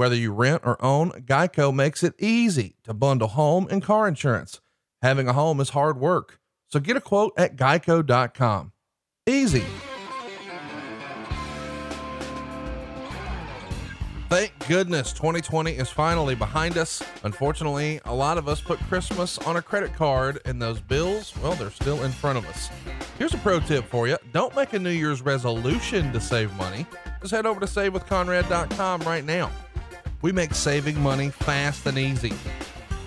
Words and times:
Whether 0.00 0.16
you 0.16 0.32
rent 0.32 0.62
or 0.64 0.82
own, 0.82 1.10
Geico 1.10 1.74
makes 1.74 2.02
it 2.02 2.14
easy 2.18 2.76
to 2.84 2.94
bundle 2.94 3.28
home 3.28 3.68
and 3.70 3.82
car 3.82 4.08
insurance. 4.08 4.62
Having 5.02 5.28
a 5.28 5.34
home 5.34 5.60
is 5.60 5.68
hard 5.68 6.00
work, 6.00 6.40
so 6.68 6.80
get 6.80 6.96
a 6.96 7.02
quote 7.02 7.34
at 7.36 7.54
geico.com. 7.54 8.72
Easy. 9.26 9.62
Thank 14.30 14.54
goodness 14.68 15.12
2020 15.12 15.72
is 15.72 15.90
finally 15.90 16.34
behind 16.34 16.78
us. 16.78 17.02
Unfortunately, 17.24 18.00
a 18.06 18.14
lot 18.14 18.38
of 18.38 18.48
us 18.48 18.62
put 18.62 18.78
Christmas 18.78 19.36
on 19.36 19.56
a 19.56 19.62
credit 19.62 19.92
card, 19.92 20.40
and 20.46 20.62
those 20.62 20.80
bills, 20.80 21.34
well, 21.42 21.52
they're 21.56 21.70
still 21.70 22.04
in 22.04 22.10
front 22.10 22.38
of 22.38 22.46
us. 22.46 22.70
Here's 23.18 23.34
a 23.34 23.38
pro 23.38 23.60
tip 23.60 23.84
for 23.84 24.08
you 24.08 24.16
don't 24.32 24.56
make 24.56 24.72
a 24.72 24.78
New 24.78 24.88
Year's 24.88 25.20
resolution 25.20 26.10
to 26.14 26.20
save 26.22 26.50
money. 26.56 26.86
Just 27.20 27.32
head 27.32 27.44
over 27.44 27.60
to 27.60 27.66
savewithconrad.com 27.66 29.02
right 29.02 29.26
now. 29.26 29.50
We 30.22 30.32
make 30.32 30.54
saving 30.54 31.00
money 31.00 31.30
fast 31.30 31.86
and 31.86 31.98
easy. 31.98 32.32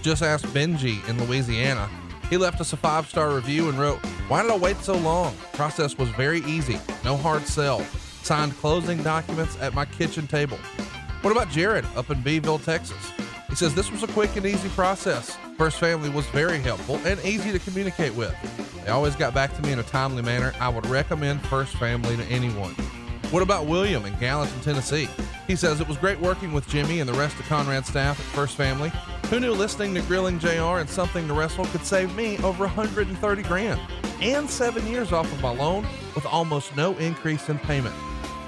Just 0.01 0.23
ask 0.23 0.45
Benji 0.47 1.07
in 1.07 1.23
Louisiana. 1.23 1.87
He 2.29 2.37
left 2.37 2.59
us 2.59 2.73
a 2.73 2.77
five 2.77 3.07
star 3.07 3.35
review 3.35 3.69
and 3.69 3.77
wrote, 3.77 3.99
Why 4.27 4.41
did 4.41 4.51
I 4.51 4.57
wait 4.57 4.77
so 4.77 4.95
long? 4.97 5.35
Process 5.53 5.97
was 5.97 6.09
very 6.09 6.39
easy, 6.39 6.79
no 7.03 7.15
hard 7.15 7.45
sell. 7.45 7.81
Signed 8.23 8.53
closing 8.57 9.03
documents 9.03 9.57
at 9.61 9.75
my 9.75 9.85
kitchen 9.85 10.25
table. 10.25 10.57
What 11.21 11.31
about 11.31 11.49
Jared 11.49 11.85
up 11.95 12.09
in 12.09 12.21
Beeville, 12.21 12.59
Texas? 12.59 13.11
He 13.47 13.55
says 13.55 13.75
this 13.75 13.91
was 13.91 14.01
a 14.01 14.07
quick 14.07 14.35
and 14.35 14.45
easy 14.45 14.69
process. 14.69 15.37
First 15.57 15.77
Family 15.77 16.09
was 16.09 16.25
very 16.27 16.59
helpful 16.59 16.99
and 17.05 17.23
easy 17.23 17.51
to 17.51 17.59
communicate 17.59 18.15
with. 18.15 18.35
They 18.83 18.89
always 18.89 19.15
got 19.15 19.35
back 19.35 19.55
to 19.55 19.61
me 19.61 19.71
in 19.71 19.77
a 19.77 19.83
timely 19.83 20.23
manner. 20.23 20.53
I 20.59 20.69
would 20.69 20.87
recommend 20.87 21.45
First 21.45 21.75
Family 21.75 22.17
to 22.17 22.23
anyone. 22.23 22.75
What 23.33 23.41
about 23.41 23.65
William 23.65 24.05
in 24.05 24.15
Gallatin, 24.19 24.59
Tennessee? 24.59 25.09
He 25.47 25.55
says 25.55 25.81
it 25.81 25.87
was 25.87 25.97
great 25.97 26.19
working 26.19 26.53
with 26.53 26.69
Jimmy 26.69 26.99
and 26.99 27.09
the 27.09 27.17
rest 27.17 27.39
of 27.39 27.47
Conrad's 27.47 27.87
staff 27.87 28.19
at 28.19 28.25
First 28.27 28.55
Family. 28.55 28.91
Who 29.31 29.39
knew 29.39 29.53
listening 29.53 29.95
to 29.95 30.01
Grilling 30.01 30.37
JR 30.37 30.77
and 30.77 30.87
Something 30.87 31.27
to 31.27 31.33
Wrestle 31.33 31.65
could 31.65 31.83
save 31.83 32.15
me 32.15 32.37
over 32.43 32.65
130 32.67 33.41
grand 33.41 33.81
and 34.21 34.47
seven 34.47 34.85
years 34.85 35.11
off 35.11 35.25
of 35.33 35.41
my 35.41 35.49
loan 35.49 35.87
with 36.13 36.27
almost 36.27 36.75
no 36.75 36.95
increase 36.97 37.49
in 37.49 37.57
payment? 37.57 37.95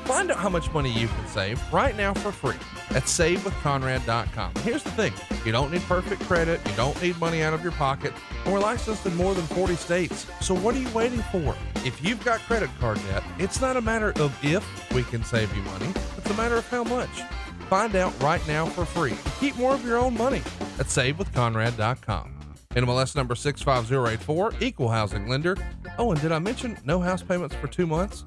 Find 0.06 0.30
out 0.30 0.38
how 0.38 0.50
much 0.50 0.72
money 0.72 0.92
you 0.92 1.08
can 1.08 1.28
save 1.28 1.59
right 1.73 1.98
now 1.98 2.14
for 2.14 2.31
free 2.31 2.56
at 2.95 3.03
savewithconrad.com. 3.06 4.53
Here's 4.62 4.84
the 4.84 4.92
thing 4.92 5.14
you 5.44 5.52
don't 5.52 5.72
need 5.72 5.81
perfect 5.81 6.22
credit, 6.23 6.62
you 6.70 6.75
don't 6.75 7.02
need 7.02 7.20
money 7.20 7.42
out 7.42 7.56
of 7.56 7.64
your 7.64 7.72
pocket, 7.72 8.14
and 8.44 8.53
we're 8.53 8.59
licensed 8.59 9.03
in 9.08 9.16
more 9.16 9.34
than 9.34 9.45
40 9.45 9.75
states. 9.75 10.28
So 10.42 10.53
what 10.53 10.75
are 10.75 10.80
you 10.80 10.89
waiting 10.89 11.23
for? 11.31 11.56
If 11.84 12.06
you've 12.06 12.23
got 12.23 12.39
credit 12.42 12.70
card 12.80 13.00
debt, 13.08 13.23
it's 13.39 13.59
not 13.62 13.78
a 13.78 13.81
matter 13.81 14.14
of 14.22 14.38
if 14.44 14.94
we 14.94 15.02
can 15.02 15.23
save 15.23 15.56
you 15.58 15.64
money, 15.64 15.92
it's 16.17 16.30
a 16.30 16.36
matter 16.36 16.56
of 16.56 16.67
how 16.69 16.84
much. 16.84 17.23
Find 17.67 17.95
out 17.95 18.14
right 18.22 18.47
now 18.47 18.67
for 18.67 18.86
free. 18.86 19.16
Keep 19.40 19.56
more 19.56 19.73
of 19.73 19.84
your 19.84 19.97
own 19.97 20.16
money 20.16 20.44
at 20.78 20.86
savewithconrad.com. 20.86 22.31
NMLS 22.75 23.16
number 23.16 23.34
65084, 23.34 24.53
equal 24.59 24.90
housing 24.90 25.28
lender. 25.28 25.58
Oh, 25.97 26.12
and 26.12 26.22
did 26.22 26.31
I 26.31 26.38
mention 26.38 26.78
no 26.86 27.00
house 27.00 27.23
payments 27.23 27.56
for 27.56 27.67
two 27.67 27.88
months? 27.88 28.23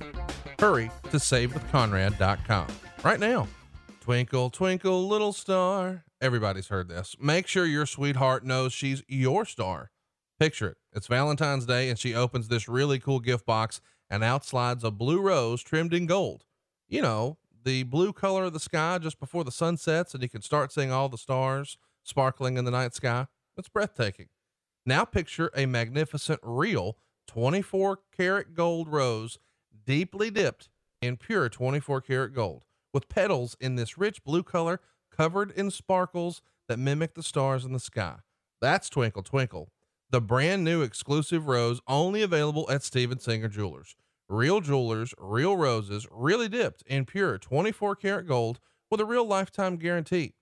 Hurry 0.59 0.91
to 1.05 1.19
savewithconrad.com 1.19 2.67
right 3.05 3.21
now. 3.21 3.47
Twinkle, 4.01 4.51
twinkle, 4.51 5.07
little 5.07 5.33
star. 5.33 6.05
Everybody's 6.21 6.67
heard 6.67 6.89
this. 6.89 7.15
Make 7.21 7.47
sure 7.47 7.65
your 7.65 7.87
sweetheart 7.87 8.45
knows 8.45 8.73
she's 8.73 9.05
your 9.07 9.45
star. 9.45 9.93
Picture 10.41 10.71
it. 10.71 10.77
It's 10.93 11.07
Valentine's 11.07 11.65
Day, 11.65 11.89
and 11.89 11.99
she 11.99 12.13
opens 12.13 12.49
this 12.49 12.69
really 12.69 12.99
cool 12.99 13.21
gift 13.21 13.47
box, 13.47 13.81
and 14.11 14.25
out 14.25 14.45
slides 14.45 14.83
a 14.83 14.91
blue 14.91 15.21
rose 15.21 15.63
trimmed 15.63 15.95
in 15.95 16.07
gold. 16.07 16.45
You 16.89 17.03
know, 17.03 17.39
the 17.65 17.85
blue 17.85 18.13
color 18.13 18.45
of 18.45 18.53
the 18.53 18.59
sky 18.59 18.99
just 18.99 19.21
before 19.21 19.45
the 19.45 19.53
sun 19.53 19.77
sets, 19.77 20.13
and 20.13 20.23
you 20.25 20.29
can 20.29 20.43
start 20.43 20.73
seeing 20.73 20.91
all 20.91 21.09
the 21.09 21.19
stars 21.19 21.79
sparkling 22.03 22.57
in 22.57 22.65
the 22.65 22.73
night 22.73 22.95
sky. 22.95 23.29
It's 23.57 23.69
breathtaking. 23.69 24.27
Now 24.85 25.05
picture 25.05 25.53
a 25.55 25.67
magnificent, 25.67 26.41
real 26.43 26.97
24 27.29 28.01
karat 28.17 28.55
gold 28.55 28.89
rose 28.89 29.39
deeply 29.89 30.31
dipped 30.31 30.69
in 31.01 31.17
pure 31.17 31.49
24 31.49 32.03
karat 32.03 32.35
gold, 32.35 32.63
with 32.93 33.09
petals 33.09 33.57
in 33.59 33.77
this 33.77 33.97
rich 33.97 34.23
blue 34.23 34.43
color 34.43 34.83
covered 35.11 35.51
in 35.53 35.71
sparkles 35.71 36.43
that 36.69 36.79
mimic 36.79 37.15
the 37.15 37.23
stars 37.23 37.65
in 37.65 37.73
the 37.73 37.81
sky. 37.81 38.17
That's 38.61 38.91
Twinkle 38.91 39.23
Twinkle, 39.23 39.73
the 40.11 40.21
brand 40.21 40.63
new 40.63 40.83
exclusive 40.83 41.49
rose 41.49 41.81
only 41.89 42.21
available 42.21 42.71
at 42.71 42.83
Steven 42.83 43.19
Singer 43.19 43.49
Jewelers. 43.49 43.97
Real 44.29 44.61
jewelers, 44.61 45.15
real 45.17 45.57
roses, 45.57 46.07
really 46.11 46.51
dipped 46.51 46.83
in 46.83 47.07
pure 47.07 47.39
24 47.39 47.97
karat 47.97 48.27
gold 48.27 48.61
with 48.91 49.01
a 49.01 49.07
real 49.07 49.25
lifetime 49.25 49.77
guarantee. 49.77 50.35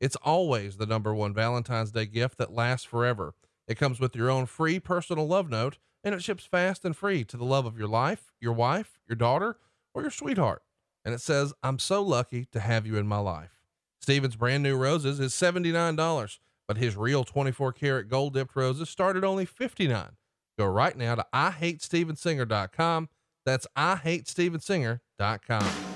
It's 0.00 0.16
always 0.16 0.78
the 0.78 0.86
number 0.86 1.14
one 1.14 1.34
Valentine's 1.34 1.90
Day 1.90 2.06
gift 2.06 2.38
that 2.38 2.54
lasts 2.54 2.86
forever. 2.86 3.34
It 3.68 3.76
comes 3.76 4.00
with 4.00 4.16
your 4.16 4.30
own 4.30 4.46
free 4.46 4.80
personal 4.80 5.26
love 5.26 5.50
note 5.50 5.76
and 6.02 6.14
it 6.14 6.22
ships 6.22 6.44
fast 6.44 6.84
and 6.84 6.96
free 6.96 7.24
to 7.24 7.36
the 7.36 7.44
love 7.44 7.66
of 7.66 7.78
your 7.78 7.88
life, 7.88 8.30
your 8.40 8.52
wife, 8.52 8.93
your 9.08 9.16
daughter, 9.16 9.56
or 9.94 10.02
your 10.02 10.10
sweetheart. 10.10 10.62
And 11.04 11.14
it 11.14 11.20
says, 11.20 11.52
I'm 11.62 11.78
so 11.78 12.02
lucky 12.02 12.46
to 12.52 12.60
have 12.60 12.86
you 12.86 12.96
in 12.96 13.06
my 13.06 13.18
life. 13.18 13.60
Steven's 14.00 14.36
brand 14.36 14.62
new 14.62 14.76
roses 14.76 15.20
is 15.20 15.32
$79, 15.32 16.38
but 16.66 16.76
his 16.76 16.96
real 16.96 17.24
24 17.24 17.72
karat 17.72 18.08
gold 18.08 18.34
dipped 18.34 18.56
roses 18.56 18.90
start 18.90 19.16
at 19.16 19.24
only 19.24 19.44
59. 19.44 20.10
Go 20.58 20.66
right 20.66 20.96
now 20.96 21.14
to 21.14 21.26
IHateStevenSinger.com. 21.34 23.08
That's 23.44 23.66
IHateStevenSinger.com. 23.76 25.93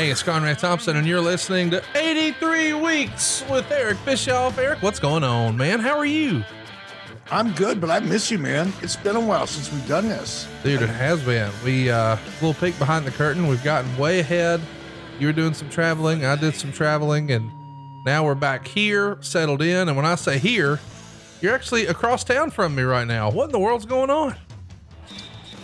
Hey, 0.00 0.10
it's 0.10 0.22
Conrad 0.22 0.58
Thompson, 0.58 0.96
and 0.96 1.06
you're 1.06 1.20
listening 1.20 1.70
to 1.72 1.82
83 1.94 2.72
Weeks 2.72 3.44
with 3.50 3.70
Eric 3.70 3.98
Bischoff. 4.06 4.56
Eric, 4.56 4.80
what's 4.80 4.98
going 4.98 5.22
on, 5.22 5.58
man? 5.58 5.78
How 5.78 5.98
are 5.98 6.06
you? 6.06 6.42
I'm 7.30 7.52
good, 7.52 7.82
but 7.82 7.90
I 7.90 8.00
miss 8.00 8.30
you, 8.30 8.38
man. 8.38 8.72
It's 8.80 8.96
been 8.96 9.14
a 9.14 9.20
while 9.20 9.46
since 9.46 9.70
we've 9.70 9.86
done 9.86 10.08
this. 10.08 10.48
Dude, 10.64 10.80
it 10.80 10.88
has 10.88 11.22
been. 11.22 11.52
We, 11.62 11.90
uh, 11.90 12.16
little 12.40 12.54
peek 12.54 12.78
behind 12.78 13.04
the 13.04 13.10
curtain. 13.10 13.46
We've 13.46 13.62
gotten 13.62 13.94
way 13.98 14.20
ahead. 14.20 14.62
You 15.18 15.26
were 15.26 15.34
doing 15.34 15.52
some 15.52 15.68
traveling, 15.68 16.24
I 16.24 16.34
did 16.36 16.54
some 16.54 16.72
traveling, 16.72 17.30
and 17.30 17.52
now 18.06 18.24
we're 18.24 18.34
back 18.34 18.66
here, 18.66 19.18
settled 19.20 19.60
in. 19.60 19.86
And 19.88 19.98
when 19.98 20.06
I 20.06 20.14
say 20.14 20.38
here, 20.38 20.80
you're 21.42 21.54
actually 21.54 21.84
across 21.88 22.24
town 22.24 22.52
from 22.52 22.74
me 22.74 22.84
right 22.84 23.06
now. 23.06 23.30
What 23.30 23.44
in 23.44 23.52
the 23.52 23.58
world's 23.58 23.84
going 23.84 24.08
on? 24.08 24.34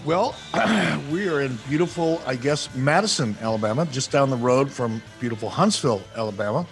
Well, 0.06 0.36
we 1.10 1.28
are 1.28 1.40
in 1.40 1.58
beautiful, 1.68 2.22
I 2.26 2.36
guess, 2.36 2.72
Madison, 2.76 3.36
Alabama, 3.42 3.86
just 3.86 4.12
down 4.12 4.30
the 4.30 4.36
road 4.36 4.70
from 4.70 5.02
beautiful 5.18 5.48
Huntsville, 5.48 6.00
Alabama, 6.14 6.64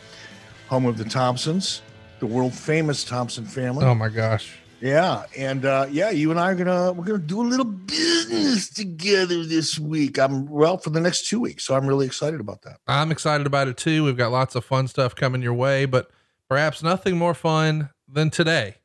home 0.68 0.86
of 0.86 0.96
the 0.96 1.04
Thompsons, 1.04 1.82
the 2.20 2.26
world 2.26 2.54
famous 2.54 3.02
Thompson 3.02 3.44
family. 3.44 3.84
Oh 3.84 3.94
my 3.96 4.08
gosh. 4.08 4.56
Yeah, 4.80 5.24
and 5.36 5.64
uh, 5.64 5.86
yeah, 5.90 6.10
you 6.10 6.30
and 6.30 6.38
I 6.38 6.52
are 6.52 6.54
gonna 6.54 6.92
we're 6.92 7.04
gonna 7.04 7.18
do 7.18 7.40
a 7.40 7.42
little 7.42 7.64
business 7.64 8.70
together 8.70 9.44
this 9.44 9.80
week. 9.80 10.16
I'm 10.16 10.46
well 10.46 10.78
for 10.78 10.90
the 10.90 11.00
next 11.00 11.28
two 11.28 11.40
weeks, 11.40 11.64
so 11.64 11.74
I'm 11.74 11.88
really 11.88 12.06
excited 12.06 12.38
about 12.38 12.62
that. 12.62 12.76
I'm 12.86 13.10
excited 13.10 13.48
about 13.48 13.66
it 13.66 13.76
too. 13.76 14.04
We've 14.04 14.16
got 14.16 14.30
lots 14.30 14.54
of 14.54 14.64
fun 14.64 14.86
stuff 14.86 15.16
coming 15.16 15.42
your 15.42 15.54
way, 15.54 15.86
but 15.86 16.08
perhaps 16.48 16.84
nothing 16.84 17.18
more 17.18 17.34
fun 17.34 17.90
than 18.06 18.30
today. 18.30 18.76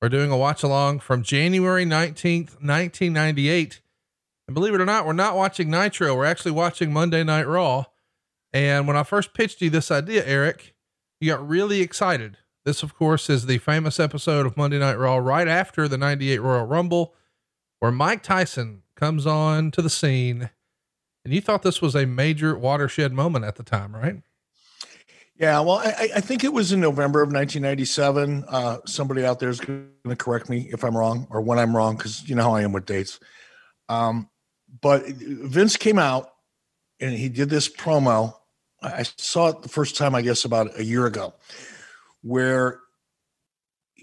We're 0.00 0.08
doing 0.08 0.30
a 0.30 0.38
watch 0.38 0.62
along 0.62 1.00
from 1.00 1.22
January 1.22 1.84
19th, 1.84 2.62
1998 2.62 3.82
and 4.50 4.54
believe 4.56 4.74
it 4.74 4.80
or 4.80 4.84
not, 4.84 5.06
we're 5.06 5.12
not 5.12 5.36
watching 5.36 5.70
Nitro. 5.70 6.12
We're 6.16 6.24
actually 6.24 6.50
watching 6.50 6.92
Monday 6.92 7.22
Night 7.22 7.46
Raw. 7.46 7.84
And 8.52 8.88
when 8.88 8.96
I 8.96 9.04
first 9.04 9.32
pitched 9.32 9.62
you 9.62 9.70
this 9.70 9.92
idea, 9.92 10.26
Eric, 10.26 10.74
you 11.20 11.30
got 11.30 11.48
really 11.48 11.82
excited. 11.82 12.36
This, 12.64 12.82
of 12.82 12.96
course, 12.96 13.30
is 13.30 13.46
the 13.46 13.58
famous 13.58 14.00
episode 14.00 14.46
of 14.46 14.56
Monday 14.56 14.80
Night 14.80 14.98
Raw 14.98 15.18
right 15.18 15.46
after 15.46 15.86
the 15.86 15.96
98 15.96 16.40
Royal 16.40 16.64
Rumble, 16.64 17.14
where 17.78 17.92
Mike 17.92 18.24
Tyson 18.24 18.82
comes 18.96 19.24
on 19.24 19.70
to 19.70 19.82
the 19.82 19.88
scene. 19.88 20.50
And 21.24 21.32
you 21.32 21.40
thought 21.40 21.62
this 21.62 21.80
was 21.80 21.94
a 21.94 22.04
major 22.04 22.58
watershed 22.58 23.12
moment 23.12 23.44
at 23.44 23.54
the 23.54 23.62
time, 23.62 23.94
right? 23.94 24.20
Yeah, 25.36 25.60
well, 25.60 25.76
I, 25.76 26.08
I 26.16 26.20
think 26.20 26.42
it 26.42 26.52
was 26.52 26.72
in 26.72 26.80
November 26.80 27.22
of 27.22 27.28
1997. 27.28 28.46
Uh, 28.48 28.78
somebody 28.84 29.24
out 29.24 29.38
there 29.38 29.48
is 29.48 29.60
going 29.60 29.90
to 30.08 30.16
correct 30.16 30.50
me 30.50 30.68
if 30.72 30.82
I'm 30.82 30.96
wrong 30.96 31.28
or 31.30 31.40
when 31.40 31.60
I'm 31.60 31.76
wrong, 31.76 31.96
because 31.96 32.28
you 32.28 32.34
know 32.34 32.42
how 32.42 32.54
I 32.56 32.62
am 32.62 32.72
with 32.72 32.84
dates. 32.84 33.20
Um, 33.88 34.29
but 34.80 35.06
Vince 35.06 35.76
came 35.76 35.98
out 35.98 36.32
and 37.00 37.12
he 37.12 37.28
did 37.28 37.50
this 37.50 37.68
promo. 37.68 38.34
I 38.82 39.02
saw 39.02 39.48
it 39.48 39.62
the 39.62 39.68
first 39.68 39.96
time, 39.96 40.14
I 40.14 40.22
guess, 40.22 40.44
about 40.44 40.78
a 40.78 40.84
year 40.84 41.06
ago, 41.06 41.34
where 42.22 42.80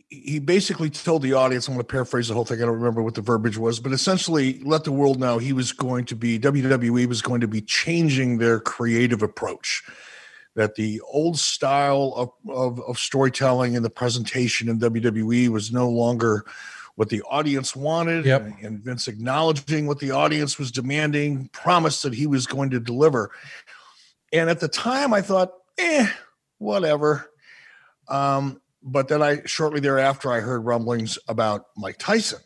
he 0.09 0.39
basically 0.39 0.89
told 0.89 1.21
the 1.21 1.33
audience, 1.33 1.67
I'm 1.67 1.73
going 1.73 1.85
to 1.85 1.91
paraphrase 1.91 2.29
the 2.29 2.33
whole 2.33 2.45
thing. 2.45 2.61
I 2.61 2.65
don't 2.65 2.75
remember 2.75 3.03
what 3.03 3.15
the 3.15 3.21
verbiage 3.21 3.57
was, 3.57 3.79
but 3.79 3.91
essentially 3.91 4.59
let 4.63 4.83
the 4.83 4.91
world 4.91 5.19
know 5.19 5.37
he 5.37 5.51
was 5.51 5.73
going 5.73 6.05
to 6.05 6.15
be, 6.15 6.39
WWE 6.39 7.07
was 7.07 7.21
going 7.21 7.41
to 7.41 7.47
be 7.47 7.61
changing 7.61 8.37
their 8.37 8.59
creative 8.59 9.21
approach. 9.21 9.83
That 10.55 10.75
the 10.75 11.01
old 11.01 11.37
style 11.37 12.13
of, 12.15 12.31
of, 12.49 12.79
of 12.87 12.97
storytelling 12.97 13.75
and 13.75 13.85
the 13.85 13.91
presentation 13.91 14.69
in 14.69 14.79
WWE 14.79 15.49
was 15.49 15.71
no 15.71 15.89
longer 15.89 16.45
what 16.97 17.09
the 17.09 17.21
audience 17.21 17.75
wanted. 17.75 18.25
Yep. 18.25 18.53
And, 18.63 18.79
Vince 18.83 19.07
acknowledging 19.07 19.85
what 19.85 19.99
the 19.99 20.09
audience 20.11 20.57
was 20.57 20.71
demanding, 20.71 21.47
promised 21.53 22.01
that 22.03 22.13
he 22.15 22.25
was 22.25 22.47
going 22.47 22.71
to 22.71 22.79
deliver. 22.79 23.29
And 24.33 24.49
at 24.49 24.59
the 24.59 24.67
time, 24.67 25.13
I 25.13 25.21
thought, 25.21 25.53
eh, 25.77 26.07
whatever. 26.57 27.31
Um, 28.09 28.59
but 28.81 29.09
then 29.09 29.21
I 29.21 29.43
shortly 29.45 29.79
thereafter 29.79 30.31
I 30.31 30.39
heard 30.39 30.65
rumblings 30.65 31.19
about 31.27 31.65
Mike 31.77 31.99
Tyson. 31.99 32.39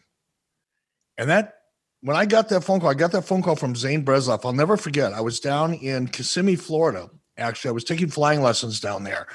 And 1.17 1.29
that 1.29 1.53
when 2.01 2.17
I 2.17 2.25
got 2.25 2.49
that 2.49 2.65
phone 2.65 2.81
call, 2.81 2.89
I 2.89 2.93
got 2.93 3.13
that 3.13 3.21
phone 3.23 3.41
call 3.41 3.55
from 3.55 3.73
Zane 3.73 4.03
Bresloff. 4.03 4.43
I'll 4.43 4.51
never 4.51 4.75
forget. 4.75 5.13
I 5.13 5.21
was 5.21 5.39
down 5.39 5.75
in 5.75 6.07
Kissimmee, 6.07 6.57
Florida. 6.57 7.09
Actually, 7.37 7.69
I 7.69 7.73
was 7.73 7.85
taking 7.85 8.09
flying 8.09 8.41
lessons 8.41 8.81
down 8.81 9.05
there. 9.05 9.27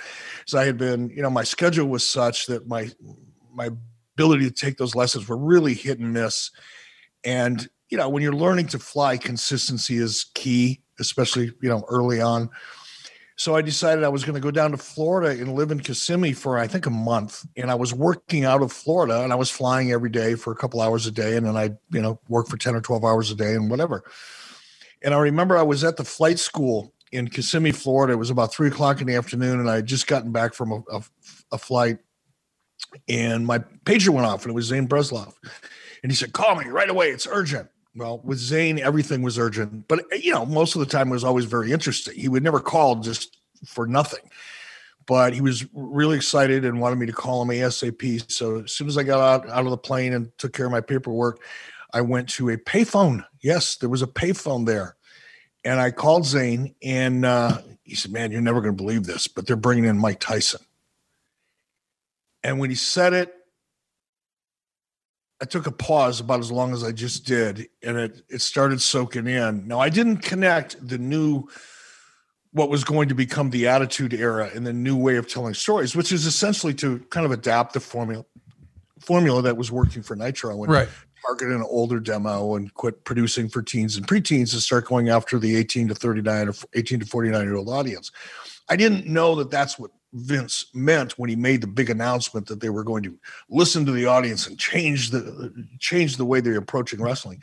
So 0.47 0.59
I 0.59 0.67
had 0.67 0.77
been, 0.77 1.09
you 1.09 1.23
know, 1.23 1.31
my 1.31 1.45
schedule 1.45 1.87
was 1.87 2.07
such 2.07 2.47
that 2.49 2.69
my 2.69 2.91
my 3.55 3.71
ability 4.17 4.47
to 4.47 4.51
take 4.51 4.79
those 4.79 4.95
lessons 4.95 5.29
were 5.29 5.37
really 5.37 5.75
hit 5.75 5.99
and 5.99 6.13
miss. 6.13 6.51
And, 7.25 7.69
you 7.91 7.99
know, 7.99 8.09
when 8.09 8.23
you're 8.23 8.33
learning 8.33 8.69
to 8.69 8.79
fly, 8.79 9.19
consistency 9.19 9.97
is 9.97 10.27
key, 10.35 10.81
especially, 10.99 11.53
you 11.61 11.69
know, 11.69 11.85
early 11.89 12.21
on. 12.21 12.49
So 13.39 13.55
I 13.55 13.61
decided 13.61 14.03
I 14.03 14.09
was 14.09 14.25
going 14.25 14.35
to 14.35 14.41
go 14.41 14.51
down 14.51 14.71
to 14.71 14.79
Florida 14.79 15.31
and 15.31 15.55
live 15.55 15.71
in 15.71 15.81
Kissimmee 15.81 16.33
for 16.33 16.59
I 16.59 16.67
think 16.67 16.87
a 16.87 16.91
month. 16.91 17.45
And 17.55 17.71
I 17.71 17.75
was 17.75 17.93
working 17.93 18.47
out 18.47 18.63
of 18.63 18.73
Florida 18.73 19.23
and 19.23 19.33
I 19.33 19.37
was 19.37 19.51
flying 19.51 19.93
every 19.93 20.09
day 20.09 20.35
for 20.35 20.53
a 20.53 20.57
couple 20.57 20.81
hours 20.81 21.07
a 21.07 21.11
day. 21.11 21.37
And 21.37 21.45
then 21.45 21.57
I, 21.57 21.73
you 21.91 22.01
know, 22.01 22.19
work 22.29 22.49
for 22.49 22.57
10 22.57 22.75
or 22.75 22.81
12 22.81 23.05
hours 23.05 23.31
a 23.31 23.35
day 23.35 23.55
and 23.55 23.71
whatever. 23.71 24.05
And 25.03 25.13
I 25.13 25.19
remember 25.19 25.59
I 25.59 25.63
was 25.63 25.85
at 25.85 25.99
the 25.99 26.05
flight 26.05 26.39
school 26.39 26.95
in 27.13 27.29
Kissimmee, 27.29 27.73
Florida. 27.73 28.15
It 28.15 28.17
was 28.17 28.31
about 28.31 28.53
three 28.53 28.69
o'clock 28.69 29.01
in 29.01 29.07
the 29.07 29.15
afternoon, 29.15 29.61
and 29.61 29.71
I 29.71 29.77
had 29.77 29.87
just 29.87 30.07
gotten 30.07 30.33
back 30.33 30.55
from 30.55 30.73
a, 30.73 30.83
a, 30.91 31.03
a 31.53 31.59
flight. 31.59 31.99
And 33.09 33.47
my 33.47 33.59
pager 33.59 34.11
went 34.11 34.27
off, 34.27 34.43
and 34.43 34.51
it 34.51 34.55
was 34.55 34.67
Zane 34.67 34.89
Bresloff. 34.89 35.35
And 36.03 36.13
he 36.13 36.17
said, 36.17 36.33
Call 36.33 36.55
me 36.57 36.67
right 36.67 36.89
away. 36.89 37.11
It's 37.11 37.27
urgent. 37.29 37.69
Well, 37.97 38.21
with 38.23 38.39
Zane, 38.39 38.79
everything 38.79 39.23
was 39.23 39.39
urgent, 39.39 39.89
but 39.89 40.05
you 40.23 40.31
know, 40.31 40.45
most 40.45 40.77
of 40.77 40.81
the 40.81 40.87
time 40.87 41.09
was 41.09 41.25
always 41.25 41.47
very 41.47 41.73
interesting. 41.73 42.15
He 42.15 42.29
would 42.29 42.43
never 42.43 42.61
call 42.61 42.97
just 42.97 43.39
for 43.65 43.87
nothing, 43.87 44.29
but 45.07 45.33
he 45.33 45.41
was 45.41 45.65
really 45.73 46.17
excited 46.17 46.67
and 46.67 46.79
wanted 46.79 46.99
me 46.99 47.07
to 47.07 47.13
call 47.13 47.41
him 47.41 47.49
ASAP. 47.49 48.31
So 48.31 48.65
as 48.65 48.73
soon 48.73 48.89
as 48.89 48.99
I 48.99 49.03
got 49.03 49.21
out, 49.21 49.49
out 49.49 49.65
of 49.65 49.71
the 49.71 49.79
plane 49.79 50.13
and 50.13 50.31
took 50.37 50.53
care 50.53 50.67
of 50.67 50.73
my 50.73 50.83
paperwork, 50.83 51.41
I 51.95 52.03
went 52.03 52.29
to 52.31 52.51
a 52.51 52.59
payphone. 52.59 53.25
Yes, 53.43 53.77
there 53.77 53.89
was 53.89 54.03
a 54.03 54.07
payphone 54.07 54.67
there. 54.67 54.97
And 55.65 55.81
I 55.81 55.91
called 55.91 56.27
Zane 56.27 56.75
and 56.83 57.25
uh, 57.25 57.63
he 57.83 57.95
said, 57.95 58.13
Man, 58.13 58.31
you're 58.31 58.43
never 58.43 58.61
going 58.61 58.77
to 58.77 58.83
believe 58.83 59.05
this, 59.05 59.27
but 59.27 59.47
they're 59.47 59.57
bringing 59.57 59.87
in 59.87 59.99
Mike 59.99 60.21
Tyson. 60.21 60.61
And 62.47 62.61
when 62.61 62.71
he 62.71 62.77
said 62.77 63.13
it, 63.13 63.35
I 65.43 65.47
took 65.47 65.67
a 65.67 65.73
pause 65.73 66.21
about 66.21 66.39
as 66.39 66.53
long 66.53 66.73
as 66.73 66.85
I 66.85 66.93
just 66.93 67.27
did, 67.27 67.67
and 67.83 67.97
it 67.99 68.23
it 68.31 68.41
started 68.41 68.81
soaking 68.81 69.27
in. 69.27 69.67
Now 69.67 69.81
I 69.81 69.89
didn't 69.89 70.19
connect 70.19 70.87
the 70.87 70.97
new 70.97 71.49
what 72.53 72.71
was 72.71 72.85
going 72.85 73.09
to 73.09 73.17
become 73.17 73.51
the 73.51 73.67
attitude 73.67 74.15
era 74.15 74.49
and 74.55 74.65
the 74.65 74.73
new 74.73 74.97
way 74.97 75.17
of 75.17 75.27
telling 75.29 75.55
stories, 75.55 75.97
which 75.97 76.13
is 76.13 76.25
essentially 76.25 76.73
to 76.75 77.01
kind 77.11 77.27
of 77.27 77.33
adapt 77.33 77.75
the 77.75 77.81
formula 77.81 78.25
formula 79.01 79.43
that 79.43 79.57
was 79.57 79.73
working 79.73 80.05
for 80.05 80.15
Nitro 80.15 80.63
and 80.63 80.73
Right. 80.73 80.89
target 81.27 81.49
an 81.49 81.67
older 81.69 81.99
demo 81.99 82.55
and 82.55 82.73
quit 82.75 83.05
producing 83.05 83.49
for 83.49 83.61
teens 83.61 83.97
and 83.97 84.07
preteens 84.07 84.53
and 84.53 84.63
start 84.63 84.87
going 84.87 85.09
after 85.09 85.41
the 85.41 85.57
18 85.57 85.89
to 85.89 85.97
39 85.97 86.49
or 86.49 86.55
18 86.75 87.01
to 87.01 87.07
49 87.07 87.43
year 87.43 87.57
old 87.57 87.69
audience. 87.69 88.13
I 88.69 88.77
didn't 88.77 89.07
know 89.07 89.35
that 89.35 89.51
that's 89.51 89.79
what 89.81 89.91
Vince 90.13 90.67
meant 90.73 91.19
when 91.19 91.29
he 91.29 91.37
made 91.37 91.61
the 91.61 91.67
big 91.67 91.91
announcement 91.91 92.47
that 92.47 92.61
they 92.61 92.71
were 92.71 92.85
going 92.85 93.03
to 93.03 93.19
listen 93.51 93.85
to 93.87 93.93
the 93.93 94.07
audience 94.07 94.47
and 94.47 94.59
change 94.59 95.11
the 95.11 95.53
change 95.79 96.17
the 96.17 96.25
way 96.25 96.41
they're 96.41 96.57
approaching 96.57 97.03
wrestling. 97.03 97.43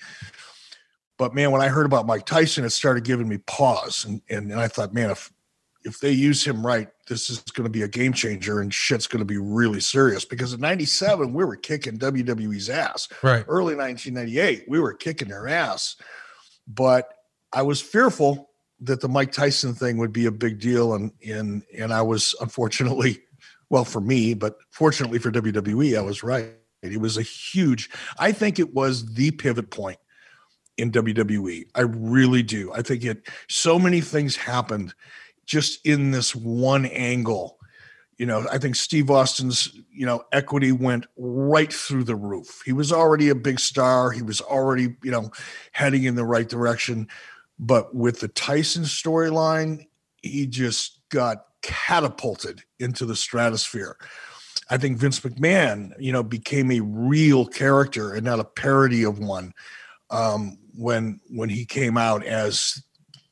But 1.18 1.36
man, 1.36 1.52
when 1.52 1.62
I 1.62 1.68
heard 1.68 1.86
about 1.86 2.08
Mike 2.08 2.26
Tyson, 2.26 2.66
it 2.66 2.72
started 2.72 3.04
giving 3.04 3.28
me 3.28 3.38
pause, 3.40 4.06
and 4.06 4.22
and, 4.30 4.52
and 4.52 4.60
I 4.60 4.68
thought, 4.68 4.94
man, 4.94 5.12
if 5.12 5.32
if 5.86 6.00
they 6.00 6.12
use 6.12 6.44
him 6.44 6.66
right, 6.66 6.88
this 7.08 7.30
is 7.30 7.40
going 7.40 7.66
to 7.66 7.70
be 7.70 7.84
a 7.84 7.88
game 7.88 8.14
changer, 8.14 8.62
and 8.62 8.74
shit's 8.74 9.08
going 9.08 9.20
to 9.20 9.26
be 9.26 9.38
really 9.38 9.82
serious. 9.82 10.26
Because 10.26 10.54
in 10.54 10.62
'97 10.62 11.34
we 11.34 11.46
were 11.46 11.58
kicking 11.58 11.98
WWE's 12.00 12.70
ass. 12.70 13.08
Right. 13.22 13.46
Early 13.48 13.76
1998 13.76 14.66
we 14.68 14.80
were 14.80 14.94
kicking 14.94 15.28
their 15.28 15.48
ass, 15.48 15.98
but 16.68 17.14
I 17.52 17.62
was 17.62 17.82
fearful 17.82 18.50
that 18.84 19.02
the 19.02 19.10
Mike 19.10 19.32
Tyson 19.32 19.74
thing 19.74 19.98
would 19.98 20.14
be 20.14 20.26
a 20.26 20.32
big 20.32 20.60
deal, 20.60 20.94
and 20.94 21.12
and 21.26 21.64
and 21.78 21.94
I 21.94 22.02
was 22.02 22.36
unfortunately, 22.42 23.20
well 23.70 23.86
for 23.86 24.02
me, 24.02 24.34
but 24.34 24.58
fortunately 24.72 25.20
for 25.20 25.32
WWE, 25.32 25.98
I 25.98 26.02
was 26.02 26.24
right. 26.24 26.54
It 26.82 27.00
was 27.00 27.18
a 27.18 27.22
huge. 27.22 27.90
I 28.20 28.32
think 28.32 28.60
it 28.60 28.74
was 28.74 29.14
the 29.14 29.32
pivot 29.32 29.72
point 29.72 29.98
in 30.78 30.92
WWE. 30.92 31.66
I 31.76 31.82
really 31.82 32.44
do. 32.44 32.74
I 32.74 32.82
think 32.82 33.04
it. 33.04 33.28
So 33.48 33.80
many 33.80 34.02
things 34.02 34.36
happened 34.36 34.94
just 35.46 35.86
in 35.86 36.12
this 36.12 36.36
one 36.36 36.86
angle. 36.86 37.58
You 38.18 38.28
know, 38.28 38.46
I 38.52 38.58
think 38.58 38.76
Steve 38.76 39.10
Austin's, 39.10 39.74
you 39.92 40.06
know, 40.06 40.24
equity 40.32 40.72
went 40.72 41.08
right 41.18 41.74
through 41.74 42.04
the 42.04 42.16
roof. 42.16 42.62
He 42.64 42.72
was 42.72 42.92
already 42.92 43.30
a 43.30 43.36
big 43.36 43.60
star. 43.60 44.12
He 44.12 44.22
was 44.22 44.40
already, 44.40 44.96
you 45.04 45.12
know, 45.12 45.32
heading 45.72 46.04
in 46.04 46.16
the 46.16 46.26
right 46.26 46.48
direction. 46.48 47.08
But 47.66 47.96
with 47.96 48.20
the 48.20 48.28
Tyson 48.28 48.84
storyline, 48.84 49.88
he 50.22 50.48
just 50.48 51.00
got 51.08 51.46
catapulted 51.62 52.62
into 52.78 53.06
the 53.06 53.16
stratosphere. 53.16 53.96
I 54.70 54.78
think 54.78 54.98
Vince 54.98 55.22
McMahon, 55.22 55.94
you 55.98 56.12
know, 56.12 56.24
became 56.24 56.72
a 56.72 56.82
real 56.82 57.46
character 57.46 58.14
and 58.14 58.26
not 58.26 58.42
a 58.42 58.44
parody 58.44 59.04
of 59.04 59.20
one 59.20 59.54
um, 60.10 60.58
when 60.76 61.22
when 61.30 61.48
he 61.48 61.64
came 61.64 61.98
out 61.98 62.26
as 62.26 62.84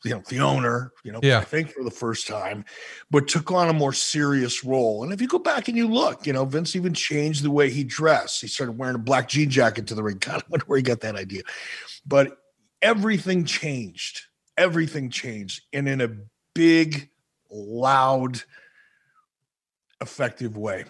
you 0.05 0.11
know 0.11 0.23
the 0.29 0.39
owner, 0.39 0.93
you 1.03 1.11
know, 1.11 1.19
Yeah. 1.21 1.39
I 1.39 1.43
think 1.43 1.71
for 1.71 1.83
the 1.83 1.91
first 1.91 2.25
time, 2.25 2.63
but 3.09 3.27
took 3.27 3.51
on 3.51 3.67
a 3.67 3.73
more 3.73 3.93
serious 3.93 4.63
role. 4.63 5.03
And 5.03 5.11
if 5.11 5.19
you 5.19 5.27
go 5.27 5.39
back 5.39 5.67
and 5.67 5.75
you 5.75 5.89
look, 5.89 6.25
you 6.25 6.31
know, 6.31 6.45
Vince 6.45 6.73
even 6.75 6.93
changed 6.93 7.43
the 7.43 7.51
way 7.51 7.69
he 7.69 7.83
dressed. 7.83 8.39
He 8.39 8.47
started 8.47 8.77
wearing 8.77 8.95
a 8.95 8.99
black 8.99 9.27
jean 9.27 9.49
jacket 9.49 9.87
to 9.87 9.95
the 9.95 10.03
ring. 10.03 10.17
God, 10.21 10.41
I 10.41 10.43
wonder 10.47 10.65
where 10.67 10.77
he 10.77 10.83
got 10.83 11.01
that 11.01 11.17
idea. 11.17 11.41
But 12.05 12.37
everything 12.81 13.45
changed. 13.45 14.21
Everything 14.61 15.09
changed, 15.09 15.63
and 15.73 15.89
in 15.89 16.01
a 16.01 16.11
big, 16.53 17.09
loud, 17.49 18.43
effective 19.99 20.55
way. 20.55 20.85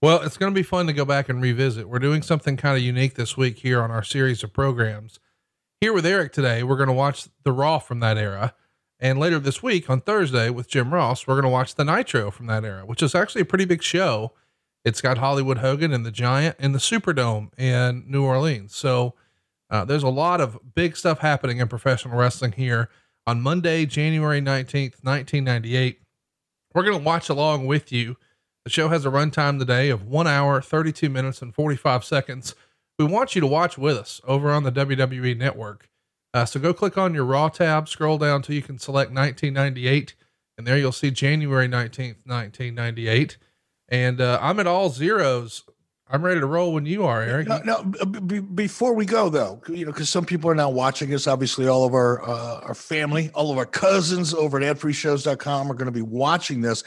Well, 0.00 0.22
it's 0.22 0.38
going 0.38 0.50
to 0.50 0.58
be 0.58 0.62
fun 0.62 0.86
to 0.86 0.94
go 0.94 1.04
back 1.04 1.28
and 1.28 1.42
revisit. 1.42 1.90
We're 1.90 1.98
doing 1.98 2.22
something 2.22 2.56
kind 2.56 2.74
of 2.74 2.82
unique 2.82 3.16
this 3.16 3.36
week 3.36 3.58
here 3.58 3.82
on 3.82 3.90
our 3.90 4.02
series 4.02 4.42
of 4.42 4.54
programs. 4.54 5.20
Here 5.82 5.92
with 5.92 6.06
Eric 6.06 6.32
today, 6.32 6.62
we're 6.62 6.78
going 6.78 6.86
to 6.86 6.94
watch 6.94 7.28
the 7.44 7.52
Raw 7.52 7.78
from 7.78 8.00
that 8.00 8.16
era. 8.16 8.54
And 8.98 9.18
later 9.18 9.38
this 9.38 9.62
week 9.62 9.90
on 9.90 10.00
Thursday 10.00 10.48
with 10.48 10.68
Jim 10.68 10.94
Ross, 10.94 11.26
we're 11.26 11.34
going 11.34 11.42
to 11.42 11.50
watch 11.50 11.74
the 11.74 11.84
Nitro 11.84 12.30
from 12.30 12.46
that 12.46 12.64
era, 12.64 12.86
which 12.86 13.02
is 13.02 13.14
actually 13.14 13.42
a 13.42 13.46
pretty 13.46 13.66
big 13.66 13.82
show. 13.82 14.32
It's 14.86 15.02
got 15.02 15.18
Hollywood 15.18 15.58
Hogan 15.58 15.92
and 15.92 16.06
the 16.06 16.10
Giant 16.10 16.56
in 16.58 16.72
the 16.72 16.78
Superdome 16.78 17.50
in 17.58 18.04
New 18.08 18.24
Orleans. 18.24 18.74
So 18.74 19.14
uh, 19.70 19.84
there's 19.84 20.02
a 20.02 20.08
lot 20.08 20.40
of 20.40 20.58
big 20.74 20.96
stuff 20.96 21.20
happening 21.20 21.58
in 21.58 21.68
professional 21.68 22.16
wrestling 22.16 22.52
here 22.52 22.88
on 23.26 23.40
Monday, 23.40 23.86
January 23.86 24.40
19th, 24.40 25.02
1998. 25.02 26.00
We're 26.74 26.82
going 26.82 26.98
to 26.98 27.04
watch 27.04 27.28
along 27.28 27.66
with 27.66 27.90
you. 27.90 28.16
The 28.64 28.70
show 28.70 28.88
has 28.88 29.06
a 29.06 29.10
runtime 29.10 29.58
today 29.58 29.90
of 29.90 30.06
one 30.06 30.26
hour, 30.26 30.60
32 30.60 31.08
minutes, 31.08 31.42
and 31.42 31.54
45 31.54 32.04
seconds. 32.04 32.54
We 32.98 33.04
want 33.04 33.34
you 33.34 33.40
to 33.40 33.46
watch 33.46 33.76
with 33.76 33.96
us 33.96 34.20
over 34.26 34.50
on 34.50 34.62
the 34.62 34.72
WWE 34.72 35.36
network. 35.36 35.88
Uh, 36.34 36.44
so 36.44 36.60
go 36.60 36.74
click 36.74 36.98
on 36.98 37.14
your 37.14 37.24
Raw 37.24 37.48
tab, 37.48 37.88
scroll 37.88 38.18
down 38.18 38.42
till 38.42 38.54
you 38.54 38.62
can 38.62 38.78
select 38.78 39.10
1998, 39.10 40.14
and 40.58 40.66
there 40.66 40.76
you'll 40.76 40.92
see 40.92 41.10
January 41.10 41.68
19th, 41.68 42.26
1998. 42.26 43.38
And 43.88 44.20
uh, 44.20 44.38
I'm 44.42 44.60
at 44.60 44.66
all 44.66 44.90
zeros. 44.90 45.62
I'm 46.08 46.22
ready 46.22 46.38
to 46.38 46.46
roll 46.46 46.72
when 46.72 46.86
you 46.86 47.04
are, 47.04 47.20
Eric. 47.20 47.48
No, 47.48 47.60
no. 47.64 47.82
b- 47.82 48.38
before 48.38 48.94
we 48.94 49.04
go, 49.04 49.28
though, 49.28 49.60
you 49.68 49.84
know, 49.84 49.92
because 49.92 50.08
some 50.08 50.24
people 50.24 50.48
are 50.48 50.54
now 50.54 50.70
watching 50.70 51.12
us. 51.12 51.26
Obviously, 51.26 51.66
all 51.66 51.84
of 51.84 51.94
our 51.94 52.22
uh, 52.22 52.60
our 52.60 52.74
family, 52.74 53.30
all 53.34 53.50
of 53.50 53.58
our 53.58 53.66
cousins 53.66 54.32
over 54.32 54.60
at 54.60 54.76
adfreeshows.com 54.76 55.70
are 55.70 55.74
going 55.74 55.86
to 55.86 55.92
be 55.92 56.02
watching 56.02 56.60
this. 56.60 56.84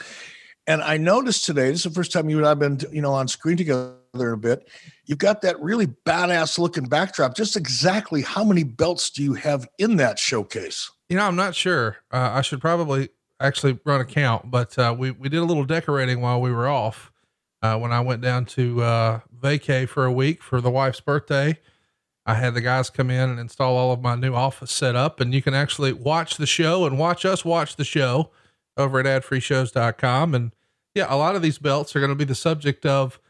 And 0.66 0.82
I 0.82 0.96
noticed 0.96 1.44
today, 1.44 1.70
this 1.70 1.84
is 1.84 1.84
the 1.84 1.90
first 1.90 2.12
time 2.12 2.30
you 2.30 2.38
and 2.38 2.46
I've 2.46 2.58
been, 2.58 2.78
you 2.92 3.02
know, 3.02 3.12
on 3.12 3.28
screen 3.28 3.56
together 3.56 3.96
in 4.14 4.28
a 4.32 4.36
bit. 4.36 4.68
You've 5.04 5.18
got 5.18 5.42
that 5.42 5.60
really 5.60 5.88
badass 5.88 6.58
looking 6.58 6.84
backdrop. 6.84 7.34
Just 7.34 7.56
exactly 7.56 8.22
how 8.22 8.44
many 8.44 8.62
belts 8.62 9.10
do 9.10 9.22
you 9.22 9.34
have 9.34 9.68
in 9.78 9.96
that 9.96 10.18
showcase? 10.18 10.90
You 11.08 11.16
know, 11.16 11.26
I'm 11.26 11.36
not 11.36 11.54
sure. 11.54 11.98
Uh, 12.10 12.30
I 12.32 12.42
should 12.42 12.60
probably 12.60 13.10
actually 13.40 13.78
run 13.84 14.00
a 14.00 14.04
count, 14.04 14.50
but 14.50 14.78
uh, 14.78 14.94
we 14.96 15.10
we 15.10 15.28
did 15.28 15.40
a 15.40 15.44
little 15.44 15.64
decorating 15.64 16.22
while 16.22 16.40
we 16.40 16.52
were 16.52 16.68
off. 16.68 17.09
Uh, 17.62 17.78
when 17.78 17.92
I 17.92 18.00
went 18.00 18.22
down 18.22 18.46
to 18.46 18.82
uh, 18.82 19.20
vacay 19.38 19.88
for 19.88 20.04
a 20.04 20.12
week 20.12 20.42
for 20.42 20.60
the 20.60 20.70
wife's 20.70 21.00
birthday, 21.00 21.58
I 22.24 22.34
had 22.34 22.54
the 22.54 22.60
guys 22.60 22.90
come 22.90 23.10
in 23.10 23.28
and 23.28 23.38
install 23.38 23.76
all 23.76 23.92
of 23.92 24.00
my 24.00 24.14
new 24.14 24.34
office 24.34 24.72
setup, 24.72 25.20
and 25.20 25.34
you 25.34 25.42
can 25.42 25.54
actually 25.54 25.92
watch 25.92 26.36
the 26.36 26.46
show 26.46 26.86
and 26.86 26.98
watch 26.98 27.24
us 27.24 27.44
watch 27.44 27.76
the 27.76 27.84
show 27.84 28.30
over 28.76 29.00
at 29.00 29.06
adfreeshows.com. 29.06 30.34
And 30.34 30.54
yeah, 30.94 31.06
a 31.08 31.16
lot 31.16 31.36
of 31.36 31.42
these 31.42 31.58
belts 31.58 31.94
are 31.94 32.00
going 32.00 32.10
to 32.10 32.16
be 32.16 32.24
the 32.24 32.34
subject 32.34 32.86
of 32.86 33.20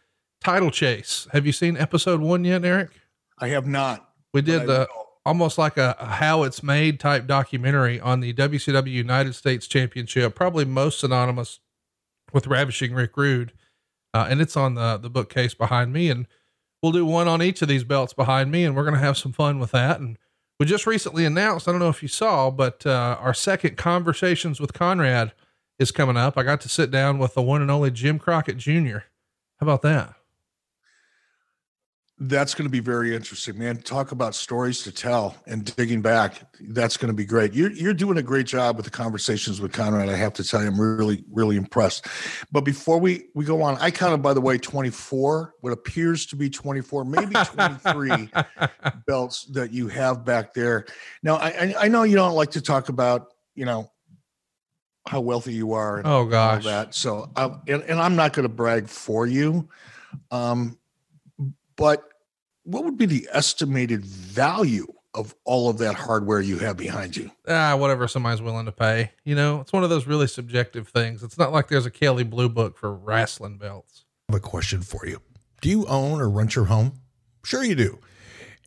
title 0.40 0.70
chase. 0.70 1.26
Have 1.32 1.46
you 1.46 1.52
seen 1.52 1.76
episode 1.76 2.20
one 2.20 2.44
yet, 2.44 2.64
Eric? 2.64 2.90
I 3.38 3.48
have 3.48 3.66
not. 3.66 4.10
We 4.32 4.42
did 4.42 4.66
the 4.66 4.88
almost 5.26 5.58
like 5.58 5.76
a, 5.76 5.96
a, 5.98 6.06
how 6.06 6.42
it's 6.44 6.62
made 6.62 6.98
type 6.98 7.26
documentary 7.26 8.00
on 8.00 8.20
the 8.20 8.32
WCW 8.32 8.90
United 8.90 9.34
States 9.34 9.66
Championship, 9.66 10.34
probably 10.34 10.64
most 10.64 11.00
synonymous 11.00 11.60
with 12.32 12.46
Ravishing 12.46 12.94
Rick 12.94 13.16
Rude. 13.16 13.52
Uh, 14.12 14.26
and 14.28 14.40
it's 14.40 14.56
on 14.56 14.74
the, 14.74 14.98
the 14.98 15.10
bookcase 15.10 15.54
behind 15.54 15.92
me. 15.92 16.10
And 16.10 16.26
we'll 16.82 16.92
do 16.92 17.04
one 17.04 17.28
on 17.28 17.42
each 17.42 17.62
of 17.62 17.68
these 17.68 17.84
belts 17.84 18.12
behind 18.12 18.50
me, 18.50 18.64
and 18.64 18.74
we're 18.74 18.84
going 18.84 18.94
to 18.94 19.00
have 19.00 19.18
some 19.18 19.32
fun 19.32 19.58
with 19.58 19.70
that. 19.72 20.00
And 20.00 20.18
we 20.58 20.66
just 20.66 20.86
recently 20.86 21.24
announced, 21.24 21.68
I 21.68 21.70
don't 21.72 21.80
know 21.80 21.88
if 21.88 22.02
you 22.02 22.08
saw, 22.08 22.50
but 22.50 22.84
uh, 22.84 23.16
our 23.20 23.34
second 23.34 23.76
Conversations 23.76 24.60
with 24.60 24.72
Conrad 24.72 25.32
is 25.78 25.90
coming 25.90 26.16
up. 26.16 26.36
I 26.36 26.42
got 26.42 26.60
to 26.62 26.68
sit 26.68 26.90
down 26.90 27.18
with 27.18 27.34
the 27.34 27.42
one 27.42 27.62
and 27.62 27.70
only 27.70 27.90
Jim 27.90 28.18
Crockett 28.18 28.58
Jr. 28.58 28.98
How 29.58 29.62
about 29.62 29.82
that? 29.82 30.14
That's 32.22 32.52
going 32.54 32.66
to 32.66 32.70
be 32.70 32.80
very 32.80 33.16
interesting, 33.16 33.58
man. 33.58 33.78
Talk 33.78 34.12
about 34.12 34.34
stories 34.34 34.82
to 34.82 34.92
tell 34.92 35.36
and 35.46 35.64
digging 35.76 36.02
back. 36.02 36.54
That's 36.60 36.98
going 36.98 37.08
to 37.08 37.14
be 37.14 37.24
great. 37.24 37.54
You're 37.54 37.70
you're 37.72 37.94
doing 37.94 38.18
a 38.18 38.22
great 38.22 38.44
job 38.44 38.76
with 38.76 38.84
the 38.84 38.90
conversations 38.90 39.58
with 39.58 39.72
Conrad. 39.72 40.10
I 40.10 40.16
have 40.16 40.34
to 40.34 40.44
tell 40.44 40.60
you, 40.60 40.68
I'm 40.68 40.78
really 40.78 41.24
really 41.32 41.56
impressed. 41.56 42.06
But 42.52 42.60
before 42.60 42.98
we 42.98 43.28
we 43.34 43.46
go 43.46 43.62
on, 43.62 43.78
I 43.78 43.90
counted 43.90 44.18
by 44.18 44.34
the 44.34 44.40
way 44.42 44.58
24, 44.58 45.54
what 45.60 45.72
appears 45.72 46.26
to 46.26 46.36
be 46.36 46.50
24, 46.50 47.06
maybe 47.06 47.34
23 47.44 48.30
belts 49.06 49.44
that 49.44 49.72
you 49.72 49.88
have 49.88 50.22
back 50.22 50.52
there. 50.52 50.84
Now 51.22 51.36
I 51.36 51.74
I 51.78 51.88
know 51.88 52.02
you 52.02 52.16
don't 52.16 52.34
like 52.34 52.50
to 52.50 52.60
talk 52.60 52.90
about 52.90 53.32
you 53.54 53.64
know 53.64 53.90
how 55.08 55.20
wealthy 55.20 55.54
you 55.54 55.72
are. 55.72 56.02
oh 56.04 56.26
gosh, 56.26 56.64
that. 56.64 56.94
So 56.94 57.30
I, 57.34 57.46
and, 57.66 57.82
and 57.84 57.98
I'm 57.98 58.14
not 58.14 58.34
going 58.34 58.44
to 58.44 58.54
brag 58.54 58.88
for 58.88 59.26
you. 59.26 59.70
Um, 60.30 60.76
but 61.76 62.09
what 62.70 62.84
would 62.84 62.96
be 62.96 63.06
the 63.06 63.28
estimated 63.32 64.04
value 64.04 64.86
of 65.14 65.34
all 65.44 65.68
of 65.68 65.78
that 65.78 65.94
hardware 65.96 66.40
you 66.40 66.58
have 66.58 66.76
behind 66.76 67.16
you? 67.16 67.30
Ah, 67.48 67.76
whatever 67.76 68.06
somebody's 68.06 68.40
willing 68.40 68.66
to 68.66 68.72
pay. 68.72 69.10
You 69.24 69.34
know, 69.34 69.60
it's 69.60 69.72
one 69.72 69.82
of 69.82 69.90
those 69.90 70.06
really 70.06 70.28
subjective 70.28 70.88
things. 70.88 71.22
It's 71.22 71.36
not 71.36 71.52
like 71.52 71.68
there's 71.68 71.86
a 71.86 71.90
Kelley 71.90 72.24
Blue 72.24 72.48
Book 72.48 72.78
for 72.78 72.94
wrestling 72.94 73.58
belts. 73.58 74.04
I 74.28 74.32
have 74.32 74.42
a 74.42 74.46
question 74.46 74.82
for 74.82 75.06
you. 75.06 75.20
Do 75.60 75.68
you 75.68 75.84
own 75.86 76.20
or 76.20 76.30
rent 76.30 76.54
your 76.54 76.66
home? 76.66 76.92
Sure, 77.44 77.64
you 77.64 77.74
do. 77.74 77.98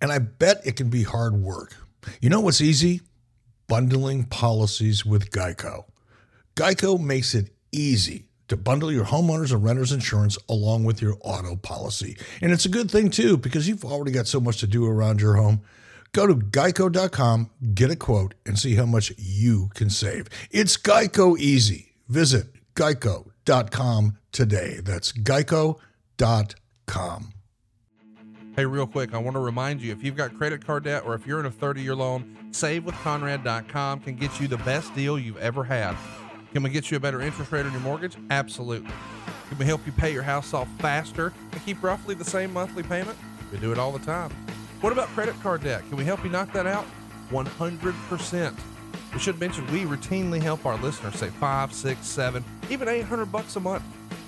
And 0.01 0.12
I 0.12 0.19
bet 0.19 0.62
it 0.65 0.75
can 0.75 0.89
be 0.89 1.03
hard 1.03 1.36
work. 1.36 1.75
You 2.19 2.29
know 2.29 2.41
what's 2.41 2.62
easy? 2.62 3.01
Bundling 3.67 4.25
policies 4.25 5.05
with 5.05 5.31
Geico. 5.31 5.86
Geico 6.55 7.00
makes 7.00 7.33
it 7.33 7.51
easy 7.72 8.27
to 8.48 8.58
bundle 8.58 8.92
your 8.92 9.06
homeowners 9.06 9.54
and 9.54 9.64
renters 9.64 9.92
insurance 9.92 10.38
along 10.50 10.84
with 10.84 11.02
your 11.02 11.18
auto 11.22 11.56
policy. 11.56 12.18
And 12.42 12.52
it's 12.52 12.66
a 12.66 12.70
good 12.70 12.92
thing 12.92 13.10
too, 13.10 13.38
because 13.38 13.68
you've 13.68 13.86
already 13.86 14.12
got 14.12 14.28
so 14.28 14.40
much 14.40 14.58
to 14.60 14.68
do 14.68 14.86
around 14.86 15.22
your 15.22 15.36
home. 15.36 15.62
Go 16.14 16.28
to 16.28 16.36
geico.com, 16.36 17.50
get 17.74 17.90
a 17.90 17.96
quote, 17.96 18.36
and 18.46 18.60
see 18.60 18.76
how 18.76 18.86
much 18.86 19.12
you 19.18 19.70
can 19.74 19.90
save. 19.90 20.28
It's 20.52 20.78
Geico 20.78 21.38
easy. 21.40 21.94
Visit 22.08 22.48
geico.com 22.76 24.18
today. 24.32 24.80
That's 24.84 25.12
geico.com. 25.12 25.80
Hey, 28.56 28.66
real 28.66 28.86
quick, 28.86 29.16
I 29.16 29.18
want 29.18 29.34
to 29.36 29.40
remind 29.40 29.82
you 29.82 29.92
if 29.92 30.04
you've 30.04 30.16
got 30.16 30.38
credit 30.38 30.64
card 30.64 30.84
debt 30.84 31.04
or 31.04 31.16
if 31.16 31.26
you're 31.26 31.40
in 31.40 31.48
a 31.48 31.52
30 31.52 31.82
year 31.82 31.96
loan, 31.96 32.38
savewithconrad.com 32.52 34.02
can 34.02 34.16
get 34.16 34.40
you 34.40 34.48
the 34.48 34.58
best 34.58 34.94
deal 34.94 35.18
you've 35.18 35.38
ever 35.38 35.64
had. 35.64 35.98
Can 36.53 36.62
we 36.62 36.69
get 36.69 36.91
you 36.91 36.98
a 36.98 37.00
better 37.00 37.19
interest 37.19 37.51
rate 37.51 37.65
on 37.65 37.72
your 37.72 37.81
mortgage? 37.81 38.15
Absolutely. 38.29 38.91
Can 39.50 39.57
we 39.57 39.65
help 39.65 39.83
you 39.88 39.91
pay 39.91 40.13
your 40.13 40.22
house 40.22 40.53
off 40.53 40.67
faster 40.77 41.33
and 41.51 41.65
keep 41.65 41.81
roughly 41.81 42.13
the 42.13 42.24
same 42.24 42.53
monthly 42.53 42.83
payment? 42.83 43.17
We 43.51 43.57
do 43.57 43.72
it 43.72 43.79
all 43.79 43.91
the 43.91 44.05
time. 44.05 44.29
What 44.79 44.93
about 44.93 45.07
credit 45.10 45.33
card 45.41 45.63
debt? 45.63 45.81
Can 45.89 45.98
we 45.98 46.05
help 46.05 46.24
you 46.24 46.29
knock 46.29 46.53
that 46.53 46.67
out? 46.67 46.86
100%. 47.31 48.55
We 49.13 49.19
should 49.19 49.39
mention 49.39 49.65
we 49.72 49.81
routinely 49.86 50.39
help 50.39 50.63
our 50.67 50.77
listeners 50.77 51.15
save 51.15 51.33
five, 51.33 51.74
six, 51.74 52.05
seven, 52.05 52.43
even 52.69 52.88
800 52.88 53.31
bucks 53.31 53.55
a 53.55 53.60
month. 53.60 53.83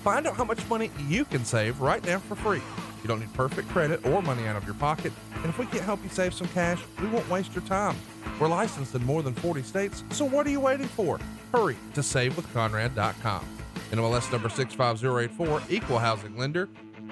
Find 0.06 0.24
out 0.24 0.36
how 0.36 0.44
much 0.44 0.64
money 0.68 0.92
you 1.08 1.24
can 1.24 1.44
save 1.44 1.80
right 1.80 2.04
now 2.06 2.20
for 2.20 2.36
free. 2.36 2.62
You 3.02 3.08
don't 3.08 3.18
need 3.18 3.32
perfect 3.32 3.68
credit 3.70 4.06
or 4.06 4.22
money 4.22 4.46
out 4.46 4.54
of 4.54 4.64
your 4.64 4.74
pocket. 4.74 5.12
And 5.34 5.46
if 5.46 5.58
we 5.58 5.66
can't 5.66 5.82
help 5.82 6.00
you 6.04 6.08
save 6.08 6.32
some 6.32 6.46
cash, 6.46 6.80
we 7.02 7.08
won't 7.08 7.28
waste 7.28 7.56
your 7.56 7.64
time. 7.64 7.96
We're 8.38 8.46
licensed 8.46 8.94
in 8.94 9.04
more 9.04 9.24
than 9.24 9.34
40 9.34 9.64
states, 9.64 10.04
so 10.10 10.24
what 10.24 10.46
are 10.46 10.50
you 10.50 10.60
waiting 10.60 10.86
for? 10.86 11.18
Hurry 11.52 11.74
to 11.94 12.02
savewithconrad.com. 12.02 13.44
NMLS 13.90 14.30
number 14.30 14.48
65084, 14.48 15.62
equal 15.70 15.98
housing 15.98 16.38
lender. 16.38 16.68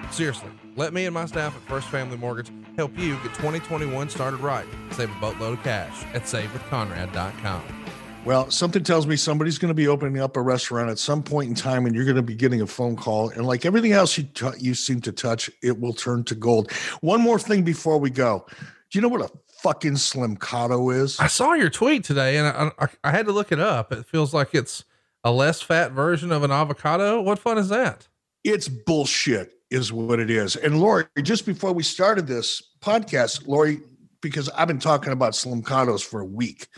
Seriously, 0.09 0.51
let 0.77 0.93
me 0.93 1.03
and 1.03 1.13
my 1.13 1.25
staff 1.25 1.53
at 1.53 1.61
First 1.63 1.89
Family 1.89 2.15
Mortgage 2.15 2.49
help 2.77 2.97
you 2.97 3.15
get 3.15 3.33
2021 3.33 4.07
started 4.07 4.39
right. 4.39 4.65
Save 4.91 5.11
a 5.11 5.19
boatload 5.19 5.57
of 5.57 5.63
cash 5.65 6.05
at 6.13 6.21
savewithconrad.com. 6.21 7.84
Well, 8.25 8.49
something 8.49 8.83
tells 8.83 9.05
me 9.05 9.17
somebody's 9.17 9.59
going 9.59 9.69
to 9.69 9.75
be 9.75 9.87
opening 9.87 10.19
up 10.19 10.35
a 10.35 10.41
restaurant 10.41 10.89
at 10.89 10.97
some 10.97 11.21
point 11.21 11.47
in 11.47 11.53
time, 11.53 11.85
and 11.85 11.93
you're 11.93 12.05
going 12.05 12.15
to 12.15 12.23
be 12.23 12.33
getting 12.33 12.59
a 12.59 12.65
phone 12.65 12.95
call. 12.95 13.29
And 13.29 13.45
like 13.45 13.67
everything 13.67 13.91
else 13.91 14.17
you 14.17 14.23
t- 14.23 14.49
you 14.57 14.73
seem 14.73 14.99
to 15.01 15.11
touch, 15.11 15.51
it 15.61 15.79
will 15.79 15.93
turn 15.93 16.23
to 16.23 16.35
gold. 16.35 16.71
One 17.01 17.21
more 17.21 17.37
thing 17.37 17.63
before 17.63 17.99
we 17.99 18.09
go. 18.09 18.43
Do 18.49 18.97
you 18.97 19.01
know 19.01 19.09
what 19.09 19.21
a 19.21 19.29
fucking 19.61 19.93
Slimcado 19.93 20.91
is? 20.91 21.19
I 21.19 21.27
saw 21.27 21.53
your 21.53 21.69
tweet 21.69 22.03
today, 22.03 22.37
and 22.37 22.47
I, 22.47 22.71
I, 22.79 22.87
I 23.03 23.11
had 23.11 23.27
to 23.27 23.31
look 23.31 23.51
it 23.51 23.59
up. 23.59 23.91
It 23.91 24.07
feels 24.07 24.33
like 24.33 24.55
it's 24.55 24.83
a 25.23 25.31
less 25.31 25.61
fat 25.61 25.91
version 25.91 26.31
of 26.31 26.41
an 26.41 26.49
avocado. 26.51 27.21
What 27.21 27.37
fun 27.37 27.59
is 27.59 27.69
that? 27.69 28.07
It's 28.43 28.67
bullshit, 28.67 29.53
is 29.69 29.93
what 29.93 30.19
it 30.19 30.31
is. 30.31 30.55
And 30.55 30.79
Lori, 30.81 31.05
just 31.21 31.45
before 31.45 31.73
we 31.73 31.83
started 31.83 32.25
this 32.25 32.63
podcast, 32.81 33.45
Lori, 33.45 33.81
because 34.19 34.49
I've 34.49 34.67
been 34.67 34.79
talking 34.79 35.13
about 35.13 35.33
Slimcados 35.33 36.03
for 36.03 36.21
a 36.21 36.25
week 36.25 36.69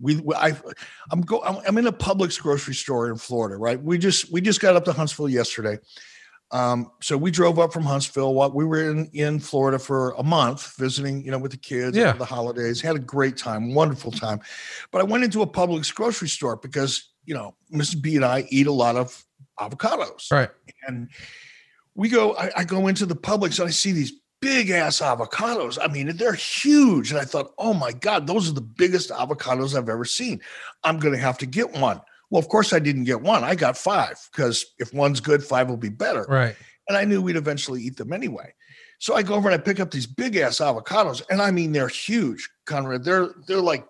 we 0.00 0.20
I 0.34 0.56
I'm 1.10 1.20
go 1.22 1.42
I'm 1.42 1.78
in 1.78 1.86
a 1.86 1.92
Publix 1.92 2.40
grocery 2.40 2.74
store 2.74 3.10
in 3.10 3.16
Florida, 3.16 3.56
right? 3.56 3.80
We 3.80 3.98
just 3.98 4.32
we 4.32 4.40
just 4.40 4.60
got 4.60 4.76
up 4.76 4.84
to 4.86 4.92
Huntsville 4.92 5.28
yesterday. 5.28 5.78
Um, 6.50 6.90
so 7.00 7.16
we 7.16 7.30
drove 7.30 7.58
up 7.58 7.72
from 7.72 7.84
Huntsville. 7.84 8.34
What 8.34 8.54
we 8.54 8.64
were 8.64 8.90
in 8.90 9.10
in 9.12 9.40
Florida 9.40 9.78
for 9.78 10.10
a 10.12 10.22
month, 10.22 10.76
visiting, 10.76 11.24
you 11.24 11.30
know, 11.30 11.38
with 11.38 11.50
the 11.50 11.56
kids 11.56 11.96
yeah. 11.96 12.12
the 12.12 12.24
holidays. 12.24 12.80
Had 12.80 12.96
a 12.96 13.00
great 13.00 13.36
time, 13.36 13.74
wonderful 13.74 14.10
time. 14.12 14.40
But 14.90 15.00
I 15.00 15.04
went 15.04 15.24
into 15.24 15.42
a 15.42 15.46
Publix 15.46 15.94
grocery 15.94 16.28
store 16.28 16.56
because 16.56 17.10
you 17.24 17.34
know 17.34 17.54
Mrs. 17.72 18.00
B 18.00 18.16
and 18.16 18.24
I 18.24 18.46
eat 18.50 18.66
a 18.66 18.72
lot 18.72 18.96
of 18.96 19.24
avocados, 19.58 20.30
right? 20.30 20.50
And 20.86 21.08
we 21.94 22.08
go. 22.08 22.36
I, 22.36 22.50
I 22.58 22.64
go 22.64 22.88
into 22.88 23.06
the 23.06 23.16
Publix 23.16 23.58
and 23.58 23.68
I 23.68 23.72
see 23.72 23.92
these 23.92 24.12
big 24.44 24.68
ass 24.68 25.00
avocados. 25.00 25.78
I 25.82 25.88
mean, 25.88 26.14
they're 26.16 26.34
huge. 26.34 27.10
And 27.10 27.18
I 27.18 27.24
thought, 27.24 27.54
oh 27.56 27.72
my 27.72 27.92
God, 27.92 28.26
those 28.26 28.48
are 28.48 28.52
the 28.52 28.60
biggest 28.60 29.08
avocados 29.08 29.74
I've 29.74 29.88
ever 29.88 30.04
seen. 30.04 30.38
I'm 30.84 30.98
going 30.98 31.14
to 31.14 31.20
have 31.20 31.38
to 31.38 31.46
get 31.46 31.72
one. 31.72 32.00
Well, 32.28 32.40
of 32.40 32.48
course, 32.48 32.74
I 32.74 32.78
didn't 32.78 33.04
get 33.04 33.22
one. 33.22 33.42
I 33.42 33.54
got 33.54 33.78
five 33.78 34.16
because 34.30 34.66
if 34.78 34.92
one's 34.92 35.20
good, 35.20 35.42
five 35.42 35.70
will 35.70 35.78
be 35.78 35.88
better. 35.88 36.26
Right. 36.28 36.54
And 36.88 36.98
I 36.98 37.06
knew 37.06 37.22
we'd 37.22 37.36
eventually 37.36 37.80
eat 37.80 37.96
them 37.96 38.12
anyway. 38.12 38.52
So 38.98 39.14
I 39.14 39.22
go 39.22 39.34
over 39.34 39.48
and 39.48 39.58
I 39.58 39.62
pick 39.62 39.80
up 39.80 39.90
these 39.90 40.06
big 40.06 40.36
ass 40.36 40.58
avocados, 40.58 41.22
and 41.30 41.42
I 41.42 41.50
mean 41.50 41.72
they're 41.72 41.88
huge, 41.88 42.48
Conrad. 42.64 43.04
They're 43.04 43.30
they're 43.46 43.60
like 43.60 43.86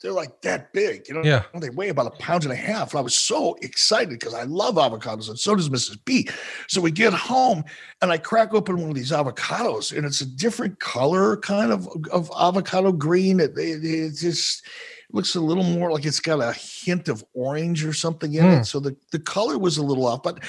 they're 0.00 0.12
like 0.12 0.40
that 0.42 0.72
big, 0.72 1.08
you 1.08 1.14
know. 1.14 1.22
Yeah. 1.22 1.44
They 1.54 1.70
weigh 1.70 1.90
about 1.90 2.06
a 2.06 2.22
pound 2.22 2.44
and 2.44 2.52
a 2.52 2.56
half. 2.56 2.92
And 2.92 2.98
I 2.98 3.02
was 3.02 3.14
so 3.14 3.56
excited 3.60 4.10
because 4.10 4.34
I 4.34 4.44
love 4.44 4.76
avocados, 4.76 5.28
and 5.28 5.38
so 5.38 5.54
does 5.54 5.68
Mrs. 5.68 5.98
B. 6.04 6.28
So 6.68 6.80
we 6.80 6.90
get 6.90 7.12
home, 7.12 7.64
and 8.00 8.10
I 8.10 8.18
crack 8.18 8.54
open 8.54 8.80
one 8.80 8.90
of 8.90 8.96
these 8.96 9.12
avocados, 9.12 9.96
and 9.96 10.06
it's 10.06 10.20
a 10.20 10.26
different 10.26 10.80
color, 10.80 11.36
kind 11.36 11.70
of 11.70 11.88
of 12.10 12.30
avocado 12.38 12.92
green. 12.92 13.40
It, 13.40 13.56
it, 13.58 13.84
it 13.84 14.14
just 14.16 14.64
looks 15.12 15.34
a 15.34 15.40
little 15.40 15.64
more 15.64 15.90
like 15.92 16.04
it's 16.04 16.20
got 16.20 16.40
a 16.40 16.52
hint 16.52 17.08
of 17.08 17.24
orange 17.34 17.84
or 17.84 17.92
something 17.92 18.34
in 18.34 18.44
mm. 18.44 18.52
it. 18.52 18.56
Hmm. 18.58 18.62
So 18.62 18.80
the, 18.80 18.96
the 19.10 19.18
color 19.18 19.58
was 19.58 19.76
a 19.76 19.82
little 19.82 20.06
off. 20.06 20.22
But 20.22 20.42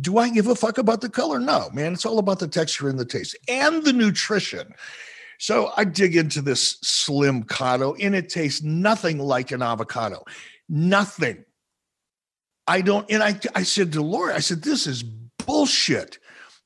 do 0.00 0.18
I 0.18 0.30
give 0.30 0.46
a 0.46 0.54
fuck 0.54 0.78
about 0.78 1.00
the 1.00 1.08
color? 1.08 1.40
No, 1.40 1.68
man. 1.72 1.92
It's 1.92 2.06
all 2.06 2.18
about 2.18 2.38
the 2.38 2.48
texture 2.48 2.88
and 2.88 2.98
the 2.98 3.04
taste 3.04 3.36
and 3.48 3.84
the 3.84 3.92
nutrition. 3.92 4.72
So 5.38 5.72
I 5.76 5.84
dig 5.84 6.16
into 6.16 6.40
this 6.42 6.78
Slimcado, 6.84 7.96
and 8.00 8.14
it 8.14 8.28
tastes 8.28 8.62
nothing 8.62 9.18
like 9.18 9.50
an 9.50 9.62
avocado. 9.62 10.24
Nothing. 10.68 11.44
I 12.66 12.80
don't, 12.80 13.10
and 13.10 13.22
I, 13.22 13.38
I 13.54 13.62
said 13.62 13.92
to 13.92 14.02
Lori, 14.02 14.32
I 14.32 14.38
said, 14.38 14.62
this 14.62 14.86
is 14.86 15.02
bullshit. 15.02 16.18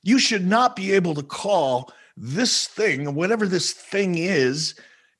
You 0.02 0.18
should 0.18 0.46
not 0.46 0.76
be 0.76 0.92
able 0.92 1.14
to 1.14 1.22
call 1.22 1.92
this 2.16 2.66
thing, 2.68 3.14
whatever 3.14 3.46
this 3.46 3.72
thing 3.72 4.16
is, 4.16 4.74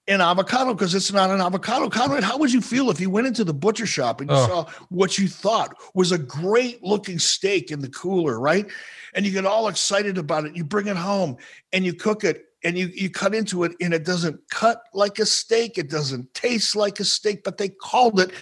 an 0.07 0.21
avocado 0.21 0.73
because 0.73 0.95
it's 0.95 1.12
not 1.12 1.31
an 1.31 1.40
avocado. 1.40 1.88
Conrad, 1.90 2.25
how 2.25 2.38
would 2.38 2.52
you 2.52 2.61
feel 2.62 2.90
if 2.90 2.99
you 3.00 3.11
went 3.11 3.26
into 3.26 3.45
the 3.45 3.52
butcher 3.52 3.87
shop 3.87 4.21
and 4.21 4.31
you 4.31 4.37
Oh. 4.37 4.47
saw 4.47 4.64
what 4.88 5.19
you 5.19 5.28
thought 5.28 5.75
was 5.95 6.12
a 6.12 6.19
great 6.19 6.83
looking 6.83 7.19
steak 7.19 7.71
in 7.71 7.81
the 7.81 7.90
cooler, 7.90 8.40
right? 8.40 8.67
And 9.14 9.26
you 9.26 9.33
get 9.33 9.45
all 9.45 9.69
excited 9.69 10.17
about 10.17 10.47
it. 10.47 10.57
You 10.57 10.64
bring 10.64 10.87
it 10.87 10.97
home 10.97 11.37
and 11.73 11.85
you 11.85 11.93
cook 11.93 12.25
it 12.25 12.47
and 12.65 12.77
you 12.77 12.88
you 12.88 13.11
cut 13.11 13.35
into 13.35 13.65
it 13.65 13.73
and 13.81 13.95
it 13.95 14.05
doesn't 14.05 14.41
cut 14.50 14.83
like 14.93 15.19
a 15.19 15.27
steak. 15.27 15.79
It 15.79 15.91
doesn't 15.91 16.33
taste 16.35 16.75
like 16.75 17.00
a 17.00 17.05
steak, 17.05 17.45
but 17.45 17.59
they 17.59 17.69
called 17.69 18.21
it 18.21 18.33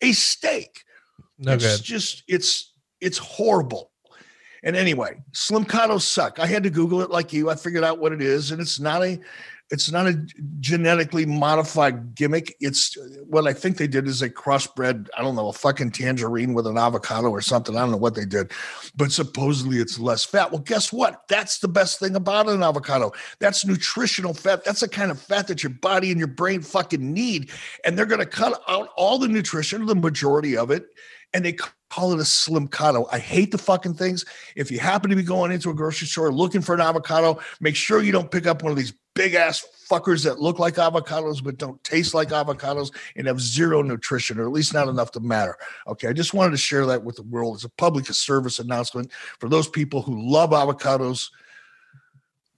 a 0.00 0.12
steak. 0.12 0.82
No 1.38 1.52
it's 1.52 1.78
good. 1.78 1.84
just 1.84 2.24
it's 2.28 2.72
it's 3.00 3.18
horrible. 3.18 3.90
And 4.64 4.74
anyway, 4.74 5.22
Slimcados 5.32 6.02
suck. 6.02 6.40
I 6.40 6.46
had 6.46 6.64
to 6.64 6.70
Google 6.70 7.00
it 7.02 7.10
like 7.10 7.32
you. 7.32 7.48
I 7.48 7.54
figured 7.54 7.84
out 7.84 8.00
what 8.00 8.12
it 8.12 8.20
is, 8.20 8.50
and 8.50 8.60
it's 8.60 8.80
not 8.80 9.04
a 9.04 9.20
it's 9.70 9.90
not 9.90 10.06
a 10.06 10.14
genetically 10.60 11.26
modified 11.26 12.14
gimmick. 12.14 12.56
It's 12.60 12.96
what 13.26 13.46
I 13.46 13.52
think 13.52 13.76
they 13.76 13.86
did 13.86 14.06
is 14.06 14.20
they 14.20 14.30
crossbred, 14.30 15.08
I 15.16 15.22
don't 15.22 15.36
know, 15.36 15.48
a 15.48 15.52
fucking 15.52 15.90
tangerine 15.90 16.54
with 16.54 16.66
an 16.66 16.78
avocado 16.78 17.28
or 17.28 17.42
something. 17.42 17.76
I 17.76 17.80
don't 17.80 17.90
know 17.90 17.98
what 17.98 18.14
they 18.14 18.24
did, 18.24 18.50
but 18.96 19.12
supposedly 19.12 19.78
it's 19.78 19.98
less 19.98 20.24
fat. 20.24 20.50
Well, 20.50 20.62
guess 20.62 20.92
what? 20.92 21.22
That's 21.28 21.58
the 21.58 21.68
best 21.68 21.98
thing 21.98 22.16
about 22.16 22.48
an 22.48 22.62
avocado. 22.62 23.12
That's 23.40 23.66
nutritional 23.66 24.32
fat. 24.32 24.64
That's 24.64 24.80
the 24.80 24.88
kind 24.88 25.10
of 25.10 25.20
fat 25.20 25.48
that 25.48 25.62
your 25.62 25.70
body 25.70 26.10
and 26.10 26.18
your 26.18 26.28
brain 26.28 26.62
fucking 26.62 27.12
need. 27.12 27.50
And 27.84 27.96
they're 27.96 28.06
going 28.06 28.20
to 28.20 28.26
cut 28.26 28.62
out 28.68 28.88
all 28.96 29.18
the 29.18 29.28
nutrition, 29.28 29.84
the 29.84 29.94
majority 29.94 30.56
of 30.56 30.70
it, 30.70 30.86
and 31.34 31.44
they 31.44 31.56
call 31.90 32.12
it 32.12 32.20
a 32.20 32.22
slimcado. 32.22 33.06
I 33.12 33.18
hate 33.18 33.50
the 33.50 33.58
fucking 33.58 33.94
things. 33.94 34.24
If 34.56 34.70
you 34.70 34.78
happen 34.78 35.10
to 35.10 35.16
be 35.16 35.22
going 35.22 35.52
into 35.52 35.70
a 35.70 35.74
grocery 35.74 36.06
store 36.06 36.32
looking 36.32 36.62
for 36.62 36.74
an 36.74 36.80
avocado, 36.80 37.38
make 37.60 37.76
sure 37.76 38.02
you 38.02 38.12
don't 38.12 38.30
pick 38.30 38.46
up 38.46 38.62
one 38.62 38.72
of 38.72 38.78
these 38.78 38.94
big 39.18 39.34
ass 39.34 39.66
fuckers 39.90 40.22
that 40.22 40.38
look 40.38 40.60
like 40.60 40.74
avocados 40.74 41.42
but 41.42 41.58
don't 41.58 41.82
taste 41.82 42.14
like 42.14 42.28
avocados 42.28 42.94
and 43.16 43.26
have 43.26 43.40
zero 43.40 43.82
nutrition 43.82 44.38
or 44.38 44.44
at 44.44 44.52
least 44.52 44.72
not 44.72 44.86
enough 44.86 45.10
to 45.10 45.18
matter. 45.18 45.56
Okay, 45.88 46.06
I 46.06 46.12
just 46.12 46.34
wanted 46.34 46.52
to 46.52 46.56
share 46.56 46.86
that 46.86 47.02
with 47.02 47.16
the 47.16 47.24
world 47.24 47.56
as 47.56 47.64
a 47.64 47.68
public 47.70 48.06
service 48.06 48.60
announcement 48.60 49.10
for 49.40 49.48
those 49.48 49.66
people 49.68 50.02
who 50.02 50.30
love 50.30 50.50
avocados. 50.50 51.30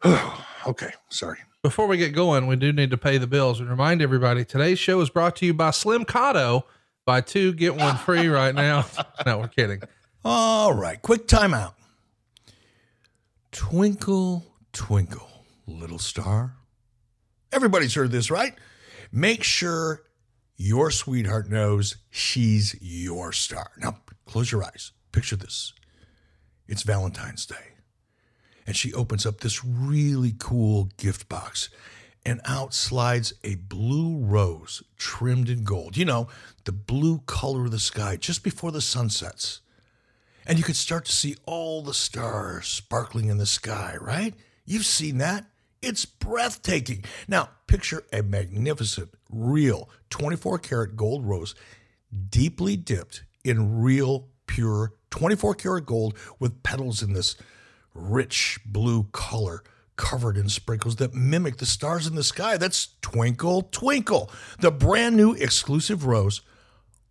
okay, 0.66 0.90
sorry. 1.08 1.38
Before 1.62 1.86
we 1.86 1.96
get 1.96 2.10
going, 2.14 2.46
we 2.46 2.56
do 2.56 2.74
need 2.74 2.90
to 2.90 2.98
pay 2.98 3.16
the 3.16 3.26
bills 3.26 3.58
and 3.58 3.70
remind 3.70 4.02
everybody 4.02 4.44
today's 4.44 4.78
show 4.78 5.00
is 5.00 5.08
brought 5.08 5.36
to 5.36 5.46
you 5.46 5.54
by 5.54 5.70
Slimcado. 5.70 6.64
Buy 7.06 7.22
two, 7.22 7.54
get 7.54 7.74
one 7.74 7.96
free 7.96 8.28
right 8.28 8.54
now. 8.54 8.84
No, 9.24 9.38
we're 9.38 9.48
kidding. 9.48 9.82
All 10.24 10.74
right, 10.74 11.00
quick 11.00 11.26
timeout. 11.26 11.72
Twinkle, 13.52 14.44
twinkle, 14.72 15.29
little 15.70 15.98
star. 15.98 16.56
Everybody's 17.52 17.94
heard 17.94 18.10
this, 18.10 18.30
right? 18.30 18.54
Make 19.12 19.42
sure 19.42 20.02
your 20.56 20.90
sweetheart 20.90 21.48
knows 21.48 21.96
she's 22.10 22.76
your 22.80 23.32
star. 23.32 23.70
Now, 23.78 23.98
close 24.26 24.52
your 24.52 24.64
eyes. 24.64 24.92
Picture 25.12 25.36
this 25.36 25.72
it's 26.68 26.82
Valentine's 26.82 27.46
Day. 27.46 27.74
And 28.66 28.76
she 28.76 28.92
opens 28.92 29.26
up 29.26 29.40
this 29.40 29.64
really 29.64 30.34
cool 30.38 30.90
gift 30.96 31.28
box, 31.28 31.70
and 32.24 32.40
out 32.44 32.72
slides 32.74 33.32
a 33.42 33.56
blue 33.56 34.18
rose 34.18 34.82
trimmed 34.96 35.48
in 35.48 35.64
gold. 35.64 35.96
You 35.96 36.04
know, 36.04 36.28
the 36.64 36.72
blue 36.72 37.18
color 37.26 37.64
of 37.64 37.72
the 37.72 37.80
sky 37.80 38.16
just 38.16 38.44
before 38.44 38.70
the 38.70 38.80
sun 38.80 39.10
sets 39.10 39.60
and 40.46 40.58
you 40.58 40.64
could 40.64 40.76
start 40.76 41.04
to 41.04 41.12
see 41.12 41.36
all 41.46 41.82
the 41.82 41.94
stars 41.94 42.66
sparkling 42.66 43.28
in 43.28 43.38
the 43.38 43.46
sky, 43.46 43.96
right? 44.00 44.34
You've 44.64 44.86
seen 44.86 45.18
that. 45.18 45.46
It's 45.82 46.04
breathtaking. 46.04 47.04
Now, 47.26 47.50
picture 47.66 48.04
a 48.12 48.22
magnificent, 48.22 49.10
real 49.30 49.88
24 50.10 50.58
karat 50.58 50.96
gold 50.96 51.24
rose, 51.26 51.54
deeply 52.28 52.76
dipped 52.76 53.24
in 53.44 53.80
real, 53.80 54.28
pure 54.46 54.92
24 55.10 55.54
karat 55.54 55.86
gold 55.86 56.16
with 56.38 56.62
petals 56.62 57.02
in 57.02 57.14
this 57.14 57.36
rich 57.94 58.60
blue 58.66 59.04
color 59.12 59.62
covered 59.96 60.36
in 60.36 60.48
sprinkles 60.48 60.96
that 60.96 61.14
mimic 61.14 61.56
the 61.58 61.66
stars 61.66 62.06
in 62.06 62.14
the 62.14 62.24
sky. 62.24 62.56
That's 62.56 62.94
Twinkle 63.00 63.62
Twinkle, 63.70 64.30
the 64.58 64.70
brand 64.70 65.16
new 65.16 65.32
exclusive 65.32 66.04
rose 66.04 66.42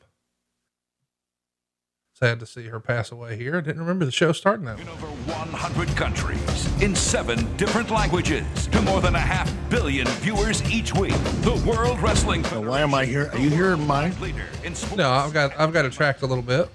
Sad 2.15 2.39
to 2.41 2.45
see 2.45 2.67
her 2.67 2.79
pass 2.79 3.11
away 3.11 3.35
here. 3.37 3.57
I 3.57 3.61
didn't 3.61 3.81
remember 3.81 4.05
the 4.05 4.11
show 4.11 4.33
starting 4.33 4.65
that. 4.65 4.79
In 4.79 4.87
over 4.87 5.07
100 5.07 5.87
countries, 5.97 6.81
in 6.81 6.95
seven 6.95 7.57
different 7.57 7.89
languages, 7.89 8.67
to 8.67 8.81
more 8.83 9.01
than 9.01 9.15
a 9.15 9.19
half 9.19 9.51
billion 9.71 10.05
viewers 10.21 10.61
each 10.71 10.93
week. 10.93 11.15
The 11.41 11.59
World 11.67 11.99
Wrestling 12.01 12.43
Now, 12.43 12.61
why 12.61 12.81
am 12.81 12.93
I 12.93 13.05
here? 13.05 13.31
Are 13.33 13.39
you 13.39 13.49
hearing 13.49 13.87
mine? 13.87 14.13
Leader 14.21 14.45
in 14.63 14.75
sports. 14.75 14.97
No, 14.97 15.09
I've 15.09 15.33
got 15.33 15.59
I've 15.59 15.73
got 15.73 15.85
it 15.85 15.91
tracked 15.91 16.21
a 16.21 16.27
little 16.27 16.43
bit. 16.43 16.69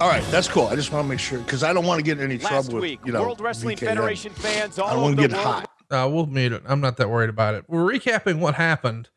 All 0.00 0.08
right, 0.08 0.24
that's 0.32 0.48
cool. 0.48 0.66
I 0.66 0.74
just 0.74 0.90
want 0.90 1.04
to 1.04 1.08
make 1.08 1.20
sure 1.20 1.38
because 1.38 1.62
I 1.62 1.72
don't 1.72 1.86
want 1.86 2.00
to 2.00 2.02
get 2.04 2.18
in 2.18 2.24
any 2.24 2.38
Last 2.38 2.48
trouble 2.48 2.74
with 2.74 2.82
week, 2.82 3.00
you 3.04 3.12
know 3.12 3.22
World 3.22 3.40
Wrestling 3.40 3.76
VKM. 3.76 3.86
Federation 3.86 4.32
fans 4.32 4.76
all 4.76 4.88
I 4.88 4.90
don't 4.90 4.98
over 4.98 5.04
want 5.04 5.16
the 5.18 5.22
to 5.22 5.28
get 5.28 5.36
world 5.36 5.54
hot. 5.54 5.70
Uh, 6.04 6.08
we'll 6.08 6.26
mute 6.26 6.52
it. 6.52 6.62
I'm 6.66 6.80
not 6.80 6.96
that 6.96 7.08
worried 7.08 7.30
about 7.30 7.54
it. 7.54 7.64
We're 7.68 7.84
recapping 7.84 8.40
what 8.40 8.56
happened 8.56 9.08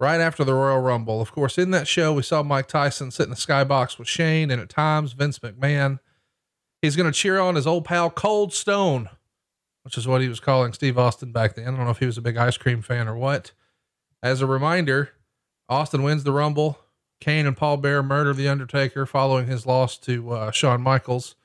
right 0.00 0.20
after 0.20 0.42
the 0.42 0.54
Royal 0.54 0.80
Rumble. 0.80 1.20
Of 1.20 1.30
course, 1.30 1.58
in 1.58 1.70
that 1.72 1.86
show, 1.86 2.12
we 2.12 2.22
saw 2.22 2.42
Mike 2.42 2.66
Tyson 2.66 3.10
sit 3.10 3.24
in 3.24 3.30
the 3.30 3.36
skybox 3.36 3.98
with 3.98 4.08
Shane, 4.08 4.50
and 4.50 4.60
at 4.60 4.70
times 4.70 5.12
Vince 5.12 5.38
McMahon. 5.38 6.00
He's 6.82 6.96
going 6.96 7.12
to 7.12 7.16
cheer 7.16 7.38
on 7.38 7.56
his 7.56 7.66
old 7.66 7.84
pal 7.84 8.10
Cold 8.10 8.54
Stone, 8.54 9.10
which 9.82 9.98
is 9.98 10.08
what 10.08 10.22
he 10.22 10.28
was 10.28 10.40
calling 10.40 10.72
Steve 10.72 10.98
Austin 10.98 11.30
back 11.30 11.54
then. 11.54 11.68
I 11.68 11.76
don't 11.76 11.84
know 11.84 11.90
if 11.90 11.98
he 11.98 12.06
was 12.06 12.16
a 12.16 12.22
big 12.22 12.38
ice 12.38 12.56
cream 12.56 12.80
fan 12.80 13.06
or 13.06 13.14
what. 13.14 13.52
As 14.22 14.40
a 14.40 14.46
reminder, 14.46 15.10
Austin 15.68 16.02
wins 16.02 16.24
the 16.24 16.32
Rumble. 16.32 16.78
Kane 17.20 17.46
and 17.46 17.56
Paul 17.56 17.76
Bearer 17.76 18.02
murder 18.02 18.32
the 18.32 18.48
Undertaker 18.48 19.04
following 19.04 19.46
his 19.46 19.66
loss 19.66 19.98
to 19.98 20.30
uh, 20.30 20.50
Shawn 20.50 20.80
Michaels. 20.80 21.36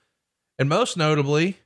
And 0.58 0.70
most 0.70 0.96
notably, 0.96 1.58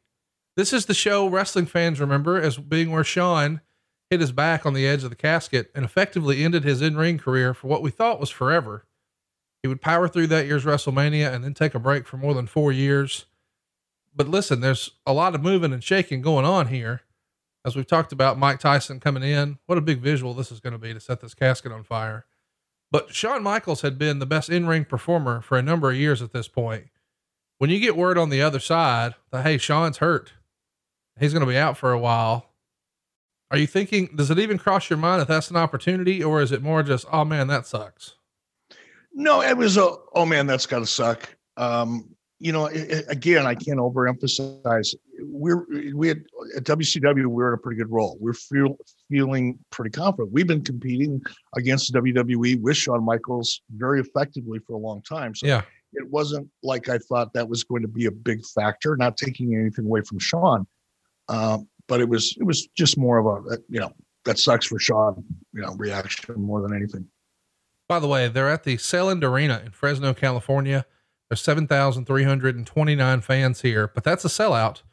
this 0.58 0.74
is 0.74 0.88
the 0.88 0.96
show 0.96 1.30
wrestling 1.30 1.68
fans 1.68 2.00
remember 2.00 2.42
as 2.42 2.58
being 2.58 2.90
where 2.90 3.04
Shawn 3.04 3.62
hit 4.10 4.22
his 4.22 4.32
back 4.32 4.66
on 4.66 4.74
the 4.74 4.88
edge 4.88 5.04
of 5.04 5.10
the 5.10 5.16
casket 5.16 5.72
and 5.76 5.86
effectively 5.86 6.44
ended 6.44 6.64
his 6.64 6.82
in 6.82 6.98
ring 6.98 7.18
career 7.18 7.54
for 7.54 7.68
what 7.68 7.82
we 7.82 7.92
thought 7.92 8.20
was 8.20 8.30
forever. 8.30 8.86
He 9.62 9.68
would 9.68 9.82
power 9.82 10.08
through 10.08 10.28
that 10.28 10.48
year's 10.48 10.66
WrestleMania 10.66 11.34
and 11.34 11.44
then 11.44 11.54
take 11.54 11.76
a 11.76 11.80
break 11.80 12.08
for 12.08 12.18
more 12.18 12.34
than 12.34 12.48
four 12.48 12.72
years. 12.72 13.26
But 14.16 14.28
listen, 14.28 14.62
there's 14.62 14.92
a 15.06 15.14
lot 15.14 15.36
of 15.36 15.44
moving 15.44 15.74
and 15.74 15.84
shaking 15.84 16.22
going 16.22 16.46
on 16.46 16.68
here. 16.68 17.02
As 17.66 17.76
we've 17.76 17.86
talked 17.86 18.14
about 18.14 18.40
Mike 18.40 18.60
Tyson 18.60 19.00
coming 19.02 19.22
in, 19.22 19.60
what 19.66 19.78
a 19.78 19.82
big 19.82 20.00
visual 20.00 20.34
this 20.34 20.52
is 20.52 20.62
going 20.62 20.74
to 20.74 20.80
be 20.80 20.94
to 20.94 21.00
set 21.00 21.20
this 21.20 21.34
casket 21.34 21.74
on 21.74 21.84
fire. 21.84 22.26
But 22.90 23.14
Shawn 23.14 23.44
Michaels 23.44 23.82
had 23.82 24.00
been 24.00 24.20
the 24.20 24.26
best 24.26 24.50
in 24.50 24.66
ring 24.66 24.86
performer 24.86 25.42
for 25.42 25.58
a 25.58 25.62
number 25.62 25.92
of 25.92 25.98
years 25.98 26.22
at 26.22 26.32
this 26.32 26.48
point. 26.48 26.88
When 27.58 27.70
you 27.70 27.80
get 27.80 27.98
word 27.98 28.18
on 28.18 28.30
the 28.30 28.42
other 28.42 28.60
side 28.60 29.16
that, 29.32 29.44
hey, 29.44 29.58
Shawn's 29.58 29.98
hurt, 29.98 30.32
he's 31.20 31.34
going 31.34 31.46
to 31.46 31.52
be 31.52 31.58
out 31.58 31.78
for 31.78 31.92
a 31.92 32.00
while, 32.00 32.49
are 33.52 33.58
you 33.58 33.68
thinking, 33.68 34.10
does 34.16 34.30
it 34.30 34.40
even 34.40 34.58
cross 34.58 34.90
your 34.90 34.98
mind 34.98 35.22
that 35.22 35.28
that's 35.28 35.50
an 35.50 35.56
opportunity, 35.56 36.24
or 36.24 36.42
is 36.42 36.52
it 36.52 36.62
more 36.62 36.84
just, 36.84 37.06
oh 37.12 37.26
man, 37.26 37.48
that 37.48 37.66
sucks? 37.66 38.16
No, 39.14 39.42
it 39.42 39.58
was 39.58 39.78
a, 39.78 39.96
oh 40.14 40.26
man, 40.26 40.48
that's 40.48 40.66
got 40.66 40.80
to 40.80 40.86
suck. 40.86 41.36
Um, 41.58 42.16
you 42.40 42.54
know, 42.54 42.68
it, 42.68 43.06
again, 43.10 43.46
I 43.46 43.54
can't 43.54 43.80
overemphasize. 43.80 44.96
We're 45.22 45.66
we 45.94 46.08
had 46.08 46.24
at 46.56 46.64
WCW, 46.64 47.16
we 47.16 47.26
were 47.26 47.50
in 47.50 47.54
a 47.56 47.58
pretty 47.58 47.78
good 47.78 47.92
role. 47.92 48.18
We're 48.22 48.34
feel, 48.34 48.78
feeling 49.10 49.60
pretty 49.72 49.92
confident. 49.92 50.32
We've 50.32 50.48
been 50.48 50.64
competing 50.64 51.22
against 51.58 51.94
WWE 51.94 52.62
with 52.62 52.78
Shawn 52.78 53.04
Michaels 53.04 53.62
very 53.76 54.00
effectively 54.00 54.60
for 54.60 54.74
a 54.74 54.78
long 54.78 55.02
time. 55.02 55.36
So 55.36 55.48
yeah, 55.48 55.64
it 55.94 56.10
wasn't 56.10 56.48
like 56.64 56.88
I 56.88 56.98
thought 56.98 57.34
that 57.34 57.50
was 57.50 57.66
going 57.66 57.82
to 57.82 57.90
be 57.90 58.06
a 58.06 58.12
big 58.12 58.46
factor. 58.46 58.96
Not 58.96 59.18
taking 59.18 59.56
anything 59.56 59.86
away 59.86 60.02
from 60.02 60.20
Shawn, 60.20 60.66
um, 61.28 61.68
but 61.90 62.00
it 62.00 62.08
was 62.08 62.38
it 62.40 62.44
was 62.44 62.68
just 62.76 62.98
more 62.98 63.18
of 63.18 63.26
a 63.52 63.58
you 63.68 63.82
know 63.82 63.92
that 64.26 64.38
sucks 64.38 64.68
for 64.68 64.80
Shawn, 64.80 65.24
you 65.54 65.62
know, 65.62 65.76
reaction 65.76 66.36
more 66.40 66.62
than 66.62 66.74
anything. 66.74 67.08
By 67.88 68.00
the 68.00 68.08
way, 68.08 68.28
they're 68.28 68.50
at 68.50 68.64
the 68.64 68.78
Selland 68.78 69.24
Arena 69.24 69.62
in 69.66 69.72
Fresno, 69.72 70.14
California. 70.14 70.86
There's 71.30 71.42
7,329 71.42 73.22
fans 73.22 73.62
here, 73.62 73.92
but 73.94 74.04
that's 74.04 74.26
a 74.26 74.30
sellout. 74.30 74.84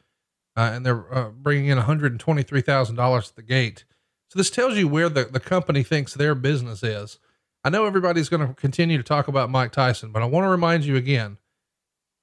Uh, 0.57 0.71
and 0.73 0.87
they're 0.87 1.15
uh, 1.15 1.31
bringing 1.31 1.67
in 1.67 1.79
$123,000 1.79 3.29
at 3.29 3.37
the 3.37 3.43
gate. 3.43 3.85
So 4.31 4.39
this 4.39 4.51
tells 4.51 4.77
you 4.77 4.89
where 4.89 5.11
the, 5.11 5.25
the 5.25 5.41
company 5.41 5.83
thinks 5.83 6.15
their 6.15 6.35
business 6.35 6.83
is. 6.83 7.19
I 7.63 7.69
know 7.69 7.85
everybody's 7.85 8.31
going 8.31 8.47
to 8.47 8.55
continue 8.55 8.97
to 8.97 9.03
talk 9.03 9.29
about 9.29 9.51
Mike 9.51 9.73
Tyson, 9.73 10.13
but 10.13 10.23
I 10.23 10.27
want 10.27 10.45
to 10.45 10.51
remind 10.51 10.85
you 10.85 10.97
again 10.97 11.37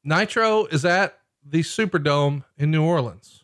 Nitro 0.04 0.66
is 0.66 0.86
at 0.86 1.20
the 1.46 1.62
Superdome 1.62 2.44
in 2.58 2.72
New 2.72 2.84
Orleans. 2.84 3.43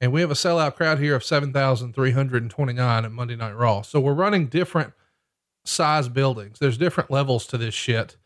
And 0.00 0.12
we 0.12 0.22
have 0.22 0.30
a 0.30 0.34
sellout 0.34 0.76
crowd 0.76 0.98
here 0.98 1.14
of 1.14 1.24
7,329 1.24 3.04
at 3.04 3.12
Monday 3.12 3.36
Night 3.36 3.56
Raw. 3.56 3.82
So 3.82 4.00
we're 4.00 4.14
running 4.14 4.46
different 4.46 4.92
size 5.64 6.08
buildings. 6.08 6.58
There's 6.58 6.78
different 6.78 7.10
levels 7.10 7.46
to 7.48 7.58
this 7.58 7.74
shit 7.74 8.16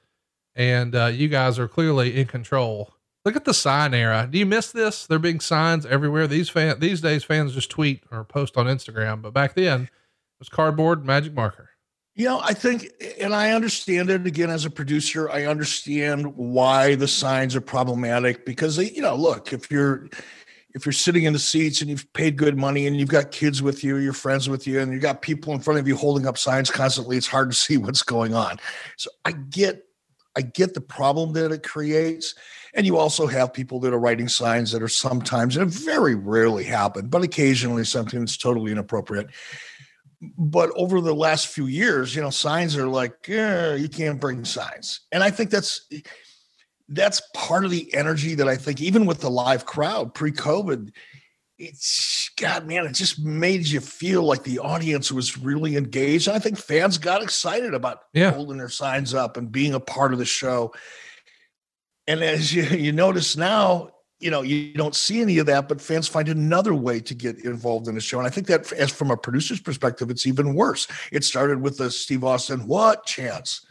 and 0.57 0.95
uh, 0.95 1.07
you 1.07 1.29
guys 1.29 1.59
are 1.59 1.69
clearly 1.69 2.19
in 2.19 2.27
control. 2.27 2.95
Look 3.25 3.37
at 3.37 3.45
the 3.45 3.55
sign 3.55 3.95
era. 3.95 4.29
Do 4.31 4.39
you 4.39 4.47
miss 4.47 4.71
this? 4.71 5.07
There 5.07 5.19
being 5.19 5.41
signs 5.41 5.87
everywhere. 5.87 6.27
These 6.27 6.51
fan 6.51 6.79
these 6.79 7.01
days 7.01 7.25
fans 7.25 7.55
just 7.55 7.71
tweet 7.71 8.03
or 8.11 8.25
post 8.25 8.57
on 8.57 8.67
Instagram, 8.67 9.23
but 9.23 9.33
back 9.33 9.55
then 9.55 9.83
it 9.83 9.91
was 10.39 10.49
cardboard, 10.49 11.05
magic 11.05 11.35
marker. 11.35 11.71
You 12.17 12.27
know, 12.27 12.41
I 12.45 12.55
think, 12.55 12.91
and 13.21 13.35
I 13.35 13.51
understand 13.51 14.09
it 14.09 14.25
again 14.25 14.49
as 14.49 14.65
a 14.65 14.71
producer. 14.71 15.29
I 15.31 15.47
understand 15.47 16.37
why 16.37 16.95
the 16.95 17.09
signs 17.09 17.57
are 17.57 17.61
problematic 17.61 18.47
because 18.47 18.77
they, 18.77 18.91
you 18.91 19.03
know, 19.03 19.17
look, 19.17 19.53
if 19.53 19.69
you're 19.69 20.09
if 20.75 20.85
you're 20.85 20.93
sitting 20.93 21.25
in 21.25 21.33
the 21.33 21.39
seats 21.39 21.81
and 21.81 21.89
you've 21.89 22.13
paid 22.13 22.37
good 22.37 22.59
money 22.59 22.87
and 22.87 22.97
you've 22.97 23.09
got 23.09 23.31
kids 23.31 23.63
with 23.63 23.85
you, 23.85 23.97
your 23.97 24.13
friends 24.13 24.49
with 24.49 24.67
you, 24.67 24.81
and 24.81 24.93
you've 24.93 25.03
got 25.03 25.23
people 25.23 25.55
in 25.55 25.61
front 25.61 25.79
of 25.79 25.87
you 25.87 25.97
holding 25.97 26.27
up 26.27 26.37
signs 26.37 26.71
constantly, 26.71 27.17
it's 27.17 27.29
hard 27.29 27.51
to 27.51 27.57
see 27.57 27.77
what's 27.79 28.03
going 28.03 28.35
on. 28.35 28.59
So 28.97 29.11
I 29.25 29.33
get 29.33 29.85
I 30.37 30.43
get 30.43 30.75
the 30.75 30.81
problem 30.81 31.33
that 31.35 31.53
it 31.53 31.63
creates. 31.63 32.35
And 32.75 32.85
you 32.85 32.97
also 32.97 33.29
have 33.29 33.53
people 33.53 33.79
that 33.81 33.95
are 33.95 34.01
writing 34.01 34.29
signs 34.29 34.73
that 34.73 34.83
are 34.83 34.89
sometimes, 34.89 35.57
and 35.57 35.71
very 35.71 36.17
rarely 36.17 36.65
happen, 36.65 37.07
but 37.07 37.23
occasionally 37.23 37.85
something 37.85 38.19
that's 38.19 38.37
totally 38.37 38.73
inappropriate. 38.73 39.29
But 40.37 40.71
over 40.75 41.01
the 41.01 41.15
last 41.15 41.47
few 41.47 41.67
years, 41.67 42.17
you 42.17 42.23
know, 42.23 42.31
signs 42.31 42.77
are 42.77 42.89
like, 42.89 43.29
eh, 43.29 43.75
you 43.77 43.89
can't 43.89 44.21
bring 44.21 44.45
signs. 44.45 45.01
And 45.13 45.23
I 45.23 45.31
think 45.31 45.51
that's 45.51 45.87
that's 46.89 47.23
part 47.35 47.65
of 47.65 47.71
the 47.71 47.93
energy 47.95 48.35
that 48.35 48.49
I 48.49 48.57
think, 48.57 48.81
even 48.81 49.07
with 49.07 49.21
the 49.21 49.31
live 49.31 49.65
crowd 49.65 50.15
pre-COVID, 50.15 50.91
it's 51.59 52.31
God, 52.37 52.67
man, 52.67 52.85
it 52.85 52.93
just 52.93 53.21
made 53.21 53.67
you 53.67 53.81
feel 53.81 54.25
like 54.25 54.43
the 54.43 54.59
audience 54.59 55.13
was 55.13 55.39
really 55.39 55.77
engaged. 55.77 56.29
I 56.29 56.41
think 56.41 56.59
fans 56.59 56.99
got 56.99 57.23
excited 57.23 57.75
about 57.75 58.01
yeah. 58.13 58.33
holding 58.33 58.59
their 58.59 58.69
signs 58.69 59.15
up 59.15 59.37
and 59.37 59.53
being 59.53 59.73
a 59.73 59.81
part 59.81 60.13
of 60.13 60.19
the 60.19 60.25
show. 60.25 60.75
And 62.07 62.23
as 62.23 62.53
you, 62.53 62.65
you 62.65 62.93
notice 62.93 63.37
now, 63.37 63.91
you 64.21 64.31
know, 64.31 64.43
you 64.43 64.75
don't 64.75 64.95
see 64.95 65.21
any 65.21 65.39
of 65.39 65.47
that, 65.47 65.69
but 65.69 65.81
fans 65.81 66.09
find 66.09 66.29
another 66.29 66.75
way 66.75 66.99
to 67.01 67.15
get 67.15 67.45
involved 67.45 67.89
in 67.89 67.95
the 67.95 68.01
show. 68.01 68.19
And 68.19 68.27
I 68.27 68.31
think 68.31 68.47
that, 68.49 68.73
as 68.73 68.91
from 68.91 69.11
a 69.11 69.17
producer's 69.17 69.61
perspective, 69.61 70.11
it's 70.11 70.27
even 70.27 70.55
worse. 70.55 70.89
It 71.13 71.25
started 71.25 71.61
with 71.61 71.79
the 71.79 71.91
Steve 71.91 72.25
Austin, 72.25 72.67
what 72.67 73.07
chance? 73.07 73.65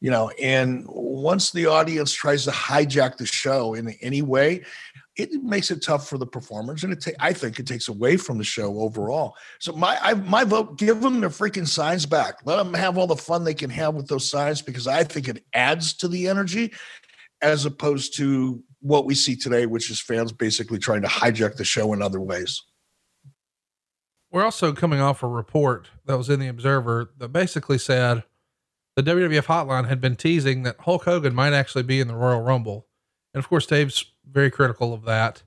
You 0.00 0.10
know, 0.10 0.30
and 0.40 0.84
once 0.88 1.50
the 1.50 1.66
audience 1.66 2.12
tries 2.12 2.44
to 2.44 2.50
hijack 2.50 3.16
the 3.16 3.26
show 3.26 3.74
in 3.74 3.88
any 4.02 4.22
way, 4.22 4.62
it 5.16 5.32
makes 5.42 5.70
it 5.70 5.82
tough 5.82 6.08
for 6.08 6.18
the 6.18 6.26
performers, 6.26 6.84
and 6.84 6.92
it 6.92 7.02
ta- 7.02 7.12
I 7.18 7.32
think 7.32 7.58
it 7.58 7.66
takes 7.66 7.88
away 7.88 8.18
from 8.18 8.36
the 8.36 8.44
show 8.44 8.80
overall. 8.80 9.34
So 9.58 9.72
my 9.72 9.98
I, 10.02 10.14
my 10.14 10.44
vote: 10.44 10.78
give 10.78 11.00
them 11.00 11.20
their 11.20 11.30
freaking 11.30 11.66
signs 11.66 12.04
back. 12.04 12.34
Let 12.44 12.56
them 12.56 12.74
have 12.74 12.98
all 12.98 13.06
the 13.06 13.16
fun 13.16 13.44
they 13.44 13.54
can 13.54 13.70
have 13.70 13.94
with 13.94 14.08
those 14.08 14.28
signs 14.28 14.60
because 14.60 14.86
I 14.86 15.04
think 15.04 15.28
it 15.28 15.44
adds 15.54 15.94
to 15.94 16.08
the 16.08 16.28
energy, 16.28 16.74
as 17.40 17.64
opposed 17.64 18.16
to 18.18 18.62
what 18.80 19.06
we 19.06 19.14
see 19.14 19.36
today, 19.36 19.66
which 19.66 19.90
is 19.90 20.00
fans 20.00 20.32
basically 20.32 20.78
trying 20.78 21.02
to 21.02 21.08
hijack 21.08 21.56
the 21.56 21.64
show 21.64 21.92
in 21.92 22.02
other 22.02 22.20
ways. 22.20 22.62
We're 24.30 24.44
also 24.44 24.72
coming 24.72 25.00
off 25.00 25.22
a 25.22 25.28
report 25.28 25.88
that 26.04 26.18
was 26.18 26.28
in 26.28 26.40
the 26.40 26.48
Observer 26.48 27.12
that 27.16 27.28
basically 27.28 27.78
said 27.78 28.24
the 28.96 29.02
WWF 29.02 29.44
Hotline 29.44 29.88
had 29.88 30.00
been 30.00 30.16
teasing 30.16 30.62
that 30.62 30.80
Hulk 30.80 31.04
Hogan 31.04 31.34
might 31.34 31.52
actually 31.52 31.84
be 31.84 32.00
in 32.00 32.08
the 32.08 32.14
Royal 32.16 32.40
Rumble, 32.40 32.86
and 33.34 33.38
of 33.38 33.48
course 33.48 33.66
Dave's 33.66 34.06
very 34.28 34.50
critical 34.50 34.92
of 34.92 35.04
that. 35.04 35.42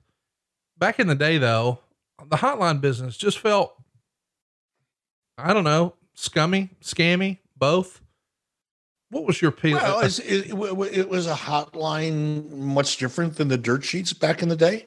Back 0.78 0.98
in 0.98 1.08
the 1.08 1.14
day, 1.14 1.36
though, 1.36 1.80
the 2.28 2.36
hotline 2.36 2.80
business 2.80 3.16
just 3.16 3.38
felt, 3.38 3.74
I 5.36 5.52
don't 5.52 5.64
know, 5.64 5.94
scummy, 6.14 6.70
scammy, 6.80 7.38
both. 7.56 8.00
What 9.10 9.26
was 9.26 9.42
your 9.42 9.50
opinion? 9.50 9.82
Well, 9.82 9.98
uh, 9.98 10.02
uh, 10.02 10.06
it, 10.06 10.50
it, 10.50 10.96
it, 10.96 11.08
was 11.08 11.26
a 11.26 11.34
hotline 11.34 12.50
much 12.50 12.98
different 12.98 13.36
than 13.36 13.48
the 13.48 13.58
dirt 13.58 13.84
sheets 13.84 14.12
back 14.12 14.40
in 14.40 14.48
the 14.48 14.56
day. 14.56 14.86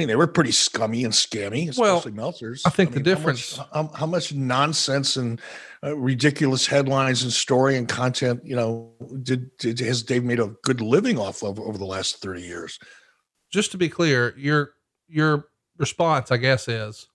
I 0.00 0.02
mean, 0.02 0.08
they 0.08 0.16
were 0.16 0.26
pretty 0.26 0.52
scummy 0.52 1.04
and 1.04 1.12
scammy, 1.12 1.68
especially 1.68 2.12
well, 2.12 2.32
Meltzer's. 2.32 2.62
I 2.64 2.70
think 2.70 2.88
I 2.88 2.94
mean, 2.94 3.02
the 3.02 3.10
difference, 3.10 3.58
how 3.58 3.64
much, 3.64 3.92
how, 3.92 3.98
how 3.98 4.06
much 4.06 4.32
nonsense 4.32 5.16
and 5.16 5.38
uh, 5.84 5.94
ridiculous 5.94 6.66
headlines 6.66 7.22
and 7.22 7.30
story 7.30 7.76
and 7.76 7.86
content, 7.86 8.40
you 8.42 8.56
know, 8.56 8.94
did, 9.22 9.54
did 9.58 9.78
has 9.80 10.02
Dave 10.02 10.24
made 10.24 10.40
a 10.40 10.54
good 10.62 10.80
living 10.80 11.18
off 11.18 11.42
of 11.42 11.60
over 11.60 11.76
the 11.76 11.84
last 11.84 12.22
30 12.22 12.40
years? 12.40 12.78
Just 13.50 13.72
to 13.72 13.76
be 13.76 13.90
clear, 13.90 14.34
your, 14.38 14.70
your 15.06 15.48
response, 15.76 16.30
I 16.30 16.38
guess, 16.38 16.66
is 16.66 17.06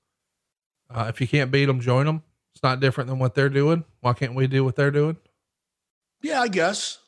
uh, 0.92 1.08
if 1.10 1.20
you 1.20 1.28
can't 1.28 1.50
beat 1.50 1.66
them, 1.66 1.80
join 1.80 2.06
them. 2.06 2.22
It's 2.54 2.62
not 2.62 2.82
different 2.82 3.10
than 3.10 3.18
what 3.18 3.34
they're 3.34 3.50
doing. 3.50 3.84
Why 4.02 4.14
can't 4.14 4.36
we 4.36 4.46
do 4.46 4.64
what 4.64 4.76
they're 4.76 4.92
doing? 4.92 5.18
Yeah, 6.22 6.40
I 6.40 6.50
guess. 6.50 7.00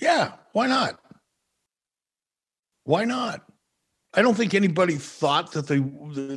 Yeah. 0.00 0.32
Why 0.54 0.66
not? 0.66 0.98
Why 2.82 3.04
not? 3.04 3.44
I 4.14 4.22
don't 4.22 4.34
think 4.34 4.54
anybody 4.54 4.96
thought 4.96 5.52
that 5.52 5.68
the, 5.68 5.78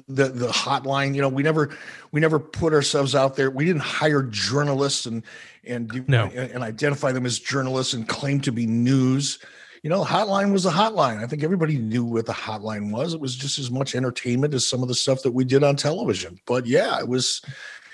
the 0.08 0.30
the 0.30 0.48
hotline. 0.48 1.16
You 1.16 1.22
know, 1.22 1.30
we 1.30 1.42
never 1.42 1.76
we 2.12 2.20
never 2.22 2.40
put 2.40 2.72
ourselves 2.72 3.16
out 3.16 3.36
there. 3.36 3.50
We 3.50 3.66
didn't 3.66 3.82
hire 3.82 4.22
journalists 4.24 5.08
and 5.08 5.24
and 5.64 6.08
no. 6.08 6.26
and 6.28 6.64
identify 6.64 7.12
them 7.12 7.26
as 7.26 7.40
journalists 7.40 7.94
and 7.94 8.08
claim 8.08 8.42
to 8.42 8.52
be 8.52 8.68
news. 8.68 9.40
You 9.82 9.90
know, 9.90 10.04
hotline 10.04 10.54
was 10.54 10.66
a 10.66 10.72
hotline. 10.72 11.24
I 11.24 11.28
think 11.28 11.44
everybody 11.44 11.78
knew 11.78 12.06
what 12.06 12.26
the 12.26 12.34
hotline 12.34 12.92
was. 12.92 13.14
It 13.16 13.20
was 13.20 13.36
just 13.36 13.58
as 13.58 13.72
much 13.72 13.96
entertainment 13.96 14.54
as 14.54 14.68
some 14.68 14.82
of 14.82 14.88
the 14.88 14.96
stuff 14.96 15.24
that 15.24 15.34
we 15.34 15.44
did 15.44 15.64
on 15.64 15.76
television. 15.76 16.40
But 16.46 16.68
yeah, 16.68 17.00
it 17.00 17.08
was 17.08 17.42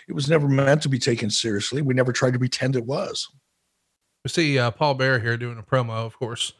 it 0.09 0.13
was 0.13 0.29
never 0.29 0.49
meant 0.49 0.81
to 0.83 0.89
be 0.89 0.99
taken 0.99 1.29
seriously. 1.29 1.81
We 1.81 1.93
never 1.93 2.11
tried 2.11 2.33
to 2.33 2.39
pretend 2.39 2.75
it 2.75 2.85
was. 2.85 3.29
We 4.25 4.29
see 4.29 4.59
uh, 4.59 4.71
Paul 4.71 4.95
Bearer 4.95 5.19
here 5.19 5.37
doing 5.37 5.57
a 5.57 5.63
promo. 5.63 6.05
Of 6.05 6.19
course, 6.19 6.51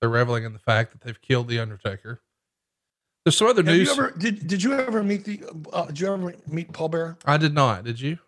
they're 0.00 0.10
reveling 0.10 0.42
in 0.42 0.52
the 0.52 0.58
fact 0.58 0.90
that 0.92 1.02
they've 1.02 1.20
killed 1.20 1.46
the 1.46 1.60
Undertaker. 1.60 2.22
There's 3.26 3.36
some 3.36 3.48
other 3.48 3.64
Have 3.64 3.74
news. 3.74 3.88
You 3.88 3.92
ever, 3.92 4.14
did 4.16 4.46
Did 4.46 4.62
you 4.62 4.74
ever 4.74 5.02
meet 5.02 5.24
the? 5.24 5.42
Uh, 5.72 5.86
did 5.86 5.98
you 5.98 6.06
ever 6.06 6.32
meet 6.46 6.72
Paul 6.72 6.88
Bearer? 6.88 7.18
I 7.24 7.36
did 7.36 7.54
not. 7.54 7.82
Did 7.82 8.00
you? 8.00 8.18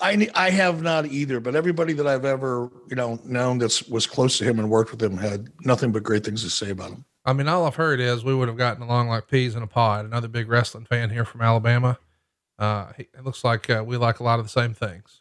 I 0.00 0.30
I 0.34 0.48
have 0.48 0.80
not 0.80 1.04
either. 1.04 1.40
But 1.40 1.54
everybody 1.54 1.92
that 1.92 2.06
I've 2.06 2.24
ever 2.24 2.70
you 2.88 2.96
know 2.96 3.20
known 3.22 3.58
that 3.58 3.82
was 3.90 4.06
close 4.06 4.38
to 4.38 4.44
him 4.44 4.58
and 4.58 4.70
worked 4.70 4.92
with 4.92 5.02
him 5.02 5.18
had 5.18 5.48
nothing 5.66 5.92
but 5.92 6.04
great 6.04 6.24
things 6.24 6.42
to 6.42 6.48
say 6.48 6.70
about 6.70 6.90
him. 6.90 7.04
I 7.26 7.34
mean, 7.34 7.48
all 7.48 7.66
I've 7.66 7.74
heard 7.74 8.00
is 8.00 8.24
we 8.24 8.34
would 8.34 8.48
have 8.48 8.56
gotten 8.56 8.82
along 8.82 9.08
like 9.08 9.28
peas 9.28 9.54
in 9.54 9.62
a 9.62 9.66
pod. 9.66 10.06
Another 10.06 10.26
big 10.26 10.48
wrestling 10.48 10.86
fan 10.86 11.10
here 11.10 11.26
from 11.26 11.42
Alabama. 11.42 11.98
Uh, 12.58 12.92
he, 12.96 13.08
it 13.12 13.22
looks 13.22 13.44
like 13.44 13.68
uh, 13.68 13.84
we 13.86 13.98
like 13.98 14.20
a 14.20 14.24
lot 14.24 14.38
of 14.38 14.46
the 14.46 14.50
same 14.50 14.72
things. 14.72 15.20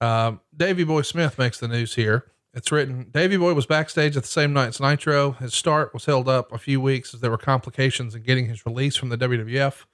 Um, 0.00 0.40
Davy 0.56 0.84
Boy 0.84 1.02
Smith 1.02 1.40
makes 1.40 1.58
the 1.58 1.66
news 1.66 1.96
here. 1.96 2.26
It's 2.54 2.70
written 2.70 3.08
Davy 3.10 3.38
Boy 3.38 3.54
was 3.54 3.64
backstage 3.64 4.16
at 4.16 4.24
the 4.24 4.28
same 4.28 4.52
night 4.52 4.68
as 4.68 4.80
Nitro. 4.80 5.32
His 5.32 5.54
start 5.54 5.94
was 5.94 6.04
held 6.04 6.28
up 6.28 6.52
a 6.52 6.58
few 6.58 6.80
weeks 6.80 7.14
as 7.14 7.20
there 7.20 7.30
were 7.30 7.38
complications 7.38 8.14
in 8.14 8.22
getting 8.22 8.46
his 8.46 8.66
release 8.66 8.94
from 8.96 9.08
the 9.08 9.16
WWF. 9.16 9.84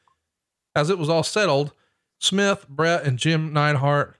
as 0.74 0.90
it 0.90 0.98
was 0.98 1.08
all 1.08 1.22
settled, 1.22 1.72
Smith, 2.18 2.68
Bret, 2.68 3.04
and 3.04 3.18
Jim 3.18 3.52
Neidhart 3.52 4.16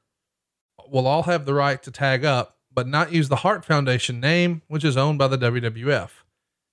will 0.88 1.06
all 1.06 1.24
have 1.24 1.46
the 1.46 1.54
right 1.54 1.82
to 1.82 1.90
tag 1.90 2.24
up, 2.24 2.58
but 2.72 2.86
not 2.86 3.12
use 3.12 3.28
the 3.28 3.36
Hart 3.36 3.64
Foundation 3.64 4.20
name, 4.20 4.62
which 4.68 4.84
is 4.84 4.96
owned 4.96 5.18
by 5.18 5.28
the 5.28 5.38
WWF. 5.38 6.10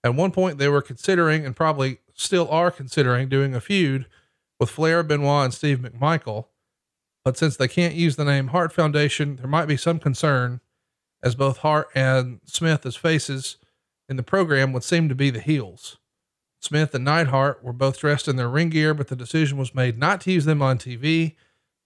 At 0.04 0.16
one 0.16 0.32
point, 0.32 0.60
they 0.60 0.70
were 0.70 0.82
considering, 0.82 1.46
and 1.46 1.56
probably 1.56 2.00
still 2.14 2.48
are 2.50 2.72
considering, 2.72 3.28
doing 3.28 3.56
a 3.56 3.62
feud 3.62 4.06
with 4.60 4.70
Flair, 4.70 5.04
Benoit, 5.04 5.46
and 5.46 5.54
Steve 5.54 5.80
McMichael. 5.80 6.46
But 7.24 7.38
since 7.38 7.58
they 7.58 7.68
can't 7.68 7.96
use 7.96 8.16
the 8.16 8.26
name 8.26 8.50
Hart 8.50 8.72
Foundation, 8.72 9.38
there 9.38 9.48
might 9.48 9.66
be 9.66 9.78
some 9.78 10.00
concern, 10.00 10.62
as 11.26 11.34
both 11.34 11.58
Hart 11.58 11.90
and 11.96 12.40
Smith, 12.46 12.86
as 12.86 12.96
faces 12.96 13.58
in 14.08 14.16
the 14.16 14.24
program, 14.24 14.72
would 14.72 14.84
seem 14.84 15.10
to 15.10 15.16
be 15.16 15.32
the 15.32 15.40
heels. 15.40 15.98
Smith 16.62 16.94
and 16.94 17.04
Neidhart 17.04 17.64
were 17.64 17.74
both 17.74 18.00
dressed 18.00 18.28
in 18.28 18.36
their 18.36 18.48
ring 18.48 18.70
gear, 18.70 18.94
but 18.94 19.08
the 19.08 19.16
decision 19.16 19.58
was 19.58 19.74
made 19.74 19.98
not 19.98 20.22
to 20.22 20.32
use 20.32 20.46
them 20.46 20.62
on 20.62 20.78
TV. 20.78 21.34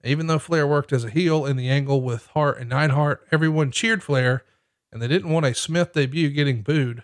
Even 0.03 0.27
though 0.27 0.39
Flair 0.39 0.67
worked 0.67 0.91
as 0.91 1.05
a 1.05 1.09
heel 1.09 1.45
in 1.45 1.55
the 1.55 1.69
angle 1.69 2.01
with 2.01 2.27
Hart 2.27 2.59
and 2.59 2.69
Neidhart, 2.69 3.25
everyone 3.31 3.71
cheered 3.71 4.03
Flair, 4.03 4.43
and 4.91 5.01
they 5.01 5.07
didn't 5.07 5.31
want 5.31 5.45
a 5.45 5.53
Smith 5.53 5.93
debut 5.93 6.29
getting 6.29 6.61
booed. 6.61 7.03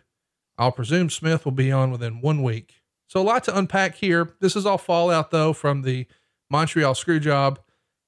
I'll 0.58 0.72
presume 0.72 1.10
Smith 1.10 1.46
will 1.46 1.54
be 1.54 1.72
on 1.72 1.92
within 1.92 2.22
one 2.22 2.44
week. 2.44 2.82
So 3.08 3.22
a 3.22 3.24
lot 3.24 3.46
to 3.46 3.58
unpack 3.58 3.96
here. 3.96 4.34
This 4.42 4.56
is 4.58 4.66
all 4.66 4.78
fallout 4.78 5.32
though 5.32 5.54
from 5.54 5.84
the 5.84 6.06
Montreal 6.50 6.94
Screwjob, 6.94 7.58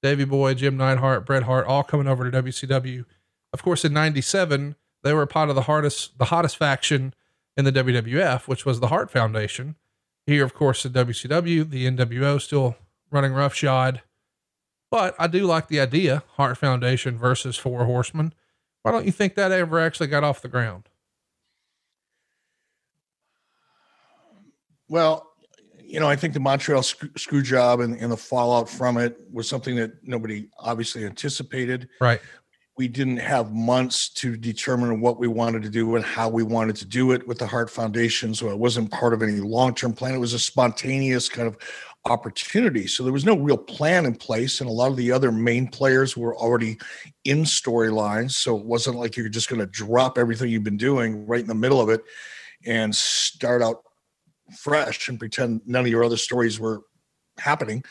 Davy 0.01 0.25
Boy, 0.25 0.53
Jim 0.53 0.75
Neidhart, 0.75 1.25
Bret 1.25 1.43
Hart, 1.43 1.65
all 1.65 1.83
coming 1.83 2.07
over 2.07 2.29
to 2.29 2.43
WCW. 2.43 3.05
Of 3.53 3.63
course, 3.63 3.85
in 3.85 3.93
'97 3.93 4.75
they 5.03 5.13
were 5.13 5.25
part 5.25 5.49
of 5.49 5.55
the 5.55 5.63
hardest, 5.63 6.17
the 6.17 6.25
hottest 6.25 6.57
faction 6.57 7.13
in 7.55 7.65
the 7.65 7.71
WWF, 7.71 8.47
which 8.47 8.65
was 8.65 8.79
the 8.79 8.87
Hart 8.87 9.09
Foundation. 9.09 9.75
Here, 10.25 10.43
of 10.43 10.53
course, 10.53 10.85
at 10.85 10.91
WCW, 10.93 11.69
the 11.69 11.89
NWO 11.89 12.41
still 12.41 12.75
running 13.09 13.33
roughshod. 13.33 14.01
But 14.91 15.15
I 15.17 15.27
do 15.27 15.45
like 15.45 15.67
the 15.67 15.79
idea, 15.79 16.23
Hart 16.35 16.57
Foundation 16.57 17.17
versus 17.17 17.57
Four 17.57 17.85
Horsemen. 17.85 18.33
Why 18.83 18.91
don't 18.91 19.05
you 19.05 19.11
think 19.11 19.35
that 19.35 19.51
ever 19.51 19.79
actually 19.79 20.07
got 20.07 20.23
off 20.23 20.41
the 20.41 20.47
ground? 20.47 20.89
Well, 24.89 25.31
you 25.81 25.99
know, 25.99 26.07
I 26.07 26.15
think 26.15 26.33
the 26.33 26.39
Montreal 26.39 26.83
screw, 26.83 27.09
screw 27.17 27.41
job 27.41 27.79
and, 27.79 27.97
and 27.97 28.11
the 28.11 28.17
fallout 28.17 28.69
from 28.69 28.97
it 28.97 29.17
was 29.31 29.47
something 29.47 29.75
that 29.77 30.03
nobody 30.03 30.47
obviously 30.59 31.05
anticipated. 31.05 31.89
Right. 31.99 32.21
We 32.77 32.87
didn't 32.87 33.17
have 33.17 33.51
months 33.51 34.09
to 34.09 34.37
determine 34.37 35.01
what 35.01 35.19
we 35.19 35.27
wanted 35.27 35.63
to 35.63 35.69
do 35.69 35.95
and 35.95 36.05
how 36.05 36.29
we 36.29 36.43
wanted 36.43 36.75
to 36.77 36.85
do 36.85 37.11
it 37.11 37.27
with 37.27 37.39
the 37.39 37.47
Hart 37.47 37.71
Foundation. 37.71 38.35
So 38.35 38.49
it 38.49 38.59
wasn't 38.59 38.91
part 38.91 39.13
of 39.13 39.23
any 39.23 39.39
long 39.39 39.73
term 39.73 39.93
plan. 39.93 40.13
It 40.13 40.19
was 40.19 40.33
a 40.33 40.39
spontaneous 40.39 41.27
kind 41.27 41.47
of 41.47 41.57
opportunity. 42.05 42.85
So 42.87 43.03
there 43.03 43.11
was 43.11 43.25
no 43.25 43.35
real 43.35 43.57
plan 43.57 44.05
in 44.05 44.15
place. 44.15 44.61
And 44.61 44.69
a 44.69 44.73
lot 44.73 44.91
of 44.91 44.95
the 44.95 45.11
other 45.11 45.31
main 45.31 45.67
players 45.67 46.15
were 46.15 46.37
already 46.37 46.77
in 47.25 47.43
storylines. 47.43 48.31
So 48.31 48.57
it 48.57 48.65
wasn't 48.65 48.97
like 48.97 49.17
you're 49.17 49.27
just 49.27 49.49
going 49.49 49.59
to 49.59 49.65
drop 49.65 50.17
everything 50.17 50.49
you've 50.49 50.63
been 50.63 50.77
doing 50.77 51.25
right 51.25 51.41
in 51.41 51.47
the 51.47 51.55
middle 51.55 51.81
of 51.81 51.89
it 51.89 52.03
and 52.65 52.95
start 52.95 53.61
out 53.61 53.83
fresh 54.55 55.09
and 55.09 55.19
pretend 55.19 55.61
none 55.65 55.85
of 55.85 55.91
your 55.91 56.03
other 56.03 56.17
stories 56.17 56.59
were 56.59 56.83
happening. 57.37 57.83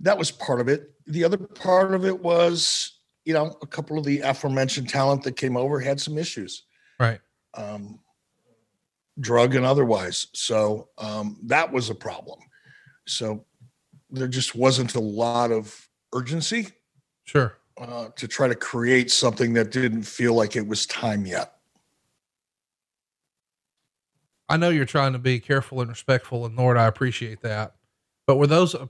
That 0.00 0.18
was 0.18 0.30
part 0.30 0.60
of 0.60 0.68
it. 0.68 0.90
The 1.06 1.24
other 1.24 1.38
part 1.38 1.94
of 1.94 2.04
it 2.04 2.20
was, 2.20 2.95
you 3.26 3.34
know, 3.34 3.54
a 3.60 3.66
couple 3.66 3.98
of 3.98 4.04
the 4.04 4.20
aforementioned 4.20 4.88
talent 4.88 5.24
that 5.24 5.36
came 5.36 5.56
over 5.56 5.80
had 5.80 6.00
some 6.00 6.16
issues, 6.16 6.62
Right. 6.98 7.20
um, 7.54 7.98
drug 9.20 9.56
and 9.56 9.66
otherwise. 9.66 10.28
So 10.32 10.88
um, 10.96 11.38
that 11.42 11.70
was 11.70 11.90
a 11.90 11.94
problem. 11.94 12.38
So 13.06 13.44
there 14.10 14.28
just 14.28 14.54
wasn't 14.54 14.94
a 14.94 15.00
lot 15.00 15.50
of 15.50 15.88
urgency 16.14 16.68
Sure. 17.24 17.56
uh, 17.78 18.10
to 18.14 18.28
try 18.28 18.46
to 18.46 18.54
create 18.54 19.10
something 19.10 19.52
that 19.54 19.72
didn't 19.72 20.04
feel 20.04 20.34
like 20.34 20.54
it 20.54 20.66
was 20.66 20.86
time 20.86 21.26
yet. 21.26 21.52
I 24.48 24.56
know 24.56 24.68
you're 24.68 24.84
trying 24.84 25.14
to 25.14 25.18
be 25.18 25.40
careful 25.40 25.80
and 25.80 25.90
respectful, 25.90 26.46
and 26.46 26.56
Lord, 26.56 26.76
I 26.76 26.86
appreciate 26.86 27.40
that. 27.40 27.74
But 28.28 28.36
were 28.36 28.46
those 28.46 28.76
uh, 28.76 28.86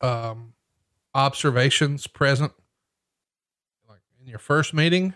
um, 0.00 0.54
observations 1.14 2.06
present, 2.06 2.52
your 4.30 4.38
first 4.38 4.72
meeting? 4.72 5.14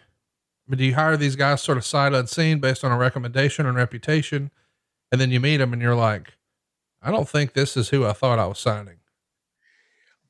Mean, 0.66 0.78
do 0.78 0.84
you 0.84 0.94
hire 0.94 1.16
these 1.16 1.36
guys 1.36 1.62
sort 1.62 1.78
of 1.78 1.84
sight 1.84 2.12
unseen 2.14 2.58
based 2.58 2.84
on 2.84 2.90
a 2.92 2.96
recommendation 2.96 3.66
and 3.66 3.76
reputation, 3.76 4.50
and 5.12 5.20
then 5.20 5.30
you 5.30 5.38
meet 5.40 5.58
them 5.58 5.72
and 5.72 5.80
you're 5.82 5.94
like, 5.94 6.34
I 7.02 7.10
don't 7.10 7.28
think 7.28 7.52
this 7.52 7.76
is 7.76 7.90
who 7.90 8.06
I 8.06 8.12
thought 8.14 8.38
I 8.38 8.46
was 8.46 8.58
signing. 8.58 8.96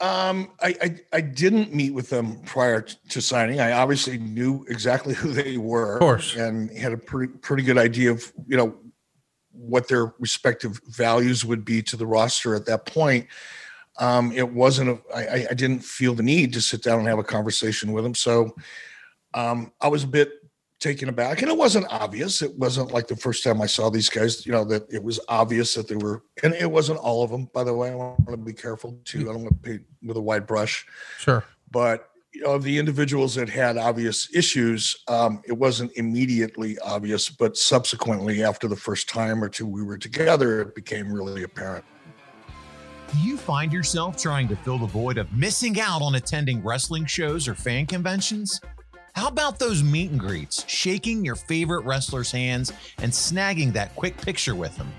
Um, 0.00 0.50
I, 0.60 0.74
I 0.82 1.00
I 1.12 1.20
didn't 1.20 1.72
meet 1.72 1.92
with 1.94 2.10
them 2.10 2.40
prior 2.44 2.80
t- 2.82 2.96
to 3.10 3.22
signing. 3.22 3.60
I 3.60 3.72
obviously 3.72 4.18
knew 4.18 4.64
exactly 4.68 5.14
who 5.14 5.30
they 5.32 5.56
were, 5.56 5.94
Of 5.94 6.00
course. 6.00 6.34
and 6.34 6.68
had 6.76 6.92
a 6.92 6.98
pretty 6.98 7.32
pretty 7.32 7.62
good 7.62 7.78
idea 7.78 8.10
of 8.10 8.32
you 8.48 8.56
know 8.56 8.74
what 9.52 9.86
their 9.86 10.12
respective 10.18 10.80
values 10.88 11.44
would 11.44 11.64
be 11.64 11.80
to 11.82 11.96
the 11.96 12.06
roster 12.06 12.56
at 12.56 12.66
that 12.66 12.86
point. 12.86 13.28
Um, 13.98 14.32
it 14.32 14.48
wasn't 14.52 14.90
a, 14.90 14.98
I, 15.14 15.46
I- 15.50 15.54
didn't 15.54 15.84
feel 15.84 16.14
the 16.14 16.22
need 16.22 16.52
to 16.54 16.60
sit 16.60 16.82
down 16.82 16.98
and 16.98 17.08
have 17.08 17.18
a 17.18 17.24
conversation 17.24 17.92
with 17.92 18.04
them. 18.04 18.14
So 18.14 18.54
um, 19.34 19.72
I 19.80 19.88
was 19.88 20.04
a 20.04 20.08
bit 20.08 20.30
taken 20.80 21.08
aback, 21.08 21.40
and 21.42 21.50
it 21.50 21.56
wasn't 21.56 21.86
obvious. 21.90 22.42
It 22.42 22.58
wasn't 22.58 22.92
like 22.92 23.06
the 23.06 23.16
first 23.16 23.42
time 23.44 23.62
I 23.62 23.66
saw 23.66 23.88
these 23.90 24.10
guys, 24.10 24.44
you 24.44 24.52
know, 24.52 24.64
that 24.64 24.82
it 24.92 25.02
was 25.02 25.18
obvious 25.28 25.74
that 25.74 25.88
they 25.88 25.96
were, 25.96 26.22
and 26.42 26.52
it 26.54 26.70
wasn't 26.70 26.98
all 26.98 27.22
of 27.22 27.30
them, 27.30 27.48
by 27.54 27.64
the 27.64 27.72
way. 27.72 27.90
I 27.90 27.94
want 27.94 28.26
to 28.28 28.36
be 28.36 28.52
careful 28.52 28.98
too. 29.04 29.22
I 29.30 29.32
don't 29.32 29.44
want 29.44 29.62
to 29.62 29.70
paint 29.70 29.82
with 30.02 30.16
a 30.16 30.20
wide 30.20 30.46
brush 30.46 30.84
Sure. 31.18 31.42
but 31.70 32.10
you 32.34 32.42
know, 32.42 32.50
of 32.54 32.64
the 32.64 32.78
individuals 32.78 33.36
that 33.36 33.48
had 33.48 33.76
obvious 33.78 34.28
issues, 34.34 34.96
um, 35.06 35.40
it 35.46 35.52
wasn't 35.52 35.92
immediately 35.96 36.76
obvious, 36.80 37.30
but 37.30 37.56
subsequently, 37.56 38.42
after 38.42 38.66
the 38.66 38.74
first 38.76 39.08
time 39.08 39.42
or 39.42 39.48
two 39.48 39.66
we 39.68 39.84
were 39.84 39.96
together, 39.96 40.60
it 40.62 40.74
became 40.74 41.12
really 41.12 41.44
apparent. 41.44 41.84
Do 43.14 43.20
you 43.20 43.36
find 43.36 43.72
yourself 43.72 44.16
trying 44.16 44.48
to 44.48 44.56
fill 44.56 44.78
the 44.78 44.86
void 44.86 45.18
of 45.18 45.32
missing 45.32 45.78
out 45.78 46.02
on 46.02 46.16
attending 46.16 46.60
wrestling 46.64 47.06
shows 47.06 47.46
or 47.46 47.54
fan 47.54 47.86
conventions? 47.86 48.60
How 49.14 49.28
about 49.28 49.60
those 49.60 49.84
meet 49.84 50.10
and 50.10 50.18
greets, 50.18 50.68
shaking 50.68 51.24
your 51.24 51.36
favorite 51.36 51.84
wrestlers' 51.84 52.32
hands 52.32 52.72
and 52.98 53.12
snagging 53.12 53.72
that 53.74 53.94
quick 53.94 54.16
picture 54.20 54.56
with 54.56 54.76
them? 54.76 54.92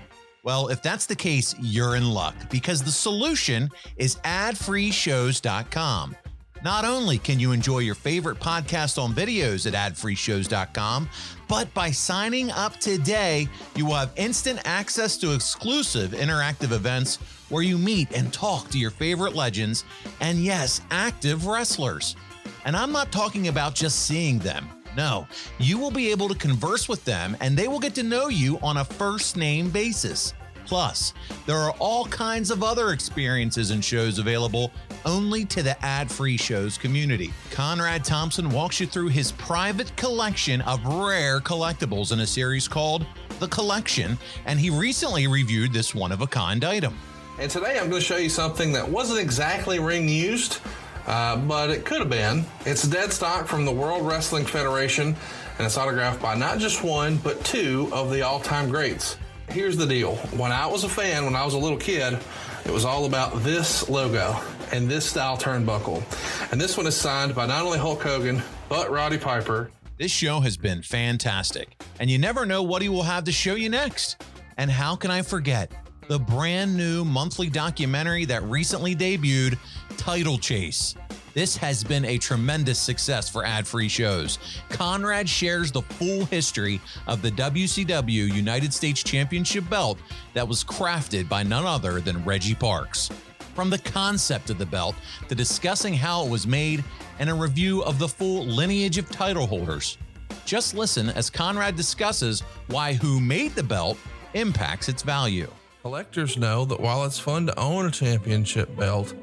Well, 0.44 0.68
if 0.68 0.80
that's 0.80 1.04
the 1.04 1.14
case, 1.14 1.54
you're 1.60 1.96
in 1.96 2.08
luck 2.08 2.34
because 2.48 2.82
the 2.82 2.90
solution 2.90 3.68
is 3.98 4.16
adfreeshows.com. 4.24 6.16
Not 6.64 6.86
only 6.86 7.18
can 7.18 7.38
you 7.38 7.52
enjoy 7.52 7.80
your 7.80 7.94
favorite 7.94 8.40
podcast 8.40 9.00
on 9.00 9.12
videos 9.12 9.70
at 9.70 9.92
adfreeshows.com, 9.92 11.10
but 11.48 11.72
by 11.74 11.90
signing 11.90 12.50
up 12.50 12.78
today, 12.80 13.46
you 13.74 13.84
will 13.84 13.94
have 13.94 14.12
instant 14.16 14.60
access 14.64 15.18
to 15.18 15.34
exclusive 15.34 16.12
interactive 16.12 16.72
events 16.72 17.18
where 17.48 17.62
you 17.62 17.78
meet 17.78 18.12
and 18.12 18.32
talk 18.32 18.68
to 18.70 18.78
your 18.78 18.90
favorite 18.90 19.34
legends 19.34 19.84
and, 20.20 20.38
yes, 20.38 20.80
active 20.90 21.46
wrestlers. 21.46 22.16
And 22.64 22.76
I'm 22.76 22.92
not 22.92 23.12
talking 23.12 23.48
about 23.48 23.74
just 23.74 24.06
seeing 24.06 24.38
them. 24.38 24.68
No, 24.96 25.26
you 25.58 25.78
will 25.78 25.90
be 25.90 26.10
able 26.10 26.28
to 26.28 26.34
converse 26.34 26.88
with 26.88 27.04
them 27.04 27.36
and 27.40 27.56
they 27.56 27.68
will 27.68 27.78
get 27.78 27.94
to 27.96 28.02
know 28.02 28.28
you 28.28 28.58
on 28.62 28.78
a 28.78 28.84
first 28.84 29.36
name 29.36 29.70
basis. 29.70 30.32
Plus, 30.64 31.14
there 31.46 31.58
are 31.58 31.72
all 31.78 32.06
kinds 32.06 32.50
of 32.50 32.64
other 32.64 32.90
experiences 32.90 33.70
and 33.70 33.84
shows 33.84 34.18
available 34.18 34.72
only 35.04 35.44
to 35.44 35.62
the 35.62 35.82
ad 35.84 36.10
free 36.10 36.36
shows 36.36 36.76
community. 36.76 37.32
Conrad 37.52 38.04
Thompson 38.04 38.50
walks 38.50 38.80
you 38.80 38.86
through 38.86 39.08
his 39.08 39.30
private 39.32 39.94
collection 39.96 40.60
of 40.62 40.84
rare 40.84 41.40
collectibles 41.40 42.10
in 42.12 42.20
a 42.20 42.26
series 42.26 42.66
called 42.66 43.06
The 43.38 43.46
Collection, 43.48 44.18
and 44.46 44.58
he 44.58 44.70
recently 44.70 45.28
reviewed 45.28 45.72
this 45.72 45.94
one 45.94 46.10
of 46.10 46.20
a 46.20 46.26
kind 46.26 46.64
item. 46.64 46.98
And 47.38 47.50
today 47.50 47.78
I'm 47.78 47.90
going 47.90 48.00
to 48.00 48.06
show 48.06 48.16
you 48.16 48.30
something 48.30 48.72
that 48.72 48.88
wasn't 48.88 49.20
exactly 49.20 49.78
ring 49.78 50.08
used, 50.08 50.60
uh, 51.06 51.36
but 51.36 51.68
it 51.68 51.84
could 51.84 51.98
have 51.98 52.08
been. 52.08 52.46
It's 52.64 52.82
dead 52.84 53.12
stock 53.12 53.46
from 53.46 53.66
the 53.66 53.72
World 53.72 54.06
Wrestling 54.06 54.46
Federation, 54.46 55.08
and 55.08 55.66
it's 55.66 55.76
autographed 55.76 56.22
by 56.22 56.34
not 56.34 56.58
just 56.58 56.82
one, 56.82 57.18
but 57.18 57.44
two 57.44 57.90
of 57.92 58.10
the 58.10 58.22
all 58.22 58.40
time 58.40 58.70
greats. 58.70 59.18
Here's 59.50 59.76
the 59.76 59.86
deal 59.86 60.16
when 60.32 60.50
I 60.50 60.66
was 60.66 60.84
a 60.84 60.88
fan, 60.88 61.26
when 61.26 61.36
I 61.36 61.44
was 61.44 61.52
a 61.52 61.58
little 61.58 61.76
kid, 61.76 62.18
it 62.64 62.70
was 62.70 62.86
all 62.86 63.04
about 63.04 63.42
this 63.42 63.86
logo 63.90 64.40
and 64.72 64.88
this 64.88 65.04
style 65.04 65.36
turnbuckle. 65.36 66.02
And 66.50 66.58
this 66.58 66.78
one 66.78 66.86
is 66.86 66.96
signed 66.96 67.34
by 67.34 67.46
not 67.46 67.66
only 67.66 67.78
Hulk 67.78 68.02
Hogan, 68.02 68.42
but 68.70 68.90
Roddy 68.90 69.18
Piper. 69.18 69.70
This 69.98 70.10
show 70.10 70.40
has 70.40 70.56
been 70.56 70.80
fantastic, 70.80 71.82
and 72.00 72.10
you 72.10 72.18
never 72.18 72.46
know 72.46 72.62
what 72.62 72.80
he 72.80 72.88
will 72.88 73.02
have 73.02 73.24
to 73.24 73.32
show 73.32 73.56
you 73.56 73.68
next. 73.68 74.22
And 74.56 74.70
how 74.70 74.96
can 74.96 75.10
I 75.10 75.20
forget 75.20 75.70
the 76.08 76.18
brand 76.18 76.76
new 76.76 77.04
monthly 77.04 77.48
documentary 77.48 78.24
that 78.26 78.42
recently 78.44 78.94
debuted, 78.94 79.58
Title 79.96 80.38
Chase? 80.38 80.94
This 81.34 81.56
has 81.56 81.84
been 81.84 82.04
a 82.06 82.16
tremendous 82.16 82.78
success 82.78 83.28
for 83.28 83.44
ad 83.44 83.66
free 83.66 83.88
shows. 83.88 84.38
Conrad 84.70 85.28
shares 85.28 85.70
the 85.70 85.82
full 85.82 86.24
history 86.26 86.80
of 87.06 87.20
the 87.20 87.30
WCW 87.32 88.32
United 88.32 88.72
States 88.72 89.02
Championship 89.02 89.68
belt 89.68 89.98
that 90.32 90.48
was 90.48 90.64
crafted 90.64 91.28
by 91.28 91.42
none 91.42 91.66
other 91.66 92.00
than 92.00 92.24
Reggie 92.24 92.54
Parks. 92.54 93.10
from 93.56 93.70
the 93.70 93.78
concept 93.78 94.50
of 94.50 94.58
the 94.58 94.66
belt 94.66 94.94
to 95.30 95.34
discussing 95.34 95.94
how 95.94 96.22
it 96.24 96.30
was 96.30 96.46
made 96.46 96.84
and 97.18 97.30
a 97.30 97.34
review 97.34 97.82
of 97.84 97.98
the 97.98 98.06
full 98.06 98.44
lineage 98.44 98.98
of 98.98 99.10
title 99.10 99.46
holders. 99.46 99.96
Just 100.44 100.74
listen 100.74 101.08
as 101.08 101.30
Conrad 101.30 101.74
discusses 101.74 102.42
why 102.66 102.92
who 102.92 103.18
made 103.18 103.54
the 103.54 103.62
belt 103.62 103.98
impacts 104.34 104.90
its 104.90 105.02
value. 105.02 105.50
Collectors 105.86 106.36
know 106.36 106.64
that 106.64 106.80
while 106.80 107.04
it's 107.04 107.20
fun 107.20 107.46
to 107.46 107.56
own 107.56 107.86
a 107.86 107.92
championship 107.92 108.76
belt, 108.76 109.14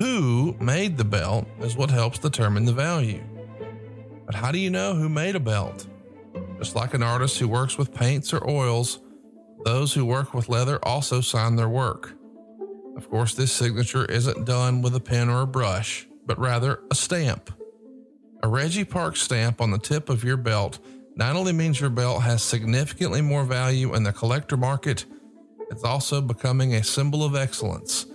who 0.00 0.56
made 0.58 0.96
the 0.96 1.04
belt 1.04 1.46
is 1.60 1.76
what 1.76 1.92
helps 1.92 2.18
determine 2.18 2.64
the 2.64 2.72
value. 2.72 3.22
But 4.26 4.34
how 4.34 4.50
do 4.50 4.58
you 4.58 4.68
know 4.68 4.96
who 4.96 5.08
made 5.08 5.36
a 5.36 5.40
belt? 5.40 5.86
Just 6.58 6.74
like 6.74 6.92
an 6.92 7.04
artist 7.04 7.38
who 7.38 7.46
works 7.46 7.78
with 7.78 7.94
paints 7.94 8.32
or 8.32 8.50
oils, 8.50 8.98
those 9.64 9.94
who 9.94 10.04
work 10.04 10.34
with 10.34 10.48
leather 10.48 10.84
also 10.84 11.20
sign 11.20 11.54
their 11.54 11.68
work. 11.68 12.16
Of 12.96 13.08
course, 13.08 13.34
this 13.34 13.52
signature 13.52 14.04
isn't 14.04 14.44
done 14.44 14.82
with 14.82 14.96
a 14.96 15.00
pen 15.00 15.28
or 15.28 15.42
a 15.42 15.46
brush, 15.46 16.08
but 16.26 16.36
rather 16.36 16.80
a 16.90 16.96
stamp. 16.96 17.52
A 18.42 18.48
Reggie 18.48 18.84
Park 18.84 19.14
stamp 19.16 19.60
on 19.60 19.70
the 19.70 19.78
tip 19.78 20.08
of 20.08 20.24
your 20.24 20.36
belt 20.36 20.80
not 21.14 21.36
only 21.36 21.52
means 21.52 21.80
your 21.80 21.90
belt 21.90 22.22
has 22.22 22.42
significantly 22.42 23.20
more 23.22 23.44
value 23.44 23.94
in 23.94 24.02
the 24.02 24.12
collector 24.12 24.56
market, 24.56 25.04
it's 25.70 25.84
also 25.84 26.20
becoming 26.20 26.74
a 26.74 26.82
symbol 26.82 27.24
of 27.24 27.36
excellence, 27.36 28.06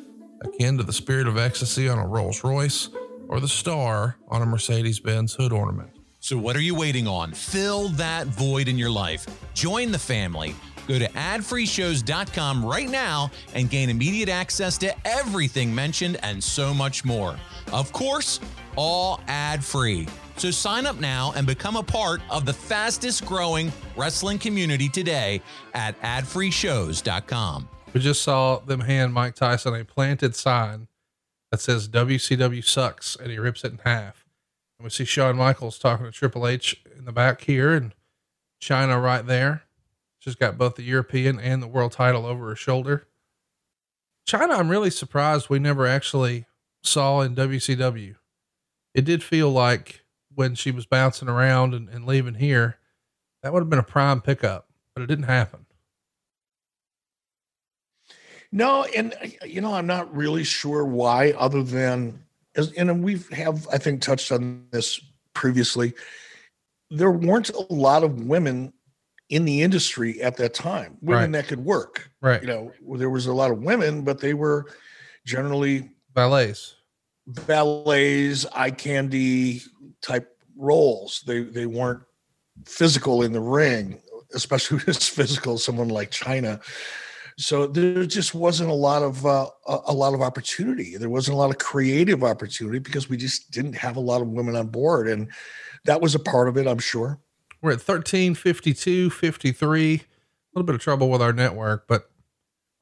akin 0.41 0.77
to 0.77 0.83
the 0.83 0.93
spirit 0.93 1.27
of 1.27 1.37
ecstasy 1.37 1.87
on 1.87 1.99
a 1.99 2.07
Rolls 2.07 2.43
Royce 2.43 2.89
or 3.27 3.39
the 3.39 3.47
star 3.47 4.17
on 4.27 4.41
a 4.41 4.45
Mercedes 4.45 4.99
Benz 4.99 5.33
hood 5.33 5.53
ornament. 5.53 5.89
So, 6.19 6.37
what 6.37 6.55
are 6.55 6.61
you 6.61 6.73
waiting 6.73 7.07
on? 7.07 7.33
Fill 7.33 7.89
that 7.89 8.27
void 8.27 8.67
in 8.67 8.77
your 8.77 8.89
life. 8.89 9.25
Join 9.53 9.91
the 9.91 9.99
family. 9.99 10.55
Go 10.87 10.99
to 10.99 11.07
adfreeshows.com 11.09 12.65
right 12.65 12.89
now 12.89 13.31
and 13.53 13.69
gain 13.69 13.89
immediate 13.89 14.29
access 14.29 14.77
to 14.79 14.93
everything 15.07 15.73
mentioned 15.73 16.17
and 16.23 16.43
so 16.43 16.73
much 16.73 17.05
more. 17.05 17.37
Of 17.71 17.91
course, 17.91 18.39
all 18.75 19.21
ad 19.27 19.63
free. 19.63 20.07
So 20.37 20.51
sign 20.51 20.85
up 20.85 20.99
now 20.99 21.33
and 21.35 21.47
become 21.47 21.75
a 21.75 21.83
part 21.83 22.21
of 22.29 22.45
the 22.45 22.53
fastest 22.53 23.25
growing 23.25 23.71
wrestling 23.95 24.39
community 24.39 24.89
today 24.89 25.41
at 25.73 25.99
adfreeshows.com. 26.01 27.69
We 27.93 28.01
just 28.01 28.23
saw 28.23 28.57
them 28.57 28.81
hand 28.81 29.13
Mike 29.13 29.35
Tyson 29.35 29.75
a 29.75 29.85
planted 29.85 30.35
sign 30.35 30.87
that 31.51 31.61
says 31.61 31.87
WCW 31.87 32.65
sucks 32.65 33.15
and 33.15 33.29
he 33.29 33.37
rips 33.37 33.63
it 33.63 33.71
in 33.71 33.79
half. 33.85 34.25
And 34.79 34.83
we 34.83 34.89
see 34.89 35.05
Shawn 35.05 35.37
Michaels 35.37 35.77
talking 35.77 36.05
to 36.05 36.11
Triple 36.11 36.47
H 36.47 36.83
in 36.97 37.05
the 37.05 37.11
back 37.11 37.41
here 37.41 37.73
and 37.73 37.93
Chyna 38.59 39.01
right 39.01 39.25
there. 39.25 39.63
She's 40.19 40.35
got 40.35 40.57
both 40.57 40.75
the 40.75 40.83
European 40.83 41.39
and 41.39 41.61
the 41.61 41.67
world 41.67 41.91
title 41.91 42.25
over 42.25 42.49
her 42.49 42.55
shoulder. 42.55 43.07
Chyna, 44.27 44.57
I'm 44.57 44.69
really 44.69 44.89
surprised 44.89 45.49
we 45.49 45.59
never 45.59 45.85
actually 45.85 46.45
saw 46.81 47.21
in 47.21 47.35
WCW. 47.35 48.15
It 48.93 49.05
did 49.05 49.21
feel 49.21 49.51
like 49.51 50.02
when 50.35 50.55
she 50.55 50.71
was 50.71 50.85
bouncing 50.85 51.27
around 51.27 51.73
and, 51.73 51.89
and 51.89 52.05
leaving 52.05 52.35
here, 52.35 52.77
that 53.41 53.53
would 53.53 53.59
have 53.61 53.69
been 53.69 53.79
a 53.79 53.83
prime 53.83 54.21
pickup, 54.21 54.67
but 54.95 55.01
it 55.01 55.07
didn't 55.07 55.25
happen. 55.25 55.65
No, 58.51 58.83
and 58.95 59.13
uh, 59.13 59.45
you 59.45 59.61
know, 59.61 59.73
I'm 59.73 59.87
not 59.87 60.15
really 60.15 60.43
sure 60.43 60.85
why, 60.85 61.31
other 61.31 61.63
than 61.63 62.23
as 62.55 62.71
and 62.73 63.03
we 63.03 63.19
have, 63.31 63.67
I 63.71 63.77
think, 63.77 64.01
touched 64.01 64.31
on 64.31 64.67
this 64.71 64.99
previously. 65.33 65.93
There 66.91 67.11
weren't 67.11 67.49
a 67.49 67.73
lot 67.73 68.03
of 68.03 68.25
women 68.25 68.71
in 69.29 69.45
the 69.45 69.63
industry 69.63 70.21
at 70.21 70.37
that 70.37 70.53
time, 70.53 70.97
women 71.01 71.23
Right. 71.23 71.31
that 71.41 71.47
could 71.47 71.65
work. 71.65 72.11
Right. 72.21 72.41
You 72.41 72.47
know, 72.47 72.71
there 72.97 73.09
was 73.09 73.25
a 73.25 73.33
lot 73.33 73.49
of 73.49 73.63
women, 73.63 74.03
but 74.03 74.19
they 74.19 74.35
were 74.35 74.67
generally 75.25 75.89
Valets. 76.13 76.72
Ballets, 77.25 78.45
eye 78.53 78.71
candy 78.71 79.61
type 80.01 80.37
roles. 80.57 81.23
They 81.25 81.43
they 81.43 81.65
weren't 81.65 82.03
physical 82.65 83.23
in 83.23 83.31
the 83.31 83.41
ring, 83.41 84.01
especially 84.33 84.81
as 84.87 85.07
physical 85.07 85.57
someone 85.57 85.89
like 85.89 86.11
Chyna. 86.11 86.61
So 87.37 87.65
there 87.65 88.05
just 88.05 88.35
wasn't 88.35 88.69
a 88.69 88.75
lot 88.75 89.01
of 89.01 89.25
uh, 89.25 89.47
a 89.65 89.93
lot 89.93 90.13
of 90.13 90.21
opportunity. 90.21 90.97
There 90.97 91.09
wasn't 91.09 91.35
a 91.35 91.37
lot 91.37 91.49
of 91.49 91.57
creative 91.57 92.23
opportunity 92.23 92.79
because 92.79 93.09
we 93.09 93.17
just 93.17 93.51
didn't 93.51 93.73
have 93.73 93.95
a 93.95 94.01
lot 94.01 94.21
of 94.21 94.27
women 94.27 94.55
on 94.55 94.67
board, 94.67 95.07
and 95.07 95.31
that 95.85 96.01
was 96.01 96.15
a 96.15 96.19
part 96.19 96.47
of 96.47 96.57
it, 96.57 96.67
I'm 96.67 96.79
sure. 96.79 97.19
We're 97.61 97.71
at 97.71 97.81
13, 97.81 98.35
52, 98.35 99.09
53. 99.09 99.93
A 99.93 99.99
little 100.53 100.65
bit 100.65 100.75
of 100.75 100.81
trouble 100.81 101.09
with 101.09 101.21
our 101.21 101.33
network, 101.33 101.87
but 101.87 102.11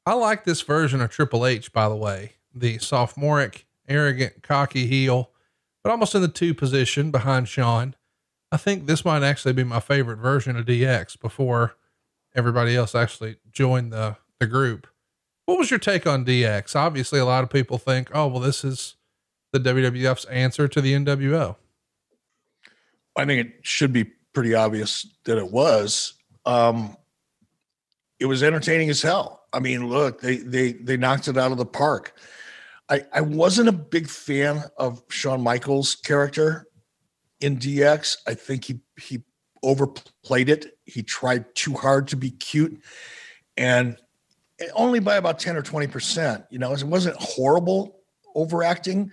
I 0.04 0.14
like 0.14 0.44
this 0.44 0.60
version 0.60 1.00
of 1.00 1.10
Triple 1.10 1.46
H, 1.46 1.72
by 1.72 1.88
the 1.88 1.96
way. 1.96 2.32
The 2.54 2.78
sophomoric, 2.78 3.64
arrogant, 3.88 4.42
cocky 4.42 4.86
heel, 4.86 5.30
but 5.82 5.90
almost 5.90 6.14
in 6.14 6.22
the 6.22 6.28
two 6.28 6.54
position 6.54 7.10
behind 7.10 7.48
Shawn. 7.48 7.94
I 8.50 8.56
think 8.56 8.86
this 8.86 9.04
might 9.04 9.22
actually 9.22 9.54
be 9.54 9.64
my 9.64 9.80
favorite 9.80 10.18
version 10.18 10.56
of 10.56 10.66
DX 10.66 11.18
before 11.18 11.76
everybody 12.34 12.76
else 12.76 12.94
actually 12.94 13.36
joined 13.50 13.92
the, 13.92 14.16
the 14.40 14.46
group. 14.46 14.86
What 15.46 15.58
was 15.58 15.70
your 15.70 15.80
take 15.80 16.06
on 16.06 16.24
DX? 16.24 16.76
Obviously, 16.76 17.18
a 17.18 17.24
lot 17.24 17.44
of 17.44 17.50
people 17.50 17.78
think, 17.78 18.10
oh, 18.14 18.26
well, 18.28 18.40
this 18.40 18.64
is 18.64 18.96
the 19.52 19.58
WWF's 19.58 20.24
answer 20.26 20.68
to 20.68 20.80
the 20.80 20.94
NWO. 20.94 21.56
I 23.16 23.24
think 23.24 23.46
it 23.46 23.52
should 23.62 23.92
be 23.92 24.04
pretty 24.32 24.54
obvious 24.54 25.06
that 25.24 25.38
it 25.38 25.50
was. 25.50 26.14
Um, 26.46 26.96
it 28.18 28.26
was 28.26 28.42
entertaining 28.42 28.88
as 28.88 29.02
hell. 29.02 29.42
I 29.52 29.60
mean, 29.60 29.88
look, 29.88 30.20
they 30.20 30.36
they 30.36 30.72
they 30.72 30.96
knocked 30.96 31.28
it 31.28 31.36
out 31.36 31.52
of 31.52 31.58
the 31.58 31.66
park. 31.66 32.14
I 32.92 33.04
I 33.12 33.20
wasn't 33.22 33.70
a 33.70 33.72
big 33.72 34.06
fan 34.06 34.64
of 34.76 35.02
Shawn 35.08 35.42
Michaels' 35.42 35.94
character 35.94 36.66
in 37.40 37.56
DX. 37.56 38.18
I 38.26 38.34
think 38.34 38.64
he 38.64 38.80
he 39.00 39.22
overplayed 39.62 40.50
it. 40.50 40.78
He 40.84 41.02
tried 41.02 41.54
too 41.54 41.72
hard 41.72 42.08
to 42.08 42.16
be 42.16 42.30
cute, 42.30 42.82
and 43.56 43.96
only 44.74 45.00
by 45.00 45.16
about 45.16 45.38
ten 45.38 45.56
or 45.56 45.62
twenty 45.62 45.86
percent. 45.86 46.44
You 46.50 46.58
know, 46.58 46.72
it 46.72 46.84
wasn't 46.84 47.16
horrible 47.16 48.00
overacting 48.34 49.10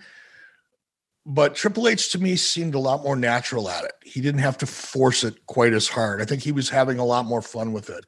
but 1.26 1.54
Triple 1.54 1.86
H 1.86 2.10
to 2.12 2.18
me 2.18 2.34
seemed 2.36 2.74
a 2.74 2.78
lot 2.78 3.02
more 3.02 3.16
natural 3.16 3.68
at 3.68 3.84
it. 3.84 3.92
He 4.04 4.20
didn't 4.20 4.40
have 4.40 4.58
to 4.58 4.66
force 4.66 5.22
it 5.22 5.46
quite 5.46 5.72
as 5.72 5.86
hard. 5.86 6.22
I 6.22 6.24
think 6.24 6.42
he 6.42 6.52
was 6.52 6.70
having 6.70 6.98
a 6.98 7.04
lot 7.04 7.26
more 7.26 7.42
fun 7.42 7.72
with 7.72 7.90
it. 7.90 8.04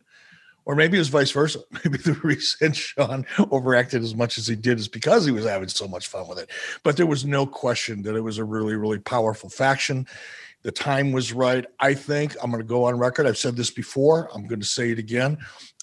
Or 0.65 0.77
maybe 0.77 0.97
it 0.97 1.01
was 1.01 1.09
vice 1.09 1.33
versa. 1.33 1.59
Maybe 1.85 1.99
the 1.99 2.13
reason 2.23 2.73
Shawn 2.73 3.27
overacted 3.51 4.03
as 4.03 4.15
much 4.15 4.39
as 4.39 4.47
he 4.47 4.55
did 4.55 4.79
is 4.79 4.87
because 4.87 5.25
he 5.25 5.33
was 5.33 5.45
having 5.45 5.69
so 5.69 5.89
much 5.89 6.07
fun 6.07 6.29
with 6.29 6.39
it. 6.39 6.51
But 6.85 6.97
there 6.97 7.07
was 7.07 7.25
no 7.25 7.47
question 7.47 8.03
that 8.03 8.15
it 8.15 8.21
was 8.21 8.39
a 8.39 8.45
really, 8.45 8.77
really 8.77 9.01
powerful 9.01 9.51
faction. 9.51 10.07
The 10.63 10.71
time 10.71 11.11
was 11.11 11.33
right. 11.33 11.67
I 11.81 11.95
think 11.95 12.37
I'm 12.41 12.53
going 12.53 12.63
to 12.63 12.69
go 12.69 12.85
on 12.85 12.97
record. 12.97 13.27
I've 13.27 13.39
said 13.39 13.57
this 13.57 13.71
before. 13.73 14.31
I'm 14.33 14.47
going 14.47 14.61
to 14.61 14.67
say 14.67 14.93
it 14.93 15.01
again. 15.01 15.39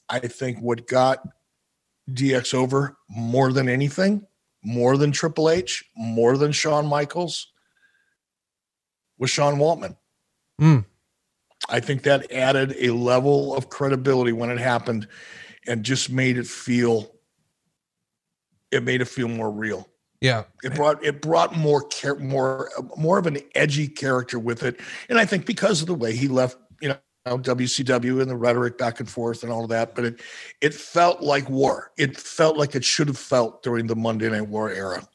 I 0.08 0.20
think 0.20 0.60
what 0.60 0.88
got 0.88 1.28
DX 2.12 2.54
over 2.54 2.98
more 3.10 3.52
than 3.52 3.68
anything 3.68 4.26
more 4.64 4.98
than 4.98 5.12
Triple 5.12 5.50
H, 5.50 5.84
more 5.96 6.38
than 6.38 6.52
Shawn 6.52 6.86
Michaels, 6.86 7.52
was 9.18 9.30
Sean 9.30 9.56
Waltman. 9.56 9.96
Hmm. 10.58 10.80
I 11.68 11.80
think 11.80 12.04
that 12.04 12.32
added 12.32 12.76
a 12.80 12.92
level 12.92 13.56
of 13.56 13.70
credibility 13.70 14.32
when 14.32 14.50
it 14.50 14.60
happened 14.60 15.08
and 15.68 15.84
just 15.84 16.10
made 16.10 16.38
it 16.38 16.48
feel 16.48 17.12
it 18.72 18.84
made 18.84 19.02
it 19.02 19.08
feel 19.08 19.28
more 19.28 19.52
real. 19.52 19.90
Yeah. 20.22 20.44
It 20.64 20.76
brought 20.76 21.04
it 21.04 21.22
brought 21.22 21.56
more 21.56 21.84
care, 21.84 22.16
more 22.16 22.70
more 22.98 23.18
of 23.18 23.26
an 23.26 23.38
edgy 23.56 23.88
character 23.88 24.38
with 24.38 24.64
it. 24.64 24.80
And 25.10 25.18
I 25.18 25.26
think 25.26 25.46
because 25.46 25.82
of 25.82 25.88
the 25.88 25.96
way 25.96 26.16
he 26.16 26.28
left, 26.28 26.58
you 26.82 26.90
know, 26.90 26.98
WCW 27.26 28.22
and 28.22 28.30
the 28.30 28.36
rhetoric 28.36 28.78
back 28.78 29.00
and 29.00 29.10
forth 29.10 29.44
and 29.44 29.52
all 29.52 29.64
of 29.64 29.70
that, 29.70 29.96
but 29.96 30.06
it 30.06 30.22
it 30.62 30.74
felt 30.74 31.22
like 31.22 31.50
war. 31.50 31.92
It 31.98 32.18
felt 32.18 32.58
like 32.58 32.76
it 32.76 32.84
should 32.84 33.08
have 33.08 33.18
felt 33.18 33.64
during 33.64 33.88
the 33.88 33.96
Monday 33.96 34.30
Night 34.30 34.48
War 34.48 34.70
era. 34.72 35.08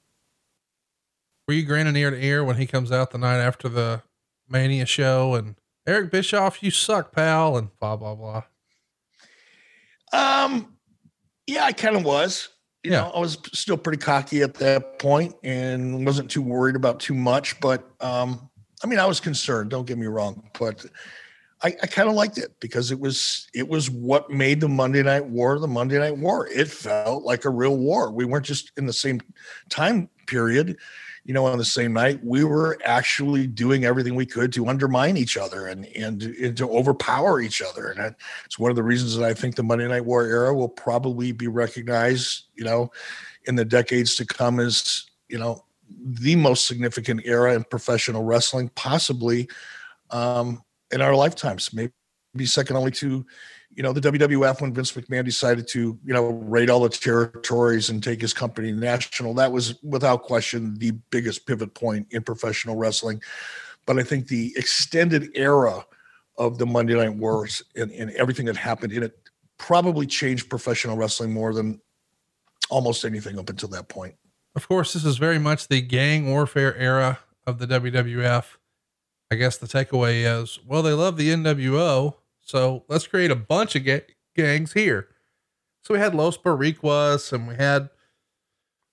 Were 1.46 1.54
you 1.54 1.66
grinning 1.66 1.96
ear 1.96 2.10
to 2.10 2.24
ear 2.24 2.42
when 2.42 2.56
he 2.56 2.66
comes 2.66 2.90
out 2.90 3.10
the 3.10 3.18
night 3.18 3.38
after 3.38 3.68
the 3.68 4.02
Mania 4.48 4.86
show 4.86 5.34
and 5.34 5.56
Eric 5.86 6.10
Bischoff, 6.10 6.62
you 6.62 6.70
suck, 6.70 7.12
pal, 7.12 7.56
and 7.56 7.68
blah 7.78 7.96
blah 7.96 8.14
blah. 8.14 8.42
Um, 10.12 10.76
yeah, 11.46 11.64
I 11.64 11.72
kind 11.72 11.96
of 11.96 12.04
was. 12.04 12.48
You 12.82 12.92
Yeah. 12.92 13.00
know, 13.02 13.10
I 13.12 13.18
was 13.18 13.38
still 13.52 13.76
pretty 13.76 13.98
cocky 13.98 14.42
at 14.42 14.54
that 14.54 14.98
point 14.98 15.34
and 15.42 16.04
wasn't 16.06 16.30
too 16.30 16.42
worried 16.42 16.76
about 16.76 17.00
too 17.00 17.14
much. 17.14 17.58
But 17.60 17.84
um, 18.00 18.50
I 18.82 18.86
mean, 18.86 18.98
I 18.98 19.06
was 19.06 19.20
concerned. 19.20 19.70
Don't 19.70 19.86
get 19.86 19.98
me 19.98 20.06
wrong, 20.06 20.48
but 20.58 20.84
I, 21.62 21.68
I 21.82 21.86
kind 21.86 22.08
of 22.08 22.14
liked 22.14 22.36
it 22.38 22.54
because 22.60 22.90
it 22.90 23.00
was 23.00 23.48
it 23.54 23.66
was 23.68 23.90
what 23.90 24.30
made 24.30 24.60
the 24.60 24.68
Monday 24.68 25.02
Night 25.02 25.24
War 25.26 25.58
the 25.58 25.66
Monday 25.68 25.98
Night 25.98 26.16
War. 26.16 26.46
It 26.48 26.68
felt 26.68 27.24
like 27.24 27.44
a 27.44 27.50
real 27.50 27.76
war. 27.76 28.10
We 28.10 28.24
weren't 28.24 28.44
just 28.46 28.72
in 28.76 28.86
the 28.86 28.92
same 28.92 29.20
time 29.70 30.08
period. 30.26 30.76
You 31.24 31.32
know, 31.32 31.46
on 31.46 31.56
the 31.56 31.64
same 31.64 31.94
night, 31.94 32.20
we 32.22 32.44
were 32.44 32.78
actually 32.84 33.46
doing 33.46 33.84
everything 33.84 34.14
we 34.14 34.26
could 34.26 34.52
to 34.52 34.68
undermine 34.68 35.16
each 35.16 35.36
other 35.36 35.66
and 35.68 35.86
and, 35.96 36.22
and 36.22 36.56
to 36.58 36.68
overpower 36.68 37.40
each 37.40 37.62
other. 37.62 37.88
And 37.88 38.14
it's 38.44 38.58
one 38.58 38.70
of 38.70 38.76
the 38.76 38.82
reasons 38.82 39.16
that 39.16 39.24
I 39.24 39.32
think 39.32 39.54
the 39.54 39.62
Monday 39.62 39.88
Night 39.88 40.04
War 40.04 40.24
era 40.24 40.54
will 40.54 40.68
probably 40.68 41.32
be 41.32 41.48
recognized, 41.48 42.44
you 42.54 42.64
know, 42.64 42.90
in 43.46 43.56
the 43.56 43.64
decades 43.64 44.16
to 44.16 44.26
come 44.26 44.60
as 44.60 45.06
you 45.28 45.38
know 45.38 45.64
the 45.88 46.36
most 46.36 46.66
significant 46.66 47.22
era 47.24 47.54
in 47.54 47.64
professional 47.64 48.24
wrestling, 48.24 48.70
possibly 48.74 49.48
um, 50.10 50.62
in 50.90 51.00
our 51.00 51.14
lifetimes. 51.14 51.72
Maybe 51.72 51.92
second 52.44 52.76
only 52.76 52.90
to 52.92 53.24
you 53.76 53.82
know 53.82 53.92
the 53.92 54.00
WWF 54.00 54.60
when 54.60 54.72
Vince 54.72 54.92
McMahon 54.92 55.24
decided 55.24 55.66
to 55.68 55.98
you 56.04 56.14
know 56.14 56.28
raid 56.28 56.70
all 56.70 56.80
the 56.80 56.88
territories 56.88 57.90
and 57.90 58.02
take 58.02 58.20
his 58.20 58.32
company 58.32 58.72
national. 58.72 59.34
That 59.34 59.52
was 59.52 59.82
without 59.82 60.22
question 60.22 60.74
the 60.78 60.92
biggest 61.10 61.46
pivot 61.46 61.74
point 61.74 62.06
in 62.10 62.22
professional 62.22 62.76
wrestling. 62.76 63.22
But 63.86 63.98
I 63.98 64.02
think 64.02 64.28
the 64.28 64.52
extended 64.56 65.30
era 65.34 65.84
of 66.38 66.58
the 66.58 66.66
Monday 66.66 66.94
Night 66.94 67.14
Wars 67.14 67.62
and, 67.76 67.90
and 67.92 68.10
everything 68.12 68.46
that 68.46 68.56
happened 68.56 68.92
in 68.92 69.02
it 69.02 69.18
probably 69.58 70.06
changed 70.06 70.48
professional 70.48 70.96
wrestling 70.96 71.32
more 71.32 71.52
than 71.52 71.80
almost 72.70 73.04
anything 73.04 73.38
up 73.38 73.50
until 73.50 73.68
that 73.70 73.88
point. 73.88 74.14
Of 74.56 74.68
course, 74.68 74.92
this 74.92 75.04
is 75.04 75.16
very 75.16 75.38
much 75.38 75.68
the 75.68 75.80
gang 75.80 76.30
warfare 76.30 76.76
era 76.76 77.18
of 77.46 77.58
the 77.58 77.66
WWF. 77.66 78.44
I 79.30 79.36
guess 79.36 79.56
the 79.56 79.66
takeaway 79.66 80.24
is, 80.40 80.60
well, 80.66 80.82
they 80.82 80.92
love 80.92 81.16
the 81.16 81.30
NWO, 81.30 82.14
so 82.44 82.84
let's 82.88 83.06
create 83.06 83.30
a 83.30 83.36
bunch 83.36 83.74
of 83.74 83.84
ga- 83.84 84.06
gangs 84.36 84.72
here. 84.72 85.08
So 85.82 85.94
we 85.94 86.00
had 86.00 86.14
Los 86.14 86.38
Boricuas 86.38 87.32
and 87.32 87.48
we 87.48 87.56
had, 87.56 87.90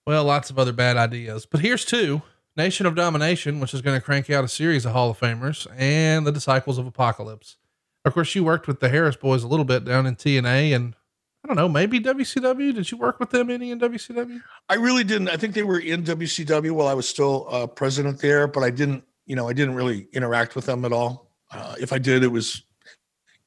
well, 0.06 0.24
lots 0.24 0.50
of 0.50 0.58
other 0.58 0.74
bad 0.74 0.98
ideas. 0.98 1.46
But 1.46 1.62
here's 1.62 1.86
two 1.86 2.22
Nation 2.58 2.86
of 2.86 2.96
Domination, 2.96 3.60
which 3.60 3.74
is 3.74 3.82
going 3.82 3.98
to 3.98 4.04
crank 4.04 4.30
out 4.30 4.44
a 4.44 4.50
series 4.50 4.86
of 4.86 4.94
Hall 4.94 5.10
of 5.10 5.20
Famers, 5.20 5.68
and 5.78 6.26
the 6.26 6.32
Disciples 6.32 6.78
of 6.78 6.88
Apocalypse. 6.88 7.58
Of 8.04 8.14
course, 8.14 8.34
you 8.34 8.44
worked 8.44 8.68
with 8.68 8.80
the 8.80 8.90
Harris 8.90 9.16
boys 9.16 9.44
a 9.44 9.48
little 9.48 9.66
bit 9.66 9.86
down 9.86 10.06
in 10.06 10.16
TNA 10.16 10.76
and 10.76 10.96
I 11.44 11.48
don't 11.48 11.58
know, 11.58 11.70
maybe 11.70 12.00
WCW. 12.00 12.74
Did 12.74 12.92
you 12.92 12.98
work 12.98 13.20
with 13.20 13.32
them 13.32 13.50
any 13.50 13.72
in 13.72 13.80
WCW? 13.80 14.42
I 14.70 14.76
really 14.76 15.04
didn't. 15.04 15.30
I 15.30 15.38
think 15.38 15.56
they 15.56 15.64
were 15.64 15.80
in 15.80 16.04
WCW 16.04 16.72
while 16.72 16.88
I 16.88 16.94
was 16.94 17.10
still 17.10 17.48
uh, 17.50 17.68
president 17.68 18.20
there, 18.20 18.48
but 18.48 18.64
I 18.64 18.70
didn't, 18.70 19.04
you 19.26 19.36
know, 19.36 19.50
I 19.50 19.54
didn't 19.54 19.74
really 19.74 20.08
interact 20.14 20.56
with 20.56 20.66
them 20.66 20.86
at 20.86 20.94
all. 20.94 21.32
Uh, 21.52 21.76
if 21.80 21.94
I 21.94 21.98
did, 21.98 22.24
it 22.24 22.28
was 22.28 22.64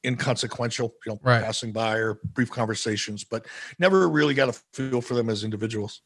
inconsequential, 0.04 0.94
you 1.06 1.12
know, 1.12 1.20
right. 1.22 1.42
passing 1.42 1.72
by 1.72 1.96
or 1.96 2.20
brief 2.24 2.50
conversations, 2.50 3.24
but 3.24 3.46
never 3.78 4.08
really 4.08 4.34
got 4.34 4.48
a 4.48 4.52
feel 4.72 5.00
for 5.00 5.14
them 5.14 5.30
as 5.30 5.44
individuals. 5.44 6.02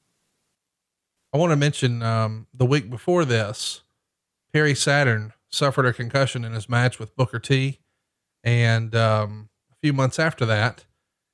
I 1.33 1.39
want 1.39 1.51
to 1.51 1.57
mention 1.57 2.03
um, 2.03 2.47
the 2.55 2.65
week 2.65 2.89
before 2.89 3.25
this, 3.25 3.83
Perry 4.53 4.75
Saturn 4.75 5.33
suffered 5.51 5.87
a 5.87 5.93
concussion 5.93 6.45
in 6.45 6.53
his 6.53 6.69
match 6.69 6.99
with 6.99 7.17
Booker 7.17 7.39
T. 7.39 7.81
And 8.45 8.95
um, 8.95 9.49
a 9.71 9.75
few 9.83 9.93
months 9.93 10.19
after 10.19 10.47
that 10.47 10.87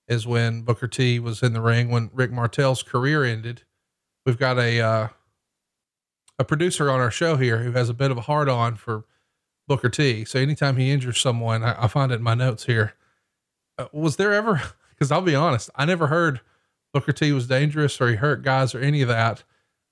is 0.09 0.27
when 0.27 0.63
Booker 0.63 0.89
T 0.89 1.19
was 1.19 1.43
in 1.43 1.53
the 1.53 1.61
ring 1.61 1.91
when 1.91 2.11
Rick 2.13 2.33
Martel's 2.33 2.83
career 2.83 3.25
ended. 3.25 3.63
We've 4.27 4.39
got 4.39 4.59
a 4.59 4.81
uh, 4.81 5.09
a 6.39 6.45
producer 6.45 6.91
on 6.91 7.01
our 7.01 7.11
show 7.11 7.37
here 7.37 7.59
who 7.59 7.73
has 7.73 7.89
a 7.89 7.95
bit 7.95 8.11
of 8.11 8.17
a 8.17 8.23
hard 8.23 8.49
on 8.49 8.77
for 8.77 9.05
Booker 9.67 9.89
T. 9.89 10.25
So 10.25 10.39
anytime 10.39 10.77
he 10.77 10.91
injures 10.91 11.21
someone, 11.21 11.63
I, 11.63 11.85
I 11.85 11.89
find 11.89 12.13
it 12.13 12.17
in 12.17 12.23
my 12.23 12.35
notes 12.35 12.65
here. 12.65 12.95
Uh, 13.79 13.87
was 13.93 14.17
there 14.17 14.33
ever? 14.33 14.61
Because 14.97 15.11
I'll 15.11 15.23
be 15.23 15.35
honest, 15.35 15.71
I 15.75 15.87
never 15.87 16.07
heard 16.07 16.41
Booker 16.93 17.11
T 17.11 17.33
was 17.33 17.49
dangerous 17.49 18.01
or 18.01 18.09
he 18.09 18.15
hurt 18.15 18.43
guys 18.43 18.77
or 18.77 18.79
any 18.79 19.03
of 19.03 19.09
that. 19.09 19.43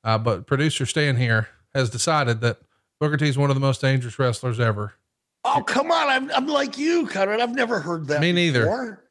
Uh, 0.05 0.17
but 0.17 0.47
producer 0.47 0.87
Stan 0.87 1.17
here 1.17 1.49
has 1.75 1.91
decided 1.91 2.41
that 2.43 2.59
Booker 3.01 3.17
T 3.17 3.29
is 3.29 3.37
one 3.37 3.51
of 3.51 3.57
the 3.57 3.61
most 3.61 3.81
dangerous 3.81 4.17
wrestlers 4.21 4.61
ever. 4.61 4.95
Oh, 5.43 5.61
come 5.67 5.91
on. 5.91 6.09
I'm, 6.09 6.31
I'm 6.31 6.47
like 6.47 6.79
you, 6.79 7.09
Conrad. 7.09 7.41
I've 7.41 7.53
never 7.53 7.81
heard 7.81 8.07
that. 8.07 8.21
Me 8.21 8.31
neither. 8.31 8.61
Before. 8.61 9.05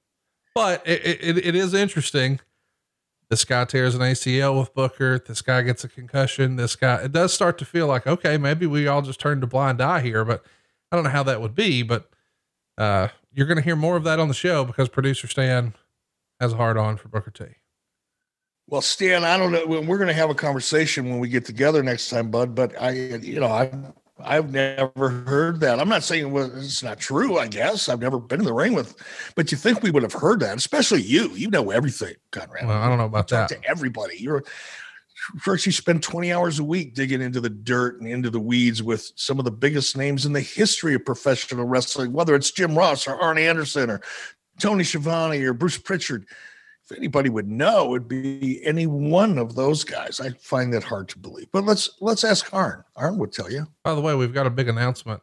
But 0.56 0.88
it, 0.88 1.02
it, 1.22 1.38
it 1.46 1.56
is 1.56 1.74
interesting. 1.74 2.40
This 3.32 3.46
guy 3.46 3.64
tears 3.64 3.96
an 3.96 4.02
ACL 4.02 4.60
with 4.60 4.74
Booker. 4.74 5.18
This 5.18 5.42
guy 5.42 5.62
gets 5.62 5.86
a 5.86 5.88
concussion. 5.88 6.58
This 6.58 6.76
guy, 6.76 7.04
it 7.04 7.14
does 7.14 7.34
start 7.34 7.58
to 7.60 7.66
feel 7.66 7.88
like, 7.88 8.06
okay, 8.06 8.38
maybe 8.38 8.68
we 8.68 8.90
all 8.90 9.02
just 9.02 9.22
turned 9.22 9.42
a 9.42 9.48
blind 9.48 9.80
eye 9.80 10.02
here, 10.02 10.26
but 10.26 10.44
I 10.92 10.98
don't 10.98 11.06
know 11.06 11.12
how 11.12 11.24
that 11.24 11.40
would 11.40 11.56
be. 11.56 11.82
But 11.82 12.10
uh, 12.78 13.08
you're 13.32 13.48
going 13.48 13.58
to 13.58 13.64
hear 13.64 13.78
more 13.78 13.96
of 13.96 14.04
that 14.04 14.20
on 14.20 14.28
the 14.28 14.34
show 14.34 14.66
because 14.66 14.90
producer 14.90 15.28
Stan 15.28 15.76
has 16.42 16.52
a 16.52 16.58
hard 16.58 16.76
on 16.76 16.98
for 16.98 17.08
Booker 17.08 17.32
T. 17.32 17.46
Well, 18.68 18.82
Stan, 18.82 19.24
I 19.24 19.38
don't 19.38 19.54
know. 19.54 19.66
We're 19.66 19.98
going 19.98 20.10
to 20.10 20.14
have 20.14 20.30
a 20.30 20.36
conversation 20.36 21.10
when 21.10 21.20
we 21.20 21.30
get 21.30 21.46
together 21.46 21.82
next 21.82 22.10
time, 22.10 22.32
bud. 22.32 22.54
But 22.54 22.74
I, 22.82 22.90
you 22.90 23.40
know, 23.40 23.48
I 23.48 23.72
I've 24.26 24.52
never 24.52 25.10
heard 25.10 25.60
that. 25.62 25.80
I'm 25.80 25.90
not 25.90 26.04
saying 26.04 26.32
well, 26.32 26.52
it's 26.56 26.84
not 26.84 27.00
true. 27.00 27.38
I 27.38 27.48
guess 27.48 27.90
I've 27.90 28.02
never 28.02 28.20
been 28.20 28.40
in 28.40 28.46
the 28.46 28.54
ring 28.54 28.74
with, 28.74 28.96
but 29.36 29.52
you 29.52 29.58
think 29.58 29.82
we 29.82 29.92
would 29.92 30.04
have 30.04 30.14
heard 30.14 30.40
that, 30.42 30.58
especially 30.58 31.02
you. 31.02 31.30
You 31.32 31.50
know 31.50 31.72
everything, 31.72 32.16
Conrad. 32.32 32.68
Well, 32.68 32.82
I 32.82 32.88
don't 32.88 32.98
know 32.98 33.06
about 33.06 33.28
Talk 33.28 33.50
that. 33.50 33.62
To 33.62 33.70
everybody, 33.70 34.18
you're 34.18 34.44
first. 35.40 35.66
You 35.66 35.72
spend 35.72 36.04
20 36.04 36.32
hours 36.32 36.60
a 36.60 36.64
week 36.64 36.94
digging 36.94 37.22
into 37.22 37.42
the 37.42 37.50
dirt 37.50 38.00
and 38.02 38.10
into 38.10 38.30
the 38.30 38.40
weeds 38.40 38.82
with 38.82 39.12
some 39.16 39.40
of 39.40 39.46
the 39.46 39.52
biggest 39.52 39.98
names 39.98 40.26
in 40.26 40.34
the 40.34 40.42
history 40.42 40.96
of 40.96 41.06
professional 41.06 41.66
wrestling, 41.66 42.14
whether 42.14 42.36
it's 42.36 42.52
Jim 42.52 42.78
Ross 42.78 43.08
or 43.08 43.20
Arn 43.20 43.38
Anderson 43.38 43.90
or 43.90 44.02
Tony 44.60 44.84
Schiavone 44.84 45.42
or 45.44 45.54
Bruce 45.54 45.78
Pritchard 45.78 46.26
anybody 46.96 47.30
would 47.30 47.48
know, 47.48 47.88
would 47.88 48.08
be 48.08 48.62
any 48.64 48.88
one 48.88 49.38
of 49.38 49.56
those 49.56 49.84
guys. 49.84 50.20
I 50.20 50.32
find 50.32 50.74
that 50.74 50.84
hard 50.84 51.10
to 51.10 51.20
believe. 51.20 51.48
But 51.52 51.66
let's 51.66 51.90
let's 52.00 52.24
ask 52.24 52.54
Arn. 52.54 52.84
Arn 52.96 53.18
would 53.18 53.32
tell 53.32 53.52
you. 53.52 53.68
By 53.84 53.94
the 53.94 54.02
way, 54.02 54.16
we've 54.16 54.34
got 54.34 54.48
a 54.48 54.52
big 54.52 54.68
announcement 54.68 55.22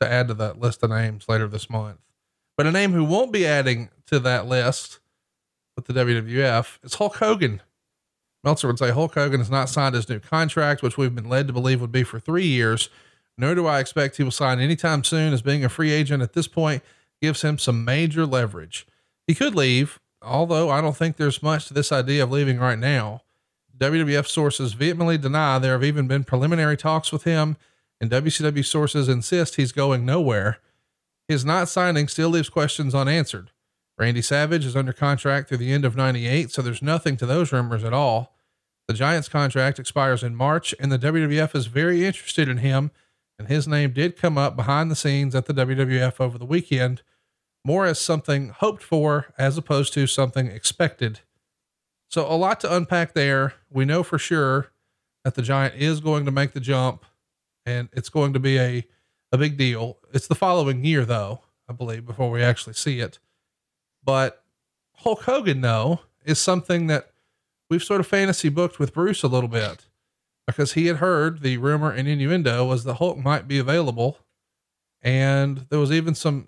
to 0.00 0.10
add 0.10 0.28
to 0.28 0.34
that 0.34 0.60
list 0.60 0.82
of 0.82 0.90
names 0.90 1.26
later 1.28 1.48
this 1.48 1.68
month. 1.70 1.98
But 2.56 2.66
a 2.66 2.72
name 2.72 2.92
who 2.92 3.04
won't 3.04 3.32
be 3.32 3.46
adding 3.46 3.90
to 4.06 4.18
that 4.20 4.46
list 4.46 5.00
with 5.76 5.86
the 5.86 5.92
WWF 5.92 6.78
is 6.82 6.94
Hulk 6.94 7.16
Hogan. 7.16 7.62
Meltzer 8.42 8.66
would 8.68 8.78
say 8.78 8.90
Hulk 8.90 9.14
Hogan 9.14 9.40
has 9.40 9.50
not 9.50 9.68
signed 9.68 9.94
his 9.94 10.08
new 10.08 10.18
contract, 10.18 10.82
which 10.82 10.96
we've 10.96 11.14
been 11.14 11.28
led 11.28 11.46
to 11.46 11.52
believe 11.52 11.80
would 11.80 11.92
be 11.92 12.04
for 12.04 12.18
three 12.18 12.46
years. 12.46 12.88
Nor 13.36 13.54
do 13.54 13.66
I 13.66 13.80
expect 13.80 14.16
he 14.16 14.22
will 14.22 14.30
sign 14.30 14.60
anytime 14.60 15.04
soon, 15.04 15.32
as 15.32 15.42
being 15.42 15.64
a 15.64 15.68
free 15.68 15.90
agent 15.90 16.22
at 16.22 16.32
this 16.32 16.48
point 16.48 16.82
gives 17.20 17.42
him 17.42 17.58
some 17.58 17.84
major 17.84 18.26
leverage. 18.26 18.86
He 19.26 19.34
could 19.34 19.54
leave, 19.54 20.00
although 20.22 20.70
I 20.70 20.80
don't 20.80 20.96
think 20.96 21.16
there's 21.16 21.42
much 21.42 21.66
to 21.66 21.74
this 21.74 21.92
idea 21.92 22.22
of 22.22 22.30
leaving 22.30 22.58
right 22.58 22.78
now. 22.78 23.22
WWF 23.78 24.26
sources 24.26 24.74
vehemently 24.74 25.16
deny 25.16 25.58
there 25.58 25.72
have 25.72 25.84
even 25.84 26.06
been 26.06 26.24
preliminary 26.24 26.76
talks 26.76 27.10
with 27.12 27.24
him, 27.24 27.56
and 28.00 28.10
WCW 28.10 28.64
sources 28.64 29.08
insist 29.08 29.56
he's 29.56 29.72
going 29.72 30.04
nowhere. 30.04 30.58
His 31.28 31.44
not 31.44 31.68
signing 31.68 32.08
still 32.08 32.30
leaves 32.30 32.50
questions 32.50 32.94
unanswered. 32.94 33.50
Randy 33.98 34.22
Savage 34.22 34.64
is 34.64 34.76
under 34.76 34.92
contract 34.92 35.48
through 35.48 35.58
the 35.58 35.72
end 35.72 35.84
of 35.84 35.96
98, 35.96 36.50
so 36.50 36.62
there's 36.62 36.82
nothing 36.82 37.16
to 37.18 37.26
those 37.26 37.52
rumors 37.52 37.84
at 37.84 37.92
all. 37.92 38.34
The 38.88 38.94
Giants 38.94 39.28
contract 39.28 39.78
expires 39.78 40.22
in 40.22 40.34
March, 40.34 40.74
and 40.80 40.90
the 40.90 40.98
WWF 40.98 41.54
is 41.54 41.66
very 41.66 42.04
interested 42.04 42.48
in 42.48 42.58
him, 42.58 42.90
and 43.38 43.48
his 43.48 43.68
name 43.68 43.92
did 43.92 44.16
come 44.16 44.36
up 44.36 44.56
behind 44.56 44.90
the 44.90 44.96
scenes 44.96 45.34
at 45.34 45.46
the 45.46 45.54
WWF 45.54 46.20
over 46.20 46.36
the 46.36 46.44
weekend 46.44 47.02
more 47.64 47.86
as 47.86 48.00
something 48.00 48.48
hoped 48.48 48.82
for 48.82 49.32
as 49.38 49.58
opposed 49.58 49.92
to 49.94 50.06
something 50.06 50.46
expected. 50.46 51.20
So, 52.08 52.26
a 52.26 52.34
lot 52.34 52.60
to 52.60 52.74
unpack 52.74 53.14
there. 53.14 53.54
We 53.70 53.84
know 53.84 54.02
for 54.02 54.18
sure 54.18 54.72
that 55.24 55.34
the 55.34 55.42
Giant 55.42 55.74
is 55.76 56.00
going 56.00 56.24
to 56.24 56.30
make 56.30 56.52
the 56.52 56.60
jump 56.60 57.04
and 57.66 57.88
it's 57.92 58.08
going 58.08 58.32
to 58.32 58.40
be 58.40 58.58
a, 58.58 58.84
a 59.32 59.38
big 59.38 59.56
deal. 59.56 59.98
It's 60.12 60.26
the 60.26 60.34
following 60.34 60.84
year, 60.84 61.04
though, 61.04 61.42
I 61.68 61.72
believe, 61.72 62.06
before 62.06 62.30
we 62.30 62.42
actually 62.42 62.72
see 62.72 63.00
it. 63.00 63.18
But 64.02 64.42
Hulk 64.96 65.22
Hogan, 65.22 65.60
though, 65.60 66.00
is 66.24 66.38
something 66.38 66.86
that 66.88 67.10
we've 67.68 67.82
sort 67.82 68.00
of 68.00 68.06
fantasy 68.06 68.48
booked 68.48 68.78
with 68.78 68.94
Bruce 68.94 69.22
a 69.22 69.28
little 69.28 69.48
bit 69.48 69.86
because 70.46 70.72
he 70.72 70.86
had 70.86 70.96
heard 70.96 71.40
the 71.40 71.58
rumor 71.58 71.90
and 71.90 72.08
innuendo 72.08 72.64
was 72.66 72.84
that 72.84 72.94
Hulk 72.94 73.18
might 73.18 73.46
be 73.46 73.58
available. 73.58 74.18
And 75.02 75.66
there 75.70 75.78
was 75.78 75.92
even 75.92 76.14
some 76.14 76.46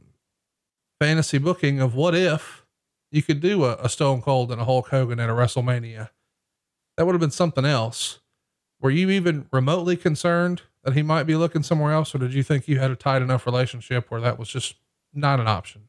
fantasy 1.03 1.38
booking 1.38 1.80
of 1.80 1.96
what 1.96 2.14
if 2.14 2.64
you 3.11 3.24
could 3.24 3.40
do 3.40 3.64
a, 3.64 3.74
a 3.80 3.88
Stone 3.88 4.22
Cold 4.22 4.53
and 4.53 4.61
a 4.61 4.64
Hulk 4.64 4.90
Hogan 4.90 5.18
at 5.18 5.28
a 5.28 5.32
WrestleMania. 5.32 6.11
That 6.96 7.07
would 7.07 7.12
have 7.12 7.20
been 7.20 7.32
something 7.32 7.64
else. 7.64 8.20
Were 8.80 8.92
you 8.92 9.11
even 9.11 9.48
remotely 9.50 9.96
concerned 9.96 10.62
that 10.84 10.94
he 10.94 11.03
might 11.03 11.24
be 11.24 11.34
looking 11.34 11.64
somewhere 11.64 11.92
else, 11.92 12.14
or 12.14 12.18
did 12.18 12.32
you 12.32 12.44
think 12.44 12.68
you 12.68 12.78
had 12.78 12.92
a 12.92 12.96
tight 12.96 13.20
enough 13.20 13.46
relationship 13.46 14.12
where 14.12 14.20
that 14.20 14.38
was 14.38 14.48
just 14.48 14.76
not 15.12 15.40
an 15.40 15.48
option? 15.48 15.88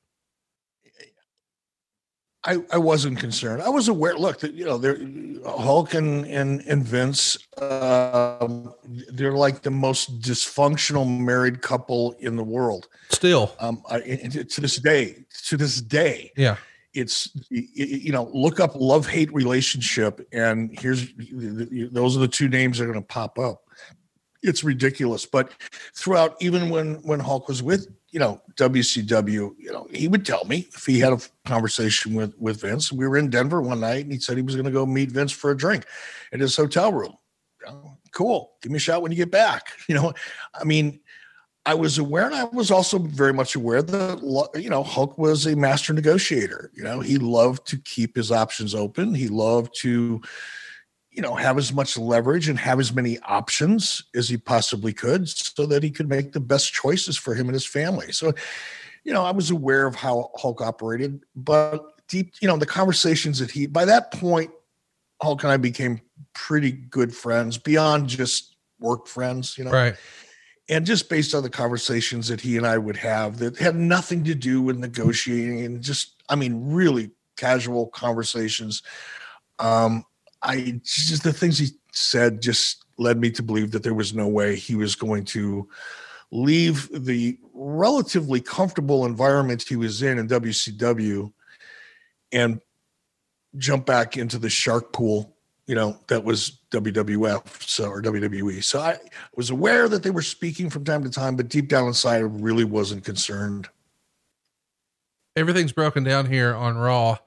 I, 2.46 2.58
I 2.72 2.78
wasn't 2.78 3.20
concerned. 3.20 3.62
I 3.62 3.70
was 3.70 3.88
aware. 3.88 4.16
Look, 4.16 4.40
that 4.42 4.54
you 4.54 4.66
know, 4.66 4.78
they're 4.78 4.98
Hulk 5.46 5.94
and 5.94 6.26
and, 6.26 6.62
and 6.62 6.84
Vince. 6.84 7.38
Um, 7.62 8.74
they're 9.14 9.32
like 9.32 9.62
the 9.62 9.72
most 9.72 10.20
dysfunctional 10.20 11.08
married 11.08 11.62
couple 11.62 12.16
in 12.20 12.36
the 12.36 12.44
world. 12.44 12.90
Still, 13.10 13.56
um, 13.60 13.82
I, 13.90 14.00
to 14.02 14.62
this 14.62 14.78
day, 14.78 15.24
to 15.46 15.56
this 15.56 15.82
day, 15.82 16.32
yeah, 16.36 16.58
it's 16.94 17.30
you 17.50 18.12
know, 18.12 18.30
look 18.34 18.60
up 18.60 18.76
love 18.76 19.08
hate 19.08 19.34
relationship, 19.34 20.28
and 20.34 20.78
here's 20.78 21.14
those 21.92 22.18
are 22.18 22.20
the 22.20 22.28
two 22.28 22.50
names 22.50 22.78
that 22.78 22.84
are 22.84 22.92
going 22.92 23.00
to 23.00 23.08
pop 23.08 23.40
up. 23.40 23.62
it's 24.42 24.64
ridiculous. 24.64 25.26
But 25.26 25.52
throughout, 25.96 26.36
even 26.42 26.70
when 26.70 26.96
when 27.04 27.20
Hulk 27.20 27.48
was 27.48 27.64
with 27.64 27.88
you 28.14 28.20
know 28.20 28.40
WCW, 28.56 29.56
you 29.58 29.72
know 29.72 29.88
he 29.92 30.08
would 30.08 30.26
tell 30.26 30.46
me 30.46 30.68
if 30.74 30.86
he 30.86 31.00
had 31.00 31.12
a 31.12 31.20
conversation 31.46 32.14
with 32.14 32.34
with 32.38 32.62
Vince. 32.62 32.92
We 32.92 33.08
were 33.08 33.18
in 33.18 33.32
Denver 33.32 33.62
one 33.62 33.80
night, 33.80 34.04
and 34.04 34.14
he 34.14 34.20
said 34.20 34.38
he 34.38 34.44
was 34.44 34.56
going 34.56 34.66
to 34.66 34.72
go 34.72 34.86
meet 34.86 35.12
Vince 35.12 35.32
for 35.32 35.50
a 35.52 35.58
drink 35.58 35.86
at 36.32 36.40
his 36.40 36.56
hotel 36.56 36.94
room. 36.94 37.16
Cool, 38.12 38.52
give 38.62 38.72
me 38.72 38.78
a 38.78 38.80
shot 38.80 39.02
when 39.02 39.12
you 39.12 39.18
get 39.18 39.32
back. 39.32 39.70
You 39.90 39.96
know, 39.96 40.14
I 40.54 40.64
mean. 40.64 41.02
I 41.66 41.76
was 41.76 41.98
aware, 41.98 42.26
and 42.26 42.36
I 42.36 42.44
was 42.44 42.72
also 42.72 43.00
very 43.00 43.32
much 43.32 43.56
aware 43.56 43.82
that 43.82 44.50
you 44.62 44.70
know 44.70 44.84
Hulk 44.84 45.18
was 45.18 45.46
a 45.46 45.56
master 45.56 45.94
negotiator. 45.94 46.70
You 46.74 46.84
know, 46.84 47.00
he 47.00 47.18
loved 47.18 47.66
to 47.68 47.78
keep 47.78 48.18
his 48.18 48.34
options 48.34 48.76
open. 48.76 49.16
He 49.16 49.30
loved 49.30 49.74
to, 49.80 50.22
you 51.14 51.22
know, 51.22 51.36
have 51.36 51.58
as 51.58 51.72
much 51.72 51.98
leverage 51.98 52.50
and 52.50 52.58
have 52.58 52.80
as 52.80 52.92
many 52.92 53.20
options 53.20 54.04
as 54.16 54.28
he 54.28 54.38
possibly 54.38 54.92
could 54.92 55.30
so 55.30 55.66
that 55.68 55.84
he 55.84 55.92
could 55.92 56.10
make 56.10 56.32
the 56.32 56.40
best 56.40 56.74
choices 56.74 57.16
for 57.16 57.36
him 57.36 57.48
and 57.48 57.54
his 57.54 57.66
family. 57.66 58.12
So, 58.12 58.34
you 59.04 59.14
know, 59.14 59.24
I 59.24 59.32
was 59.32 59.52
aware 59.52 59.86
of 59.86 59.96
how 59.96 60.32
Hulk 60.36 60.62
operated, 60.62 61.24
but 61.36 62.08
deep, 62.08 62.34
you 62.42 62.48
know, 62.48 62.58
the 62.58 62.66
conversations 62.66 63.40
that 63.40 63.52
he, 63.52 63.68
by 63.68 63.86
that 63.86 64.12
point, 64.12 64.52
Hulk 65.22 65.44
and 65.44 65.52
I 65.52 65.58
became 65.58 66.02
pretty 66.34 66.72
good 66.72 67.16
friends 67.16 67.58
beyond 67.58 68.08
just 68.08 68.56
work 68.80 69.08
friends, 69.08 69.58
you 69.58 69.66
know. 69.66 69.72
Right. 69.72 69.96
And 70.70 70.86
just 70.86 71.10
based 71.10 71.36
on 71.36 71.44
the 71.44 71.50
conversations 71.50 72.28
that 72.30 72.42
he 72.42 72.58
and 72.58 72.66
I 72.66 72.78
would 72.78 72.98
have 72.98 73.38
that 73.40 73.58
had 73.58 73.76
nothing 73.76 74.24
to 74.24 74.34
do 74.34 74.62
with 74.62 74.78
negotiating 74.78 75.66
and 75.66 75.82
just, 75.82 76.24
I 76.30 76.36
mean, 76.36 76.72
really 76.72 77.12
casual 77.38 77.88
conversations. 77.88 78.82
Um, 79.60 80.06
I 80.44 80.82
just 80.84 81.24
the 81.24 81.34
things 81.34 81.58
he 81.58 81.70
said 81.92 82.42
just 82.42 82.84
led 82.98 83.20
me 83.20 83.32
to 83.32 83.44
believe 83.44 83.72
that 83.72 83.84
there 83.84 83.94
was 83.94 84.14
no 84.14 84.28
way 84.28 84.56
he 84.56 84.76
was 84.76 84.96
going 84.96 85.26
to 85.26 85.68
leave 86.32 86.90
the 86.92 87.38
relatively 87.54 88.42
comfortable 88.42 89.06
environment 89.06 89.64
he 89.64 89.76
was 89.76 90.02
in 90.02 90.18
in 90.18 90.28
WCW 90.28 91.32
and 92.32 92.60
jump 93.58 93.86
back 93.86 94.18
into 94.18 94.40
the 94.40 94.50
shark 94.50 94.92
pool, 94.92 95.36
you 95.68 95.76
know, 95.76 95.98
that 96.08 96.24
was 96.24 96.60
WWF 96.72 97.62
so 97.62 97.86
or 97.86 98.02
WWE. 98.02 98.64
So 98.64 98.80
I 98.80 98.98
was 99.36 99.52
aware 99.52 99.88
that 99.88 100.02
they 100.02 100.10
were 100.10 100.24
speaking 100.24 100.70
from 100.70 100.84
time 100.84 101.04
to 101.04 101.10
time, 101.10 101.36
but 101.36 101.50
deep 101.50 101.70
down 101.70 101.88
inside, 101.88 102.18
I 102.18 102.22
really 102.22 102.66
wasn't 102.66 103.04
concerned. 103.04 103.70
Everything's 105.36 105.72
broken 105.72 106.04
down 106.04 106.26
here 106.26 106.54
on 106.54 106.78
Raw 106.78 107.20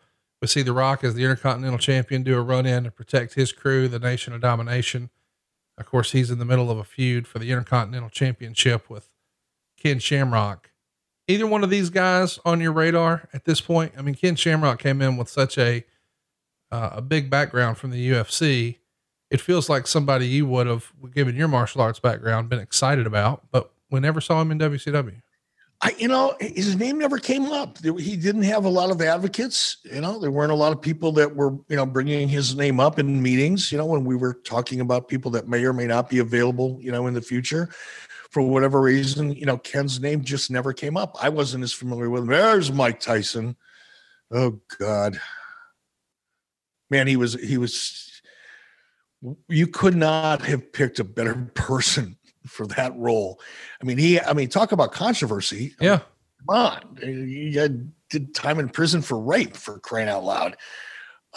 we 0.46 0.48
see 0.48 0.62
The 0.62 0.72
Rock 0.72 1.02
as 1.02 1.14
the 1.14 1.24
Intercontinental 1.24 1.76
Champion 1.76 2.22
do 2.22 2.38
a 2.38 2.40
run 2.40 2.66
in 2.66 2.84
to 2.84 2.92
protect 2.92 3.34
his 3.34 3.50
crew, 3.50 3.88
the 3.88 3.98
Nation 3.98 4.32
of 4.32 4.40
Domination. 4.40 5.10
Of 5.76 5.86
course, 5.86 6.12
he's 6.12 6.30
in 6.30 6.38
the 6.38 6.44
middle 6.44 6.70
of 6.70 6.78
a 6.78 6.84
feud 6.84 7.26
for 7.26 7.40
the 7.40 7.50
Intercontinental 7.50 8.10
Championship 8.10 8.88
with 8.88 9.10
Ken 9.76 9.98
Shamrock. 9.98 10.70
Either 11.26 11.48
one 11.48 11.64
of 11.64 11.70
these 11.70 11.90
guys 11.90 12.38
on 12.44 12.60
your 12.60 12.70
radar 12.70 13.28
at 13.32 13.44
this 13.44 13.60
point? 13.60 13.94
I 13.98 14.02
mean, 14.02 14.14
Ken 14.14 14.36
Shamrock 14.36 14.78
came 14.78 15.02
in 15.02 15.16
with 15.16 15.28
such 15.28 15.58
a 15.58 15.84
uh, 16.70 16.90
a 16.92 17.02
big 17.02 17.28
background 17.28 17.76
from 17.76 17.90
the 17.90 18.10
UFC. 18.10 18.76
It 19.28 19.40
feels 19.40 19.68
like 19.68 19.88
somebody 19.88 20.28
you 20.28 20.46
would 20.46 20.68
have, 20.68 20.92
given 21.12 21.34
your 21.34 21.48
martial 21.48 21.80
arts 21.80 21.98
background, 21.98 22.48
been 22.48 22.60
excited 22.60 23.04
about, 23.04 23.50
but 23.50 23.72
we 23.90 23.98
never 23.98 24.20
saw 24.20 24.40
him 24.42 24.52
in 24.52 24.60
WCW. 24.60 25.22
I, 25.82 25.94
you 25.98 26.08
know, 26.08 26.34
his 26.40 26.74
name 26.76 26.98
never 26.98 27.18
came 27.18 27.46
up. 27.46 27.78
He 27.82 28.16
didn't 28.16 28.44
have 28.44 28.64
a 28.64 28.68
lot 28.68 28.90
of 28.90 29.02
advocates. 29.02 29.76
You 29.84 30.00
know, 30.00 30.18
there 30.18 30.30
weren't 30.30 30.52
a 30.52 30.56
lot 30.56 30.72
of 30.72 30.80
people 30.80 31.12
that 31.12 31.36
were, 31.36 31.52
you 31.68 31.76
know, 31.76 31.84
bringing 31.84 32.28
his 32.28 32.56
name 32.56 32.80
up 32.80 32.98
in 32.98 33.22
meetings. 33.22 33.70
You 33.70 33.78
know, 33.78 33.84
when 33.84 34.04
we 34.04 34.16
were 34.16 34.34
talking 34.34 34.80
about 34.80 35.08
people 35.08 35.30
that 35.32 35.48
may 35.48 35.64
or 35.64 35.74
may 35.74 35.86
not 35.86 36.08
be 36.08 36.18
available, 36.18 36.78
you 36.80 36.90
know, 36.90 37.06
in 37.06 37.14
the 37.14 37.20
future, 37.20 37.68
for 38.30 38.42
whatever 38.42 38.80
reason, 38.80 39.32
you 39.32 39.44
know, 39.44 39.58
Ken's 39.58 40.00
name 40.00 40.24
just 40.24 40.50
never 40.50 40.72
came 40.72 40.96
up. 40.96 41.16
I 41.22 41.28
wasn't 41.28 41.64
as 41.64 41.74
familiar 41.74 42.08
with 42.08 42.22
him. 42.22 42.28
There's 42.28 42.72
Mike 42.72 43.00
Tyson. 43.00 43.56
Oh 44.30 44.58
God, 44.78 45.20
man, 46.90 47.06
he 47.06 47.16
was 47.16 47.34
he 47.34 47.58
was. 47.58 48.22
You 49.48 49.66
could 49.66 49.96
not 49.96 50.42
have 50.42 50.72
picked 50.72 50.98
a 50.98 51.04
better 51.04 51.34
person 51.54 52.16
for 52.46 52.66
that 52.68 52.96
role. 52.96 53.40
I 53.80 53.84
mean, 53.84 53.98
he, 53.98 54.20
I 54.20 54.32
mean, 54.32 54.48
talk 54.48 54.72
about 54.72 54.92
controversy. 54.92 55.74
Yeah. 55.80 56.00
Come 56.48 56.56
on. 56.56 56.98
He 57.02 57.54
had, 57.54 57.92
did 58.08 58.34
time 58.34 58.58
in 58.58 58.68
prison 58.68 59.02
for 59.02 59.18
rape 59.18 59.56
for 59.56 59.78
crying 59.80 60.08
out 60.08 60.24
loud. 60.24 60.56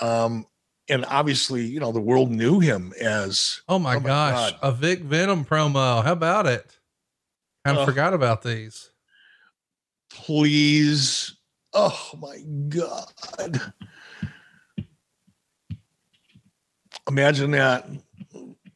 Um, 0.01 0.45
and 0.87 1.05
obviously, 1.05 1.65
you 1.65 1.79
know, 1.79 1.91
the 1.91 1.99
world 1.99 2.31
knew 2.31 2.59
him 2.59 2.93
as 2.99 3.61
oh 3.67 3.79
my, 3.79 3.95
oh 3.95 3.99
my 3.99 4.07
gosh, 4.07 4.51
God. 4.51 4.59
a 4.61 4.71
Vic 4.71 5.01
Venom 5.01 5.45
promo. 5.45 6.03
How 6.03 6.13
about 6.13 6.47
it? 6.47 6.77
Kind 7.65 7.77
of 7.77 7.83
uh, 7.83 7.85
forgot 7.85 8.13
about 8.13 8.41
these. 8.41 8.89
Please. 10.11 11.35
Oh 11.73 12.09
my 12.19 12.41
God. 12.69 13.73
Imagine 17.07 17.51
that 17.51 17.87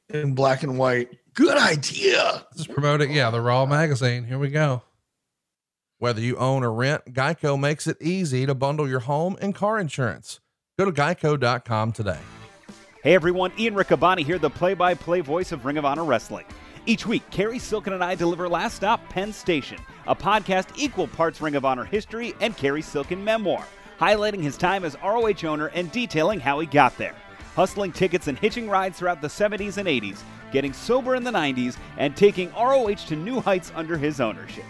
in 0.10 0.36
black 0.36 0.64
and 0.64 0.78
white. 0.78 1.10
Good 1.34 1.58
idea. 1.58 2.46
Just 2.56 2.72
promote 2.72 3.02
it. 3.02 3.10
Yeah, 3.10 3.30
the 3.32 3.42
Raw 3.42 3.66
magazine. 3.66 4.26
Here 4.26 4.38
we 4.38 4.50
go. 4.50 4.84
Whether 5.98 6.22
you 6.22 6.36
own 6.38 6.64
or 6.64 6.74
rent, 6.74 7.14
Geico 7.14 7.60
makes 7.60 7.88
it 7.88 7.98
easy 8.02 8.46
to 8.46 8.54
bundle 8.54 8.88
your 8.88 9.00
home 9.02 9.38
and 9.42 9.56
car 9.56 9.80
insurance. 9.80 10.42
Go 10.78 10.86
to 10.86 10.92
geico.com 10.92 11.92
today. 11.94 12.20
Hey 13.04 13.16
everyone, 13.16 13.52
Ian 13.58 13.76
Riccaboni 13.76 14.26
here, 14.26 14.40
the 14.40 14.50
play 14.50 14.74
by 14.74 14.94
play 14.94 15.22
voice 15.22 15.52
of 15.52 15.66
Ring 15.66 15.78
of 15.78 15.86
Honor 15.86 16.04
Wrestling. 16.04 16.46
Each 16.86 17.06
week, 17.06 17.24
Cary 17.32 17.60
Silkin 17.60 17.94
and 17.94 18.04
I 18.04 18.16
deliver 18.16 18.50
Last 18.50 18.76
Stop 18.76 19.08
Penn 19.10 19.32
Station, 19.32 19.78
a 20.08 20.16
podcast 20.16 20.78
equal 20.78 21.08
parts 21.08 21.42
Ring 21.42 21.56
of 21.56 21.64
Honor 21.64 21.86
history 21.86 22.34
and 22.42 22.56
Cary 22.58 22.82
Silkin 22.82 23.24
memoir, 23.24 23.66
highlighting 24.00 24.42
his 24.42 24.58
time 24.58 24.84
as 24.84 24.98
ROH 25.02 25.46
owner 25.46 25.68
and 25.68 25.92
detailing 25.92 26.40
how 26.40 26.60
he 26.60 26.68
got 26.68 26.98
there. 26.98 27.16
Hustling 27.56 27.92
tickets 27.92 28.28
and 28.28 28.38
hitching 28.38 28.70
rides 28.70 28.98
throughout 28.98 29.22
the 29.22 29.28
70s 29.28 29.78
and 29.78 29.88
80s, 29.88 30.22
getting 30.52 30.74
sober 30.74 31.16
in 31.16 31.24
the 31.24 31.32
90s, 31.32 31.78
and 31.98 32.16
taking 32.16 32.52
ROH 32.54 32.96
to 33.08 33.16
new 33.16 33.40
heights 33.40 33.72
under 33.76 33.98
his 33.98 34.20
ownership. 34.20 34.66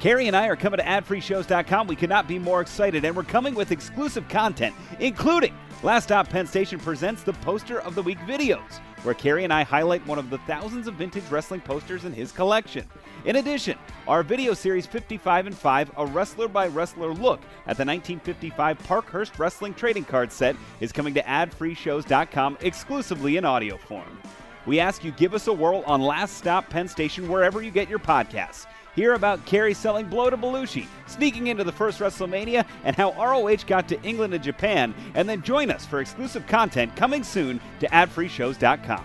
Cary 0.00 0.26
and 0.26 0.36
I 0.36 0.46
are 0.46 0.56
coming 0.56 0.78
to 0.78 0.84
adfreeshows.com. 0.84 1.86
We 1.86 1.96
cannot 1.96 2.26
be 2.26 2.38
more 2.38 2.60
excited, 2.60 3.04
and 3.04 3.14
we're 3.14 3.22
coming 3.22 3.54
with 3.54 3.70
exclusive 3.70 4.28
content, 4.28 4.74
including 4.98 5.54
Last 5.82 6.04
Stop 6.04 6.28
Penn 6.28 6.46
Station 6.46 6.78
presents 6.78 7.22
the 7.22 7.32
Poster 7.34 7.80
of 7.80 7.94
the 7.94 8.02
Week 8.02 8.18
videos, 8.20 8.80
where 9.02 9.14
Cary 9.14 9.44
and 9.44 9.52
I 9.52 9.62
highlight 9.62 10.06
one 10.06 10.18
of 10.18 10.30
the 10.30 10.38
thousands 10.38 10.86
of 10.86 10.94
vintage 10.94 11.28
wrestling 11.30 11.60
posters 11.60 12.04
in 12.04 12.12
his 12.12 12.32
collection. 12.32 12.86
In 13.24 13.36
addition, 13.36 13.78
our 14.08 14.22
video 14.22 14.54
series 14.54 14.86
55 14.86 15.46
and 15.46 15.56
5, 15.56 15.92
a 15.96 16.06
wrestler 16.06 16.48
by 16.48 16.68
wrestler 16.68 17.12
look 17.12 17.40
at 17.66 17.76
the 17.76 17.84
1955 17.84 18.78
Parkhurst 18.80 19.38
Wrestling 19.38 19.74
Trading 19.74 20.04
Card 20.04 20.32
set, 20.32 20.56
is 20.80 20.92
coming 20.92 21.14
to 21.14 21.22
adfreeshows.com 21.22 22.58
exclusively 22.60 23.36
in 23.36 23.44
audio 23.44 23.76
form. 23.76 24.20
We 24.66 24.80
ask 24.80 25.04
you 25.04 25.12
give 25.12 25.34
us 25.34 25.46
a 25.46 25.52
whirl 25.52 25.82
on 25.86 26.00
Last 26.00 26.36
Stop 26.36 26.68
Penn 26.68 26.88
Station 26.88 27.28
wherever 27.28 27.62
you 27.62 27.70
get 27.70 27.88
your 27.88 27.98
podcasts. 27.98 28.66
Hear 29.00 29.14
about 29.14 29.46
Cary 29.46 29.72
selling 29.72 30.10
blow 30.10 30.28
to 30.28 30.36
Belushi, 30.36 30.86
sneaking 31.06 31.46
into 31.46 31.64
the 31.64 31.72
first 31.72 32.00
WrestleMania, 32.00 32.66
and 32.84 32.94
how 32.94 33.12
ROH 33.12 33.64
got 33.66 33.88
to 33.88 34.02
England 34.02 34.34
and 34.34 34.44
Japan, 34.44 34.94
and 35.14 35.26
then 35.26 35.40
join 35.40 35.70
us 35.70 35.86
for 35.86 36.02
exclusive 36.02 36.46
content 36.46 36.94
coming 36.96 37.24
soon 37.24 37.60
to 37.78 37.86
adfreeshows.com. 37.86 39.02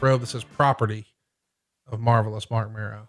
Bro, 0.00 0.16
this 0.16 0.34
is 0.34 0.42
property 0.42 1.06
of 1.86 2.00
Marvelous 2.00 2.50
Marc 2.50 2.72
Mero. 2.72 3.08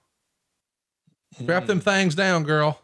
Strap 1.41 1.65
them 1.65 1.79
things 1.79 2.13
down, 2.13 2.43
girl. 2.43 2.79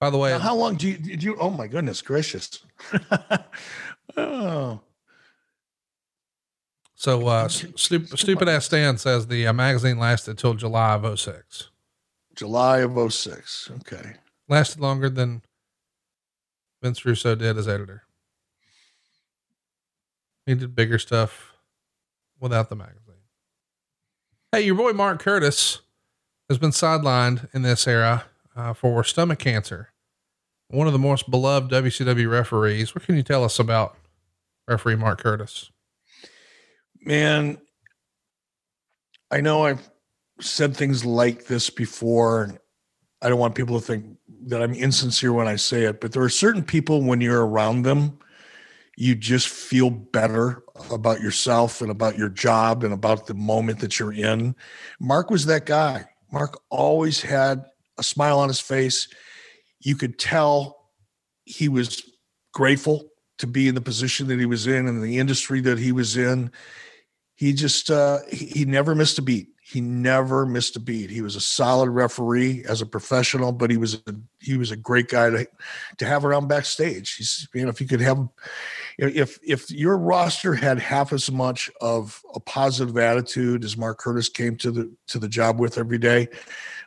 By 0.00 0.08
the 0.08 0.16
way, 0.16 0.30
now 0.30 0.38
how 0.38 0.54
long 0.54 0.76
do 0.76 0.88
you, 0.88 0.96
did 0.96 1.22
you? 1.22 1.36
Oh 1.38 1.50
my 1.50 1.66
goodness 1.66 2.00
gracious! 2.00 2.60
oh, 4.16 4.80
so, 6.98 7.28
uh, 7.28 7.46
stupid, 7.46 8.18
stupid 8.18 8.48
ass 8.48 8.64
Stan 8.64 8.98
says 8.98 9.28
the 9.28 9.46
uh, 9.46 9.52
magazine 9.52 10.00
lasted 10.00 10.36
till 10.36 10.54
July 10.54 10.94
of 10.94 11.20
06. 11.20 11.70
July 12.34 12.78
of 12.78 13.12
06. 13.12 13.70
Okay. 13.76 14.14
Lasted 14.48 14.80
longer 14.80 15.08
than 15.08 15.42
Vince 16.82 17.04
Russo 17.04 17.36
did 17.36 17.56
as 17.56 17.68
editor. 17.68 18.02
He 20.44 20.56
did 20.56 20.74
bigger 20.74 20.98
stuff 20.98 21.52
without 22.40 22.68
the 22.68 22.74
magazine. 22.74 23.22
Hey, 24.50 24.62
your 24.62 24.74
boy 24.74 24.90
Mark 24.90 25.20
Curtis 25.20 25.82
has 26.48 26.58
been 26.58 26.70
sidelined 26.70 27.48
in 27.54 27.62
this 27.62 27.86
era 27.86 28.24
uh, 28.56 28.72
for 28.72 29.04
stomach 29.04 29.38
cancer. 29.38 29.92
One 30.66 30.88
of 30.88 30.92
the 30.92 30.98
most 30.98 31.30
beloved 31.30 31.70
WCW 31.70 32.28
referees. 32.28 32.92
What 32.92 33.04
can 33.04 33.14
you 33.14 33.22
tell 33.22 33.44
us 33.44 33.60
about 33.60 33.96
referee 34.66 34.96
Mark 34.96 35.20
Curtis? 35.20 35.70
Man, 37.02 37.58
I 39.30 39.40
know 39.40 39.64
I've 39.64 39.88
said 40.40 40.76
things 40.76 41.04
like 41.04 41.46
this 41.46 41.70
before. 41.70 42.60
I 43.22 43.28
don't 43.28 43.38
want 43.38 43.54
people 43.54 43.78
to 43.80 43.84
think 43.84 44.18
that 44.46 44.62
I'm 44.62 44.74
insincere 44.74 45.32
when 45.32 45.48
I 45.48 45.56
say 45.56 45.84
it, 45.84 46.00
but 46.00 46.12
there 46.12 46.22
are 46.22 46.28
certain 46.28 46.62
people 46.62 47.02
when 47.02 47.20
you're 47.20 47.46
around 47.46 47.82
them, 47.82 48.18
you 48.96 49.14
just 49.14 49.48
feel 49.48 49.90
better 49.90 50.64
about 50.90 51.20
yourself 51.20 51.80
and 51.80 51.90
about 51.90 52.18
your 52.18 52.28
job 52.28 52.82
and 52.82 52.92
about 52.92 53.26
the 53.26 53.34
moment 53.34 53.80
that 53.80 53.98
you're 53.98 54.12
in. 54.12 54.56
Mark 55.00 55.30
was 55.30 55.46
that 55.46 55.66
guy. 55.66 56.04
Mark 56.32 56.60
always 56.68 57.20
had 57.20 57.64
a 57.96 58.02
smile 58.02 58.38
on 58.40 58.48
his 58.48 58.60
face. 58.60 59.08
You 59.80 59.94
could 59.96 60.18
tell 60.18 60.90
he 61.44 61.68
was 61.68 62.02
grateful 62.52 63.08
to 63.38 63.46
be 63.46 63.68
in 63.68 63.74
the 63.74 63.80
position 63.80 64.26
that 64.28 64.38
he 64.38 64.46
was 64.46 64.66
in 64.66 64.88
and 64.88 65.02
the 65.02 65.18
industry 65.18 65.60
that 65.60 65.78
he 65.78 65.92
was 65.92 66.16
in. 66.16 66.50
He 67.38 67.52
just 67.52 67.88
uh, 67.88 68.18
he, 68.28 68.64
never 68.64 68.96
missed 68.96 69.16
a 69.20 69.22
beat. 69.22 69.50
He 69.62 69.80
never 69.80 70.44
missed 70.44 70.74
a 70.74 70.80
beat. 70.80 71.08
He 71.08 71.22
was 71.22 71.36
a 71.36 71.40
solid 71.40 71.88
referee 71.88 72.64
as 72.68 72.82
a 72.82 72.86
professional, 72.86 73.52
but 73.52 73.70
he 73.70 73.76
was 73.76 73.94
a, 73.94 74.14
he 74.40 74.58
was 74.58 74.72
a 74.72 74.76
great 74.76 75.06
guy 75.06 75.30
to 75.30 75.48
to 75.98 76.04
have 76.04 76.24
around 76.24 76.48
backstage. 76.48 77.14
He's 77.14 77.46
you 77.54 77.62
know 77.62 77.68
if 77.68 77.80
you 77.80 77.86
could 77.86 78.00
have 78.00 78.28
if 78.98 79.38
if 79.46 79.70
your 79.70 79.96
roster 79.96 80.52
had 80.52 80.80
half 80.80 81.12
as 81.12 81.30
much 81.30 81.70
of 81.80 82.20
a 82.34 82.40
positive 82.40 82.98
attitude 82.98 83.62
as 83.62 83.76
Mark 83.76 83.98
Curtis 83.98 84.28
came 84.28 84.56
to 84.56 84.72
the 84.72 84.92
to 85.06 85.20
the 85.20 85.28
job 85.28 85.60
with 85.60 85.78
every 85.78 85.98
day, 85.98 86.26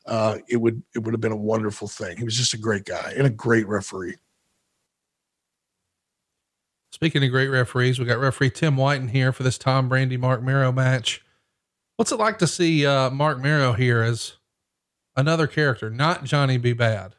uh, 0.05 0.39
it 0.49 0.57
would 0.57 0.83
it 0.93 0.99
would 0.99 1.13
have 1.13 1.21
been 1.21 1.31
a 1.31 1.37
wonderful 1.37 1.87
thing. 1.87 2.17
He 2.17 2.25
was 2.25 2.35
just 2.35 2.53
a 2.53 2.57
great 2.57 2.83
guy 2.83 3.13
and 3.15 3.25
a 3.25 3.29
great 3.29 3.69
referee. 3.69 4.17
Speaking 6.91 7.23
of 7.23 7.31
great 7.31 7.47
referees, 7.47 7.99
we 7.99 8.05
got 8.05 8.19
referee 8.19 8.49
Tim 8.49 8.75
White 8.75 9.01
in 9.01 9.07
here 9.07 9.31
for 9.31 9.43
this 9.43 9.57
Tom 9.57 9.89
Brandi 9.89 10.19
Marc 10.19 10.43
Mero 10.43 10.71
match. 10.71 11.23
What's 11.95 12.11
it 12.11 12.19
like 12.19 12.37
to 12.39 12.47
see 12.47 12.85
uh, 12.85 13.09
Marc 13.09 13.39
Mero 13.39 13.73
here 13.73 14.01
as 14.01 14.33
another 15.15 15.47
character, 15.47 15.89
not 15.89 16.25
Johnny 16.25 16.57
B. 16.57 16.73
Bad? 16.73 17.15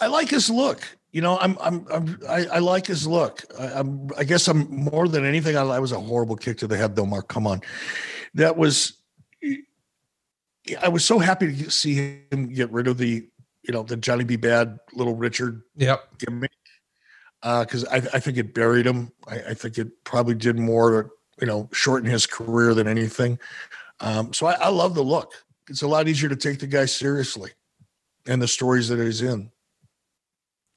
I 0.00 0.06
like 0.06 0.30
his 0.30 0.48
look. 0.48 0.96
You 1.12 1.20
know, 1.20 1.38
I'm, 1.38 1.56
I'm, 1.60 1.86
I'm 1.92 2.18
I, 2.28 2.46
I 2.46 2.58
like 2.60 2.86
his 2.86 3.06
look. 3.06 3.44
I, 3.60 3.78
am 3.78 4.08
I 4.18 4.24
guess 4.24 4.48
I'm 4.48 4.68
more 4.70 5.06
than 5.06 5.24
anything. 5.24 5.56
I, 5.56 5.62
I 5.62 5.78
was 5.78 5.92
a 5.92 6.00
horrible 6.00 6.34
kick 6.34 6.58
to 6.58 6.66
the 6.66 6.76
head, 6.76 6.96
though. 6.96 7.06
Mark, 7.06 7.28
come 7.28 7.46
on, 7.46 7.60
that 8.34 8.56
was. 8.56 8.94
I 10.80 10.88
was 10.88 11.04
so 11.04 11.18
happy 11.18 11.54
to 11.54 11.70
see 11.70 12.22
him 12.30 12.52
get 12.52 12.72
rid 12.72 12.88
of 12.88 12.96
the, 12.96 13.28
you 13.62 13.72
know, 13.72 13.82
the 13.82 13.98
Johnny 13.98 14.24
B. 14.24 14.36
Bad 14.36 14.78
little 14.94 15.14
Richard. 15.14 15.62
Yep. 15.76 16.18
Gimmick 16.18 16.50
because 17.44 17.84
uh, 17.84 17.90
I, 17.92 17.96
I, 17.96 18.20
think 18.20 18.38
it 18.38 18.54
buried 18.54 18.86
him. 18.86 19.12
I, 19.28 19.36
I, 19.50 19.54
think 19.54 19.76
it 19.76 20.02
probably 20.04 20.34
did 20.34 20.58
more 20.58 21.02
to 21.02 21.10
you 21.40 21.46
know 21.46 21.68
shorten 21.72 22.08
his 22.08 22.26
career 22.26 22.72
than 22.72 22.88
anything. 22.88 23.38
Um, 24.00 24.32
so 24.32 24.46
I, 24.46 24.54
I, 24.54 24.68
love 24.68 24.94
the 24.94 25.02
look. 25.02 25.34
It's 25.68 25.82
a 25.82 25.88
lot 25.88 26.08
easier 26.08 26.30
to 26.30 26.36
take 26.36 26.58
the 26.58 26.66
guy 26.66 26.86
seriously, 26.86 27.50
and 28.26 28.40
the 28.40 28.48
stories 28.48 28.88
that 28.88 28.98
he's 28.98 29.20
in. 29.20 29.50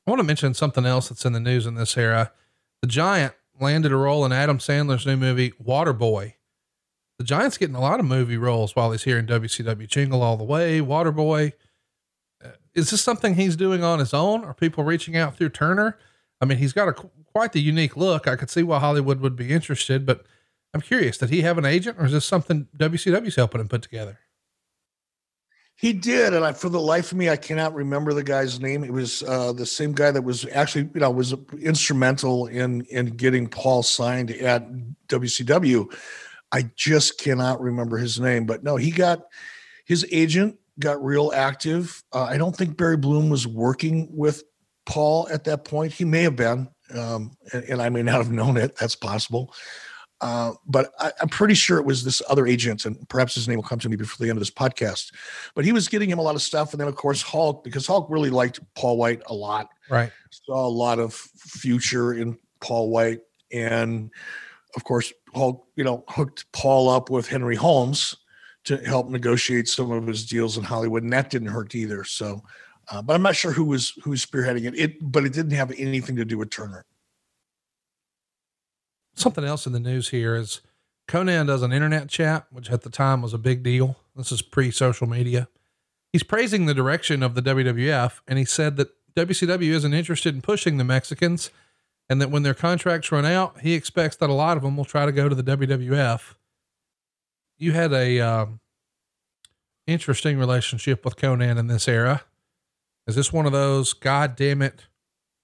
I 0.06 0.12
want 0.12 0.20
to 0.20 0.26
mention 0.26 0.54
something 0.54 0.86
else 0.86 1.08
that's 1.08 1.26
in 1.26 1.32
the 1.32 1.40
news 1.40 1.66
in 1.66 1.76
this 1.76 1.98
era. 1.98 2.34
The 2.82 2.88
Giant 2.88 3.34
landed 3.60 3.94
a 3.94 3.96
role 3.96 4.26
in 4.26 4.34
Adam 4.34 4.58
Sandler's 4.58 5.06
new 5.06 5.18
movie 5.18 5.52
Waterboy. 5.52 6.34
The 7.18 7.24
Giant's 7.24 7.58
getting 7.58 7.76
a 7.76 7.82
lot 7.82 8.02
of 8.02 8.06
movie 8.06 8.38
roles 8.38 8.76
while 8.76 8.92
he's 8.92 9.04
here 9.04 9.18
in 9.18 9.26
WCW. 9.26 9.88
Jingle 9.88 10.22
All 10.22 10.36
the 10.36 10.44
Way, 10.44 10.82
Waterboy. 10.82 11.54
Uh, 12.44 12.50
is 12.76 12.92
this 12.92 13.02
something 13.02 13.36
he's 13.36 13.56
doing 13.56 13.84
on 13.84 14.00
his 14.00 14.14
own? 14.14 14.44
Are 14.44 14.54
people 14.54 14.84
reaching 14.84 15.16
out 15.16 15.36
through 15.36 15.50
Turner? 15.50 15.98
I 16.42 16.46
mean, 16.46 16.58
he's 16.58 16.74
got 16.74 16.88
a 16.88 16.94
quite 16.94 17.54
the 17.54 17.62
unique 17.62 17.98
look. 17.98 18.28
I 18.28 18.36
could 18.36 18.50
see 18.50 18.64
why 18.64 18.80
Hollywood 18.80 19.22
would 19.22 19.36
be 19.36 19.52
interested, 19.52 20.06
but 20.06 20.26
I'm 20.74 20.82
curious, 20.82 21.18
did 21.18 21.30
he 21.30 21.42
have 21.42 21.58
an 21.58 21.66
agent 21.66 21.98
or 22.00 22.06
is 22.06 22.12
this 22.12 22.26
something 22.26 22.68
WCW's 22.78 23.36
helping 23.36 23.62
him 23.62 23.68
put 23.68 23.82
together? 23.82 24.20
He 25.76 25.94
did, 25.94 26.34
and 26.34 26.44
I, 26.44 26.54
for 26.54 26.70
the 26.70 26.80
life 26.80 27.12
of 27.12 27.20
me, 27.20 27.30
I 27.30 27.36
cannot 27.36 27.76
remember 27.76 28.12
the 28.12 28.24
guy's 28.24 28.60
name. 28.60 28.84
It 28.84 28.92
was 28.92 29.22
uh, 29.22 29.54
the 29.54 29.66
same 29.66 29.94
guy 29.94 30.10
that 30.10 30.24
was 30.24 30.48
actually, 30.52 30.90
you 30.96 31.02
know, 31.02 31.12
was 31.12 31.36
instrumental 31.62 32.48
in 32.48 32.82
in 32.90 33.06
getting 33.06 33.48
Paul 33.48 33.84
signed 33.84 34.32
at 34.32 34.68
WCW. 35.08 35.96
I 36.52 36.64
just 36.76 37.20
cannot 37.20 37.62
remember 37.62 37.98
his 37.98 38.20
name, 38.20 38.48
but 38.48 38.64
no, 38.64 38.76
he 38.76 38.90
got 38.90 39.28
his 39.86 40.04
agent 40.12 40.58
got 40.80 41.04
real 41.04 41.32
active. 41.36 42.04
Uh, 42.12 42.24
I 42.24 42.38
don't 42.38 42.56
think 42.56 42.76
Barry 42.76 42.98
Bloom 42.98 43.30
was 43.30 43.48
working 43.48 44.08
with 44.12 44.44
Paul 44.88 45.28
at 45.32 45.44
that 45.44 45.66
point. 45.66 45.94
He 45.94 46.06
may 46.06 46.24
have 46.24 46.36
been, 46.36 46.70
um, 46.96 47.32
and, 47.54 47.64
and, 47.66 47.82
I 47.82 47.90
may 47.90 48.02
not 48.02 48.16
have 48.16 48.32
known 48.32 48.58
it. 48.58 48.76
That's 48.78 48.96
possible. 48.96 49.54
Uh, 50.22 50.54
but 50.66 50.92
I, 51.00 51.12
am 51.22 51.30
pretty 51.30 51.54
sure 51.54 51.78
it 51.78 51.86
was 51.86 52.04
this 52.04 52.24
other 52.28 52.48
agent, 52.48 52.86
and 52.86 53.08
perhaps 53.08 53.36
his 53.36 53.48
name 53.48 53.58
will 53.58 53.64
come 53.64 53.80
to 53.80 53.90
me 53.90 53.98
before 53.98 54.24
the 54.26 54.30
end 54.30 54.38
of 54.38 54.42
this 54.42 54.50
podcast. 54.50 55.14
But 55.54 55.66
he 55.66 55.74
was 55.74 55.88
getting 55.88 56.10
him 56.10 56.18
a 56.18 56.24
lot 56.24 56.36
of 56.36 56.42
stuff, 56.42 56.74
and 56.74 56.82
then 56.82 56.88
of 56.88 56.96
course 56.96 57.22
Hulk, 57.22 57.64
because 57.64 57.86
Hulk 57.86 58.08
really 58.10 58.32
liked 58.32 58.60
Paul 58.76 58.98
White 58.98 59.22
a 59.28 59.34
lot. 59.34 59.70
Right. 59.90 60.12
Saw 60.32 60.66
a 60.66 60.70
lot 60.70 60.98
of 60.98 61.14
future 61.14 62.14
in 62.14 62.38
Paul 62.62 62.90
White, 62.90 63.20
and 63.52 64.10
of 64.76 64.84
course 64.86 65.14
Hulk, 65.36 65.68
you 65.76 65.84
know, 65.84 66.04
hooked 66.08 66.52
Paul 66.52 66.90
up 66.90 67.12
with 67.12 67.28
Henry 67.28 67.56
Holmes 67.56 68.16
to 68.64 68.78
help 68.78 69.10
negotiate 69.10 69.68
some 69.68 69.92
of 69.92 70.08
his 70.08 70.26
deals 70.26 70.58
in 70.58 70.64
Hollywood, 70.64 71.04
and 71.04 71.14
that 71.14 71.30
didn't 71.30 71.50
hurt 71.50 71.76
either. 71.76 72.04
So 72.04 72.42
uh, 72.90 73.02
but 73.02 73.14
I'm 73.14 73.22
not 73.22 73.36
sure 73.36 73.52
who 73.52 73.66
was 73.66 73.94
who 74.04 74.12
was 74.12 74.26
spearheading 74.26 74.66
it. 74.66 74.80
It, 74.80 75.12
but 75.12 75.26
it 75.26 75.34
didn't 75.34 75.52
have 75.52 75.72
anything 75.78 76.16
to 76.16 76.26
do 76.26 76.38
with 76.38 76.50
Turner. 76.50 76.86
Something 79.16 79.44
else 79.44 79.66
in 79.66 79.74
the 79.74 79.80
news 79.80 80.10
here 80.10 80.36
is 80.36 80.62
Konnan 81.08 81.48
does 81.48 81.64
an 81.64 81.74
internet 81.74 82.08
chat, 82.08 82.46
which 82.52 82.70
at 82.70 82.84
the 82.84 82.90
time 82.90 83.22
was 83.22 83.34
a 83.34 83.40
big 83.40 83.64
deal. 83.64 83.98
This 84.16 84.32
is 84.32 84.42
pre-social 84.42 85.08
media. 85.08 85.48
He's 86.14 86.24
praising 86.24 86.66
the 86.66 86.74
direction 86.74 87.24
of 87.24 87.36
the 87.36 87.42
WWF, 87.42 88.22
and 88.28 88.38
he 88.38 88.46
said 88.46 88.78
that 88.78 88.90
WCW 89.16 89.72
isn't 89.72 89.94
interested 89.94 90.36
in 90.36 90.42
pushing 90.42 90.78
the 90.78 90.84
Mexicans, 90.84 91.50
and 92.10 92.22
that 92.22 92.30
when 92.30 92.44
their 92.44 92.54
contracts 92.54 93.12
run 93.12 93.26
out, 93.26 93.62
he 93.62 93.74
expects 93.74 94.16
that 94.18 94.30
a 94.30 94.34
lot 94.34 94.58
of 94.58 94.64
them 94.64 94.78
will 94.78 94.86
try 94.86 95.06
to 95.06 95.12
go 95.12 95.28
to 95.28 95.36
the 95.36 95.44
WWF. 95.44 96.36
You 97.58 97.72
had 97.72 97.92
a 97.92 98.20
um, 98.20 98.60
interesting 99.88 100.38
relationship 100.38 101.04
with 101.04 101.16
Konnan 101.16 101.58
in 101.58 101.68
this 101.68 101.88
era. 101.88 102.24
Is 103.08 103.16
this 103.16 103.32
one 103.32 103.46
of 103.46 103.54
those, 103.54 103.94
God 103.94 104.36
damn 104.36 104.62
it, 104.62 104.88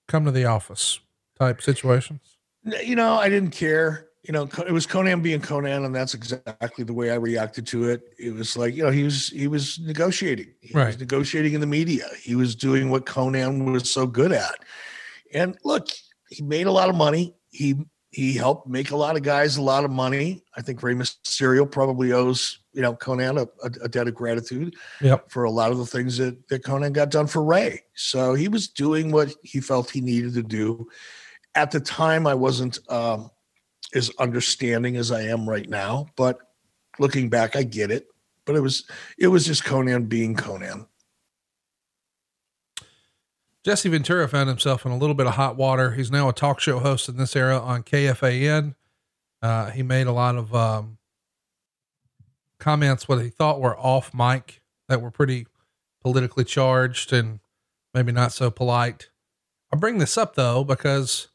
come 0.07 0.25
to 0.25 0.31
the 0.31 0.45
office 0.45 0.99
type 1.39 1.61
situations? 1.61 2.37
You 2.83 2.95
know, 2.95 3.15
I 3.15 3.29
didn't 3.29 3.51
care. 3.51 4.07
You 4.23 4.31
know, 4.31 4.43
it 4.65 4.71
was 4.71 4.87
Konnan 4.87 5.21
being 5.21 5.41
Konnan, 5.41 5.85
and 5.85 5.93
that's 5.93 6.13
exactly 6.13 6.83
the 6.85 6.93
way 6.93 7.11
I 7.11 7.15
reacted 7.15 7.67
to 7.67 7.89
it. 7.89 8.01
It 8.17 8.33
was 8.33 8.55
like, 8.55 8.75
you 8.75 8.83
know, 8.83 8.91
he 8.91 9.03
was 9.03 9.29
he 9.29 9.47
was 9.47 9.79
negotiating. 9.79 10.53
He 10.61 10.73
right. 10.73 10.87
was 10.87 10.99
negotiating 10.99 11.53
in 11.53 11.61
the 11.61 11.67
media. 11.67 12.07
He 12.21 12.35
was 12.35 12.55
doing 12.55 12.89
what 12.89 13.05
Konnan 13.05 13.71
was 13.71 13.91
so 13.91 14.07
good 14.07 14.31
at. 14.31 14.55
And 15.33 15.57
look, 15.65 15.87
he 16.29 16.41
made 16.41 16.67
a 16.67 16.71
lot 16.71 16.89
of 16.89 16.95
money. 16.95 17.35
He 17.49 17.75
he 18.11 18.33
helped 18.33 18.67
make 18.67 18.91
a 18.91 18.95
lot 18.95 19.17
of 19.17 19.23
guys 19.23 19.57
a 19.57 19.61
lot 19.61 19.83
of 19.83 19.91
money. 19.91 20.43
I 20.55 20.61
think 20.61 20.83
Rey 20.83 20.93
Mysterio 20.93 21.69
probably 21.69 22.13
owes 22.13 22.59
you 22.73 22.81
know 22.81 22.95
Konnan 22.95 23.41
a, 23.41 23.65
a, 23.83 23.89
debt 23.89 24.07
of 24.07 24.15
gratitude 24.15 24.75
yep. 25.01 25.29
for 25.29 25.43
a 25.43 25.51
lot 25.51 25.71
of 25.71 25.77
the 25.77 25.85
things 25.85 26.17
that 26.17 26.47
that 26.49 26.63
Konnan 26.63 26.93
got 26.93 27.11
done 27.11 27.27
for 27.27 27.43
Rey. 27.43 27.81
So 27.95 28.33
he 28.33 28.47
was 28.47 28.67
doing 28.67 29.11
what 29.11 29.33
he 29.43 29.59
felt 29.59 29.89
he 29.89 30.01
needed 30.01 30.33
to 30.33 30.43
do. 30.43 30.87
At 31.55 31.71
the 31.71 31.79
time, 31.79 32.25
I 32.25 32.33
wasn't 32.33 32.79
um, 32.89 33.29
as 33.93 34.11
understanding 34.19 34.97
as 34.97 35.11
I 35.11 35.21
am 35.23 35.47
right 35.47 35.69
now, 35.69 36.07
but 36.15 36.39
looking 36.99 37.29
back, 37.29 37.55
I 37.55 37.63
get 37.63 37.91
it. 37.91 38.07
But 38.45 38.55
it 38.55 38.61
was 38.61 38.85
it 39.17 39.27
was 39.27 39.45
just 39.45 39.63
Konnan 39.63 40.09
being 40.09 40.35
Konnan. 40.35 40.87
Jesse 43.63 43.87
Ventura 43.87 44.27
found 44.27 44.49
himself 44.49 44.85
in 44.85 44.91
a 44.91 44.97
little 44.97 45.15
bit 45.15 45.25
of 45.25 45.35
hot 45.35 45.55
water. 45.55 45.91
He's 45.91 46.11
now 46.11 46.27
a 46.27 46.33
talk 46.33 46.59
show 46.59 46.79
host 46.79 47.07
in 47.07 47.15
this 47.15 47.33
era 47.33 47.57
on 47.57 47.83
KFAN. 47.83 48.75
Uh, 49.41 49.69
he 49.69 49.83
made 49.83 50.07
a 50.07 50.11
lot 50.11 50.35
of 50.35 50.53
um, 50.53 50.97
comments 52.63 53.07
what 53.07 53.21
he 53.21 53.29
thought 53.29 53.59
were 53.59 53.77
off 53.77 54.13
mic 54.13 54.61
that 54.87 55.01
were 55.01 55.11
pretty 55.11 55.45
politically 56.01 56.45
charged 56.45 57.11
and 57.11 57.39
maybe 57.93 58.11
not 58.11 58.31
so 58.31 58.49
polite. 58.49 59.09
I 59.71 59.75
bring 59.75 59.97
this 59.97 60.17
up 60.17 60.35
though 60.35 60.63
because 60.63 61.27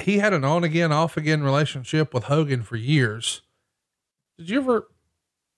he 0.00 0.18
had 0.18 0.32
an 0.32 0.44
on 0.44 0.64
again, 0.64 0.92
off 0.92 1.16
again 1.16 1.42
relationship 1.42 2.14
with 2.14 2.24
Hogan 2.24 2.62
for 2.62 2.76
years. 2.76 3.42
Did 4.38 4.50
you 4.50 4.60
ever 4.60 4.88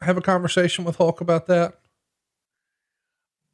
have 0.01 0.17
a 0.17 0.23
conversation 0.23 0.85
with 0.85 0.97
Hulk 0.97 1.21
about 1.21 1.47
that? 1.47 1.79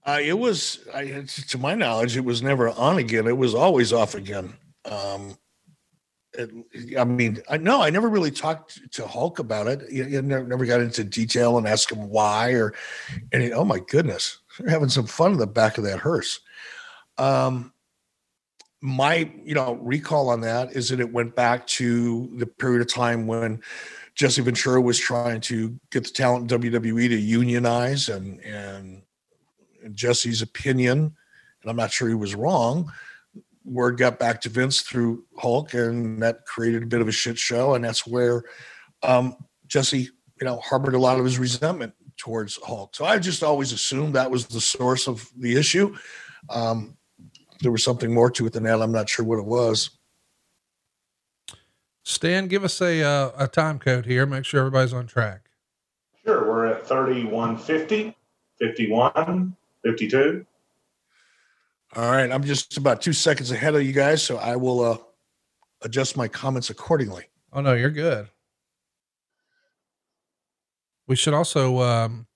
Uh, 0.04 0.20
it 0.22 0.38
was, 0.38 0.86
I, 0.94 1.24
to 1.48 1.58
my 1.58 1.74
knowledge, 1.74 2.16
it 2.16 2.24
was 2.24 2.40
never 2.40 2.68
on 2.68 2.98
again. 2.98 3.26
It 3.26 3.36
was 3.36 3.54
always 3.54 3.92
off 3.92 4.14
again. 4.14 4.54
Um, 4.84 5.36
I 6.98 7.04
mean, 7.04 7.42
I 7.48 7.56
know 7.56 7.82
I 7.82 7.90
never 7.90 8.08
really 8.08 8.30
talked 8.30 8.92
to 8.92 9.06
Hulk 9.06 9.38
about 9.38 9.66
it. 9.66 9.90
You, 9.90 10.04
you 10.04 10.22
never, 10.22 10.46
never, 10.46 10.66
got 10.66 10.80
into 10.80 11.04
detail 11.04 11.58
and 11.58 11.66
asked 11.66 11.90
him 11.90 12.08
why 12.08 12.50
or 12.50 12.74
any. 13.32 13.52
Oh 13.52 13.64
my 13.64 13.78
goodness, 13.78 14.38
they're 14.58 14.70
having 14.70 14.88
some 14.88 15.06
fun 15.06 15.32
in 15.32 15.38
the 15.38 15.46
back 15.46 15.78
of 15.78 15.84
that 15.84 15.98
hearse. 15.98 16.40
Um, 17.18 17.72
my, 18.80 19.30
you 19.44 19.54
know, 19.54 19.74
recall 19.74 20.28
on 20.28 20.42
that 20.42 20.72
is 20.72 20.90
that 20.90 21.00
it 21.00 21.12
went 21.12 21.34
back 21.34 21.66
to 21.66 22.30
the 22.36 22.46
period 22.46 22.82
of 22.82 22.92
time 22.92 23.26
when 23.26 23.62
Jesse 24.14 24.42
Ventura 24.42 24.80
was 24.80 24.98
trying 24.98 25.40
to 25.42 25.78
get 25.90 26.04
the 26.04 26.10
talent 26.10 26.50
WWE 26.50 27.08
to 27.08 27.16
unionize 27.16 28.08
and 28.08 28.40
and 28.40 29.02
Jesse's 29.94 30.42
opinion, 30.42 31.14
and 31.62 31.70
I'm 31.70 31.76
not 31.76 31.92
sure 31.92 32.08
he 32.08 32.14
was 32.14 32.34
wrong, 32.34 32.92
word 33.66 33.98
got 33.98 34.18
back 34.18 34.40
to 34.42 34.48
Vince 34.48 34.82
through 34.82 35.24
Hulk, 35.38 35.74
and 35.74 36.22
that 36.22 36.46
created 36.46 36.82
a 36.82 36.86
bit 36.86 37.00
of 37.00 37.08
a 37.08 37.12
shit 37.12 37.36
show. 37.36 37.74
And 37.74 37.84
that's 37.84 38.06
where 38.06 38.44
um, 39.02 39.36
Jesse, 39.66 40.08
you 40.40 40.44
know, 40.44 40.58
harbored 40.60 40.94
a 40.94 40.98
lot 40.98 41.18
of 41.18 41.24
his 41.24 41.38
resentment 41.38 41.92
towards 42.16 42.58
Hulk. 42.62 42.94
So 42.94 43.04
I 43.04 43.18
just 43.18 43.42
always 43.42 43.72
assumed 43.72 44.14
that 44.14 44.30
was 44.30 44.46
the 44.46 44.60
source 44.60 45.06
of 45.06 45.28
the 45.36 45.56
issue. 45.56 45.94
Um, 46.48 46.96
there 47.60 47.72
was 47.72 47.84
something 47.84 48.12
more 48.12 48.30
to 48.30 48.46
it 48.46 48.52
than 48.52 48.62
that. 48.64 48.80
I'm 48.80 48.92
not 48.92 49.08
sure 49.08 49.24
what 49.24 49.38
it 49.38 49.44
was. 49.44 49.90
Stan, 52.04 52.46
give 52.46 52.62
us 52.62 52.80
a 52.80 53.02
uh, 53.02 53.30
a 53.36 53.48
time 53.48 53.78
code 53.80 54.06
here. 54.06 54.26
Make 54.26 54.44
sure 54.44 54.60
everybody's 54.60 54.92
on 54.92 55.06
track. 55.06 55.50
Sure, 56.24 56.46
we're 56.46 56.66
at 56.66 56.86
3150, 56.86 58.16
51, 58.60 59.56
52. 59.84 60.46
All 61.96 62.10
right, 62.10 62.30
I'm 62.30 62.44
just 62.44 62.76
about 62.76 63.00
two 63.00 63.14
seconds 63.14 63.50
ahead 63.50 63.74
of 63.74 63.82
you 63.82 63.94
guys, 63.94 64.22
so 64.22 64.36
I 64.36 64.54
will 64.56 64.84
uh, 64.84 64.98
adjust 65.80 66.14
my 66.14 66.28
comments 66.28 66.68
accordingly. 66.68 67.24
Oh 67.54 67.62
no, 67.62 67.72
you're 67.72 67.88
good. 67.88 68.28
We 71.06 71.16
should 71.16 71.32
also 71.32 71.80
um, 71.80 72.26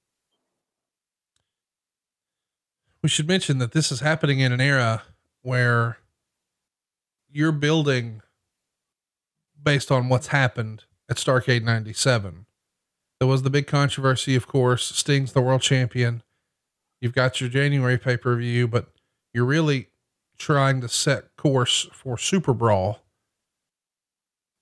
we 3.03 3.11
should 3.11 3.29
mention 3.29 3.59
that 3.59 3.73
this 3.73 3.93
is 3.93 4.01
happening 4.01 4.41
in 4.41 4.51
an 4.51 4.63
era 4.63 5.03
where 5.43 5.99
you're 7.31 7.53
building 7.53 8.23
based 9.63 9.91
on 9.91 10.09
what's 10.09 10.29
happened 10.29 10.85
at 11.11 11.19
Starcade 11.19 11.65
97. 11.65 12.47
There 13.19 13.29
was 13.29 13.43
the 13.43 13.51
big 13.51 13.67
controversy, 13.67 14.35
of 14.37 14.47
course. 14.47 14.87
Sting's 14.87 15.35
the 15.35 15.43
world 15.43 15.61
champion. 15.61 16.23
You've 16.99 17.15
got 17.15 17.43
your 17.43 17.51
January 17.51 17.99
pay 17.99 18.17
per 18.17 18.35
view, 18.37 18.67
but 18.67 18.87
you're 19.33 19.45
really 19.45 19.89
trying 20.39 20.81
to 20.81 20.89
set 20.89 21.37
course 21.37 21.89
for 21.93 22.19
Super 22.19 22.53
Brawl. 22.53 23.01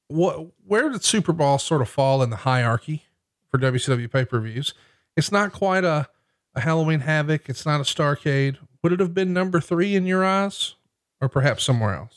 What, 0.08 0.48
where 0.66 0.90
did 0.90 1.04
Super 1.04 1.32
Brawl 1.32 1.58
sort 1.58 1.80
of 1.80 1.88
fall 1.88 2.22
in 2.22 2.30
the 2.30 2.36
hierarchy 2.36 3.04
for 3.50 3.58
WCW 3.58 4.10
pay 4.10 4.24
per 4.24 4.40
views? 4.40 4.74
It's 5.16 5.32
not 5.32 5.52
quite 5.52 5.84
a, 5.84 6.08
a 6.54 6.60
Halloween 6.60 7.00
Havoc. 7.00 7.48
It's 7.48 7.64
not 7.64 7.80
a 7.80 7.84
Starcade. 7.84 8.56
Would 8.82 8.92
it 8.92 9.00
have 9.00 9.14
been 9.14 9.32
number 9.32 9.60
three 9.60 9.94
in 9.94 10.06
your 10.06 10.24
eyes, 10.24 10.74
or 11.20 11.28
perhaps 11.28 11.64
somewhere 11.64 11.94
else? 11.94 12.14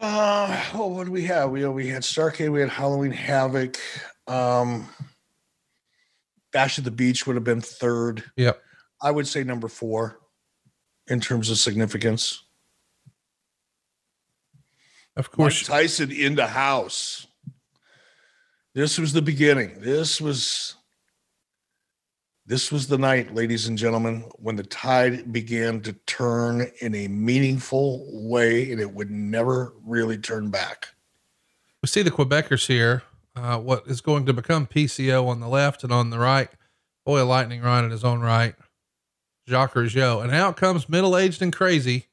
Uh, 0.00 0.64
oh, 0.74 0.88
what 0.88 1.06
do 1.06 1.12
we 1.12 1.24
have? 1.24 1.50
We 1.50 1.64
we 1.66 1.88
had 1.88 2.02
Starcade, 2.02 2.52
we 2.52 2.60
had 2.60 2.68
Halloween 2.68 3.12
Havoc. 3.12 3.78
Um, 4.26 4.88
Bash 6.52 6.78
at 6.78 6.84
the 6.84 6.90
Beach 6.90 7.26
would 7.26 7.36
have 7.36 7.44
been 7.44 7.60
third. 7.60 8.24
Yep. 8.36 8.60
I 9.00 9.10
would 9.10 9.26
say 9.26 9.42
number 9.42 9.68
four 9.68 10.21
in 11.08 11.20
terms 11.20 11.50
of 11.50 11.58
significance. 11.58 12.44
Of 15.16 15.30
course, 15.30 15.68
Mike 15.68 15.80
Tyson 15.80 16.10
in 16.10 16.34
the 16.34 16.46
house. 16.46 17.26
This 18.74 18.98
was 18.98 19.12
the 19.12 19.20
beginning. 19.20 19.80
This 19.80 20.20
was 20.20 20.76
this 22.46 22.72
was 22.72 22.88
the 22.88 22.98
night, 22.98 23.34
ladies 23.34 23.68
and 23.68 23.78
gentlemen, 23.78 24.24
when 24.34 24.56
the 24.56 24.64
tide 24.64 25.32
began 25.32 25.80
to 25.82 25.92
turn 25.92 26.70
in 26.80 26.94
a 26.94 27.06
meaningful 27.06 28.28
way, 28.28 28.72
and 28.72 28.80
it 28.80 28.92
would 28.92 29.10
never 29.10 29.74
really 29.86 30.18
turn 30.18 30.50
back. 30.50 30.88
we 31.82 31.86
see 31.86 32.02
the 32.02 32.10
Quebecers 32.10 32.66
here. 32.66 33.02
Uh, 33.34 33.58
what 33.58 33.86
is 33.86 34.00
going 34.02 34.26
to 34.26 34.32
become 34.32 34.66
PCO 34.66 35.26
on 35.26 35.40
the 35.40 35.48
left 35.48 35.84
and 35.84 35.92
on 35.92 36.10
the 36.10 36.18
right. 36.18 36.50
Boy, 37.06 37.24
Lightning 37.24 37.62
Rod 37.62 37.84
in 37.84 37.90
his 37.90 38.04
own 38.04 38.20
right. 38.20 38.54
Jacques 39.48 39.74
Rougeau. 39.74 40.22
And 40.22 40.32
out 40.32 40.56
comes 40.56 40.88
middle 40.88 41.16
aged 41.16 41.42
and 41.42 41.52
crazy 41.52 42.06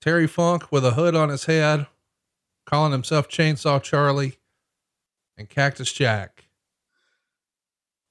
Terry 0.00 0.26
Funk 0.26 0.70
with 0.70 0.84
a 0.84 0.92
hood 0.92 1.14
on 1.14 1.30
his 1.30 1.46
head, 1.46 1.86
calling 2.66 2.92
himself 2.92 3.28
Chainsaw 3.28 3.82
Charlie 3.82 4.38
and 5.38 5.48
Cactus 5.48 5.92
Jack. 5.92 6.44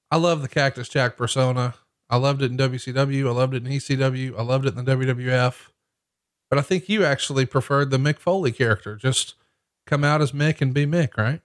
I 0.10 0.18
love 0.18 0.42
the 0.42 0.48
Cactus 0.48 0.90
Jack 0.90 1.18
persona. 1.18 1.76
I 2.10 2.18
loved 2.18 2.42
it 2.42 2.52
in 2.52 2.58
WCW. 2.58 3.28
I 3.28 3.32
loved 3.32 3.56
it 3.56 3.66
in 3.66 3.72
ECW. 3.72 4.38
I 4.38 4.44
loved 4.44 4.66
it 4.66 4.78
in 4.78 4.86
the 4.86 4.96
WWF. 4.96 5.70
But 6.50 6.60
I 6.60 6.62
think 6.62 6.88
you 6.88 7.04
actually 7.04 7.46
preferred 7.46 7.90
the 7.90 7.98
Mick 7.98 8.20
Foley 8.20 8.52
character. 8.52 8.96
Just 8.96 9.36
come 9.88 10.04
out 10.04 10.22
as 10.22 10.32
Mick 10.32 10.62
and 10.62 10.74
be 10.74 10.86
Mick, 10.86 11.18
right? 11.18 11.42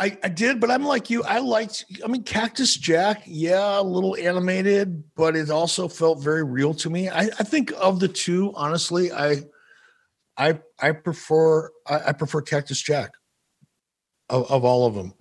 I, 0.00 0.16
I 0.22 0.28
did, 0.28 0.60
but 0.60 0.70
I'm 0.70 0.84
like 0.84 1.10
you. 1.10 1.22
I 1.24 1.40
liked, 1.40 1.84
I 2.02 2.08
mean, 2.08 2.22
Cactus 2.22 2.74
Jack, 2.74 3.22
yeah, 3.26 3.78
a 3.78 3.82
little 3.82 4.16
animated, 4.16 5.04
but 5.14 5.36
it 5.36 5.50
also 5.50 5.88
felt 5.88 6.22
very 6.22 6.42
real 6.42 6.72
to 6.74 6.88
me. 6.88 7.10
I, 7.10 7.24
I 7.24 7.44
think 7.44 7.70
of 7.78 8.00
the 8.00 8.08
two, 8.08 8.50
honestly, 8.56 9.12
I 9.12 9.42
I 10.38 10.58
I 10.80 10.92
prefer 10.92 11.68
I, 11.86 12.00
I 12.08 12.12
prefer 12.12 12.40
Cactus 12.40 12.80
Jack 12.80 13.12
of, 14.30 14.50
of 14.50 14.64
all 14.64 14.86
of 14.86 14.94
them. 14.94 15.12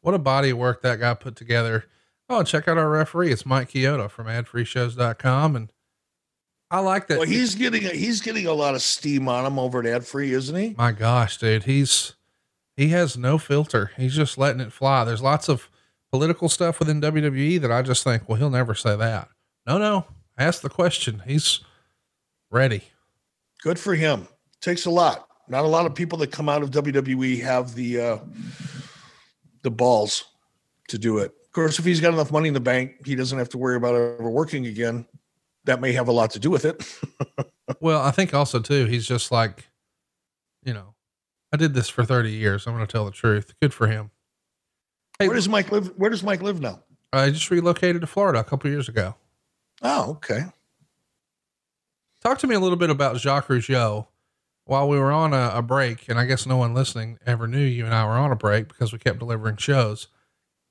What 0.00 0.14
a 0.14 0.18
body 0.18 0.50
of 0.50 0.58
work 0.58 0.82
that 0.82 0.98
guy 0.98 1.14
put 1.14 1.36
together. 1.36 1.84
Oh, 2.28 2.40
and 2.40 2.48
check 2.48 2.66
out 2.66 2.78
our 2.78 2.90
referee. 2.90 3.30
It's 3.30 3.46
Mike 3.46 3.70
Chioda 3.70 4.10
from 4.10 4.26
adfreeshows.com. 4.26 5.54
And 5.54 5.72
I 6.68 6.80
like 6.80 7.06
that. 7.06 7.18
Well, 7.18 7.28
he's 7.28 7.54
getting 7.54 7.84
a, 7.84 7.90
he's 7.90 8.20
getting 8.20 8.46
a 8.46 8.52
lot 8.52 8.74
of 8.74 8.82
steam 8.82 9.28
on 9.28 9.46
him 9.46 9.60
over 9.60 9.78
at 9.78 9.86
Ad 9.86 10.04
Free, 10.04 10.32
isn't 10.32 10.56
he? 10.56 10.74
My 10.76 10.90
gosh, 10.90 11.38
dude, 11.38 11.62
he's 11.62 12.15
he 12.76 12.88
has 12.88 13.16
no 13.16 13.38
filter. 13.38 13.90
He's 13.96 14.14
just 14.14 14.38
letting 14.38 14.60
it 14.60 14.72
fly. 14.72 15.04
There's 15.04 15.22
lots 15.22 15.48
of 15.48 15.70
political 16.10 16.48
stuff 16.48 16.78
within 16.78 17.00
WWE 17.00 17.60
that 17.60 17.72
I 17.72 17.82
just 17.82 18.04
think, 18.04 18.28
well, 18.28 18.38
he'll 18.38 18.50
never 18.50 18.74
say 18.74 18.96
that. 18.96 19.28
No, 19.66 19.78
no. 19.78 20.06
Ask 20.38 20.62
the 20.62 20.68
question. 20.68 21.22
He's 21.26 21.60
ready. 22.50 22.82
Good 23.62 23.78
for 23.78 23.94
him. 23.94 24.28
Takes 24.60 24.86
a 24.86 24.90
lot. 24.90 25.28
Not 25.48 25.64
a 25.64 25.68
lot 25.68 25.86
of 25.86 25.94
people 25.94 26.18
that 26.18 26.32
come 26.32 26.48
out 26.48 26.62
of 26.62 26.70
WWE 26.70 27.40
have 27.42 27.74
the 27.74 28.00
uh, 28.00 28.18
the 29.62 29.70
balls 29.70 30.24
to 30.88 30.98
do 30.98 31.18
it. 31.18 31.32
Of 31.44 31.52
course, 31.52 31.78
if 31.78 31.84
he's 31.84 32.00
got 32.00 32.12
enough 32.12 32.32
money 32.32 32.48
in 32.48 32.54
the 32.54 32.60
bank, 32.60 33.06
he 33.06 33.14
doesn't 33.14 33.38
have 33.38 33.48
to 33.50 33.58
worry 33.58 33.76
about 33.76 33.94
ever 33.94 34.30
working 34.30 34.66
again. 34.66 35.06
That 35.64 35.80
may 35.80 35.92
have 35.92 36.08
a 36.08 36.12
lot 36.12 36.32
to 36.32 36.38
do 36.38 36.50
with 36.50 36.64
it. 36.64 36.84
Well, 37.80 38.00
I 38.00 38.10
think 38.10 38.32
also 38.32 38.60
too, 38.60 38.86
he's 38.86 39.06
just 39.06 39.32
like, 39.32 39.68
you 40.62 40.72
know, 40.72 40.94
I 41.52 41.56
did 41.56 41.74
this 41.74 41.88
for 41.88 42.04
30 42.04 42.30
years. 42.30 42.66
I'm 42.66 42.74
going 42.74 42.86
to 42.86 42.90
tell 42.90 43.04
the 43.04 43.10
truth. 43.10 43.54
Good 43.60 43.72
for 43.72 43.86
him. 43.86 44.10
Hey, 45.18 45.28
where 45.28 45.36
does 45.36 45.48
Mike 45.48 45.70
live? 45.72 45.92
Where 45.96 46.10
does 46.10 46.22
Mike 46.22 46.42
live 46.42 46.60
now? 46.60 46.80
I 47.12 47.30
just 47.30 47.50
relocated 47.50 48.02
to 48.02 48.06
Florida 48.06 48.40
a 48.40 48.44
couple 48.44 48.70
years 48.70 48.88
ago. 48.88 49.14
Oh, 49.82 50.10
okay. 50.12 50.44
Talk 52.22 52.38
to 52.38 52.46
me 52.46 52.54
a 52.54 52.60
little 52.60 52.76
bit 52.76 52.90
about 52.90 53.18
Jacques 53.18 53.48
Rougeau 53.48 54.08
while 54.64 54.88
we 54.88 54.98
were 54.98 55.12
on 55.12 55.32
a, 55.32 55.52
a, 55.54 55.62
break. 55.62 56.08
And 56.08 56.18
I 56.18 56.26
guess 56.26 56.44
no 56.44 56.56
one 56.56 56.74
listening 56.74 57.18
ever 57.24 57.46
knew 57.46 57.60
you 57.60 57.84
and 57.84 57.94
I 57.94 58.04
were 58.04 58.12
on 58.12 58.32
a 58.32 58.36
break 58.36 58.68
because 58.68 58.92
we 58.92 58.98
kept 58.98 59.20
delivering 59.20 59.56
shows. 59.56 60.08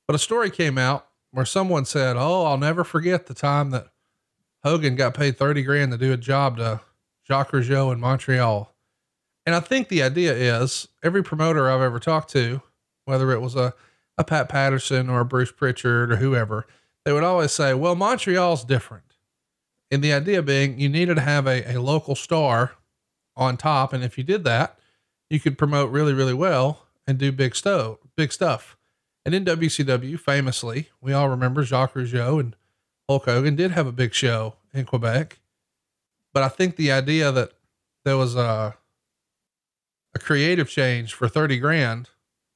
But 0.08 0.16
a 0.16 0.20
story 0.20 0.52
came 0.52 0.78
out 0.78 1.08
where 1.32 1.46
someone 1.46 1.86
said, 1.86 2.16
Oh, 2.18 2.46
I'll 2.46 2.58
never 2.58 2.84
forget 2.84 3.26
the 3.26 3.34
time 3.34 3.72
that 3.72 3.88
Hogan 4.64 4.96
got 4.96 5.14
paid 5.14 5.38
30 5.38 5.64
grand 5.64 5.92
to 5.92 5.98
do 5.98 6.12
a 6.12 6.18
job 6.18 6.58
to 6.58 6.82
Jacques 7.26 7.52
Rougeau 7.52 7.94
in 7.94 8.00
Montreal. 8.00 8.75
And 9.46 9.56
I 9.56 9.60
think 9.60 9.88
the 9.88 10.02
idea 10.02 10.34
is 10.34 10.88
every 11.04 11.24
promoter 11.24 11.70
I've 11.70 11.82
ever 11.82 12.00
talked 12.00 12.32
to, 12.32 12.62
whether 13.06 13.32
it 13.32 13.42
was 13.42 13.56
a, 13.56 13.74
a 14.18 14.24
Pat 14.24 14.50
Patterson 14.50 15.10
or 15.10 15.20
a 15.20 15.26
Bruce 15.26 15.52
Pritchard 15.52 16.12
or 16.12 16.16
whoever, 16.16 16.66
they 17.04 17.14
would 17.14 17.24
always 17.24 17.52
say, 17.52 17.74
well, 17.74 17.96
Montreal's 17.96 18.64
different. 18.64 19.04
And 19.92 20.04
the 20.04 20.14
idea 20.14 20.42
being 20.42 20.80
you 20.80 20.90
needed 20.90 21.16
to 21.16 21.22
have 21.22 21.46
a, 21.46 21.76
a 21.76 21.80
local 21.80 22.16
star 22.16 22.72
on 23.36 23.58
top. 23.58 23.94
And 23.94 24.04
if 24.04 24.18
you 24.18 24.24
did 24.24 24.44
that, 24.46 24.80
you 25.30 25.40
could 25.40 25.58
promote 25.58 25.92
really, 25.92 26.14
really 26.14 26.34
well 26.34 26.88
and 27.06 27.18
do 27.18 27.32
big 27.32 27.56
stuff, 27.56 27.98
big 28.16 28.32
stuff. 28.32 28.78
And 29.26 29.34
in 29.34 29.46
WCW, 29.46 30.20
famously, 30.20 30.90
we 31.02 31.14
all 31.14 31.30
remember 31.30 31.64
Jacques 31.64 31.94
Rougeau 31.94 32.40
and 32.40 32.56
Hulk 33.08 33.26
Hogan 33.26 33.56
did 33.56 33.72
have 33.72 33.88
a 33.88 33.92
big 33.92 34.14
show 34.14 34.56
in 34.74 34.86
Quebec. 34.86 35.40
But 36.34 36.44
I 36.44 36.50
think 36.50 36.76
the 36.76 36.92
idea 36.92 37.32
that 37.32 37.54
there 38.04 38.18
was 38.18 38.36
a, 38.36 38.76
a 40.16 40.20
creative 40.20 40.70
change 40.70 41.14
for 41.14 41.28
30 41.28 41.60
grand 41.60 42.10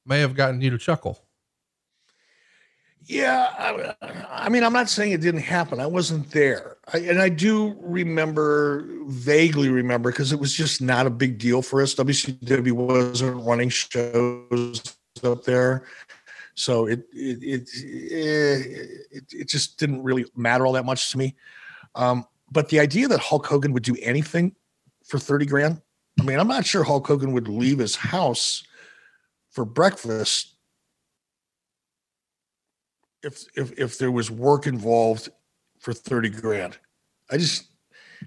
may 0.05 0.21
have 0.21 0.33
gotten 0.33 0.61
you 0.61 0.69
to 0.71 0.77
chuckle. 0.77 1.19
Yeah, 3.03 3.95
I, 4.01 4.25
I, 4.29 4.49
mean, 4.49 4.63
I'm 4.63 4.73
not 4.73 4.89
saying 4.89 5.13
it 5.13 5.21
didn't 5.21 5.41
happen. 5.41 5.79
I 5.79 5.87
wasn't 5.87 6.29
there, 6.31 6.77
I, 6.93 6.99
and 6.99 7.21
I 7.21 7.29
do 7.29 7.75
remember, 7.79 8.85
vaguely 9.05 9.69
remember, 9.69 10.11
because 10.11 10.31
it 10.31 10.39
was 10.39 10.53
just 10.53 10.81
not 10.81 11.07
a 11.07 11.09
big 11.09 11.39
deal 11.39 11.61
for 11.61 11.81
us. 11.81 11.95
WCW 11.95 12.71
wasn't 12.71 13.43
running 13.43 13.69
shows 13.69 14.95
up 15.23 15.43
there, 15.43 15.85
so 16.55 16.85
it 16.85 16.99
it 17.11 17.41
it 17.41 17.69
it, 19.11 19.23
it 19.31 19.47
just 19.47 19.79
didn't 19.79 20.03
really 20.03 20.25
matter 20.35 20.67
all 20.67 20.73
that 20.73 20.85
much 20.85 21.09
to 21.11 21.17
me. 21.17 21.35
Um, 21.95 22.25
but 22.51 22.69
the 22.69 22.79
idea 22.79 23.07
that 23.07 23.19
Hulk 23.19 23.45
Hogan 23.45 23.73
would 23.73 23.83
do 23.83 23.95
anything 24.01 24.55
for 25.05 25.17
30 25.17 25.45
grand, 25.45 25.81
I 26.19 26.23
mean, 26.23 26.39
I'm 26.39 26.47
not 26.47 26.65
sure 26.65 26.83
Hulk 26.83 27.07
Hogan 27.07 27.31
would 27.33 27.47
leave 27.47 27.79
his 27.79 27.95
house 27.95 28.63
for 29.51 29.65
breakfast 29.65 30.55
if 33.23 33.45
if 33.55 33.77
if 33.77 33.97
there 33.97 34.11
was 34.11 34.29
work 34.29 34.67
involved 34.67 35.29
for 35.79 35.93
30 35.93 36.29
grand. 36.29 36.77
I 37.31 37.37
just 37.37 37.67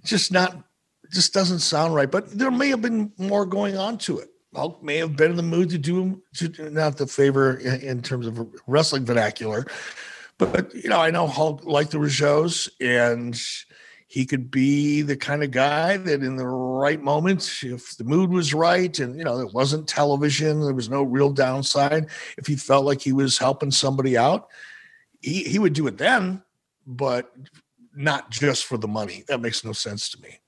just 0.05 0.33
not 0.33 0.65
just 1.11 1.35
doesn't 1.35 1.61
sound 1.61 1.95
right. 1.95 2.11
But 2.11 2.31
there 2.37 2.51
may 2.51 2.69
have 2.69 2.83
been 2.83 3.13
more 3.19 3.45
going 3.45 3.77
on 3.77 3.99
to 3.99 4.19
it. 4.19 4.29
Hulk 4.55 4.83
may 4.83 4.97
have 4.97 5.17
been 5.17 5.31
in 5.31 5.37
the 5.37 5.43
mood 5.43 5.71
to 5.71 5.79
do 5.79 6.23
to 6.37 6.49
do 6.49 6.71
not 6.71 6.97
the 6.97 7.07
favor 7.07 7.57
in, 7.57 7.81
in 7.81 8.03
terms 8.03 8.27
of 8.27 8.47
wrestling 8.67 9.05
vernacular, 9.05 9.67
but 10.39 10.75
you 10.75 10.89
know, 10.91 11.01
I 11.01 11.11
know 11.11 11.27
Hulk 11.27 11.65
liked 11.65 11.93
the 11.93 11.99
Rougeaus 11.99 12.69
and 12.81 13.41
he 14.13 14.27
could 14.27 14.51
be 14.51 15.01
the 15.01 15.17
kind 15.17 15.43
of 15.43 15.51
guy 15.53 15.97
that 15.97 16.23
in 16.23 16.37
the 16.37 16.47
right 16.47 17.01
moment, 17.01 17.61
if 17.63 17.97
the 17.97 18.05
mood 18.05 18.29
was 18.29 18.53
right 18.53 18.99
and 18.99 19.17
you 19.17 19.25
know 19.25 19.41
it 19.41 19.55
wasn't 19.55 19.89
television, 19.89 20.61
there 20.61 20.75
was 20.75 20.91
no 20.91 21.03
real 21.03 21.33
downside. 21.33 22.11
If 22.37 22.47
he 22.47 22.57
felt 22.57 22.85
like 22.85 23.01
he 23.01 23.15
was 23.15 23.39
helping 23.39 23.71
somebody 23.71 24.19
out, 24.19 24.49
he, 25.23 25.45
he 25.45 25.59
would 25.59 25.73
do 25.73 25.87
it 25.87 25.97
then, 25.97 26.43
but 26.87 27.33
not 27.97 28.29
just 28.29 28.67
for 28.67 28.77
the 28.77 28.87
money. 28.87 29.25
That 29.29 29.41
makes 29.41 29.65
no 29.65 29.73
sense 29.73 30.11
to 30.11 30.21
me. 30.21 30.41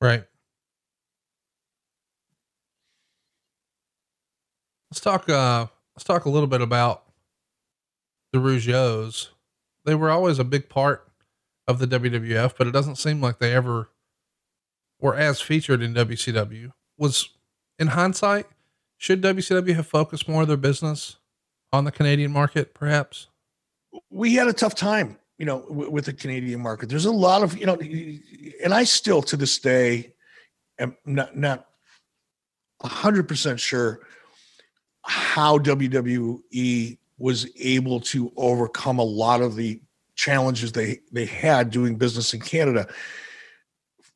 Right. 0.00 0.24
Let's 4.90 5.00
talk. 5.00 5.28
Uh, 5.28 5.66
let's 5.94 6.04
talk 6.04 6.24
a 6.24 6.30
little 6.30 6.48
bit 6.48 6.62
about 6.62 7.04
the 8.32 8.38
Rougeaus. 8.38 9.28
They 9.84 9.94
were 9.94 10.10
always 10.10 10.38
a 10.38 10.44
big 10.44 10.70
part 10.70 11.10
of 11.66 11.78
the 11.78 11.86
WWF, 11.86 12.54
but 12.56 12.66
it 12.66 12.72
doesn't 12.72 12.96
seem 12.96 13.20
like 13.20 13.38
they 13.38 13.54
ever 13.54 13.90
were 15.00 15.14
as 15.14 15.40
featured 15.40 15.82
in 15.82 15.94
WCW. 15.94 16.72
Was 16.98 17.28
in 17.78 17.88
hindsight, 17.88 18.46
should 18.98 19.22
WCW 19.22 19.74
have 19.74 19.86
focused 19.86 20.28
more 20.28 20.42
of 20.42 20.48
their 20.48 20.56
business 20.56 21.16
on 21.72 21.84
the 21.84 21.92
Canadian 21.92 22.32
market, 22.32 22.74
perhaps? 22.74 23.28
We 24.10 24.34
had 24.34 24.48
a 24.48 24.52
tough 24.52 24.74
time, 24.74 25.18
you 25.38 25.46
know, 25.46 25.62
w- 25.62 25.90
with 25.90 26.06
the 26.06 26.12
Canadian 26.12 26.60
market. 26.60 26.88
There's 26.88 27.04
a 27.04 27.12
lot 27.12 27.42
of, 27.42 27.58
you 27.58 27.66
know, 27.66 27.78
and 28.62 28.72
I 28.72 28.84
still 28.84 29.22
to 29.22 29.36
this 29.36 29.58
day 29.58 30.12
am 30.78 30.96
not 31.04 31.36
not 31.36 31.66
hundred 32.82 33.26
percent 33.26 33.58
sure 33.58 34.00
how 35.02 35.58
WWE 35.58 36.98
was 37.18 37.46
able 37.58 38.00
to 38.00 38.32
overcome 38.36 38.98
a 38.98 39.04
lot 39.04 39.40
of 39.40 39.54
the 39.54 39.80
challenges 40.14 40.72
they 40.72 41.00
they 41.12 41.26
had 41.26 41.70
doing 41.70 41.96
business 41.96 42.34
in 42.34 42.40
Canada. 42.40 42.86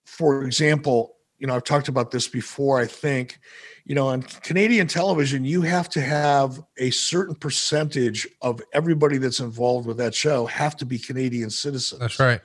For 0.05 0.45
example, 0.45 1.17
you 1.39 1.47
know, 1.47 1.55
I've 1.55 1.65
talked 1.65 1.89
about 1.89 2.11
this 2.11 2.27
before, 2.29 2.81
I 2.81 2.87
think, 2.87 3.39
you 3.85 3.95
know, 3.95 4.09
on 4.09 4.23
Canadian 4.23 4.87
television, 4.87 5.45
you 5.45 5.63
have 5.63 5.89
to 5.91 6.01
have 6.01 6.61
a 6.77 6.91
certain 6.91 7.35
percentage 7.35 8.27
of 8.43 8.61
everybody 8.73 9.19
that's 9.19 9.41
involved 9.41 9.87
with 9.87 9.97
that 9.99 10.15
show 10.15 10.47
have 10.47 10.77
to 10.77 10.85
be 10.85 10.99
Canadian 10.99 11.51
citizens. 11.51 12.01
That's 12.01 12.19
right. 12.19 12.41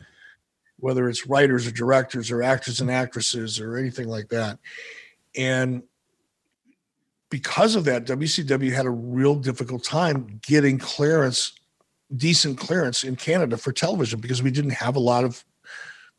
Whether 0.77 1.09
it's 1.09 1.27
writers 1.27 1.65
or 1.65 1.71
directors 1.71 2.29
or 2.29 2.43
actors 2.43 2.81
and 2.81 2.91
actresses 2.91 3.59
or 3.59 3.77
anything 3.77 4.07
like 4.07 4.29
that. 4.29 4.59
And 5.35 5.83
because 7.29 7.75
of 7.75 7.85
that, 7.85 8.05
WCW 8.05 8.71
had 8.71 8.85
a 8.85 8.91
real 8.91 9.35
difficult 9.35 9.83
time 9.83 10.39
getting 10.43 10.77
clearance, 10.77 11.53
decent 12.15 12.57
clearance 12.57 13.03
in 13.03 13.15
Canada 13.15 13.57
for 13.57 13.71
television 13.71 14.19
because 14.19 14.43
we 14.43 14.51
didn't 14.51 14.71
have 14.71 14.95
a 14.95 14.99
lot 14.99 15.23
of 15.23 15.43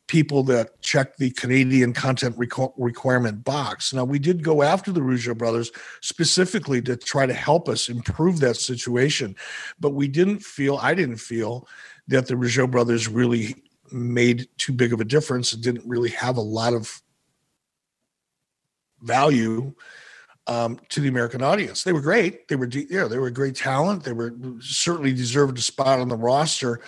people 0.07 0.43
that 0.43 0.79
checked 0.81 1.17
the 1.17 1.31
Canadian 1.31 1.91
content 1.91 2.37
requ- 2.37 2.73
requirement 2.77 3.43
box. 3.43 3.91
Now, 3.91 4.03
we 4.03 4.19
did 4.19 4.43
go 4.43 4.61
after 4.61 4.91
the 4.91 4.99
Rougeau 4.99 5.35
brothers 5.35 5.71
specifically 6.01 6.81
to 6.83 6.95
try 6.95 7.25
to 7.25 7.33
help 7.33 7.67
us 7.67 7.89
improve 7.89 8.39
that 8.41 8.57
situation, 8.57 9.35
but 9.79 9.93
we 9.93 10.07
didn't 10.07 10.43
feel, 10.43 10.77
I 10.81 10.93
didn't 10.93 11.17
feel 11.17 11.67
that 12.07 12.27
the 12.27 12.35
Rougeau 12.35 12.69
brothers 12.69 13.07
really 13.07 13.55
made 13.91 14.47
too 14.57 14.73
big 14.73 14.93
of 14.93 15.01
a 15.01 15.05
difference 15.05 15.53
and 15.53 15.63
didn't 15.63 15.87
really 15.87 16.09
have 16.11 16.37
a 16.37 16.41
lot 16.41 16.73
of 16.73 17.01
value 19.01 19.73
um, 20.47 20.79
to 20.89 20.99
the 21.01 21.07
American 21.07 21.41
audience. 21.41 21.83
They 21.83 21.93
were 21.93 22.01
great. 22.01 22.47
They 22.47 22.55
were, 22.55 22.67
yeah, 22.67 23.05
they 23.05 23.17
were 23.17 23.29
great 23.31 23.55
talent. 23.55 24.03
They 24.03 24.13
were 24.13 24.33
certainly 24.59 25.13
deserved 25.13 25.57
a 25.57 25.61
spot 25.61 25.99
on 25.99 26.07
the 26.07 26.15
roster, 26.15 26.81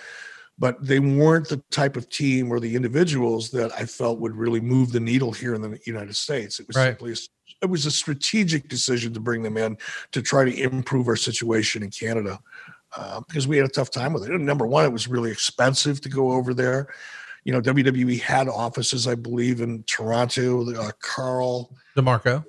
but 0.58 0.84
they 0.84 0.98
weren't 1.00 1.48
the 1.48 1.62
type 1.70 1.96
of 1.96 2.08
team 2.08 2.50
or 2.52 2.60
the 2.60 2.74
individuals 2.76 3.50
that 3.50 3.72
I 3.72 3.84
felt 3.84 4.20
would 4.20 4.36
really 4.36 4.60
move 4.60 4.92
the 4.92 5.00
needle 5.00 5.32
here 5.32 5.54
in 5.54 5.60
the 5.62 5.78
United 5.86 6.16
States. 6.16 6.60
It 6.60 6.66
was 6.68 6.76
Right. 6.76 6.90
simply, 6.90 7.12
a, 7.12 7.16
it 7.62 7.66
was 7.70 7.86
a 7.86 7.90
strategic 7.90 8.68
decision 8.68 9.12
to 9.14 9.20
bring 9.20 9.42
them 9.42 9.56
in 9.56 9.76
to 10.12 10.22
try 10.22 10.44
to 10.44 10.56
improve 10.62 11.08
our 11.08 11.16
situation 11.16 11.82
in 11.82 11.90
Canada. 11.90 12.38
Uh, 12.96 13.20
because 13.28 13.46
we 13.46 13.58
had 13.58 13.66
a 13.66 13.70
tough 13.70 13.90
time 13.90 14.14
with 14.14 14.24
it. 14.24 14.30
And 14.30 14.46
number 14.46 14.66
one, 14.66 14.86
it 14.86 14.92
was 14.92 15.06
really 15.06 15.30
expensive 15.30 16.00
to 16.00 16.08
go 16.08 16.32
over 16.32 16.54
there. 16.54 16.88
You 17.44 17.52
know, 17.52 17.60
WWE 17.60 18.18
had 18.18 18.48
offices, 18.48 19.06
I 19.06 19.14
believe, 19.14 19.60
in 19.60 19.82
Toronto. 19.82 20.74
Uh, 20.74 20.90
Carl 21.02 21.76
DeMarco. 21.98 22.46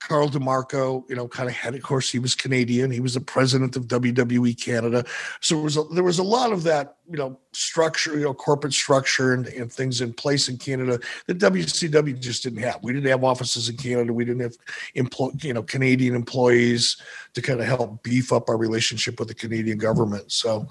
Carl 0.00 0.30
DeMarco, 0.30 1.08
you 1.10 1.14
know, 1.14 1.28
kind 1.28 1.48
of 1.48 1.54
had. 1.54 1.74
Of 1.74 1.82
course, 1.82 2.10
he 2.10 2.18
was 2.18 2.34
Canadian. 2.34 2.90
He 2.90 3.00
was 3.00 3.14
the 3.14 3.20
president 3.20 3.76
of 3.76 3.86
WWE 3.86 4.58
Canada. 4.58 5.04
So 5.40 5.56
there 5.56 5.64
was 5.64 5.76
a, 5.76 5.84
there 5.92 6.04
was 6.04 6.18
a 6.18 6.24
lot 6.24 6.52
of 6.52 6.62
that, 6.62 6.96
you 7.08 7.18
know, 7.18 7.38
structure, 7.52 8.18
you 8.18 8.24
know, 8.24 8.32
corporate 8.32 8.72
structure 8.72 9.34
and, 9.34 9.46
and 9.48 9.70
things 9.70 10.00
in 10.00 10.14
place 10.14 10.48
in 10.48 10.56
Canada 10.56 10.98
that 11.26 11.38
WCW 11.38 12.18
just 12.18 12.42
didn't 12.42 12.62
have. 12.62 12.82
We 12.82 12.94
didn't 12.94 13.10
have 13.10 13.22
offices 13.24 13.68
in 13.68 13.76
Canada. 13.76 14.12
We 14.12 14.24
didn't 14.24 14.40
have, 14.40 14.56
employ, 14.94 15.30
you 15.42 15.52
know, 15.52 15.62
Canadian 15.62 16.14
employees 16.14 16.96
to 17.34 17.42
kind 17.42 17.60
of 17.60 17.66
help 17.66 18.02
beef 18.02 18.32
up 18.32 18.48
our 18.48 18.56
relationship 18.56 19.18
with 19.18 19.28
the 19.28 19.34
Canadian 19.34 19.76
government. 19.76 20.32
So 20.32 20.66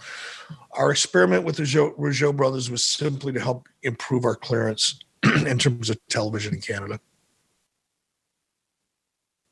our 0.72 0.90
experiment 0.90 1.44
with 1.44 1.58
the 1.58 1.64
Rougeau 1.64 2.36
brothers 2.36 2.72
was 2.72 2.84
simply 2.84 3.32
to 3.34 3.40
help 3.40 3.70
improve 3.84 4.26
our 4.26 4.36
clearance 4.36 5.00
in 5.46 5.60
terms 5.60 5.92
of 5.92 6.00
television 6.08 6.56
in 6.56 6.62
Canada 6.62 7.00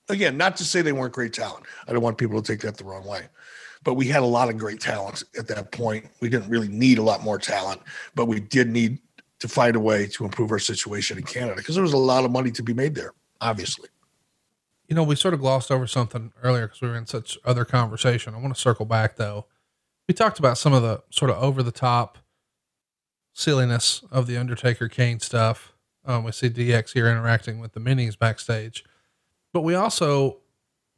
again, 0.09 0.37
not 0.37 0.57
to 0.57 0.63
say 0.63 0.81
they 0.81 0.91
weren't 0.91 1.13
great 1.13 1.33
talent. 1.33 1.65
I 1.87 1.93
don't 1.93 2.01
want 2.01 2.17
people 2.17 2.41
to 2.41 2.51
take 2.51 2.61
that 2.61 2.77
the 2.77 2.83
wrong 2.83 3.05
way. 3.05 3.27
But 3.83 3.93
we 3.93 4.07
had 4.07 4.23
a 4.23 4.27
lot 4.27 4.49
of 4.49 4.57
great 4.57 4.81
talent 4.81 5.23
at 5.37 5.47
that 5.47 5.71
point. 5.71 6.07
We 6.19 6.29
didn't 6.29 6.49
really 6.49 6.67
need 6.67 6.97
a 6.97 7.03
lot 7.03 7.23
more 7.23 7.37
talent, 7.37 7.81
but 8.15 8.25
we 8.25 8.39
did 8.39 8.69
need 8.69 8.99
to 9.39 9.47
find 9.47 9.75
a 9.75 9.79
way 9.79 10.07
to 10.07 10.25
improve 10.25 10.51
our 10.51 10.59
situation 10.59 11.17
in 11.17 11.23
Canada 11.23 11.55
because 11.57 11.75
there 11.75 11.83
was 11.83 11.93
a 11.93 11.97
lot 11.97 12.25
of 12.25 12.31
money 12.31 12.51
to 12.51 12.63
be 12.63 12.73
made 12.73 12.95
there, 12.95 13.13
obviously. 13.39 13.89
You 14.87 14.95
know, 14.95 15.03
we 15.03 15.15
sort 15.15 15.33
of 15.33 15.41
glossed 15.41 15.69
over 15.69 15.85
something 15.85 16.31
earlier 16.41 16.67
because 16.67 16.81
we 16.81 16.87
were 16.87 16.95
in 16.95 17.05
such 17.05 17.37
other 17.45 17.65
conversation. 17.65 18.33
I 18.33 18.39
want 18.39 18.55
to 18.55 18.59
circle 18.59 18.85
back 18.85 19.15
though. 19.15 19.45
We 20.07 20.13
talked 20.13 20.39
about 20.39 20.57
some 20.57 20.73
of 20.73 20.81
the 20.81 21.03
sort 21.09 21.29
of 21.29 21.37
over 21.37 21.61
the 21.61 21.71
top 21.71 22.17
silliness 23.33 24.03
of 24.11 24.25
the 24.25 24.37
Undertaker 24.37 24.87
Kane 24.87 25.19
stuff. 25.19 25.73
Um, 26.05 26.23
we 26.23 26.31
see 26.31 26.49
DX 26.49 26.93
here 26.93 27.07
interacting 27.07 27.59
with 27.59 27.73
the 27.73 27.81
minis 27.81 28.17
backstage, 28.17 28.85
but 29.57 29.63
we 29.63 29.73
also, 29.73 30.37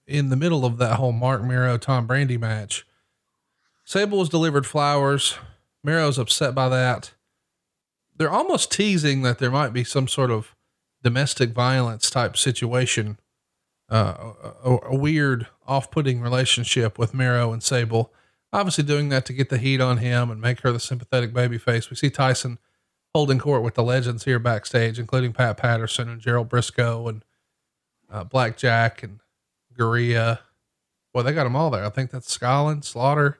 in 0.05 0.27
the 0.27 0.35
middle 0.35 0.65
of 0.65 0.79
that 0.79 0.97
whole 0.97 1.13
Marc 1.13 1.41
Mero 1.41 1.77
Tom 1.77 2.05
Brandi 2.05 2.37
match, 2.37 2.85
Sable 3.85 4.17
was 4.17 4.27
delivered 4.27 4.67
flowers. 4.67 5.37
Mero's 5.81 6.19
upset 6.19 6.53
by 6.53 6.67
that. 6.67 7.13
They're 8.17 8.29
almost 8.29 8.69
teasing 8.69 9.21
that 9.21 9.39
there 9.39 9.49
might 9.49 9.71
be 9.71 9.85
some 9.85 10.09
sort 10.09 10.29
of 10.29 10.57
domestic 11.01 11.51
violence 11.51 12.09
type 12.09 12.35
situation 12.35 13.17
uh, 13.89 14.33
a, 14.65 14.77
a 14.87 14.95
weird, 14.97 15.47
off-putting 15.65 16.19
relationship 16.19 16.99
with 16.99 17.13
Miro 17.13 17.53
and 17.53 17.63
Sable. 17.63 18.11
Obviously, 18.51 18.83
doing 18.83 19.07
that 19.07 19.25
to 19.27 19.31
get 19.31 19.47
the 19.47 19.57
heat 19.57 19.79
on 19.79 19.99
him 19.99 20.29
and 20.29 20.41
make 20.41 20.59
her 20.63 20.73
the 20.73 20.81
sympathetic 20.81 21.31
babyface. 21.31 21.89
We 21.89 21.95
see 21.95 22.09
Tyson 22.09 22.59
holding 23.15 23.39
court 23.39 23.63
with 23.63 23.75
the 23.75 23.83
legends 23.83 24.25
here 24.25 24.37
backstage, 24.37 24.99
including 24.99 25.31
Pat 25.31 25.55
Patterson 25.55 26.09
and 26.09 26.19
Gerald 26.19 26.49
Brisco 26.49 27.07
and 27.07 27.23
uh, 28.11 28.23
Blackjack 28.23 29.03
and 29.03 29.19
Gurria. 29.77 30.39
Well, 31.13 31.23
they 31.23 31.33
got 31.33 31.43
them 31.45 31.55
all 31.55 31.69
there. 31.69 31.85
I 31.85 31.89
think 31.89 32.11
that's 32.11 32.31
Scotland, 32.31 32.85
Slaughter. 32.85 33.39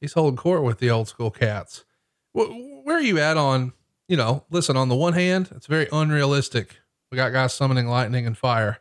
He's 0.00 0.12
holding 0.14 0.36
court 0.36 0.62
with 0.62 0.78
the 0.78 0.90
old 0.90 1.08
school 1.08 1.30
cats. 1.30 1.84
Wh- 2.32 2.84
Where 2.84 2.96
are 2.96 3.00
you 3.02 3.18
at 3.18 3.36
on, 3.36 3.72
you 4.08 4.16
know, 4.16 4.44
listen, 4.50 4.76
on 4.76 4.88
the 4.88 4.94
one 4.94 5.12
hand, 5.14 5.50
it's 5.54 5.66
very 5.66 5.88
unrealistic. 5.92 6.76
We 7.10 7.16
got 7.16 7.32
guys 7.32 7.52
summoning 7.54 7.86
lightning 7.86 8.26
and 8.26 8.36
fire. 8.36 8.78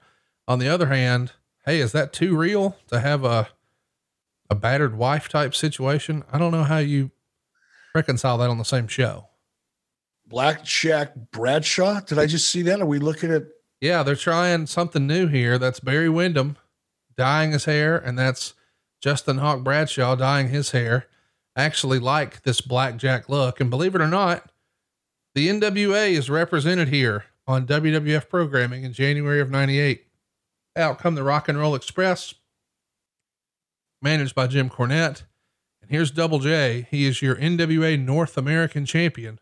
On 0.47 0.59
the 0.59 0.69
other 0.69 0.87
hand, 0.87 1.31
hey, 1.65 1.79
is 1.79 1.91
that 1.93 2.13
too 2.13 2.35
real 2.37 2.77
to 2.87 2.99
have 2.99 3.23
a 3.23 3.49
a 4.49 4.53
battered 4.55 4.95
wife 4.95 5.27
type 5.27 5.55
situation? 5.55 6.23
I 6.31 6.37
don't 6.37 6.51
know 6.51 6.63
how 6.63 6.77
you 6.77 7.09
reconcile 7.95 8.37
that 8.37 8.49
on 8.49 8.59
the 8.59 8.63
same 8.65 8.87
show. 8.87 9.27
Black 10.27 10.63
Jack 10.63 11.13
Bradshaw. 11.31 12.01
Did 12.01 12.19
I 12.19 12.25
just 12.27 12.49
see 12.49 12.61
that? 12.63 12.79
Are 12.81 12.85
we 12.85 12.99
looking 12.99 13.31
at? 13.31 13.43
Yeah, 13.81 14.03
they're 14.03 14.15
trying 14.15 14.67
something 14.67 15.05
new 15.05 15.27
here. 15.27 15.57
That's 15.57 15.79
Barry 15.79 16.09
Windham 16.09 16.57
dyeing 17.17 17.51
his 17.51 17.65
hair, 17.65 17.97
and 17.97 18.17
that's 18.17 18.53
Justin 19.01 19.37
Hawk 19.37 19.63
Bradshaw 19.63 20.15
dyeing 20.15 20.49
his 20.49 20.71
hair. 20.71 21.07
I 21.55 21.63
actually 21.63 21.99
like 21.99 22.43
this 22.43 22.61
blackjack 22.61 23.29
look, 23.29 23.59
and 23.61 23.69
believe 23.69 23.95
it 23.95 24.01
or 24.01 24.07
not, 24.07 24.51
the 25.33 25.47
NWA 25.47 26.11
is 26.11 26.29
represented 26.29 26.89
here 26.89 27.25
on 27.47 27.67
WWF 27.67 28.29
programming 28.29 28.83
in 28.83 28.93
January 28.93 29.39
of 29.39 29.49
'98. 29.51 30.05
Out 30.77 30.99
come 30.99 31.15
the 31.15 31.23
Rock 31.23 31.47
and 31.47 31.57
Roll 31.57 31.75
Express, 31.75 32.33
managed 34.01 34.35
by 34.35 34.47
Jim 34.47 34.69
Cornette. 34.69 35.23
And 35.81 35.91
here's 35.91 36.11
Double 36.11 36.39
J. 36.39 36.87
He 36.89 37.05
is 37.05 37.21
your 37.21 37.35
NWA 37.35 37.97
North 37.97 38.37
American 38.37 38.85
champion. 38.85 39.39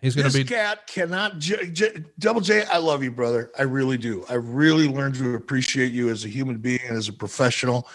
He's 0.00 0.14
going 0.14 0.30
to 0.30 0.36
this 0.36 0.48
cat 0.48 0.86
cannot. 0.86 1.38
J, 1.38 1.70
J, 1.70 2.04
Double 2.18 2.40
J, 2.40 2.64
I 2.64 2.78
love 2.78 3.02
you, 3.02 3.10
brother. 3.10 3.50
I 3.58 3.62
really 3.62 3.98
do. 3.98 4.24
I 4.28 4.34
really 4.34 4.88
learned 4.88 5.16
to 5.16 5.34
appreciate 5.34 5.92
you 5.92 6.08
as 6.10 6.24
a 6.24 6.28
human 6.28 6.58
being 6.58 6.80
and 6.86 6.96
as 6.96 7.08
a 7.08 7.12
professional 7.12 7.88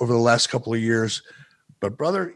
over 0.00 0.12
the 0.12 0.18
last 0.18 0.48
couple 0.48 0.74
of 0.74 0.80
years. 0.80 1.22
But 1.80 1.96
brother, 1.96 2.34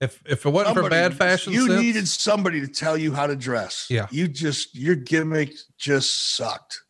If 0.00 0.22
if 0.26 0.44
it 0.44 0.50
wasn't 0.50 0.76
for 0.76 0.90
bad 0.90 1.16
fashion, 1.16 1.52
you 1.52 1.66
sense, 1.66 1.80
needed 1.80 2.08
somebody 2.08 2.60
to 2.60 2.68
tell 2.68 2.96
you 2.96 3.12
how 3.12 3.26
to 3.26 3.34
dress. 3.34 3.86
Yeah. 3.88 4.06
you 4.10 4.28
just 4.28 4.74
your 4.74 4.94
gimmick 4.94 5.54
just 5.78 6.34
sucked. 6.36 6.82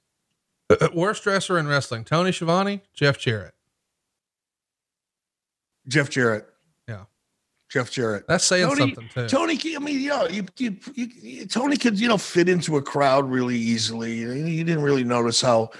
Uh, 0.68 0.88
worst 0.94 1.22
dresser 1.22 1.58
in 1.58 1.66
wrestling: 1.68 2.04
Tony 2.04 2.32
Schiavone, 2.32 2.82
Jeff 2.92 3.18
Jarrett. 3.18 3.54
Jeff 5.86 6.10
Jarrett. 6.10 6.46
Yeah. 7.68 7.82
Jeff 7.82 7.90
Jarrett. 7.90 8.26
That's 8.26 8.44
saying 8.44 8.66
Tony- 8.66 8.94
something 8.94 9.08
too. 9.14 9.28
Tony, 9.28 9.58
I 9.76 9.78
mean, 9.78 10.00
you 10.00 10.08
know, 10.08 10.26
you, 10.28 10.46
you, 10.56 10.76
you, 10.94 11.46
Tony 11.46 11.76
could, 11.76 11.98
you 12.00 12.08
know, 12.08 12.18
fit 12.18 12.48
into 12.48 12.76
a 12.76 12.82
crowd 12.82 13.30
really 13.30 13.56
easily. 13.56 14.14
You 14.14 14.64
didn't 14.64 14.82
really 14.82 15.04
notice 15.04 15.40
how 15.40 15.70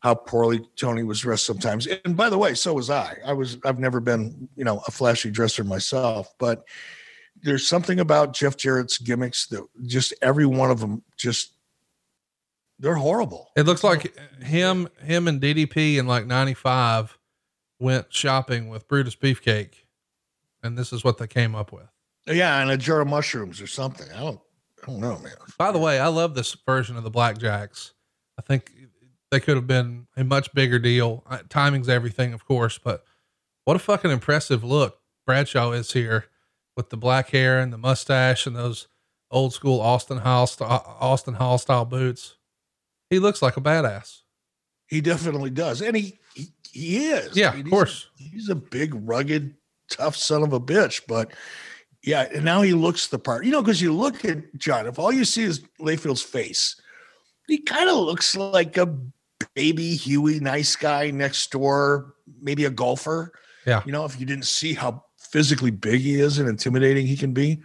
how 0.00 0.14
poorly 0.14 0.60
Tony 0.76 1.02
was 1.02 1.20
dressed 1.20 1.44
sometimes. 1.44 1.88
And 2.04 2.16
by 2.16 2.30
the 2.30 2.38
way, 2.38 2.54
so 2.54 2.74
was 2.74 2.88
I. 2.88 3.16
I 3.24 3.32
was 3.32 3.58
I've 3.64 3.80
never 3.80 4.00
been, 4.00 4.48
you 4.54 4.64
know, 4.64 4.82
a 4.86 4.90
flashy 4.90 5.30
dresser 5.30 5.64
myself, 5.64 6.32
but 6.38 6.64
there's 7.42 7.66
something 7.66 8.00
about 8.00 8.32
Jeff 8.32 8.56
Jarrett's 8.56 8.98
gimmicks 8.98 9.46
that 9.48 9.64
just 9.86 10.14
every 10.22 10.46
one 10.46 10.70
of 10.70 10.80
them 10.80 11.02
just 11.16 11.52
they're 12.78 12.94
horrible. 12.94 13.50
It 13.56 13.66
looks 13.66 13.82
like 13.82 14.16
him, 14.40 14.88
him 15.02 15.26
and 15.26 15.40
DDP 15.40 15.96
in 15.96 16.06
like 16.06 16.26
'95 16.26 17.18
went 17.80 18.12
shopping 18.12 18.68
with 18.68 18.86
Brutus 18.88 19.16
Beefcake, 19.16 19.74
and 20.62 20.76
this 20.76 20.92
is 20.92 21.04
what 21.04 21.18
they 21.18 21.26
came 21.26 21.54
up 21.54 21.72
with. 21.72 21.88
Yeah, 22.26 22.60
and 22.60 22.70
a 22.70 22.76
jar 22.76 23.00
of 23.00 23.08
mushrooms 23.08 23.60
or 23.60 23.66
something. 23.66 24.06
I 24.12 24.20
don't 24.20 24.40
I 24.82 24.86
don't 24.86 25.00
know, 25.00 25.18
man. 25.18 25.32
By 25.58 25.72
the 25.72 25.78
way, 25.78 25.98
I 25.98 26.08
love 26.08 26.34
this 26.34 26.56
version 26.66 26.96
of 26.96 27.04
the 27.04 27.10
Blackjacks. 27.10 27.92
I 28.38 28.42
think 28.42 28.72
they 29.30 29.40
could 29.40 29.56
have 29.56 29.66
been 29.66 30.06
a 30.16 30.24
much 30.24 30.52
bigger 30.54 30.78
deal. 30.78 31.24
Uh, 31.28 31.38
timing's 31.48 31.88
everything, 31.88 32.32
of 32.32 32.44
course, 32.44 32.78
but 32.78 33.04
what 33.64 33.76
a 33.76 33.80
fucking 33.80 34.10
impressive 34.10 34.64
look 34.64 35.00
Bradshaw 35.26 35.72
is 35.72 35.92
here 35.92 36.26
with 36.76 36.90
the 36.90 36.96
black 36.96 37.30
hair 37.30 37.58
and 37.58 37.72
the 37.72 37.78
mustache 37.78 38.46
and 38.46 38.56
those 38.56 38.88
old 39.30 39.52
school 39.52 39.80
Austin 39.80 40.18
Hall 40.18 40.46
style, 40.46 40.96
Austin 41.00 41.34
Hall 41.34 41.58
style 41.58 41.84
boots. 41.84 42.36
He 43.10 43.18
looks 43.18 43.42
like 43.42 43.56
a 43.56 43.60
badass. 43.60 44.22
He 44.86 45.00
definitely 45.00 45.50
does. 45.50 45.82
And 45.82 45.96
he 45.96 46.18
he, 46.34 46.46
he 46.70 47.06
is. 47.08 47.36
Yeah, 47.36 47.50
I 47.50 47.52
mean, 47.52 47.60
of 47.60 47.66
he's 47.66 47.72
course. 47.72 48.08
A, 48.18 48.22
he's 48.22 48.48
a 48.48 48.54
big, 48.54 48.94
rugged, 48.94 49.54
tough 49.90 50.16
son 50.16 50.42
of 50.42 50.52
a 50.52 50.60
bitch. 50.60 51.02
But 51.06 51.32
yeah, 52.02 52.28
and 52.32 52.44
now 52.44 52.62
he 52.62 52.74
looks 52.74 53.08
the 53.08 53.18
part. 53.18 53.44
You 53.44 53.50
know, 53.50 53.62
because 53.62 53.82
you 53.82 53.92
look 53.92 54.24
at 54.24 54.56
John, 54.56 54.86
if 54.86 54.98
all 54.98 55.12
you 55.12 55.24
see 55.24 55.44
is 55.44 55.60
Layfield's 55.80 56.22
face, 56.22 56.80
he 57.46 57.58
kind 57.58 57.88
of 57.88 57.96
looks 57.96 58.36
like 58.36 58.76
a 58.76 58.94
baby 59.54 59.96
Huey, 59.96 60.40
nice 60.40 60.76
guy 60.76 61.10
next 61.10 61.50
door, 61.50 62.14
maybe 62.40 62.64
a 62.64 62.70
golfer. 62.70 63.32
Yeah. 63.66 63.82
You 63.84 63.92
know, 63.92 64.04
if 64.04 64.18
you 64.18 64.26
didn't 64.26 64.46
see 64.46 64.74
how 64.74 65.04
physically 65.18 65.70
big 65.70 66.00
he 66.00 66.20
is 66.20 66.38
and 66.38 66.48
intimidating 66.48 67.06
he 67.06 67.16
can 67.16 67.32
be. 67.32 67.60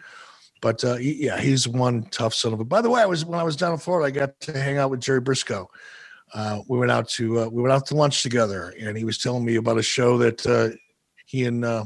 But 0.61 0.83
uh, 0.83 0.95
yeah, 0.95 1.39
he's 1.39 1.67
one 1.67 2.03
tough 2.03 2.33
son 2.33 2.53
of 2.53 2.59
a. 2.59 2.63
By 2.63 2.81
the 2.81 2.89
way, 2.89 3.01
I 3.01 3.05
was 3.05 3.25
when 3.25 3.39
I 3.39 3.43
was 3.43 3.57
down 3.57 3.73
in 3.73 3.79
Florida, 3.79 4.07
I 4.07 4.11
got 4.11 4.39
to 4.41 4.57
hang 4.57 4.77
out 4.77 4.89
with 4.89 5.01
Jerry 5.01 5.21
Brisco. 5.21 5.67
Uh, 6.33 6.61
we 6.67 6.79
went 6.79 6.91
out 6.91 7.09
to 7.09 7.41
uh, 7.41 7.47
we 7.47 7.61
went 7.61 7.73
out 7.73 7.85
to 7.87 7.95
lunch 7.95 8.23
together, 8.23 8.73
and 8.79 8.97
he 8.97 9.03
was 9.03 9.17
telling 9.17 9.43
me 9.43 9.55
about 9.55 9.77
a 9.77 9.83
show 9.83 10.17
that 10.19 10.45
uh, 10.47 10.69
he 11.25 11.43
and 11.43 11.65
uh, 11.65 11.83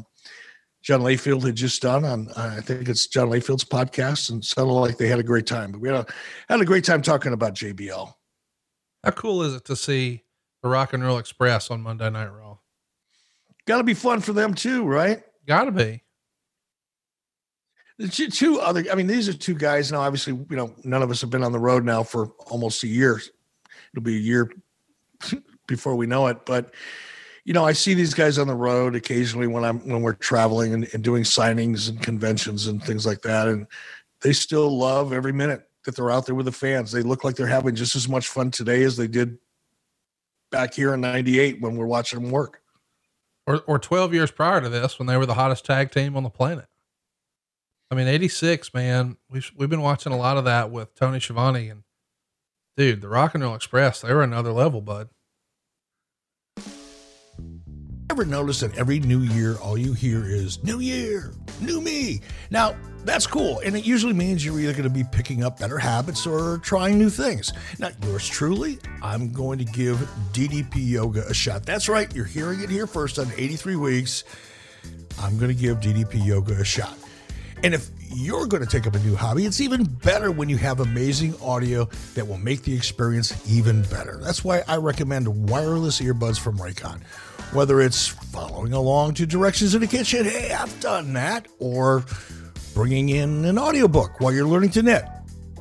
John 0.87 1.01
Layfield 1.01 1.45
had 1.45 1.55
just 1.55 1.81
done 1.81 2.05
on 2.05 2.29
uh, 2.29 2.55
I 2.57 2.61
think 2.61 2.87
it's 2.87 3.07
John 3.07 3.27
Layfield's 3.27 3.65
podcast, 3.65 4.29
and 4.29 4.43
sounded 4.43 4.71
like 4.71 4.97
they 4.97 5.09
had 5.09 5.19
a 5.19 5.23
great 5.23 5.45
time. 5.45 5.73
But 5.73 5.81
we 5.81 5.89
had 5.89 5.97
a 5.97 6.05
had 6.47 6.61
a 6.61 6.65
great 6.65 6.85
time 6.85 7.01
talking 7.01 7.33
about 7.33 7.55
JBL. 7.55 8.13
How 9.03 9.11
cool 9.11 9.43
is 9.43 9.53
it 9.53 9.65
to 9.65 9.75
see 9.75 10.23
the 10.63 10.69
Rock 10.69 10.93
and 10.93 11.03
Roll 11.03 11.17
Express 11.17 11.71
on 11.71 11.81
Monday 11.81 12.09
Night 12.09 12.29
Raw? 12.29 12.59
Got 13.65 13.79
to 13.79 13.83
be 13.83 13.95
fun 13.95 14.21
for 14.21 14.31
them 14.31 14.53
too, 14.53 14.85
right? 14.85 15.23
Gotta 15.45 15.71
be. 15.71 16.03
The 17.97 18.07
two, 18.07 18.29
two 18.29 18.61
other, 18.61 18.85
I 18.89 18.95
mean, 18.95 19.07
these 19.07 19.27
are 19.27 19.33
two 19.33 19.55
guys 19.55 19.91
now. 19.91 19.99
Obviously, 19.99 20.35
you 20.49 20.55
know, 20.55 20.73
none 20.85 21.03
of 21.03 21.11
us 21.11 21.19
have 21.19 21.29
been 21.29 21.43
on 21.43 21.51
the 21.51 21.59
road 21.59 21.83
now 21.83 22.01
for 22.01 22.27
almost 22.49 22.83
a 22.83 22.87
year. 22.87 23.19
It'll 23.91 24.03
be 24.05 24.15
a 24.15 24.21
year 24.21 24.53
before 25.67 25.95
we 25.95 26.07
know 26.07 26.27
it. 26.27 26.45
But 26.45 26.73
you 27.47 27.53
know, 27.53 27.63
I 27.63 27.71
see 27.71 27.93
these 27.93 28.13
guys 28.13 28.37
on 28.37 28.47
the 28.47 28.53
road 28.53 28.93
occasionally 28.93 29.47
when 29.47 29.63
I'm 29.63 29.79
when 29.87 30.01
we're 30.01 30.15
traveling 30.15 30.73
and, 30.73 30.85
and 30.93 31.01
doing 31.01 31.23
signings 31.23 31.87
and 31.87 31.97
conventions 32.01 32.67
and 32.67 32.83
things 32.83 33.05
like 33.05 33.21
that, 33.21 33.47
and 33.47 33.65
they 34.19 34.33
still 34.33 34.77
love 34.77 35.13
every 35.13 35.31
minute 35.31 35.65
that 35.85 35.95
they're 35.95 36.11
out 36.11 36.25
there 36.25 36.35
with 36.35 36.45
the 36.45 36.51
fans. 36.51 36.91
They 36.91 37.03
look 37.03 37.23
like 37.23 37.37
they're 37.37 37.47
having 37.47 37.73
just 37.73 37.95
as 37.95 38.09
much 38.09 38.27
fun 38.27 38.51
today 38.51 38.83
as 38.83 38.97
they 38.97 39.07
did 39.07 39.37
back 40.51 40.73
here 40.73 40.93
in 40.93 40.99
'98 40.99 41.61
when 41.61 41.77
we're 41.77 41.85
watching 41.85 42.21
them 42.21 42.31
work. 42.31 42.61
Or, 43.45 43.61
or 43.65 43.79
12 43.79 44.13
years 44.13 44.29
prior 44.29 44.59
to 44.59 44.67
this 44.67 44.99
when 44.99 45.07
they 45.07 45.15
were 45.15 45.25
the 45.25 45.35
hottest 45.35 45.63
tag 45.63 45.91
team 45.91 46.17
on 46.17 46.23
the 46.23 46.29
planet. 46.29 46.65
I 47.89 47.95
mean, 47.95 48.09
86, 48.09 48.73
man, 48.73 49.15
we've, 49.29 49.49
we've 49.55 49.69
been 49.69 49.79
watching 49.79 50.11
a 50.11 50.17
lot 50.17 50.35
of 50.35 50.43
that 50.43 50.69
with 50.69 50.93
Tony 50.95 51.21
Schiavone 51.21 51.69
and 51.69 51.83
dude, 52.75 52.99
the 52.99 53.07
Rock 53.07 53.35
and 53.35 53.43
Roll 53.45 53.55
Express, 53.55 54.01
they 54.01 54.13
were 54.13 54.21
another 54.21 54.51
level, 54.51 54.81
bud. 54.81 55.07
Ever 58.09 58.23
notice 58.23 58.61
that 58.61 58.77
every 58.77 58.99
new 59.01 59.19
year, 59.19 59.57
all 59.57 59.77
you 59.77 59.91
hear 59.91 60.25
is 60.25 60.63
new 60.63 60.79
year, 60.79 61.33
new 61.59 61.81
me? 61.81 62.21
Now, 62.49 62.73
that's 63.03 63.27
cool. 63.27 63.59
And 63.65 63.75
it 63.75 63.85
usually 63.85 64.13
means 64.13 64.45
you're 64.45 64.57
either 64.59 64.71
going 64.71 64.83
to 64.83 64.89
be 64.89 65.03
picking 65.03 65.43
up 65.43 65.59
better 65.59 65.77
habits 65.77 66.25
or 66.25 66.59
trying 66.59 66.97
new 66.97 67.09
things. 67.09 67.51
Now, 67.79 67.89
yours 68.03 68.25
truly, 68.25 68.79
I'm 69.03 69.33
going 69.33 69.59
to 69.59 69.65
give 69.65 69.97
DDP 70.31 70.75
Yoga 70.75 71.25
a 71.27 71.33
shot. 71.33 71.65
That's 71.65 71.89
right. 71.89 72.13
You're 72.15 72.25
hearing 72.25 72.61
it 72.61 72.69
here 72.69 72.87
first 72.87 73.19
on 73.19 73.27
83 73.35 73.75
weeks. 73.75 74.23
I'm 75.19 75.37
going 75.37 75.53
to 75.53 75.61
give 75.61 75.81
DDP 75.81 76.25
Yoga 76.25 76.53
a 76.53 76.65
shot. 76.65 76.97
And 77.63 77.73
if 77.73 77.89
you're 78.13 78.45
going 78.45 78.63
to 78.63 78.69
take 78.69 78.87
up 78.87 78.95
a 78.95 78.99
new 78.99 79.15
hobby, 79.15 79.45
it's 79.45 79.59
even 79.59 79.83
better 79.83 80.31
when 80.31 80.47
you 80.47 80.57
have 80.57 80.79
amazing 80.79 81.35
audio 81.41 81.89
that 82.13 82.25
will 82.25 82.37
make 82.37 82.63
the 82.63 82.73
experience 82.73 83.33
even 83.49 83.81
better. 83.83 84.19
That's 84.23 84.45
why 84.45 84.63
I 84.67 84.77
recommend 84.77 85.49
wireless 85.49 85.99
earbuds 85.99 86.39
from 86.39 86.57
Raycon. 86.57 87.01
Whether 87.53 87.81
it's 87.81 88.07
following 88.07 88.73
along 88.73 89.15
to 89.15 89.25
directions 89.25 89.73
in 89.73 89.81
the 89.81 89.87
kitchen, 89.87 90.25
hey, 90.25 90.51
I've 90.51 90.79
done 90.79 91.13
that, 91.13 91.47
or 91.59 92.03
bringing 92.73 93.09
in 93.09 93.45
an 93.45 93.57
audiobook 93.57 94.19
while 94.19 94.33
you're 94.33 94.47
learning 94.47 94.71
to 94.71 94.83
knit. 94.83 95.03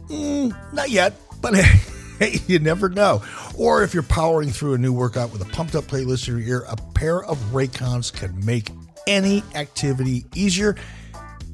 Mm, 0.09 0.75
not 0.75 0.91
yet, 0.91 1.15
but 1.41 1.55
hey, 2.19 2.41
you 2.47 2.59
never 2.59 2.89
know. 2.89 3.23
Or 3.57 3.83
if 3.83 3.95
you're 3.95 4.03
powering 4.03 4.51
through 4.51 4.75
a 4.75 4.79
new 4.79 4.93
workout 4.93 5.33
with 5.33 5.43
a 5.43 5.47
pumped 5.47 5.75
up 5.75 5.85
playlist 5.85 6.29
in 6.29 6.39
your 6.39 6.47
ear, 6.47 6.65
a 6.69 6.77
pair 6.95 7.25
of 7.25 7.39
Raycons 7.53 8.13
can 8.13 8.45
make 8.45 8.71
any 9.07 9.43
activity 9.55 10.27
easier 10.35 10.77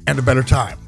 and 0.07 0.19
a 0.19 0.23
better 0.23 0.43
time. 0.43 0.79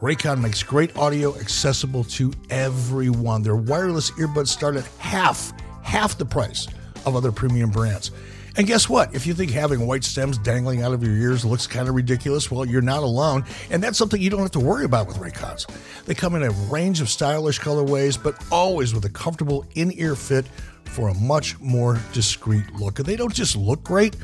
Raycon 0.00 0.40
makes 0.40 0.62
great 0.62 0.96
audio 0.96 1.36
accessible 1.36 2.04
to 2.04 2.32
everyone. 2.48 3.42
Their 3.42 3.56
wireless 3.56 4.10
earbuds 4.12 4.48
start 4.48 4.76
at 4.76 4.86
half, 4.98 5.52
half 5.82 6.16
the 6.16 6.24
price 6.24 6.66
of 7.04 7.16
other 7.16 7.30
premium 7.30 7.70
brands. 7.70 8.10
And 8.60 8.66
guess 8.66 8.90
what? 8.90 9.14
If 9.14 9.26
you 9.26 9.32
think 9.32 9.52
having 9.52 9.86
white 9.86 10.04
stems 10.04 10.36
dangling 10.36 10.82
out 10.82 10.92
of 10.92 11.02
your 11.02 11.14
ears 11.14 11.46
looks 11.46 11.66
kind 11.66 11.88
of 11.88 11.94
ridiculous, 11.94 12.50
well, 12.50 12.66
you're 12.66 12.82
not 12.82 13.02
alone. 13.02 13.46
And 13.70 13.82
that's 13.82 13.96
something 13.96 14.20
you 14.20 14.28
don't 14.28 14.40
have 14.40 14.50
to 14.50 14.60
worry 14.60 14.84
about 14.84 15.06
with 15.06 15.16
Raycons. 15.16 15.66
They 16.04 16.14
come 16.14 16.34
in 16.34 16.42
a 16.42 16.50
range 16.70 17.00
of 17.00 17.08
stylish 17.08 17.58
colorways, 17.58 18.22
but 18.22 18.34
always 18.52 18.92
with 18.92 19.06
a 19.06 19.08
comfortable 19.08 19.64
in 19.76 19.98
ear 19.98 20.14
fit 20.14 20.44
for 20.84 21.08
a 21.08 21.14
much 21.14 21.58
more 21.58 21.98
discreet 22.12 22.70
look. 22.74 22.98
And 22.98 23.08
they 23.08 23.16
don't 23.16 23.32
just 23.32 23.56
look 23.56 23.82
great, 23.82 24.16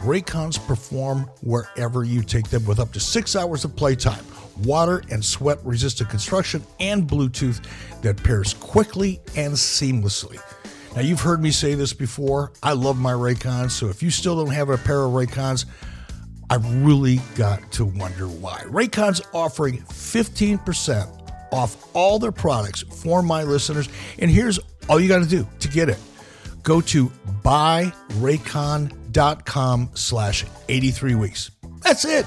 Raycons 0.00 0.66
perform 0.66 1.28
wherever 1.42 2.02
you 2.02 2.22
take 2.22 2.48
them 2.48 2.64
with 2.64 2.80
up 2.80 2.92
to 2.92 2.98
six 2.98 3.36
hours 3.36 3.62
of 3.66 3.76
playtime, 3.76 4.24
water 4.64 5.02
and 5.10 5.22
sweat 5.22 5.58
resistant 5.64 6.08
construction, 6.08 6.62
and 6.80 7.06
Bluetooth 7.06 7.62
that 8.00 8.16
pairs 8.24 8.54
quickly 8.54 9.20
and 9.36 9.52
seamlessly. 9.52 10.40
Now, 10.94 11.00
you've 11.00 11.20
heard 11.20 11.42
me 11.42 11.50
say 11.50 11.74
this 11.74 11.94
before. 11.94 12.52
I 12.62 12.74
love 12.74 12.98
my 12.98 13.12
Raycons, 13.12 13.70
so 13.70 13.88
if 13.88 14.02
you 14.02 14.10
still 14.10 14.36
don't 14.36 14.52
have 14.52 14.68
a 14.68 14.76
pair 14.76 15.02
of 15.02 15.12
Raycons, 15.12 15.64
I've 16.50 16.84
really 16.84 17.18
got 17.34 17.72
to 17.72 17.86
wonder 17.86 18.26
why. 18.26 18.60
Raycon's 18.66 19.22
offering 19.32 19.78
15% 19.78 21.08
off 21.50 21.88
all 21.94 22.18
their 22.18 22.30
products 22.30 22.82
for 22.82 23.22
my 23.22 23.42
listeners, 23.42 23.88
and 24.18 24.30
here's 24.30 24.60
all 24.86 25.00
you 25.00 25.08
got 25.08 25.22
to 25.22 25.28
do 25.28 25.48
to 25.60 25.68
get 25.68 25.88
it. 25.88 25.96
Go 26.62 26.82
to 26.82 27.10
buyraycon.com 27.42 29.90
slash 29.94 30.44
83 30.68 31.14
weeks. 31.14 31.50
That's 31.80 32.04
it. 32.04 32.26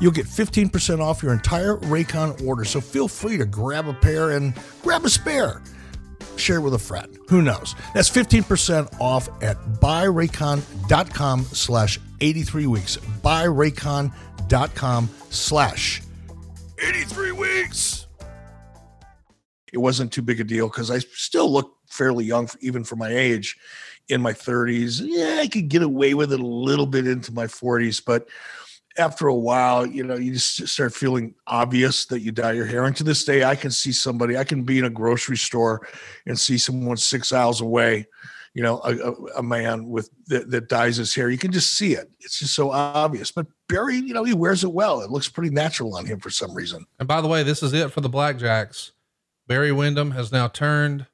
You'll 0.00 0.12
get 0.12 0.26
15% 0.26 1.00
off 1.00 1.22
your 1.22 1.32
entire 1.32 1.78
Raycon 1.78 2.46
order, 2.46 2.66
so 2.66 2.82
feel 2.82 3.08
free 3.08 3.38
to 3.38 3.46
grab 3.46 3.88
a 3.88 3.94
pair 3.94 4.32
and 4.32 4.52
grab 4.82 5.06
a 5.06 5.10
spare 5.10 5.62
share 6.36 6.60
with 6.60 6.74
a 6.74 6.78
friend. 6.78 7.16
Who 7.28 7.42
knows? 7.42 7.74
That's 7.94 8.10
15% 8.10 9.00
off 9.00 9.28
at 9.42 9.56
buyraycon.com 9.80 11.44
slash 11.44 11.98
83 12.20 12.66
weeks. 12.66 12.96
Buyraycon.com 13.22 15.08
slash 15.30 16.02
83 16.78 17.32
weeks. 17.32 18.06
it 19.72 19.78
wasn't 19.78 20.12
too 20.12 20.22
big 20.22 20.40
a 20.40 20.44
deal 20.44 20.68
because 20.68 20.90
I 20.90 20.98
still 20.98 21.50
look 21.50 21.76
fairly 21.88 22.24
young, 22.24 22.48
even 22.60 22.84
for 22.84 22.96
my 22.96 23.08
age, 23.08 23.56
in 24.08 24.20
my 24.20 24.32
30s. 24.32 25.00
Yeah, 25.02 25.38
I 25.40 25.46
could 25.48 25.68
get 25.68 25.82
away 25.82 26.14
with 26.14 26.32
it 26.32 26.40
a 26.40 26.46
little 26.46 26.86
bit 26.86 27.06
into 27.06 27.32
my 27.32 27.46
40s, 27.46 28.02
but 28.04 28.28
after 28.98 29.26
a 29.26 29.34
while, 29.34 29.86
you 29.86 30.04
know, 30.04 30.16
you 30.16 30.34
just 30.34 30.68
start 30.68 30.94
feeling 30.94 31.34
obvious 31.46 32.06
that 32.06 32.20
you 32.20 32.32
dye 32.32 32.52
your 32.52 32.66
hair. 32.66 32.84
And 32.84 32.96
to 32.96 33.04
this 33.04 33.24
day, 33.24 33.44
I 33.44 33.54
can 33.54 33.70
see 33.70 33.92
somebody, 33.92 34.36
I 34.36 34.44
can 34.44 34.64
be 34.64 34.78
in 34.78 34.84
a 34.84 34.90
grocery 34.90 35.36
store 35.36 35.86
and 36.26 36.38
see 36.38 36.58
someone 36.58 36.96
six 36.96 37.32
aisles 37.32 37.60
away, 37.60 38.06
you 38.54 38.62
know, 38.62 38.80
a, 38.84 39.38
a, 39.38 39.42
man 39.42 39.88
with 39.88 40.10
that, 40.26 40.50
that 40.50 40.68
dyes 40.68 40.96
his 40.96 41.14
hair. 41.14 41.30
You 41.30 41.38
can 41.38 41.52
just 41.52 41.74
see 41.74 41.94
it. 41.94 42.10
It's 42.20 42.38
just 42.38 42.54
so 42.54 42.70
obvious. 42.70 43.30
But 43.32 43.46
Barry, 43.68 43.96
you 43.96 44.12
know, 44.12 44.24
he 44.24 44.34
wears 44.34 44.62
it 44.62 44.72
well. 44.72 45.00
It 45.00 45.10
looks 45.10 45.28
pretty 45.28 45.50
natural 45.50 45.96
on 45.96 46.04
him 46.04 46.20
for 46.20 46.30
some 46.30 46.54
reason. 46.54 46.84
And 46.98 47.08
by 47.08 47.20
the 47.20 47.28
way, 47.28 47.42
this 47.42 47.62
is 47.62 47.72
it 47.72 47.92
for 47.92 48.02
the 48.02 48.10
Blackjacks. 48.10 48.90
Barry 49.46 49.72
Windham 49.72 50.12
has 50.12 50.30
now 50.32 50.48
turned 50.48 51.06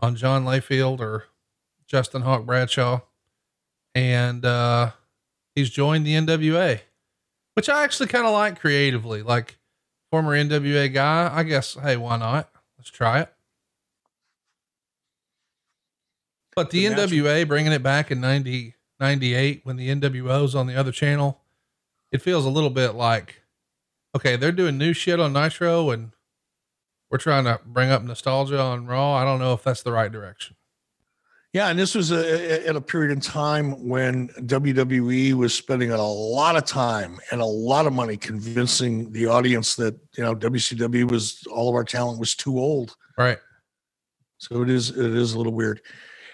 on 0.00 0.16
John 0.16 0.44
Layfield 0.44 1.00
or 1.00 1.24
Justin 1.86 2.22
Hawk 2.22 2.46
Bradshaw, 2.46 3.00
and 3.94 4.44
uh, 4.44 4.92
he's 5.54 5.70
joined 5.70 6.06
the 6.06 6.14
NWA 6.14 6.80
which 7.54 7.68
I 7.68 7.84
actually 7.84 8.08
kind 8.08 8.26
of 8.26 8.32
like 8.32 8.58
creatively. 8.58 9.22
Like 9.22 9.58
former 10.10 10.36
NWA 10.36 10.92
guy, 10.92 11.30
I 11.32 11.42
guess, 11.42 11.74
hey, 11.74 11.96
why 11.96 12.16
not? 12.16 12.50
Let's 12.78 12.90
try 12.90 13.20
it. 13.20 13.32
But 16.54 16.70
the, 16.70 16.86
the 16.86 16.94
NWA 16.94 17.48
bringing 17.48 17.72
it 17.72 17.82
back 17.82 18.10
in 18.10 18.20
90, 18.20 18.74
98 19.00 19.60
when 19.64 19.76
the 19.76 19.88
NWO's 19.88 20.54
on 20.54 20.66
the 20.66 20.76
other 20.76 20.92
channel, 20.92 21.40
it 22.10 22.20
feels 22.20 22.44
a 22.44 22.50
little 22.50 22.70
bit 22.70 22.94
like, 22.94 23.42
okay, 24.14 24.36
they're 24.36 24.52
doing 24.52 24.76
new 24.76 24.92
shit 24.92 25.18
on 25.18 25.32
Nitro 25.32 25.90
and 25.90 26.12
we're 27.10 27.18
trying 27.18 27.44
to 27.44 27.60
bring 27.64 27.90
up 27.90 28.02
nostalgia 28.02 28.60
on 28.60 28.86
Raw. 28.86 29.14
I 29.14 29.24
don't 29.24 29.38
know 29.38 29.54
if 29.54 29.62
that's 29.62 29.82
the 29.82 29.92
right 29.92 30.12
direction. 30.12 30.56
Yeah, 31.52 31.68
and 31.68 31.78
this 31.78 31.94
was 31.94 32.10
a, 32.12 32.66
in 32.66 32.76
a 32.76 32.80
period 32.80 33.12
in 33.12 33.20
time 33.20 33.86
when 33.86 34.28
WWE 34.28 35.34
was 35.34 35.54
spending 35.54 35.90
a 35.90 36.02
lot 36.02 36.56
of 36.56 36.64
time 36.64 37.18
and 37.30 37.42
a 37.42 37.46
lot 37.46 37.86
of 37.86 37.92
money 37.92 38.16
convincing 38.16 39.12
the 39.12 39.26
audience 39.26 39.76
that 39.76 39.94
you 40.16 40.24
know 40.24 40.34
WCW 40.34 41.10
was 41.10 41.46
all 41.50 41.68
of 41.68 41.74
our 41.74 41.84
talent 41.84 42.18
was 42.18 42.34
too 42.34 42.58
old. 42.58 42.96
Right. 43.18 43.38
So 44.38 44.62
it 44.62 44.70
is 44.70 44.90
it 44.90 45.14
is 45.14 45.34
a 45.34 45.36
little 45.36 45.52
weird. 45.52 45.82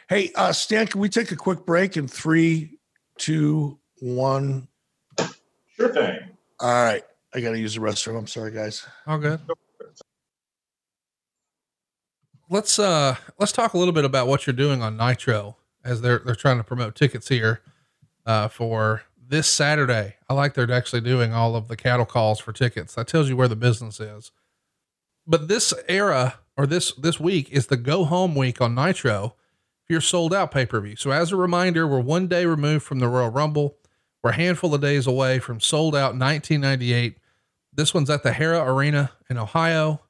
Hey, 0.08 0.30
uh, 0.36 0.52
Stan, 0.52 0.86
can 0.86 1.00
we 1.00 1.08
take 1.08 1.32
a 1.32 1.36
quick 1.36 1.66
break 1.66 1.96
in 1.96 2.06
three, 2.06 2.78
two, 3.18 3.78
one? 3.98 4.68
Sure 5.76 5.92
thing. 5.92 6.16
All 6.60 6.84
right, 6.84 7.02
I 7.34 7.40
got 7.40 7.50
to 7.50 7.58
use 7.58 7.74
the 7.74 7.80
restroom. 7.80 8.16
I'm 8.16 8.26
sorry, 8.28 8.52
guys. 8.52 8.86
All 9.06 9.18
good 9.18 9.40
let's 12.51 12.78
uh 12.78 13.16
let's 13.38 13.53
talk 13.53 13.74
a 13.74 13.78
little 13.78 13.92
bit 13.92 14.05
about 14.05 14.26
what 14.26 14.46
you're 14.46 14.55
doing 14.55 14.82
on 14.82 14.96
Nitro 14.96 15.57
as 15.84 16.01
they're 16.01 16.20
they're 16.24 16.34
trying 16.34 16.59
to 16.59 16.64
promote 16.64 16.94
tickets 16.94 17.28
here 17.28 17.61
uh, 18.26 18.49
for 18.49 19.03
this 19.28 19.46
Saturday. 19.46 20.16
I 20.28 20.34
like 20.34 20.55
they're 20.55 20.70
actually 20.72 21.03
doing 21.03 21.32
all 21.32 21.57
of 21.57 21.68
the 21.68 21.76
cattle 21.76 22.07
calls 22.07 22.40
for 22.40 22.53
tickets. 22.53 22.94
That 22.94 23.09
tells 23.09 23.28
you 23.28 23.36
where 23.36 23.49
the 23.49 23.57
business 23.57 24.01
is. 24.01 24.30
But 25.26 25.49
this 25.49 25.74
era 25.88 26.40
or 26.57 26.66
this 26.66 26.92
this 26.92 27.20
week 27.20 27.51
is 27.51 27.66
the 27.66 27.76
go 27.76 28.05
home 28.05 28.34
week 28.34 28.61
on 28.61 28.74
Nitro 28.74 29.34
If 29.84 29.90
you're 29.90 30.01
Souled 30.01 30.34
Out 30.34 30.51
pay 30.51 30.66
per 30.66 30.80
view. 30.80 30.96
So 30.96 31.11
as 31.11 31.32
a 31.32 31.36
reminder, 31.36 31.86
we're 31.86 32.01
one 32.01 32.28
day 32.28 32.46
removed 32.46 32.84
from 32.84 32.99
the 32.99 33.09
Royal 33.09 33.30
Rumble. 33.30 33.76
We're 34.22 34.30
a 34.30 34.34
handful 34.34 34.74
of 34.74 34.80
days 34.80 35.07
away 35.07 35.38
from 35.38 35.61
Souled 35.61 35.94
Out 35.94 36.16
1998. 36.16 37.18
This 37.72 37.94
one's 37.94 38.11
at 38.11 38.24
the 38.24 38.32
Hara 38.32 38.61
Arena 38.64 39.12
in 39.30 39.38
Ohio. 39.38 40.01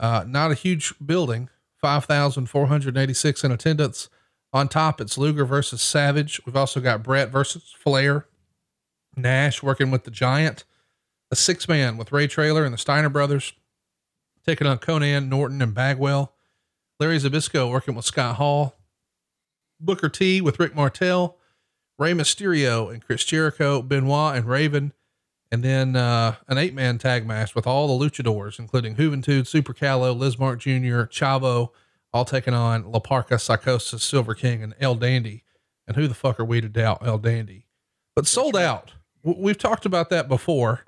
Uh, 0.00 0.24
not 0.26 0.50
a 0.50 0.54
huge 0.54 0.94
building, 1.04 1.48
5,486 1.80 3.44
in 3.44 3.52
attendance. 3.52 4.08
On 4.52 4.68
top, 4.68 5.00
it's 5.00 5.18
Luger 5.18 5.44
versus 5.44 5.82
Savage. 5.82 6.40
We've 6.46 6.56
also 6.56 6.80
got 6.80 7.02
Bret 7.02 7.30
versus 7.30 7.74
Flair. 7.78 8.26
Nash 9.16 9.62
working 9.62 9.90
with 9.90 10.04
the 10.04 10.10
Giant. 10.10 10.64
A 11.30 11.36
six 11.36 11.68
man 11.68 11.96
with 11.96 12.12
Ray 12.12 12.26
Traylor 12.26 12.64
and 12.64 12.72
the 12.72 12.78
Steiner 12.78 13.10
brothers. 13.10 13.52
Taking 14.46 14.66
on 14.66 14.78
Konnan, 14.78 15.28
Norton, 15.28 15.60
and 15.60 15.74
Bagwell. 15.74 16.34
Larry 16.98 17.18
Zbyszko 17.18 17.70
working 17.70 17.94
with 17.94 18.06
Scott 18.06 18.36
Hall. 18.36 18.74
Booker 19.78 20.08
T 20.08 20.40
with 20.40 20.58
Rick 20.58 20.74
Martel. 20.74 21.36
Rey 21.98 22.12
Mysterio 22.12 22.90
and 22.92 23.04
Chris 23.04 23.24
Jericho. 23.24 23.82
Benoit 23.82 24.36
and 24.36 24.46
Raven. 24.46 24.92
And 25.50 25.62
then 25.62 25.96
uh, 25.96 26.36
an 26.46 26.58
eight 26.58 26.74
man 26.74 26.98
tag 26.98 27.26
match 27.26 27.54
with 27.54 27.66
all 27.66 27.98
the 27.98 28.04
luchadors, 28.04 28.58
including 28.58 28.96
Juventud, 28.96 29.46
Super 29.46 29.72
Calo, 29.72 30.14
Lizmark 30.14 30.58
Jr., 30.58 31.10
Chavo, 31.10 31.70
all 32.12 32.24
taking 32.24 32.54
on 32.54 32.90
La 32.90 32.98
Parka, 32.98 33.34
Psicosis, 33.34 34.02
Silver 34.02 34.34
King, 34.34 34.62
and 34.62 34.74
El 34.80 34.94
Dandy. 34.94 35.44
And 35.86 35.96
who 35.96 36.06
the 36.06 36.14
fuck 36.14 36.38
are 36.38 36.44
we 36.44 36.60
to 36.60 36.68
doubt 36.68 37.06
El 37.06 37.18
Dandy? 37.18 37.66
But 38.14 38.26
Souled 38.26 38.56
Out. 38.56 38.92
We've 39.22 39.58
talked 39.58 39.86
about 39.86 40.10
that 40.10 40.28
before. 40.28 40.84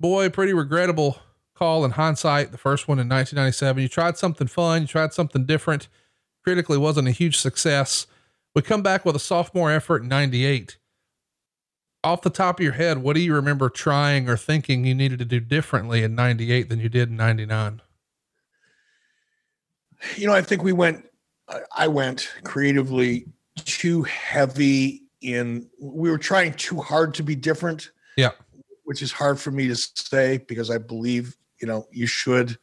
Boy, 0.00 0.28
pretty 0.28 0.52
regrettable 0.52 1.18
call 1.54 1.84
in 1.84 1.92
hindsight. 1.92 2.52
The 2.52 2.58
first 2.58 2.88
one 2.88 2.98
in 2.98 3.08
1997. 3.08 3.82
You 3.82 3.88
tried 3.88 4.16
something 4.16 4.46
fun, 4.46 4.82
you 4.82 4.86
tried 4.86 5.12
something 5.12 5.44
different. 5.44 5.88
Critically, 6.44 6.78
wasn't 6.78 7.08
a 7.08 7.12
huge 7.12 7.38
success. 7.38 8.06
We 8.54 8.62
come 8.62 8.82
back 8.82 9.04
with 9.04 9.16
a 9.16 9.20
sophomore 9.20 9.70
effort 9.70 10.02
in 10.02 10.08
98 10.08 10.77
off 12.04 12.22
the 12.22 12.30
top 12.30 12.60
of 12.60 12.64
your 12.64 12.72
head, 12.72 12.98
what 12.98 13.14
do 13.14 13.20
you 13.20 13.34
remember 13.34 13.68
trying 13.68 14.28
or 14.28 14.36
thinking 14.36 14.84
you 14.84 14.94
needed 14.94 15.18
to 15.18 15.24
do 15.24 15.40
differently 15.40 16.02
in 16.02 16.14
98 16.14 16.68
than 16.68 16.80
you 16.80 16.88
did 16.88 17.10
in 17.10 17.16
99? 17.16 17.82
You 20.16 20.28
know, 20.28 20.32
I 20.32 20.42
think 20.42 20.62
we 20.62 20.72
went, 20.72 21.04
I 21.76 21.88
went 21.88 22.30
creatively 22.44 23.26
too 23.56 24.02
heavy 24.04 25.02
in, 25.20 25.68
we 25.80 26.10
were 26.10 26.18
trying 26.18 26.54
too 26.54 26.80
hard 26.80 27.14
to 27.14 27.22
be 27.22 27.34
different. 27.34 27.90
Yeah. 28.16 28.30
Which 28.84 29.02
is 29.02 29.10
hard 29.10 29.40
for 29.40 29.50
me 29.50 29.66
to 29.68 29.74
say 29.74 30.38
because 30.46 30.70
I 30.70 30.78
believe, 30.78 31.36
you 31.60 31.66
know, 31.66 31.86
you 31.90 32.06
should, 32.06 32.56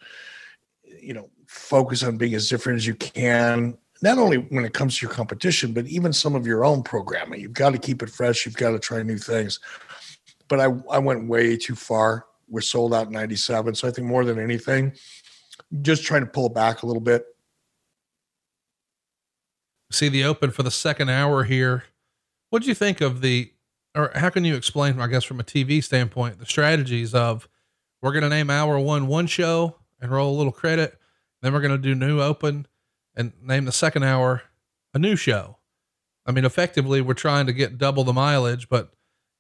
you 1.02 1.14
know, 1.14 1.30
focus 1.46 2.04
on 2.04 2.18
being 2.18 2.34
as 2.34 2.50
different 2.50 2.78
as 2.78 2.88
you 2.88 2.96
can 2.96 3.78
not 4.02 4.18
only 4.18 4.38
when 4.38 4.66
it 4.66 4.74
comes 4.74 4.98
to 4.98 5.06
your 5.06 5.14
competition, 5.14 5.74
but 5.74 5.86
even 5.88 6.12
some 6.12 6.36
of 6.36 6.46
your 6.46 6.66
own 6.66 6.84
programming. 6.84 7.39
You've 7.39 7.54
got 7.54 7.72
to 7.72 7.78
keep 7.78 8.04
it 8.04 8.10
fresh. 8.10 8.46
You've 8.46 8.58
got 8.58 8.72
to 8.72 8.80
try 8.80 9.02
new 9.04 9.18
things. 9.18 9.60
But 10.48 10.60
I, 10.60 10.66
I 10.91 11.00
went 11.00 11.28
way 11.28 11.58
too 11.58 11.76
far. 11.76 12.26
We're 12.48 12.62
Souled 12.62 12.93
Out 12.93 13.08
in 13.08 13.14
97. 13.14 13.76
So 13.76 13.88
I 13.88 13.91
think 13.91 14.08
more 14.08 14.26
than 14.26 14.39
anything, 14.39 14.93
just 15.82 16.04
trying 16.04 16.22
to 16.22 16.28
pull 16.28 16.50
back 16.50 16.84
a 16.84 16.86
little 16.86 17.02
bit. 17.02 17.26
See 19.91 20.10
the 20.10 20.26
open 20.26 20.52
for 20.52 20.64
the 20.64 20.72
second 20.72 21.10
hour 21.10 21.43
here. 21.43 21.86
What 22.50 22.62
do 22.62 22.68
you 22.68 22.76
think 22.76 23.02
of 23.02 23.22
the, 23.22 23.52
or 23.96 24.12
how 24.16 24.30
can 24.30 24.43
you 24.43 24.56
explain, 24.56 25.00
I 25.00 25.08
guess, 25.08 25.24
from 25.24 25.39
a 25.39 25.43
TV 25.43 25.84
standpoint, 25.84 26.39
the 26.39 26.46
strategies 26.46 27.14
of 27.14 27.48
we're 28.02 28.12
going 28.12 28.24
to 28.24 28.30
name 28.30 28.50
hour 28.50 28.78
one 28.78 29.08
one 29.08 29.26
show 29.26 29.78
and 30.02 30.12
roll 30.12 30.36
a 30.36 30.38
little 30.38 30.52
credit. 30.52 31.00
Then 31.41 31.54
we're 31.54 31.62
going 31.62 31.72
to 31.72 31.78
do 31.78 31.96
new 31.96 32.22
open 32.22 32.68
and 33.16 33.34
name 33.41 33.66
the 33.66 33.72
second 33.72 34.03
hour 34.03 34.43
a 34.93 34.99
new 34.99 35.16
show. 35.16 35.57
I 36.26 36.32
mean, 36.32 36.45
effectively, 36.45 37.01
we're 37.01 37.13
trying 37.13 37.45
to 37.45 37.53
get 37.53 37.78
double 37.78 38.03
the 38.03 38.13
mileage, 38.13 38.68
but 38.70 38.91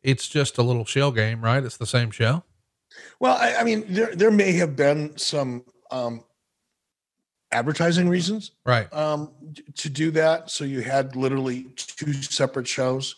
it's 0.03 0.27
just 0.27 0.57
a 0.57 0.63
little 0.63 0.85
shell 0.85 1.11
game, 1.11 1.43
right? 1.43 1.63
It's 1.63 1.77
the 1.77 1.85
same 1.85 2.11
show. 2.11 2.43
Well, 3.19 3.35
I, 3.35 3.55
I 3.55 3.63
mean, 3.63 3.85
there 3.87 4.15
there 4.15 4.31
may 4.31 4.53
have 4.53 4.75
been 4.75 5.17
some 5.17 5.65
um, 5.91 6.23
advertising 7.51 8.07
reasons, 8.07 8.51
right, 8.65 8.91
um, 8.93 9.31
to 9.75 9.89
do 9.89 10.11
that. 10.11 10.51
So 10.51 10.63
you 10.63 10.81
had 10.81 11.15
literally 11.15 11.63
two 11.75 12.13
separate 12.13 12.67
shows. 12.67 13.15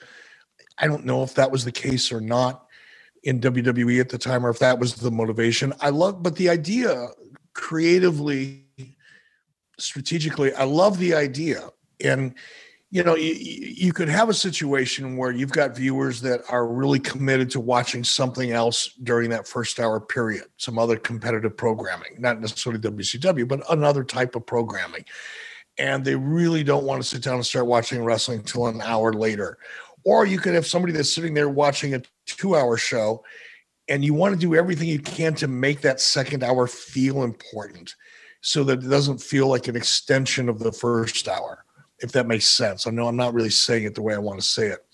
I 0.78 0.88
don't 0.88 1.06
know 1.06 1.24
if 1.24 1.34
that 1.36 1.52
was 1.52 1.66
the 1.66 1.72
case 1.72 2.12
or 2.12 2.22
not 2.22 2.68
in 3.24 3.42
WWE 3.42 4.00
at 4.00 4.10
the 4.10 4.18
time, 4.18 4.46
or 4.46 4.50
if 4.50 4.60
that 4.60 4.80
was 4.80 4.96
the 4.96 5.12
motivation. 5.12 5.74
I 5.82 5.90
love, 5.90 6.24
but 6.24 6.36
the 6.36 6.50
idea 6.50 7.08
creatively 7.54 8.67
strategically, 9.78 10.54
I 10.54 10.64
love 10.64 10.98
the 10.98 11.14
idea. 11.14 11.70
And, 12.04 12.34
you 12.90 13.04
know, 13.04 13.16
you, 13.16 13.34
you 13.34 13.94
could 13.94 14.10
have 14.10 14.30
a 14.30 14.34
situation 14.34 15.18
where 15.18 15.32
you've 15.32 15.52
got 15.52 15.76
viewers 15.76 16.22
that 16.22 16.42
are 16.50 16.68
really 16.68 17.00
committed 17.00 17.50
to 17.52 17.60
watching 17.60 18.04
something 18.04 18.52
else 18.52 18.94
during 19.04 19.30
that 19.32 19.48
first 19.48 19.80
hour 19.80 20.00
period, 20.00 20.46
some 20.58 20.80
other 20.80 20.98
competitive 20.98 21.58
programming, 21.58 22.16
not 22.18 22.40
necessarily 22.40 22.82
WCW, 22.82 23.48
but 23.48 23.62
another 23.72 24.04
type 24.04 24.36
of 24.36 24.46
programming. 24.46 25.06
And 25.78 26.04
they 26.04 26.16
really 26.16 26.64
don't 26.64 26.86
want 26.86 27.02
to 27.02 27.08
sit 27.08 27.22
down 27.22 27.36
and 27.36 27.46
start 27.46 27.68
watching 27.68 28.04
wrestling 28.04 28.40
until 28.40 28.68
an 28.68 28.82
hour 28.82 29.14
later. 29.14 29.58
Or 30.04 30.26
you 30.26 30.40
could 30.40 30.56
have 30.56 30.66
somebody 30.66 30.94
that's 30.94 31.14
sitting 31.14 31.34
there 31.34 31.50
watching 31.50 31.94
a 31.94 32.02
two 32.26 32.56
hour 32.56 32.78
show 32.78 33.24
and 33.90 34.04
you 34.04 34.14
want 34.14 34.34
to 34.34 34.40
do 34.40 34.56
everything 34.56 34.88
you 34.88 35.00
can 35.00 35.34
to 35.36 35.48
make 35.48 35.82
that 35.82 36.02
second 36.02 36.44
hour 36.44 36.68
feel 36.68 37.24
important 37.24 37.96
so 38.48 38.64
that 38.64 38.82
it 38.82 38.88
doesn't 38.88 39.22
feel 39.22 39.50
like 39.50 39.68
an 39.68 39.76
extension 39.76 40.48
of 40.48 40.58
the 40.58 40.72
first 40.72 41.28
hour, 41.28 41.66
if 42.00 42.14
that 42.14 42.28
makes 42.28 42.46
sense. 42.46 42.88
I 42.88 42.92
know 42.92 43.06
I'm 43.06 43.18
not 43.18 43.34
really 43.34 43.50
saying 43.50 43.84
it 43.84 43.94
the 43.94 44.02
way 44.02 44.16
I 44.16 44.20
want 44.20 44.40
to 44.40 44.46
say 44.46 44.68
it. 44.68 44.86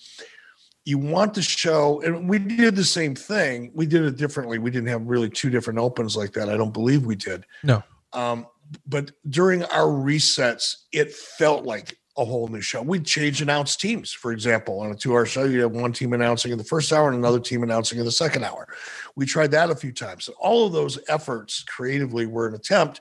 You 0.86 0.98
want 0.98 1.36
to 1.36 1.44
show, 1.44 2.02
and 2.02 2.28
we 2.28 2.40
did 2.40 2.76
the 2.76 2.84
same 2.84 3.14
thing. 3.14 3.70
We 3.76 3.86
did 3.86 4.06
it 4.06 4.18
differently. 4.18 4.58
We 4.58 4.72
didn't 4.72 4.88
have 4.88 5.06
really 5.06 5.30
two 5.30 5.52
different 5.52 5.78
opens 5.78 6.18
like 6.18 6.34
that. 6.34 6.50
I 6.50 6.58
don't 6.58 6.74
believe 6.74 7.06
we 7.06 7.16
did. 7.16 7.46
No. 7.62 7.84
Um, 8.12 8.48
but 8.88 9.12
during 9.30 9.64
our 9.66 9.86
resets, 9.86 10.78
it 10.92 11.14
felt 11.14 11.64
like 11.64 12.00
a 12.18 12.26
whole 12.26 12.48
new 12.48 12.60
show. 12.60 12.82
We'd 12.82 13.06
change 13.06 13.40
announce 13.44 13.76
teams, 13.76 14.12
for 14.12 14.32
example, 14.32 14.80
on 14.80 14.90
a 14.90 14.96
two 14.96 15.14
hour 15.14 15.28
show, 15.28 15.44
you 15.44 15.62
have 15.62 15.74
one 15.74 15.94
team 15.94 16.14
announcing 16.14 16.52
in 16.52 16.58
the 16.58 16.64
first 16.64 16.92
hour 16.92 17.08
and 17.08 17.20
another 17.20 17.40
team 17.40 17.62
announcing 17.62 18.00
in 18.00 18.06
the 18.06 18.12
second 18.12 18.46
hour. 18.46 18.68
We 19.16 19.28
tried 19.28 19.52
that 19.52 19.70
a 19.70 19.76
few 19.76 19.92
times. 19.92 20.28
And 20.28 20.36
all 20.40 20.66
of 20.66 20.74
those 20.74 20.98
efforts 21.08 21.64
creatively 21.64 22.26
were 22.26 22.48
an 22.48 22.56
attempt 22.56 23.00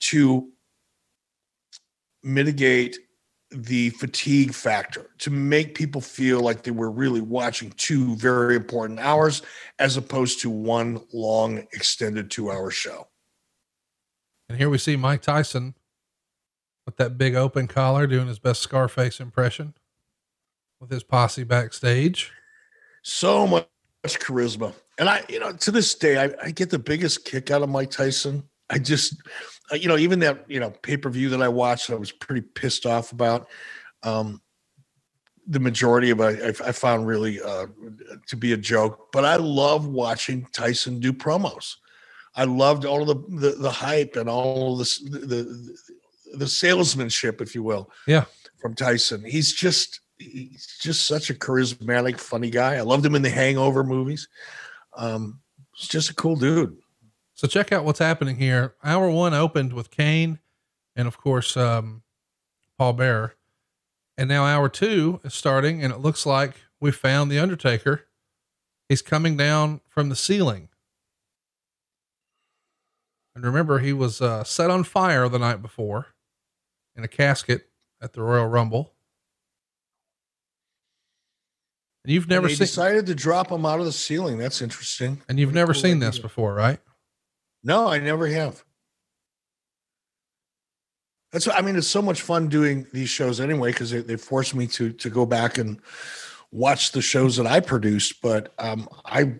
to 0.00 0.48
mitigate 2.22 2.98
the 3.50 3.90
fatigue 3.90 4.52
factor 4.52 5.10
to 5.18 5.30
make 5.30 5.74
people 5.74 6.00
feel 6.00 6.40
like 6.40 6.62
they 6.62 6.70
were 6.70 6.90
really 6.90 7.22
watching 7.22 7.70
two 7.76 8.14
very 8.16 8.56
important 8.56 8.98
hours 9.00 9.40
as 9.78 9.96
opposed 9.96 10.40
to 10.40 10.50
one 10.50 11.00
long 11.12 11.58
extended 11.72 12.30
two 12.30 12.50
hour 12.50 12.70
show. 12.70 13.08
And 14.48 14.58
here 14.58 14.68
we 14.68 14.78
see 14.78 14.96
Mike 14.96 15.22
Tyson 15.22 15.74
with 16.84 16.96
that 16.96 17.16
big 17.16 17.34
open 17.34 17.66
collar 17.66 18.06
doing 18.06 18.28
his 18.28 18.38
best 18.38 18.60
Scarface 18.60 19.20
impression 19.20 19.74
with 20.80 20.90
his 20.90 21.02
posse 21.02 21.44
backstage. 21.44 22.32
So 23.02 23.46
much 23.46 23.66
charisma. 24.04 24.74
And 24.98 25.08
I, 25.08 25.24
you 25.28 25.38
know, 25.38 25.52
to 25.52 25.70
this 25.70 25.94
day, 25.94 26.22
I, 26.22 26.30
I 26.42 26.50
get 26.50 26.70
the 26.70 26.78
biggest 26.78 27.24
kick 27.24 27.50
out 27.50 27.62
of 27.62 27.68
Mike 27.68 27.90
Tyson. 27.90 28.42
I 28.70 28.78
just, 28.78 29.14
you 29.72 29.88
know, 29.88 29.96
even 29.96 30.20
that, 30.20 30.44
you 30.48 30.60
know, 30.60 30.70
pay 30.70 30.96
per 30.96 31.10
view 31.10 31.28
that 31.30 31.42
I 31.42 31.48
watched, 31.48 31.90
I 31.90 31.94
was 31.94 32.12
pretty 32.12 32.42
pissed 32.42 32.86
off 32.86 33.12
about. 33.12 33.48
Um, 34.02 34.40
the 35.46 35.60
majority 35.60 36.10
of 36.10 36.20
it 36.20 36.60
I, 36.60 36.68
I 36.68 36.72
found 36.72 37.06
really 37.06 37.40
uh, 37.40 37.66
to 38.26 38.36
be 38.36 38.52
a 38.52 38.56
joke, 38.56 39.10
but 39.12 39.24
I 39.24 39.36
love 39.36 39.86
watching 39.86 40.46
Tyson 40.52 41.00
do 41.00 41.12
promos. 41.12 41.76
I 42.36 42.44
loved 42.44 42.84
all 42.84 43.04
the, 43.04 43.16
the, 43.28 43.50
the 43.58 43.70
hype 43.70 44.16
and 44.16 44.28
all 44.28 44.76
this, 44.76 44.98
the, 44.98 45.18
the, 45.18 45.76
the 46.34 46.46
salesmanship, 46.46 47.40
if 47.40 47.54
you 47.54 47.62
will. 47.62 47.90
Yeah. 48.06 48.24
From 48.58 48.74
Tyson. 48.74 49.24
He's 49.24 49.52
just 49.52 50.00
he's 50.18 50.78
just 50.80 51.06
such 51.06 51.30
a 51.30 51.34
charismatic, 51.34 52.18
funny 52.18 52.50
guy. 52.50 52.74
I 52.74 52.80
loved 52.82 53.06
him 53.06 53.14
in 53.14 53.22
the 53.22 53.30
Hangover 53.30 53.84
movies. 53.84 54.28
Um, 54.96 55.40
he's 55.74 55.88
just 55.88 56.10
a 56.10 56.14
cool 56.14 56.36
dude. 56.36 56.76
So 57.38 57.46
check 57.46 57.70
out 57.70 57.84
what's 57.84 58.00
happening 58.00 58.34
here. 58.34 58.74
Hour 58.82 59.08
one 59.10 59.32
opened 59.32 59.72
with 59.72 59.92
Kane 59.92 60.40
and 60.96 61.06
of 61.06 61.18
course 61.18 61.56
um, 61.56 62.02
Paul 62.76 62.94
Bearer. 62.94 63.36
And 64.16 64.28
now 64.28 64.44
hour 64.44 64.68
two 64.68 65.20
is 65.22 65.34
starting, 65.34 65.84
and 65.84 65.92
it 65.92 66.00
looks 66.00 66.26
like 66.26 66.54
we 66.80 66.90
found 66.90 67.30
the 67.30 67.38
Undertaker. 67.38 68.06
He's 68.88 69.02
coming 69.02 69.36
down 69.36 69.82
from 69.86 70.08
the 70.08 70.16
ceiling. 70.16 70.68
And 73.36 73.44
remember, 73.44 73.78
he 73.78 73.92
was 73.92 74.20
uh, 74.20 74.42
set 74.42 74.68
on 74.68 74.82
fire 74.82 75.28
the 75.28 75.38
night 75.38 75.62
before 75.62 76.08
in 76.96 77.04
a 77.04 77.08
casket 77.08 77.68
at 78.02 78.14
the 78.14 78.22
Royal 78.22 78.48
Rumble. 78.48 78.94
And 82.02 82.12
you've 82.12 82.28
never 82.28 82.48
and 82.48 82.56
seen 82.56 82.66
decided 82.66 83.06
to 83.06 83.14
drop 83.14 83.52
him 83.52 83.64
out 83.64 83.78
of 83.78 83.86
the 83.86 83.92
ceiling. 83.92 84.38
That's 84.38 84.60
interesting. 84.60 85.22
And 85.28 85.38
you've 85.38 85.54
never 85.54 85.72
cool 85.72 85.82
seen 85.82 85.98
idea. 85.98 86.08
this 86.08 86.18
before, 86.18 86.52
right? 86.52 86.80
No, 87.62 87.88
I 87.88 87.98
never 87.98 88.26
have. 88.28 88.64
That's 91.32 91.46
what, 91.46 91.58
I 91.58 91.62
mean, 91.62 91.76
it's 91.76 91.88
so 91.88 92.00
much 92.00 92.22
fun 92.22 92.48
doing 92.48 92.86
these 92.92 93.10
shows 93.10 93.40
anyway 93.40 93.72
because 93.72 93.90
they, 93.90 94.00
they 94.00 94.16
force 94.16 94.54
me 94.54 94.66
to 94.68 94.92
to 94.92 95.10
go 95.10 95.26
back 95.26 95.58
and 95.58 95.78
watch 96.50 96.92
the 96.92 97.02
shows 97.02 97.36
that 97.36 97.46
I 97.46 97.60
produced. 97.60 98.22
But 98.22 98.54
um, 98.58 98.88
I 99.04 99.34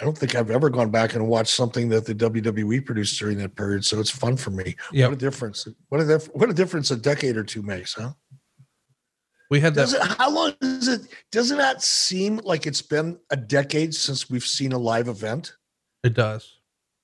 I 0.00 0.04
don't 0.04 0.16
think 0.16 0.34
I've 0.34 0.50
ever 0.50 0.70
gone 0.70 0.90
back 0.90 1.14
and 1.14 1.26
watched 1.26 1.54
something 1.54 1.88
that 1.90 2.06
the 2.06 2.14
WWE 2.14 2.84
produced 2.84 3.18
during 3.18 3.38
that 3.38 3.54
period. 3.54 3.84
So 3.84 3.98
it's 4.00 4.10
fun 4.10 4.36
for 4.36 4.50
me. 4.50 4.76
Yeah. 4.92 5.06
What 5.06 5.14
a 5.14 5.16
difference. 5.18 5.66
What 5.88 6.00
a 6.00 6.06
dif- 6.06 6.34
what 6.34 6.50
a 6.50 6.54
difference 6.54 6.90
a 6.90 6.96
decade 6.96 7.36
or 7.36 7.44
two 7.44 7.62
makes, 7.62 7.94
huh? 7.94 8.12
We 9.48 9.60
had 9.60 9.74
that. 9.74 9.92
It, 9.92 10.00
how 10.18 10.30
long 10.30 10.54
does 10.60 10.88
it, 10.88 11.02
doesn't 11.30 11.58
that 11.58 11.82
seem 11.82 12.38
like 12.38 12.66
it's 12.66 12.82
been 12.82 13.18
a 13.30 13.36
decade 13.36 13.94
since 13.94 14.28
we've 14.28 14.44
seen 14.44 14.72
a 14.72 14.78
live 14.78 15.08
event? 15.08 15.52
It 16.02 16.14
does. 16.14 16.55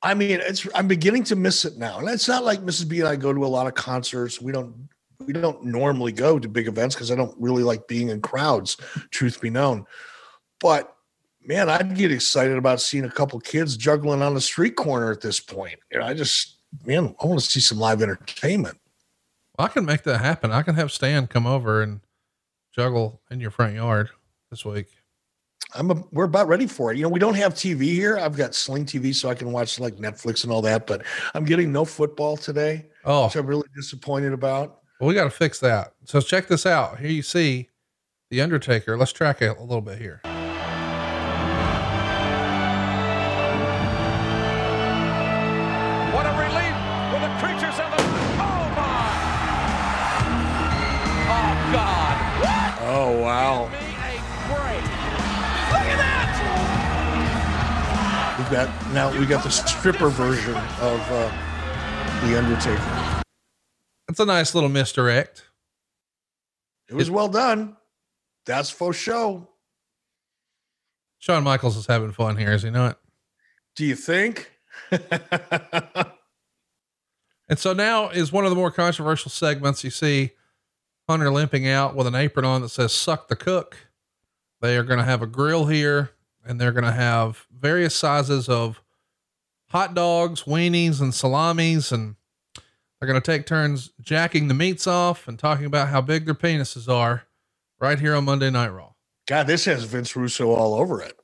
I 0.03 0.15
mean, 0.15 0.41
it's, 0.43 0.67
I'm 0.75 0.89
beginning 0.89 1.25
to 1.25 1.37
miss 1.37 1.65
it 1.65 1.79
now. 1.79 1.99
And 1.99 2.09
it's 2.09 2.29
not 2.29 2.45
like 2.45 2.61
Mrs. 2.61 2.89
B 2.89 3.01
and 3.01 3.09
I 3.09 3.17
go 3.17 3.33
to 3.33 3.45
a 3.45 3.47
lot 3.47 3.67
of 3.67 3.75
concerts. 3.75 4.41
We 4.41 4.51
don't, 4.51 4.89
we 5.21 5.33
don't 5.33 5.65
normally 5.65 6.13
go 6.13 6.39
to 6.39 6.49
big 6.49 6.67
events 6.67 6.95
because 6.95 7.13
I 7.13 7.15
don't 7.15 7.35
really 7.39 7.63
like 7.63 7.87
being 7.87 8.09
in 8.09 8.21
crowds, 8.21 8.77
truth 9.11 9.41
be 9.41 9.51
known. 9.51 9.87
But 10.61 10.93
man, 11.45 11.69
I'd 11.69 11.97
get 11.97 12.13
excited 12.13 12.57
about 12.57 12.81
seeing 12.81 13.05
a 13.05 13.11
couple 13.11 13.39
kids 13.41 13.77
juggling 13.77 14.23
on 14.23 14.35
the 14.35 14.41
street 14.41 14.77
corner 14.77 15.11
at 15.13 15.21
this 15.21 15.41
point. 15.41 15.79
You 15.91 16.01
know, 16.01 16.07
I 16.07 16.15
just, 16.15 16.57
man, 16.85 17.15
I 17.23 17.27
want 17.27 17.41
to 17.41 17.47
see 17.47 17.61
some 17.61 17.79
live 17.79 18.03
entertainment. 18.03 18.79
Well, 19.57 19.67
I 19.67 19.69
can 19.69 19.85
make 19.85 20.03
that 20.05 20.19
happen. 20.19 20.51
I 20.51 20.63
can 20.63 20.75
have 20.75 20.91
Stan 20.91 21.27
come 21.27 21.47
over 21.47 21.83
and 21.83 22.01
juggle 22.75 23.21
in 23.31 23.41
your 23.41 23.51
front 23.51 23.75
yard 23.75 24.11
this 24.51 24.65
week. 24.65 24.89
I'm 25.75 25.91
a, 25.91 26.05
we're 26.13 26.25
about 26.25 26.49
ready 26.49 26.67
for 26.67 26.93
it. 26.93 26.97
You 26.97 27.05
know, 27.05 27.09
we 27.09 27.19
don't 27.19 27.35
have 27.35 27.55
TV 27.55 27.83
here. 27.83 28.19
I've 28.19 28.37
got 28.37 28.55
Sling 28.55 28.85
TV, 28.85 29.15
so 29.15 29.29
I 29.29 29.35
can 29.35 29.53
watch 29.53 29.81
like 29.81 29.97
Netflix 29.97 30.45
and 30.45 30.53
all 30.53 30.63
that. 30.63 30.87
But 30.87 31.03
I'm 31.35 31.45
getting 31.45 31.73
no 31.73 31.85
football 31.85 32.37
today, 32.37 32.87
oh, 33.05 33.27
which 33.27 33.37
I'm 33.37 33.47
really 33.47 33.69
disappointed 33.75 34.33
about. 34.33 34.81
Well, 35.01 35.09
we 35.09 35.15
got 35.15 35.25
to 35.25 35.31
fix 35.31 35.59
that. 35.61 35.95
So 36.05 36.21
check 36.21 36.49
this 36.49 36.67
out. 36.67 36.99
Here 36.99 37.11
you 37.11 37.23
see 37.23 37.69
the 38.31 38.41
Undertaker. 38.41 38.97
Let's 38.97 39.13
track 39.13 39.43
it 39.43 39.57
a 39.59 39.63
little 39.63 39.81
bit 39.81 39.99
here. 39.99 40.21
Got 58.53 58.93
now 58.93 59.19
we 59.19 59.25
got 59.25 59.43
the 59.43 59.51
stripper 59.51 60.09
version 60.11 60.55
of 60.55 61.01
uh, 61.11 62.27
the 62.27 62.39
Undertaker. 62.39 63.23
That's 64.07 64.21
a 64.21 64.27
nice 64.27 64.55
little 64.55 64.69
misdirect. 64.69 65.45
It 66.89 66.95
was 66.95 67.11
well 67.11 67.29
done. 67.29 67.77
That's 68.45 68.69
for 68.69 68.93
show. 68.93 69.49
Shawn 71.19 71.45
Michaels 71.45 71.77
is 71.79 71.87
having 71.87 72.13
fun 72.13 72.37
here, 72.37 72.53
is 72.53 72.63
he 72.63 72.71
not? 72.71 72.99
Do 73.75 73.87
you 73.87 73.95
think? 73.95 74.51
and 74.91 75.01
so 77.57 77.73
now 77.73 78.11
is 78.11 78.33
one 78.33 78.45
of 78.45 78.51
the 78.51 78.57
more 78.57 78.71
controversial 78.71 79.31
segments. 79.31 79.83
You 79.83 79.91
see 79.91 80.33
Hunter 81.09 81.31
limping 81.31 81.67
out 81.67 81.95
with 81.95 82.07
an 82.07 82.15
apron 82.15 82.45
on 82.45 82.61
that 82.61 82.69
says 82.69 82.93
"Suck 82.93 83.29
the 83.29 83.37
Cook." 83.37 83.79
They 84.61 84.77
are 84.77 84.85
going 84.85 84.99
to 84.99 85.05
have 85.05 85.23
a 85.23 85.27
grill 85.27 85.67
here 85.67 86.11
and 86.45 86.61
they're 86.61 86.73
going 86.73 86.85
to 86.85 86.93
have 86.93 87.47
various 87.51 87.95
sizes 87.95 88.49
of 88.49 88.83
hot 89.69 89.95
dogs, 89.95 90.43
weenies, 90.43 91.01
and 91.01 91.15
salamis, 91.15 91.93
and 91.93 92.17
they're 92.99 93.09
going 93.09 93.21
to 93.21 93.25
take 93.25 93.47
turns 93.47 93.91
jacking 94.01 94.49
the 94.49 94.55
meats 94.55 94.87
off 94.87 95.27
and 95.27 95.39
talking 95.39 95.67
about 95.67 95.89
how 95.89 96.01
big 96.01 96.25
their 96.25 96.35
penises 96.35 96.89
are 96.89 97.25
right 97.81 97.99
here 97.99 98.15
on 98.15 98.25
Monday 98.25 98.51
Night 98.51 98.69
Raw. 98.69 98.93
God, 99.27 99.47
this 99.47 99.65
has 99.65 99.85
Vince 99.85 100.15
Russo 100.15 100.51
all 100.51 100.75
over 100.75 101.01
it. 101.01 101.19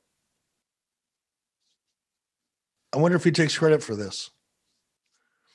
I 2.93 2.97
wonder 2.97 3.17
if 3.17 3.23
he 3.23 3.31
takes 3.31 3.57
credit 3.57 3.83
for 3.83 3.95
this. 3.95 4.31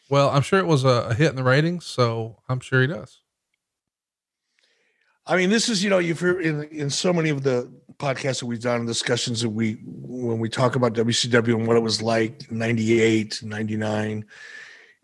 Well, 0.09 0.31
I'm 0.31 0.43
sure 0.43 0.59
it 0.59 0.67
was 0.67 0.85
a, 0.85 1.09
a 1.11 1.15
hit 1.15 1.31
in 1.31 1.37
the 1.37 1.43
ratings, 1.43 1.85
so 1.85 2.37
I'm 2.49 2.61
sure 2.61 2.81
he 2.81 2.87
does. 2.87 3.21
I 5.27 5.37
mean, 5.37 5.51
this 5.51 5.69
is 5.69 5.83
you 5.83 5.91
know 5.91 5.99
you've 5.99 6.21
heard 6.21 6.45
in 6.45 6.65
in 6.65 6.91
so 6.91 7.13
many 7.13 7.31
of 7.31 7.43
the 7.43 7.71
podcasts 7.99 8.41
that 8.41 8.47
we've 8.47 8.61
done 8.61 8.81
and 8.81 8.87
discussions 8.87 9.43
that 9.43 9.51
we 9.51 9.79
when 9.85 10.39
we 10.39 10.49
talk 10.49 10.77
about 10.77 10.95
WCW 10.95 11.55
and 11.55 11.67
what 11.67 11.77
it 11.77 11.83
was 11.83 12.03
like 12.03 12.51
98, 12.51 13.43
99. 13.43 14.25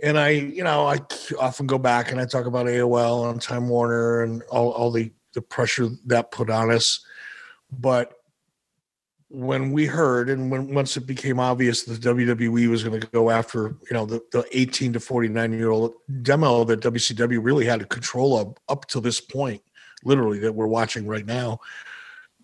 And 0.03 0.19
I, 0.19 0.31
you 0.31 0.65
know, 0.65 0.87
I 0.87 0.99
often 1.39 1.67
go 1.67 1.79
back 1.79 2.11
and 2.11 2.21
I 2.21 2.25
talk 2.25 2.47
about 2.47 2.67
AOL 2.67 3.31
and 3.31 3.41
Time 3.41 3.69
Warner 3.69 4.23
and 4.23 4.43
all, 4.51 4.71
all 4.73 4.91
the, 4.91 5.13
the 5.35 5.43
pressure 5.43 5.89
that 6.07 6.31
put 6.31 6.49
on 6.49 6.71
us. 6.71 7.05
But 7.71 8.15
when 9.29 9.71
we 9.71 9.87
heard 9.87 10.29
and 10.29 10.51
when 10.51 10.75
once 10.75 10.97
it 10.97 11.07
became 11.07 11.39
obvious 11.39 11.85
that 11.85 12.01
the 12.01 12.15
WWE 12.15 12.69
was 12.69 12.83
going 12.83 13.01
to 13.01 13.07
go 13.09 13.31
after, 13.31 13.77
you 13.89 13.93
know, 13.93 14.05
the, 14.05 14.21
the 14.33 14.45
18 14.53 14.95
to 14.95 15.01
49 15.01 15.53
year 15.53 15.71
old 15.71 15.95
demo 16.23 16.65
that 16.65 16.81
WCW 16.81 17.39
really 17.41 17.65
had 17.65 17.89
control 17.91 18.37
of 18.37 18.57
up 18.69 18.87
to 18.87 19.01
this 19.01 19.21
point, 19.21 19.63
literally 20.03 20.41
that 20.41 20.55
we're 20.55 20.67
watching 20.67 21.07
right 21.07 21.27
now, 21.27 21.61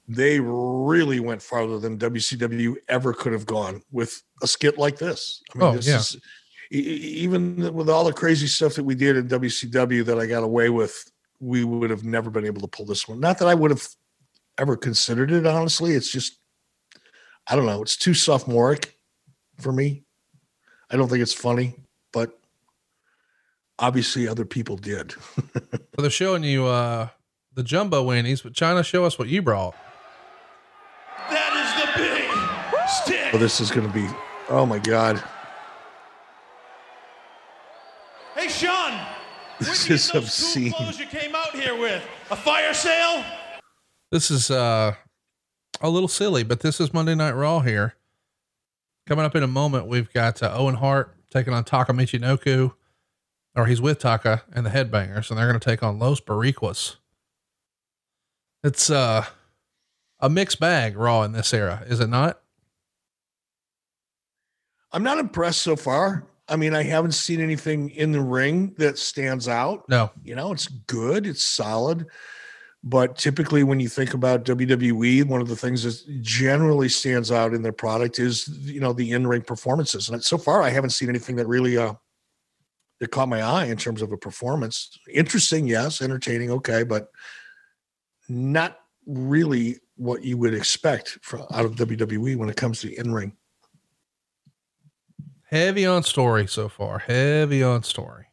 they 0.08 0.38
really 0.40 1.20
went 1.20 1.42
farther 1.42 1.78
than 1.78 1.98
WCW 1.98 2.76
ever 2.88 3.12
could 3.12 3.32
have 3.32 3.46
gone 3.46 3.82
with 3.90 4.22
a 4.42 4.46
skit 4.46 4.78
like 4.78 4.98
this. 4.98 5.42
I 5.54 5.58
mean, 5.58 5.68
oh, 5.68 5.72
this 5.76 5.88
yeah. 5.88 5.96
is 5.96 6.16
even 6.70 7.74
with 7.74 7.88
all 7.88 8.04
the 8.04 8.12
crazy 8.12 8.46
stuff 8.46 8.74
that 8.74 8.84
we 8.84 8.94
did 8.94 9.16
in 9.16 9.28
WCW 9.28 10.04
that 10.04 10.18
I 10.18 10.26
got 10.26 10.42
away 10.42 10.68
with, 10.68 11.10
we 11.40 11.64
would 11.64 11.90
have 11.90 12.04
never 12.04 12.30
been 12.30 12.46
able 12.46 12.60
to 12.60 12.66
pull 12.66 12.86
this 12.86 13.06
one. 13.06 13.20
Not 13.20 13.38
that 13.38 13.48
I 13.48 13.54
would 13.54 13.70
have 13.70 13.86
ever 14.58 14.76
considered 14.76 15.30
it, 15.30 15.46
honestly. 15.46 15.92
It's 15.92 16.10
just, 16.10 16.38
I 17.46 17.56
don't 17.56 17.66
know. 17.66 17.82
It's 17.82 17.96
too 17.96 18.14
sophomoric 18.14 18.96
for 19.58 19.72
me. 19.72 20.04
I 20.90 20.96
don't 20.96 21.08
think 21.08 21.22
it's 21.22 21.34
funny, 21.34 21.74
but 22.12 22.38
obviously 23.78 24.26
other 24.26 24.44
people 24.44 24.76
did. 24.76 25.12
so 25.52 25.78
they're 25.98 26.10
showing 26.10 26.42
you 26.42 26.66
uh, 26.66 27.08
the 27.54 27.62
jumbo 27.62 28.04
weenies, 28.04 28.42
but 28.42 28.54
Chyna, 28.54 28.84
show 28.84 29.04
us 29.04 29.18
what 29.18 29.28
you 29.28 29.42
brought. 29.42 29.74
Oh, 33.36 33.38
this 33.38 33.60
is 33.60 33.70
going 33.70 33.86
to 33.86 33.92
be. 33.92 34.08
Oh 34.48 34.64
my 34.64 34.78
God. 34.78 35.22
Hey, 38.34 38.48
Shawn. 38.48 38.98
This 39.58 39.90
is 39.90 40.10
those 40.10 40.22
obscene. 40.24 40.72
Cool 40.72 40.86
clothes 40.86 40.98
you 40.98 41.04
came 41.04 41.34
out 41.34 41.54
here 41.54 41.78
with 41.78 42.02
a 42.30 42.36
fire 42.36 42.72
sale. 42.72 43.22
This 44.10 44.30
is 44.30 44.50
uh, 44.50 44.94
a 45.82 45.90
little 45.90 46.08
silly, 46.08 46.44
but 46.44 46.60
this 46.60 46.80
is 46.80 46.94
Monday 46.94 47.14
Night 47.14 47.32
Raw 47.32 47.60
here. 47.60 47.96
Coming 49.06 49.26
up 49.26 49.36
in 49.36 49.42
a 49.42 49.46
moment, 49.46 49.86
we've 49.86 50.10
got 50.14 50.42
uh, 50.42 50.54
Owen 50.56 50.76
Hart 50.76 51.14
taking 51.30 51.52
on 51.52 51.64
Taka 51.64 51.92
Michinoku, 51.92 52.72
or 53.54 53.66
he's 53.66 53.82
with 53.82 53.98
Taka 53.98 54.44
and 54.54 54.64
the 54.64 54.70
Headbangers, 54.70 55.28
and 55.28 55.38
they're 55.38 55.48
going 55.48 55.60
to 55.60 55.70
take 55.70 55.82
on 55.82 55.98
Los 55.98 56.22
Boricuas. 56.22 56.96
It's 58.64 58.88
uh, 58.88 59.26
a 60.20 60.30
mixed 60.30 60.58
bag, 60.58 60.96
Raw 60.96 61.22
in 61.22 61.32
this 61.32 61.52
era, 61.52 61.82
is 61.86 62.00
it 62.00 62.08
not? 62.08 62.40
I'm 64.92 65.02
not 65.02 65.18
impressed 65.18 65.62
so 65.62 65.76
far. 65.76 66.26
I 66.48 66.56
mean, 66.56 66.74
I 66.74 66.82
haven't 66.82 67.12
seen 67.12 67.40
anything 67.40 67.90
in 67.90 68.12
the 68.12 68.20
ring 68.20 68.74
that 68.78 68.98
stands 68.98 69.48
out. 69.48 69.88
No. 69.88 70.10
You 70.22 70.36
know, 70.36 70.52
it's 70.52 70.68
good, 70.68 71.26
it's 71.26 71.44
solid. 71.44 72.06
But 72.84 73.16
typically, 73.18 73.64
when 73.64 73.80
you 73.80 73.88
think 73.88 74.14
about 74.14 74.44
WWE, 74.44 75.24
one 75.24 75.40
of 75.40 75.48
the 75.48 75.56
things 75.56 75.82
that 75.82 76.22
generally 76.22 76.88
stands 76.88 77.32
out 77.32 77.52
in 77.52 77.62
their 77.62 77.72
product 77.72 78.20
is, 78.20 78.46
you 78.62 78.80
know, 78.80 78.92
the 78.92 79.10
in 79.10 79.26
ring 79.26 79.42
performances. 79.42 80.08
And 80.08 80.22
so 80.22 80.38
far, 80.38 80.62
I 80.62 80.70
haven't 80.70 80.90
seen 80.90 81.08
anything 81.08 81.34
that 81.36 81.48
really 81.48 81.76
uh, 81.76 81.94
that 83.00 83.08
caught 83.08 83.28
my 83.28 83.42
eye 83.42 83.64
in 83.64 83.76
terms 83.76 84.02
of 84.02 84.12
a 84.12 84.16
performance. 84.16 84.96
Interesting, 85.12 85.66
yes. 85.66 86.00
Entertaining, 86.00 86.52
okay, 86.52 86.84
but 86.84 87.08
not 88.28 88.78
really 89.04 89.78
what 89.96 90.22
you 90.22 90.36
would 90.36 90.54
expect 90.54 91.18
from 91.22 91.40
out 91.52 91.64
of 91.64 91.74
WWE 91.74 92.36
when 92.36 92.48
it 92.48 92.56
comes 92.56 92.80
to 92.82 92.94
in 92.94 93.12
ring. 93.12 93.32
Heavy 95.46 95.86
on 95.86 96.02
story 96.02 96.46
so 96.46 96.68
far. 96.68 96.98
Heavy 96.98 97.62
on 97.62 97.82
story. 97.82 98.26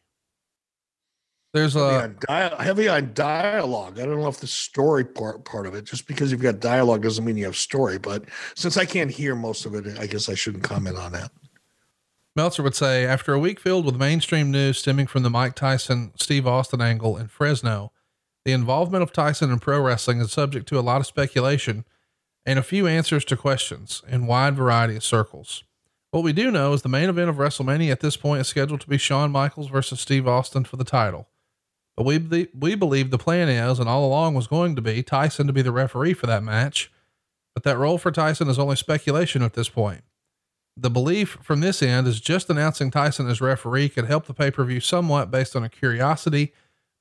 There's 1.52 1.74
heavy 1.74 1.84
a 1.84 1.98
on, 2.02 2.16
dia- 2.26 2.56
heavy 2.58 2.88
on 2.88 3.12
dialogue. 3.14 4.00
I 4.00 4.04
don't 4.04 4.20
know 4.20 4.26
if 4.26 4.38
the 4.38 4.48
story 4.48 5.04
part 5.04 5.44
part 5.44 5.66
of 5.66 5.74
it. 5.74 5.84
Just 5.84 6.08
because 6.08 6.32
you've 6.32 6.42
got 6.42 6.58
dialogue 6.58 7.02
doesn't 7.02 7.24
mean 7.24 7.36
you 7.36 7.44
have 7.44 7.56
story. 7.56 7.98
But 7.98 8.24
since 8.56 8.76
I 8.76 8.84
can't 8.84 9.10
hear 9.10 9.36
most 9.36 9.64
of 9.64 9.74
it, 9.74 9.98
I 9.98 10.06
guess 10.06 10.28
I 10.28 10.34
shouldn't 10.34 10.64
comment 10.64 10.96
on 10.96 11.12
that. 11.12 11.30
Meltzer 12.34 12.64
would 12.64 12.74
say 12.74 13.06
after 13.06 13.32
a 13.32 13.38
week 13.38 13.60
filled 13.60 13.86
with 13.86 13.94
mainstream 13.94 14.50
news 14.50 14.78
stemming 14.78 15.06
from 15.06 15.22
the 15.22 15.30
Mike 15.30 15.54
Tyson 15.54 16.12
Steve 16.16 16.48
Austin 16.48 16.80
angle 16.80 17.16
in 17.16 17.28
Fresno, 17.28 17.92
the 18.44 18.50
involvement 18.50 19.04
of 19.04 19.12
Tyson 19.12 19.52
in 19.52 19.60
pro 19.60 19.80
wrestling 19.80 20.20
is 20.20 20.32
subject 20.32 20.68
to 20.70 20.78
a 20.78 20.82
lot 20.82 21.00
of 21.00 21.06
speculation 21.06 21.84
and 22.44 22.58
a 22.58 22.64
few 22.64 22.88
answers 22.88 23.24
to 23.26 23.36
questions 23.36 24.02
in 24.08 24.26
wide 24.26 24.56
variety 24.56 24.96
of 24.96 25.04
circles. 25.04 25.62
What 26.14 26.22
we 26.22 26.32
do 26.32 26.52
know 26.52 26.72
is 26.72 26.82
the 26.82 26.88
main 26.88 27.08
event 27.08 27.28
of 27.28 27.38
WrestleMania 27.38 27.90
at 27.90 27.98
this 27.98 28.16
point 28.16 28.40
is 28.40 28.46
scheduled 28.46 28.80
to 28.82 28.88
be 28.88 28.98
Shawn 28.98 29.32
Michaels 29.32 29.66
versus 29.66 29.98
Steve 29.98 30.28
Austin 30.28 30.62
for 30.62 30.76
the 30.76 30.84
title. 30.84 31.26
But 31.96 32.06
we 32.06 32.18
be- 32.18 32.46
we 32.56 32.76
believe 32.76 33.10
the 33.10 33.18
plan 33.18 33.48
is, 33.48 33.80
and 33.80 33.88
all 33.88 34.06
along 34.06 34.34
was 34.34 34.46
going 34.46 34.76
to 34.76 34.80
be, 34.80 35.02
Tyson 35.02 35.48
to 35.48 35.52
be 35.52 35.60
the 35.60 35.72
referee 35.72 36.14
for 36.14 36.28
that 36.28 36.44
match. 36.44 36.92
But 37.52 37.64
that 37.64 37.78
role 37.78 37.98
for 37.98 38.12
Tyson 38.12 38.48
is 38.48 38.60
only 38.60 38.76
speculation 38.76 39.42
at 39.42 39.54
this 39.54 39.68
point. 39.68 40.04
The 40.76 40.88
belief 40.88 41.36
from 41.42 41.58
this 41.58 41.82
end 41.82 42.06
is 42.06 42.20
just 42.20 42.48
announcing 42.48 42.92
Tyson 42.92 43.28
as 43.28 43.40
referee 43.40 43.88
could 43.88 44.04
help 44.04 44.26
the 44.26 44.34
pay 44.34 44.52
per 44.52 44.62
view 44.62 44.78
somewhat 44.78 45.32
based 45.32 45.56
on 45.56 45.64
a 45.64 45.68
curiosity, 45.68 46.52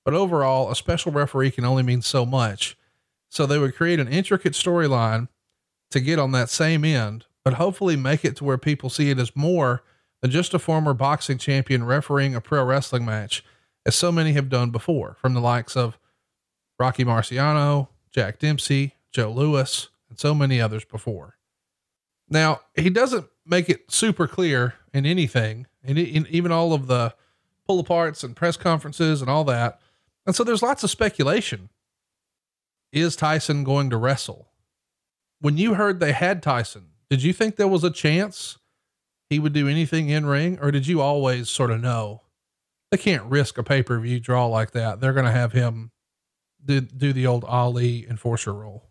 but 0.03 0.15
overall, 0.15 0.71
a 0.71 0.75
special 0.75 1.11
referee 1.11 1.51
can 1.51 1.65
only 1.65 1.83
mean 1.83 2.01
so 2.01 2.25
much. 2.25 2.75
So 3.29 3.45
they 3.45 3.59
would 3.59 3.75
create 3.75 3.99
an 3.99 4.07
intricate 4.07 4.53
storyline 4.53 5.27
to 5.91 5.99
get 5.99 6.17
on 6.17 6.31
that 6.31 6.49
same 6.49 6.83
end, 6.83 7.27
but 7.43 7.55
hopefully 7.55 7.95
make 7.95 8.23
it 8.23 8.35
to 8.37 8.43
where 8.43 8.57
people 8.57 8.89
see 8.89 9.09
it 9.09 9.19
as 9.19 9.35
more 9.35 9.83
than 10.21 10.31
just 10.31 10.53
a 10.53 10.59
former 10.59 10.93
boxing 10.93 11.37
champion 11.37 11.83
refereeing 11.83 12.33
a 12.35 12.41
pro 12.41 12.63
wrestling 12.63 13.05
match, 13.05 13.43
as 13.85 13.95
so 13.95 14.11
many 14.11 14.33
have 14.33 14.49
done 14.49 14.69
before, 14.69 15.17
from 15.19 15.33
the 15.33 15.41
likes 15.41 15.75
of 15.75 15.97
Rocky 16.79 17.03
Marciano, 17.03 17.89
Jack 18.11 18.39
Dempsey, 18.39 18.95
Joe 19.11 19.31
Louis, 19.31 19.89
and 20.09 20.19
so 20.19 20.33
many 20.33 20.61
others 20.61 20.85
before. 20.85 21.37
Now, 22.29 22.61
he 22.75 22.89
doesn't 22.89 23.27
make 23.45 23.69
it 23.69 23.91
super 23.91 24.27
clear 24.27 24.75
in 24.93 25.05
anything, 25.05 25.67
and 25.83 25.99
even 25.99 26.51
all 26.51 26.73
of 26.73 26.87
the 26.87 27.13
pull 27.67 27.83
aparts 27.83 28.23
and 28.23 28.35
press 28.35 28.55
conferences 28.55 29.21
and 29.21 29.29
all 29.29 29.43
that. 29.43 29.81
And 30.25 30.33
so 30.35 30.43
there's 30.45 30.63
lots 30.63 30.83
of 30.83 30.89
speculation. 30.89 31.69
Is 32.93 33.15
Tyson 33.15 33.63
going 33.65 33.89
to 33.89 33.97
wrestle? 33.97 34.47
When 35.41 35.57
you 35.57 35.73
heard 35.73 35.99
they 35.99 36.13
had 36.13 36.41
Tyson, 36.41 36.91
did 37.09 37.23
you 37.23 37.33
think 37.33 37.55
there 37.55 37.67
was 37.67 37.83
a 37.83 37.91
chance 37.91 38.57
he 39.29 39.39
would 39.39 39.53
do 39.53 39.67
anything 39.67 40.09
in 40.09 40.25
ring, 40.25 40.59
or 40.61 40.71
did 40.71 40.87
you 40.87 41.01
always 41.01 41.49
sort 41.49 41.71
of 41.71 41.81
know 41.81 42.21
they 42.91 42.97
can't 42.97 43.23
risk 43.25 43.57
a 43.57 43.63
pay 43.63 43.83
per 43.83 43.99
view 43.99 44.19
draw 44.19 44.45
like 44.45 44.71
that? 44.71 44.99
They're 44.99 45.13
going 45.13 45.25
to 45.25 45.31
have 45.31 45.53
him 45.53 45.91
do, 46.63 46.81
do 46.81 47.13
the 47.13 47.27
old 47.27 47.43
Ali 47.45 48.07
enforcer 48.09 48.53
role. 48.53 48.89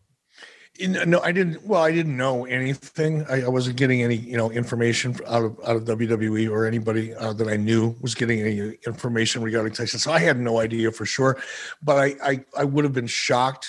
No, 0.80 1.20
I 1.20 1.32
didn't. 1.32 1.64
Well, 1.66 1.82
I 1.82 1.92
didn't 1.92 2.16
know 2.16 2.46
anything. 2.46 3.26
I, 3.28 3.42
I 3.42 3.48
wasn't 3.48 3.76
getting 3.76 4.02
any, 4.02 4.16
you 4.16 4.38
know, 4.38 4.50
information 4.50 5.14
out 5.28 5.44
of 5.44 5.60
out 5.66 5.76
of 5.76 5.84
WWE 5.84 6.50
or 6.50 6.64
anybody 6.64 7.14
uh, 7.14 7.34
that 7.34 7.46
I 7.46 7.56
knew 7.56 7.94
was 8.00 8.14
getting 8.14 8.40
any 8.40 8.78
information 8.86 9.42
regarding 9.42 9.74
Tyson. 9.74 9.98
So 9.98 10.10
I 10.10 10.18
had 10.18 10.40
no 10.40 10.60
idea 10.60 10.90
for 10.90 11.04
sure. 11.04 11.38
But 11.82 11.98
I, 11.98 12.16
I, 12.24 12.44
I 12.56 12.64
would 12.64 12.84
have 12.84 12.94
been 12.94 13.06
shocked. 13.06 13.68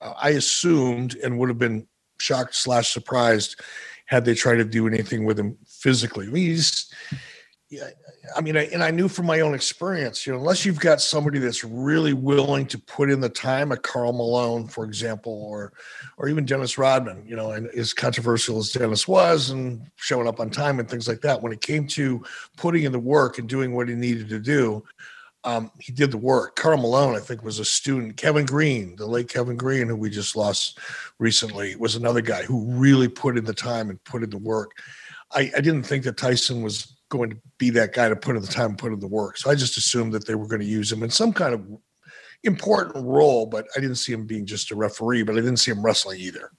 Uh, 0.00 0.12
I 0.20 0.30
assumed 0.30 1.14
and 1.22 1.38
would 1.38 1.48
have 1.50 1.58
been 1.58 1.86
shocked 2.20 2.54
slash 2.54 2.92
surprised 2.92 3.60
had 4.06 4.24
they 4.24 4.34
tried 4.34 4.56
to 4.56 4.64
do 4.64 4.86
anything 4.86 5.24
with 5.24 5.38
him 5.38 5.56
physically. 5.66 6.26
I 6.26 6.30
mean, 6.30 6.46
he's, 6.46 6.92
I 8.36 8.40
mean, 8.40 8.56
I, 8.56 8.64
and 8.72 8.82
I 8.82 8.90
knew 8.90 9.06
from 9.06 9.26
my 9.26 9.40
own 9.40 9.54
experience, 9.54 10.26
you 10.26 10.32
know, 10.32 10.40
unless 10.40 10.64
you've 10.64 10.80
got 10.80 11.00
somebody 11.00 11.38
that's 11.38 11.62
really 11.62 12.12
willing 12.12 12.66
to 12.66 12.78
put 12.78 13.08
in 13.08 13.20
the 13.20 13.28
time, 13.28 13.70
a 13.70 13.76
Karl 13.76 14.12
Malone, 14.12 14.66
for 14.66 14.84
example, 14.84 15.32
or 15.32 15.72
or 16.16 16.28
even 16.28 16.44
Dennis 16.44 16.76
Rodman, 16.76 17.24
you 17.24 17.36
know, 17.36 17.52
and 17.52 17.68
as 17.68 17.92
controversial 17.92 18.58
as 18.58 18.72
Dennis 18.72 19.06
was 19.06 19.50
and 19.50 19.88
showing 19.94 20.26
up 20.26 20.40
on 20.40 20.50
time 20.50 20.80
and 20.80 20.90
things 20.90 21.06
like 21.06 21.20
that, 21.20 21.40
when 21.40 21.52
it 21.52 21.60
came 21.60 21.86
to 21.88 22.24
putting 22.56 22.82
in 22.82 22.90
the 22.90 22.98
work 22.98 23.38
and 23.38 23.48
doing 23.48 23.72
what 23.72 23.88
he 23.88 23.94
needed 23.94 24.28
to 24.30 24.40
do, 24.40 24.82
um, 25.44 25.70
he 25.80 25.92
did 25.92 26.10
the 26.10 26.18
work. 26.18 26.56
Karl 26.56 26.78
Malone, 26.78 27.16
I 27.16 27.20
think, 27.20 27.42
was 27.42 27.58
a 27.58 27.64
student. 27.64 28.16
Kevin 28.16 28.44
Greene, 28.44 28.96
the 28.96 29.06
late 29.06 29.28
Kevin 29.28 29.56
Greene, 29.56 29.88
who 29.88 29.96
we 29.96 30.10
just 30.10 30.36
lost 30.36 30.78
recently, 31.18 31.76
was 31.76 31.96
another 31.96 32.20
guy 32.20 32.42
who 32.42 32.66
really 32.66 33.08
put 33.08 33.38
in 33.38 33.44
the 33.44 33.54
time 33.54 33.90
and 33.90 34.02
put 34.04 34.22
in 34.22 34.30
the 34.30 34.38
work. 34.38 34.72
I, 35.32 35.50
I 35.56 35.60
didn't 35.60 35.84
think 35.84 36.04
that 36.04 36.16
Tyson 36.16 36.62
was 36.62 36.96
going 37.08 37.30
to 37.30 37.36
be 37.58 37.70
that 37.70 37.94
guy 37.94 38.08
to 38.08 38.16
put 38.16 38.36
in 38.36 38.42
the 38.42 38.48
time 38.48 38.70
and 38.70 38.78
put 38.78 38.92
in 38.92 39.00
the 39.00 39.06
work. 39.06 39.38
So 39.38 39.50
I 39.50 39.54
just 39.54 39.76
assumed 39.76 40.12
that 40.12 40.26
they 40.26 40.34
were 40.34 40.46
going 40.46 40.60
to 40.60 40.66
use 40.66 40.92
him 40.92 41.02
in 41.02 41.10
some 41.10 41.32
kind 41.32 41.54
of 41.54 41.66
important 42.44 43.04
role, 43.04 43.46
but 43.46 43.66
I 43.76 43.80
didn't 43.80 43.96
see 43.96 44.12
him 44.12 44.26
being 44.26 44.46
just 44.46 44.70
a 44.70 44.76
referee, 44.76 45.22
but 45.22 45.32
I 45.32 45.40
didn't 45.40 45.58
see 45.58 45.70
him 45.70 45.82
wrestling 45.82 46.20
either. 46.20 46.50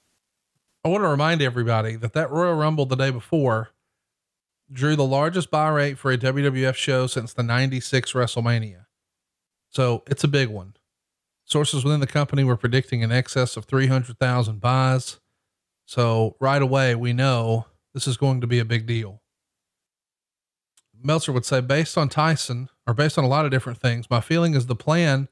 I 0.83 0.89
want 0.89 1.03
to 1.03 1.07
remind 1.07 1.41
everybody 1.41 1.95
that 1.97 2.13
that 2.13 2.31
Royal 2.31 2.55
Rumble 2.55 2.85
the 2.85 2.95
day 2.95 3.11
before 3.11 3.69
drew 4.71 4.95
the 4.95 5.05
largest 5.05 5.51
buy 5.51 5.69
rate 5.69 5.97
for 5.97 6.11
a 6.11 6.17
WWF 6.17 6.75
show 6.75 7.07
since 7.07 7.33
the 7.33 7.43
96 7.43 8.13
WrestleMania. 8.13 8.85
So 9.69 10.03
it's 10.07 10.23
a 10.23 10.27
big 10.27 10.49
one. 10.49 10.75
Sources 11.45 11.83
within 11.83 11.99
the 11.99 12.07
company 12.07 12.43
were 12.43 12.57
predicting 12.57 13.01
in 13.01 13.11
excess 13.11 13.57
of 13.57 13.65
300,000 13.65 14.61
buys. 14.61 15.19
So 15.85 16.35
right 16.39 16.61
away, 16.61 16.95
we 16.95 17.13
know 17.13 17.65
this 17.93 18.07
is 18.07 18.17
going 18.17 18.41
to 18.41 18.47
be 18.47 18.59
a 18.59 18.65
big 18.65 18.85
deal. 18.85 19.21
Meltzer 21.03 21.31
would 21.31 21.45
say, 21.45 21.61
based 21.61 21.97
on 21.97 22.09
Tyson, 22.09 22.69
or 22.85 22.93
based 22.93 23.17
on 23.17 23.23
a 23.23 23.27
lot 23.27 23.45
of 23.45 23.51
different 23.51 23.79
things, 23.79 24.09
my 24.09 24.21
feeling 24.21 24.53
is 24.53 24.67
the 24.67 24.75
plan 24.75 25.27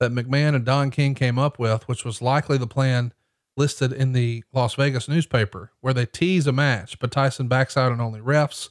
that 0.00 0.10
McMahon 0.10 0.54
and 0.54 0.64
Don 0.64 0.90
King 0.90 1.14
came 1.14 1.38
up 1.38 1.58
with, 1.58 1.86
which 1.86 2.04
was 2.04 2.22
likely 2.22 2.58
the 2.58 2.66
plan 2.66 3.12
listed 3.56 3.92
in 3.92 4.12
the 4.12 4.44
Las 4.52 4.74
Vegas 4.74 5.08
newspaper, 5.08 5.72
where 5.80 5.94
they 5.94 6.06
tease 6.06 6.46
a 6.46 6.52
match, 6.52 6.98
but 6.98 7.10
Tyson 7.10 7.48
backs 7.48 7.76
out 7.76 7.92
and 7.92 8.00
only 8.00 8.20
refs, 8.20 8.70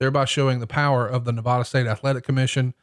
thereby 0.00 0.24
showing 0.24 0.60
the 0.60 0.66
power 0.66 1.06
of 1.06 1.24
the 1.24 1.32
Nevada 1.32 1.64
State 1.64 1.86
Athletic 1.86 2.24
Commission. 2.24 2.74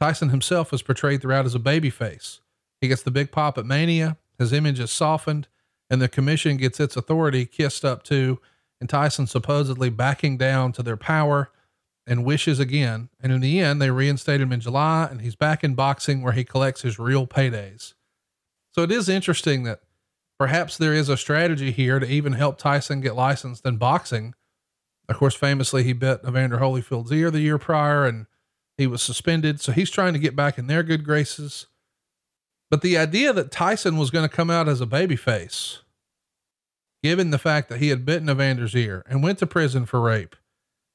Tyson 0.00 0.28
himself 0.28 0.72
is 0.72 0.82
portrayed 0.82 1.22
throughout 1.22 1.46
as 1.46 1.54
a 1.54 1.60
babyface. 1.60 2.40
He 2.80 2.88
gets 2.88 3.02
the 3.02 3.10
big 3.10 3.32
pop 3.32 3.56
at 3.56 3.66
Mania, 3.66 4.18
his 4.38 4.52
image 4.52 4.80
is 4.80 4.90
softened, 4.90 5.48
and 5.88 6.02
the 6.02 6.08
commission 6.08 6.56
gets 6.56 6.80
its 6.80 6.96
authority 6.96 7.46
kissed 7.46 7.84
up 7.84 8.02
too, 8.02 8.40
and 8.80 8.88
Tyson 8.88 9.26
supposedly 9.26 9.90
backing 9.90 10.36
down 10.36 10.72
to 10.72 10.82
their 10.82 10.96
power 10.96 11.50
and 12.06 12.24
wishes 12.24 12.60
again. 12.60 13.08
And 13.22 13.32
in 13.32 13.40
the 13.40 13.60
end, 13.60 13.80
they 13.80 13.90
reinstate 13.90 14.40
him 14.40 14.52
in 14.52 14.60
July, 14.60 15.08
and 15.10 15.22
he's 15.22 15.36
back 15.36 15.64
in 15.64 15.74
boxing 15.74 16.20
where 16.20 16.32
he 16.32 16.44
collects 16.44 16.82
his 16.82 16.98
real 16.98 17.26
paydays. 17.26 17.94
So 18.72 18.82
it 18.82 18.90
is 18.90 19.08
interesting 19.08 19.62
that 19.62 19.80
perhaps 20.38 20.76
there 20.76 20.94
is 20.94 21.08
a 21.08 21.16
strategy 21.16 21.70
here 21.70 21.98
to 21.98 22.06
even 22.06 22.32
help 22.34 22.58
Tyson 22.58 23.00
get 23.00 23.14
licensed 23.14 23.64
in 23.66 23.76
boxing. 23.76 24.34
Of 25.08 25.16
course, 25.16 25.34
famously, 25.34 25.82
he 25.84 25.92
bit 25.92 26.20
Evander 26.26 26.58
Holyfield's 26.58 27.12
ear 27.12 27.30
the 27.30 27.40
year 27.40 27.58
prior, 27.58 28.06
and 28.06 28.26
He 28.76 28.86
was 28.86 29.02
suspended, 29.02 29.60
so 29.60 29.70
he's 29.72 29.90
trying 29.90 30.14
to 30.14 30.18
get 30.18 30.34
back 30.34 30.58
in 30.58 30.66
their 30.66 30.82
good 30.82 31.04
graces. 31.04 31.66
But 32.70 32.82
the 32.82 32.98
idea 32.98 33.32
that 33.32 33.52
Tyson 33.52 33.96
was 33.96 34.10
going 34.10 34.28
to 34.28 34.34
come 34.34 34.50
out 34.50 34.68
as 34.68 34.80
a 34.80 34.86
babyface, 34.86 35.78
given 37.02 37.30
the 37.30 37.38
fact 37.38 37.68
that 37.68 37.78
he 37.78 37.90
had 37.90 38.04
bitten 38.04 38.28
Evander's 38.28 38.74
ear 38.74 39.04
and 39.06 39.22
went 39.22 39.38
to 39.38 39.46
prison 39.46 39.86
for 39.86 40.00
rape, 40.00 40.34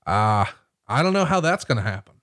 ah, 0.06 0.50
uh, 0.50 0.54
I 0.88 1.04
don't 1.04 1.14
know 1.14 1.26
how 1.26 1.40
that's 1.40 1.64
going 1.64 1.78
to 1.78 1.84
happen. 1.84 2.16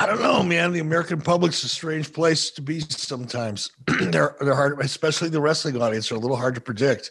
I 0.00 0.06
don't 0.06 0.22
know, 0.22 0.42
man. 0.42 0.72
The 0.72 0.80
American 0.80 1.20
public's 1.20 1.62
a 1.62 1.68
strange 1.68 2.10
place 2.10 2.50
to 2.52 2.62
be 2.62 2.80
sometimes. 2.80 3.70
they're 4.00 4.34
they're 4.40 4.54
hard, 4.54 4.80
especially 4.80 5.28
the 5.28 5.42
wrestling 5.42 5.80
audience, 5.80 6.10
are 6.10 6.14
a 6.14 6.18
little 6.18 6.38
hard 6.38 6.54
to 6.54 6.60
predict. 6.62 7.10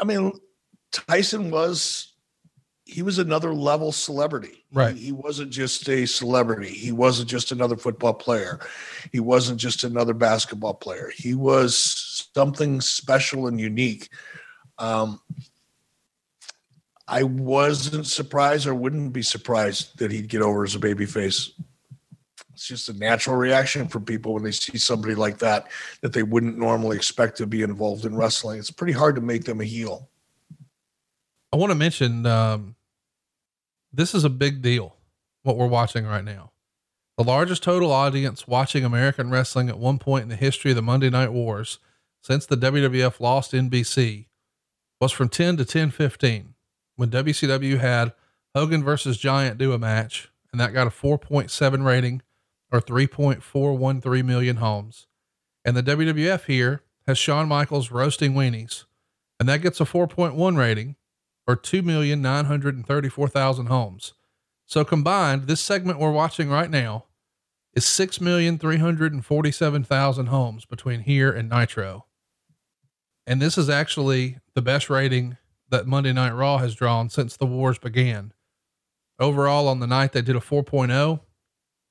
I 0.00 0.04
mean, 0.04 0.30
Tyson 0.92 1.50
was 1.50 2.12
he 2.84 3.02
was 3.02 3.18
another 3.18 3.52
level 3.52 3.90
celebrity. 3.90 4.64
Right. 4.72 4.94
He, 4.94 5.06
he, 5.06 5.12
wasn't 5.12 5.50
just 5.50 5.88
a 5.88 6.06
celebrity. 6.06 6.70
He 6.70 6.92
wasn't 6.92 7.28
just 7.28 7.50
another 7.50 7.76
football 7.76 8.14
player. 8.14 8.60
He 9.10 9.18
wasn't 9.18 9.58
just 9.58 9.82
another 9.82 10.14
basketball 10.14 10.74
player. 10.74 11.10
He 11.16 11.34
was 11.34 12.28
something 12.34 12.80
special 12.80 13.48
and 13.48 13.60
unique. 13.60 14.08
Um, 14.78 15.20
I 17.08 17.24
wasn't 17.24 18.06
surprised 18.06 18.68
or 18.68 18.74
wouldn't 18.76 19.12
be 19.12 19.22
surprised 19.22 19.98
that 19.98 20.12
he'd 20.12 20.28
get 20.28 20.42
over 20.42 20.62
as 20.62 20.76
a 20.76 20.78
babyface. 20.78 21.50
It's 22.60 22.68
just 22.68 22.90
a 22.90 22.92
natural 22.92 23.36
reaction 23.36 23.88
for 23.88 24.00
people 24.00 24.34
when 24.34 24.42
they 24.42 24.50
see 24.50 24.76
somebody 24.76 25.14
like 25.14 25.38
that 25.38 25.68
that 26.02 26.12
they 26.12 26.22
wouldn't 26.22 26.58
normally 26.58 26.94
expect 26.94 27.38
to 27.38 27.46
be 27.46 27.62
involved 27.62 28.04
in 28.04 28.14
wrestling. 28.14 28.58
It's 28.58 28.70
pretty 28.70 28.92
hard 28.92 29.14
to 29.14 29.22
make 29.22 29.44
them 29.44 29.62
a 29.62 29.64
heel. 29.64 30.10
I 31.54 31.56
want 31.56 31.70
to 31.70 31.74
mention 31.74 32.26
um, 32.26 32.74
this 33.94 34.14
is 34.14 34.24
a 34.24 34.28
big 34.28 34.60
deal, 34.60 34.94
what 35.42 35.56
we're 35.56 35.68
watching 35.68 36.04
right 36.04 36.22
now. 36.22 36.50
The 37.16 37.24
largest 37.24 37.62
total 37.62 37.90
audience 37.90 38.46
watching 38.46 38.84
American 38.84 39.30
wrestling 39.30 39.70
at 39.70 39.78
one 39.78 39.98
point 39.98 40.24
in 40.24 40.28
the 40.28 40.36
history 40.36 40.72
of 40.72 40.74
the 40.74 40.82
Monday 40.82 41.08
Night 41.08 41.32
Wars 41.32 41.78
since 42.22 42.44
the 42.44 42.58
WWF 42.58 43.20
lost 43.20 43.52
NBC 43.52 44.26
was 45.00 45.12
from 45.12 45.30
10 45.30 45.56
to 45.56 45.62
1015 45.62 46.52
when 46.96 47.08
WCW 47.08 47.78
had 47.78 48.12
Hogan 48.54 48.84
versus 48.84 49.16
Giant 49.16 49.56
do 49.56 49.72
a 49.72 49.78
match, 49.78 50.28
and 50.52 50.60
that 50.60 50.74
got 50.74 50.86
a 50.86 50.90
4.7 50.90 51.86
rating 51.86 52.20
or 52.72 52.80
3.413 52.80 54.24
million 54.24 54.56
homes. 54.56 55.06
And 55.64 55.76
the 55.76 55.82
WWF 55.82 56.44
here 56.44 56.82
has 57.06 57.18
Shawn 57.18 57.48
Michaels 57.48 57.90
roasting 57.90 58.34
weenies, 58.34 58.84
and 59.38 59.48
that 59.48 59.62
gets 59.62 59.80
a 59.80 59.84
4.1 59.84 60.56
rating 60.56 60.96
or 61.46 61.56
2,934,000 61.56 63.68
homes. 63.68 64.14
So 64.66 64.84
combined, 64.84 65.46
this 65.48 65.60
segment 65.60 65.98
we're 65.98 66.12
watching 66.12 66.48
right 66.48 66.70
now 66.70 67.06
is 67.74 67.84
6,347,000 67.84 70.28
homes 70.28 70.64
between 70.64 71.00
here 71.00 71.32
and 71.32 71.48
Nitro. 71.48 72.06
And 73.26 73.42
this 73.42 73.58
is 73.58 73.68
actually 73.68 74.38
the 74.54 74.62
best 74.62 74.88
rating 74.90 75.36
that 75.70 75.86
Monday 75.86 76.12
Night 76.12 76.34
Raw 76.34 76.58
has 76.58 76.74
drawn 76.74 77.08
since 77.10 77.36
the 77.36 77.46
wars 77.46 77.78
began. 77.78 78.32
Overall, 79.18 79.66
on 79.68 79.80
the 79.80 79.86
night, 79.86 80.12
they 80.12 80.22
did 80.22 80.36
a 80.36 80.40
4.0. 80.40 81.20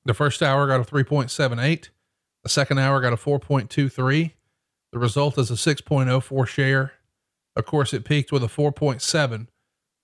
The 0.06 0.14
first 0.14 0.42
hour 0.42 0.68
got 0.68 0.80
a 0.80 0.84
3.78. 0.84 1.90
The 2.44 2.50
second 2.50 2.80
hour 2.80 3.02
got 3.02 3.14
a 3.14 3.18
4.23. 3.18 4.32
The 4.92 5.00
result 5.00 5.38
is 5.38 5.52
a 5.52 5.54
6.04 5.54 6.48
share. 6.48 6.94
Of 7.56 7.66
course, 7.66 7.94
it 7.94 8.06
peaked 8.06 8.32
with 8.32 8.44
a 8.44 8.48
4.7, 8.48 9.48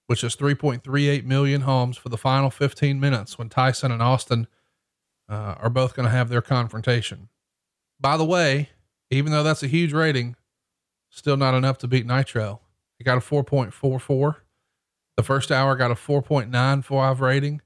which 0.07 0.23
is 0.23 0.35
3.38 0.35 1.23
million 1.23 1.61
homes 1.61 1.97
for 1.97 2.09
the 2.09 2.17
final 2.17 2.49
15 2.49 2.99
minutes 2.99 3.37
when 3.37 3.49
Tyson 3.49 3.91
and 3.91 4.01
Austin 4.01 4.47
uh, 5.29 5.55
are 5.59 5.69
both 5.69 5.95
going 5.95 6.05
to 6.05 6.11
have 6.11 6.29
their 6.29 6.41
confrontation. 6.41 7.29
By 7.99 8.17
the 8.17 8.25
way, 8.25 8.69
even 9.09 9.31
though 9.31 9.43
that's 9.43 9.63
a 9.63 9.67
huge 9.67 9.93
rating, 9.93 10.35
still 11.09 11.37
not 11.37 11.55
enough 11.55 11.77
to 11.79 11.87
beat 11.87 12.05
Nitro. 12.05 12.61
It 12.99 13.03
got 13.03 13.17
a 13.17 13.21
4.44. 13.21 14.35
The 15.17 15.23
first 15.23 15.51
hour 15.51 15.75
got 15.75 15.91
a 15.91 15.95
4.95 15.95 17.19
rating. 17.19 17.61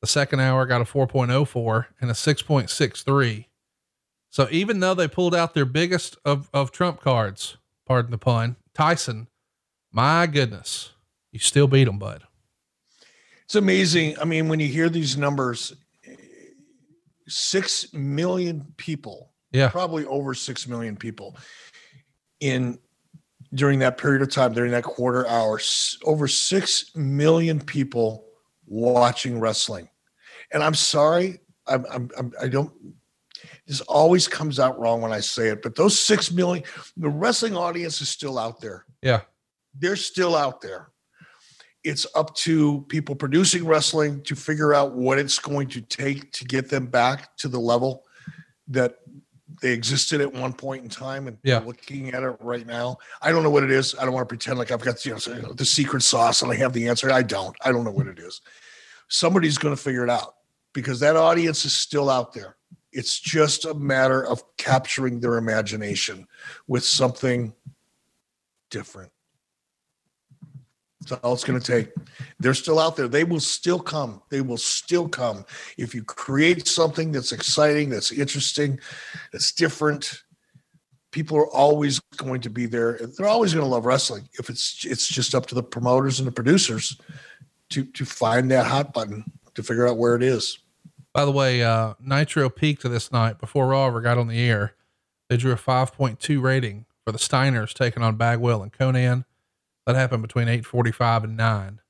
The 0.00 0.06
second 0.06 0.40
hour 0.40 0.64
got 0.64 0.80
a 0.80 0.84
4.04 0.84 1.86
and 2.00 2.10
a 2.10 2.14
6.63. 2.14 3.46
So 4.30 4.48
even 4.50 4.80
though 4.80 4.94
they 4.94 5.08
pulled 5.08 5.34
out 5.34 5.54
their 5.54 5.64
biggest 5.64 6.16
of, 6.24 6.48
of 6.54 6.70
trump 6.70 7.00
cards, 7.00 7.58
pardon 7.86 8.10
the 8.10 8.18
pun, 8.18 8.56
Tyson, 8.74 9.28
my 9.92 10.26
goodness, 10.26 10.92
you 11.32 11.38
still 11.38 11.66
beat 11.66 11.84
them, 11.84 11.98
bud. 11.98 12.22
It's 13.44 13.56
amazing. 13.56 14.16
I 14.18 14.24
mean, 14.24 14.48
when 14.48 14.60
you 14.60 14.68
hear 14.68 14.88
these 14.88 15.16
numbers, 15.16 15.74
six 17.26 17.92
million 17.92 18.72
people, 18.76 19.32
yeah, 19.52 19.68
probably 19.68 20.04
over 20.06 20.34
six 20.34 20.68
million 20.68 20.96
people 20.96 21.36
in 22.38 22.78
during 23.52 23.80
that 23.80 23.98
period 23.98 24.22
of 24.22 24.30
time, 24.30 24.52
during 24.52 24.70
that 24.70 24.84
quarter 24.84 25.26
hour, 25.26 25.60
over 26.04 26.28
six 26.28 26.94
million 26.94 27.58
people 27.58 28.29
watching 28.70 29.38
wrestling. 29.38 29.90
And 30.52 30.62
I'm 30.62 30.74
sorry, 30.74 31.40
I'm, 31.66 31.84
I'm, 31.90 32.10
I'm 32.16 32.32
I 32.40 32.48
don't 32.48 32.72
this 33.66 33.80
always 33.82 34.26
comes 34.26 34.58
out 34.58 34.78
wrong 34.80 35.00
when 35.00 35.12
I 35.12 35.20
say 35.20 35.48
it, 35.48 35.62
but 35.62 35.76
those 35.76 35.98
six 35.98 36.32
million, 36.32 36.64
the 36.96 37.08
wrestling 37.08 37.56
audience 37.56 38.00
is 38.00 38.08
still 38.08 38.38
out 38.38 38.60
there. 38.60 38.84
Yeah. 39.02 39.20
They're 39.78 39.94
still 39.94 40.34
out 40.34 40.60
there. 40.60 40.88
It's 41.84 42.04
up 42.16 42.34
to 42.36 42.82
people 42.88 43.14
producing 43.14 43.64
wrestling 43.64 44.22
to 44.24 44.34
figure 44.34 44.74
out 44.74 44.94
what 44.96 45.18
it's 45.18 45.38
going 45.38 45.68
to 45.68 45.80
take 45.80 46.32
to 46.32 46.44
get 46.44 46.68
them 46.68 46.86
back 46.86 47.36
to 47.38 47.48
the 47.48 47.60
level 47.60 48.04
that 48.68 48.96
they 49.62 49.72
existed 49.72 50.20
at 50.20 50.32
one 50.32 50.52
point 50.52 50.82
in 50.82 50.88
time 50.88 51.28
and 51.28 51.38
yeah. 51.42 51.58
looking 51.60 52.12
at 52.12 52.22
it 52.22 52.36
right 52.40 52.66
now. 52.66 52.96
I 53.22 53.30
don't 53.30 53.42
know 53.42 53.50
what 53.50 53.62
it 53.62 53.70
is. 53.70 53.94
I 53.98 54.04
don't 54.04 54.14
want 54.14 54.28
to 54.28 54.28
pretend 54.28 54.58
like 54.58 54.70
I've 54.70 54.80
got 54.80 55.04
you 55.06 55.12
know 55.12 55.52
the 55.52 55.64
secret 55.64 56.02
sauce 56.02 56.42
and 56.42 56.50
I 56.50 56.56
have 56.56 56.72
the 56.72 56.88
answer. 56.88 57.10
I 57.10 57.22
don't. 57.22 57.56
I 57.64 57.72
don't 57.72 57.84
know 57.84 57.90
what 57.90 58.06
it 58.06 58.18
is. 58.18 58.40
Somebody's 59.10 59.58
going 59.58 59.74
to 59.74 59.82
figure 59.82 60.04
it 60.04 60.10
out 60.10 60.36
because 60.72 61.00
that 61.00 61.16
audience 61.16 61.64
is 61.64 61.74
still 61.74 62.08
out 62.08 62.32
there. 62.32 62.56
It's 62.92 63.20
just 63.20 63.64
a 63.66 63.74
matter 63.74 64.24
of 64.24 64.42
capturing 64.56 65.20
their 65.20 65.36
imagination 65.36 66.26
with 66.66 66.84
something 66.84 67.52
different. 68.70 69.12
That's 71.00 71.12
all 71.22 71.32
it's 71.32 71.44
going 71.44 71.60
to 71.60 71.66
take. 71.66 71.92
They're 72.38 72.54
still 72.54 72.78
out 72.78 72.96
there. 72.96 73.08
They 73.08 73.24
will 73.24 73.40
still 73.40 73.78
come. 73.78 74.22
They 74.28 74.42
will 74.42 74.58
still 74.58 75.08
come. 75.08 75.44
If 75.78 75.94
you 75.94 76.04
create 76.04 76.68
something 76.68 77.10
that's 77.10 77.32
exciting, 77.32 77.90
that's 77.90 78.12
interesting, 78.12 78.78
that's 79.32 79.52
different, 79.52 80.22
people 81.10 81.36
are 81.36 81.48
always 81.48 82.00
going 82.16 82.40
to 82.42 82.50
be 82.50 82.66
there. 82.66 82.98
They're 83.16 83.26
always 83.26 83.54
going 83.54 83.64
to 83.64 83.70
love 83.70 83.86
wrestling. 83.86 84.28
If 84.38 84.50
it's 84.50 84.84
it's 84.84 85.08
just 85.08 85.34
up 85.34 85.46
to 85.46 85.54
the 85.54 85.62
promoters 85.62 86.18
and 86.18 86.28
the 86.28 86.32
producers 86.32 86.98
to 87.70 87.84
to 87.84 88.04
find 88.04 88.50
that 88.50 88.66
hot 88.66 88.92
button 88.92 89.24
to 89.54 89.62
figure 89.62 89.86
out 89.86 89.96
where 89.96 90.14
it 90.14 90.22
is. 90.22 90.58
By 91.12 91.24
the 91.24 91.32
way, 91.32 91.62
uh, 91.62 91.94
Nitro 92.00 92.48
peaked 92.48 92.82
this 92.82 93.10
night 93.10 93.38
before 93.38 93.68
Raw 93.68 93.86
ever 93.86 94.00
got 94.00 94.18
on 94.18 94.28
the 94.28 94.40
air. 94.40 94.74
They 95.28 95.36
drew 95.36 95.52
a 95.52 95.56
5.2 95.56 96.40
rating 96.40 96.86
for 97.04 97.10
the 97.12 97.18
Steiners 97.18 97.72
taking 97.72 98.02
on 98.02 98.16
Bagwell 98.16 98.62
and 98.62 98.72
Konnan. 98.72 99.24
That 99.86 99.96
happened 99.96 100.22
between 100.22 100.48
8:45 100.48 101.24
and 101.24 101.36
9. 101.36 101.80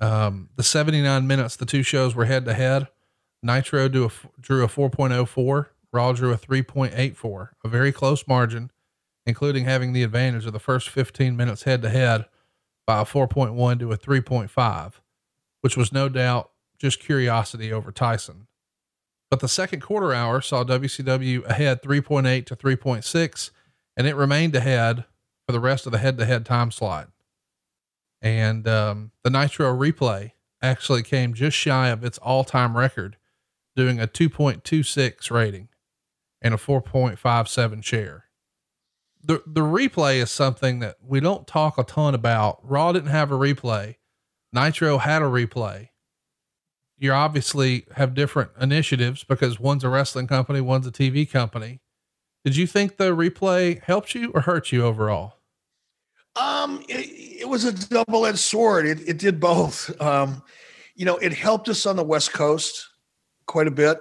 Um, 0.00 0.48
the 0.56 0.62
79 0.62 1.26
minutes 1.26 1.56
the 1.56 1.66
two 1.66 1.82
shows 1.82 2.14
were 2.14 2.26
head 2.26 2.44
to 2.44 2.54
head. 2.54 2.88
Nitro 3.42 3.88
drew 3.88 4.06
a, 4.06 4.10
drew 4.40 4.64
a 4.64 4.68
4.04. 4.68 5.66
Raw 5.90 6.12
drew 6.12 6.32
a 6.32 6.36
3.84, 6.36 7.48
a 7.64 7.68
very 7.68 7.92
close 7.92 8.26
margin, 8.28 8.70
including 9.26 9.64
having 9.64 9.92
the 9.92 10.02
advantage 10.02 10.44
of 10.44 10.52
the 10.52 10.58
first 10.58 10.90
15 10.90 11.36
minutes 11.36 11.62
head 11.62 11.82
to 11.82 11.88
head 11.88 12.26
by 12.88 13.02
a 13.02 13.04
4.1 13.04 13.80
to 13.80 13.92
a 13.92 13.98
3.5, 13.98 14.92
which 15.60 15.76
was 15.76 15.92
no 15.92 16.08
doubt 16.08 16.50
just 16.78 16.98
curiosity 17.00 17.70
over 17.70 17.92
Tyson. 17.92 18.46
But 19.30 19.40
the 19.40 19.48
second 19.48 19.80
quarter 19.80 20.14
hour 20.14 20.40
saw 20.40 20.64
WCW 20.64 21.44
ahead 21.44 21.82
3.8 21.82 22.46
to 22.46 22.56
3.6, 22.56 23.50
and 23.94 24.06
it 24.06 24.16
remained 24.16 24.56
ahead 24.56 25.04
for 25.46 25.52
the 25.52 25.60
rest 25.60 25.84
of 25.84 25.92
the 25.92 25.98
head 25.98 26.16
to 26.16 26.24
head 26.24 26.46
time 26.46 26.70
slot. 26.70 27.10
And 28.22 28.66
um, 28.66 29.10
the 29.22 29.28
Nitro 29.28 29.70
replay 29.76 30.32
actually 30.62 31.02
came 31.02 31.34
just 31.34 31.58
shy 31.58 31.88
of 31.88 32.02
its 32.02 32.16
all 32.16 32.42
time 32.42 32.74
record, 32.74 33.18
doing 33.76 34.00
a 34.00 34.06
2.26 34.06 35.30
rating 35.30 35.68
and 36.40 36.54
a 36.54 36.56
4.57 36.56 37.84
share. 37.84 38.27
The, 39.22 39.42
the 39.46 39.60
replay 39.60 40.22
is 40.22 40.30
something 40.30 40.78
that 40.78 40.96
we 41.02 41.20
don't 41.20 41.46
talk 41.46 41.76
a 41.78 41.84
ton 41.84 42.14
about. 42.14 42.60
Raw 42.62 42.92
didn't 42.92 43.10
have 43.10 43.30
a 43.30 43.36
replay. 43.36 43.96
Nitro 44.52 44.98
had 44.98 45.22
a 45.22 45.26
replay 45.26 45.88
you 46.98 47.12
obviously 47.12 47.86
have 47.94 48.14
different 48.14 48.50
initiatives 48.60 49.24
because 49.24 49.60
one's 49.60 49.84
a 49.84 49.88
wrestling 49.88 50.26
company, 50.26 50.60
one's 50.60 50.86
a 50.86 50.90
TV 50.92 51.30
company. 51.30 51.80
Did 52.44 52.56
you 52.56 52.66
think 52.66 52.96
the 52.96 53.14
replay 53.14 53.82
helped 53.82 54.14
you 54.14 54.32
or 54.34 54.42
hurt 54.42 54.72
you 54.72 54.84
overall? 54.84 55.34
Um, 56.36 56.84
it, 56.88 57.40
it 57.42 57.48
was 57.48 57.64
a 57.64 57.72
double 57.72 58.26
edged 58.26 58.38
sword. 58.38 58.86
It, 58.86 59.00
it 59.08 59.18
did 59.18 59.40
both. 59.40 60.00
Um, 60.00 60.42
you 60.94 61.04
know, 61.04 61.16
it 61.16 61.32
helped 61.32 61.68
us 61.68 61.86
on 61.86 61.96
the 61.96 62.04
West 62.04 62.32
Coast 62.32 62.88
quite 63.46 63.66
a 63.66 63.72
bit. 63.72 63.98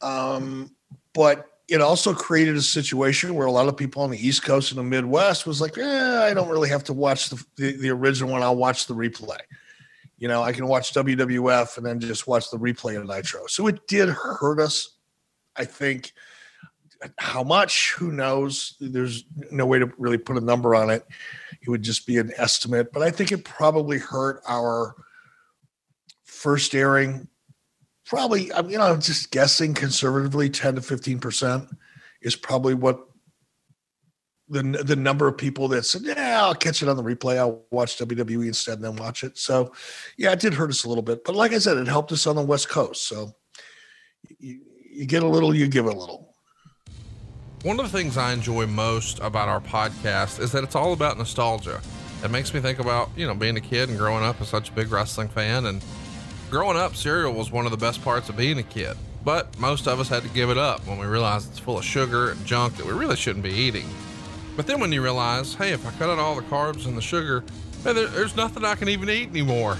Um, 0.00 0.74
but 1.14 1.46
it 1.68 1.82
also 1.82 2.14
created 2.14 2.56
a 2.56 2.62
situation 2.62 3.34
where 3.34 3.46
a 3.46 3.52
lot 3.52 3.68
of 3.68 3.76
people 3.76 4.02
on 4.02 4.10
the 4.10 4.26
East 4.26 4.42
Coast 4.42 4.70
and 4.70 4.78
the 4.78 4.82
Midwest 4.82 5.46
was 5.46 5.60
like, 5.60 5.76
eh, 5.76 6.22
I 6.22 6.32
don't 6.32 6.48
really 6.48 6.70
have 6.70 6.82
to 6.84 6.94
watch 6.94 7.28
the, 7.28 7.44
the, 7.56 7.76
the 7.76 7.90
original 7.90 8.30
one. 8.32 8.42
I'll 8.42 8.56
watch 8.56 8.86
the 8.86 8.94
replay. 8.94 9.38
You 10.16 10.28
know, 10.28 10.42
I 10.42 10.52
can 10.52 10.66
watch 10.66 10.94
WWF 10.94 11.76
and 11.76 11.84
then 11.84 12.00
just 12.00 12.26
watch 12.26 12.50
the 12.50 12.58
replay 12.58 12.98
of 12.98 13.06
Nitro. 13.06 13.46
So 13.46 13.66
it 13.66 13.86
did 13.86 14.08
hurt 14.08 14.60
us, 14.60 14.96
I 15.56 15.66
think. 15.66 16.12
How 17.18 17.44
much? 17.44 17.94
Who 17.98 18.12
knows? 18.12 18.74
There's 18.80 19.24
no 19.52 19.66
way 19.66 19.78
to 19.78 19.92
really 19.98 20.18
put 20.18 20.38
a 20.38 20.40
number 20.40 20.74
on 20.74 20.90
it. 20.90 21.06
It 21.60 21.68
would 21.68 21.82
just 21.82 22.06
be 22.06 22.16
an 22.16 22.32
estimate, 22.36 22.92
but 22.92 23.02
I 23.02 23.10
think 23.10 23.30
it 23.30 23.44
probably 23.44 23.98
hurt 23.98 24.42
our 24.48 24.96
first 26.24 26.74
airing 26.74 27.28
probably 28.08 28.52
I'm 28.52 28.70
you 28.70 28.78
know 28.78 28.84
I'm 28.84 29.00
just 29.00 29.30
guessing 29.30 29.74
conservatively 29.74 30.48
10 30.48 30.76
to 30.76 30.82
15 30.82 31.20
percent 31.20 31.68
is 32.22 32.34
probably 32.34 32.74
what 32.74 33.04
the 34.48 34.62
the 34.62 34.96
number 34.96 35.28
of 35.28 35.36
people 35.36 35.68
that 35.68 35.84
said 35.84 36.02
yeah 36.04 36.42
I'll 36.42 36.54
catch 36.54 36.82
it 36.82 36.88
on 36.88 36.96
the 36.96 37.02
replay. 37.02 37.36
I'll 37.36 37.66
watch 37.70 37.98
WWE 37.98 38.46
instead 38.46 38.76
and 38.78 38.84
then 38.84 38.96
watch 38.96 39.22
it. 39.22 39.36
So 39.36 39.72
yeah 40.16 40.32
it 40.32 40.40
did 40.40 40.54
hurt 40.54 40.70
us 40.70 40.84
a 40.84 40.88
little 40.88 41.02
bit 41.02 41.22
but 41.22 41.36
like 41.36 41.52
I 41.52 41.58
said 41.58 41.76
it 41.76 41.86
helped 41.86 42.10
us 42.10 42.26
on 42.26 42.36
the 42.36 42.42
West 42.42 42.70
Coast. 42.70 43.06
So 43.06 43.32
you, 44.38 44.60
you 44.90 45.04
get 45.04 45.22
a 45.22 45.28
little 45.28 45.54
you 45.54 45.68
give 45.68 45.86
a 45.86 45.92
little. 45.92 46.34
One 47.62 47.78
of 47.78 47.90
the 47.90 47.96
things 47.96 48.16
I 48.16 48.32
enjoy 48.32 48.66
most 48.66 49.18
about 49.18 49.48
our 49.48 49.60
podcast 49.60 50.40
is 50.40 50.52
that 50.52 50.62
it's 50.64 50.76
all 50.76 50.92
about 50.92 51.18
nostalgia. 51.18 51.80
It 52.24 52.30
makes 52.30 52.54
me 52.54 52.60
think 52.60 52.78
about 52.78 53.10
you 53.16 53.26
know 53.26 53.34
being 53.34 53.58
a 53.58 53.60
kid 53.60 53.90
and 53.90 53.98
growing 53.98 54.24
up 54.24 54.40
as 54.40 54.48
such 54.48 54.70
a 54.70 54.72
big 54.72 54.90
wrestling 54.90 55.28
fan 55.28 55.66
and 55.66 55.82
Growing 56.50 56.78
up, 56.78 56.96
cereal 56.96 57.34
was 57.34 57.52
one 57.52 57.66
of 57.66 57.72
the 57.72 57.76
best 57.76 58.02
parts 58.02 58.30
of 58.30 58.36
being 58.36 58.56
a 58.56 58.62
kid, 58.62 58.96
but 59.22 59.58
most 59.58 59.86
of 59.86 60.00
us 60.00 60.08
had 60.08 60.22
to 60.22 60.30
give 60.30 60.48
it 60.48 60.56
up 60.56 60.86
when 60.86 60.98
we 60.98 61.04
realized 61.04 61.50
it's 61.50 61.58
full 61.58 61.76
of 61.76 61.84
sugar 61.84 62.30
and 62.30 62.46
junk 62.46 62.74
that 62.76 62.86
we 62.86 62.92
really 62.92 63.16
shouldn't 63.16 63.42
be 63.42 63.52
eating. 63.52 63.86
But 64.56 64.66
then 64.66 64.80
when 64.80 64.90
you 64.90 65.02
realize, 65.02 65.52
hey, 65.52 65.72
if 65.72 65.86
I 65.86 65.90
cut 65.98 66.08
out 66.08 66.18
all 66.18 66.34
the 66.34 66.42
carbs 66.42 66.86
and 66.86 66.96
the 66.96 67.02
sugar, 67.02 67.44
man, 67.84 67.94
there, 67.94 68.06
there's 68.06 68.34
nothing 68.34 68.64
I 68.64 68.76
can 68.76 68.88
even 68.88 69.10
eat 69.10 69.28
anymore. 69.28 69.76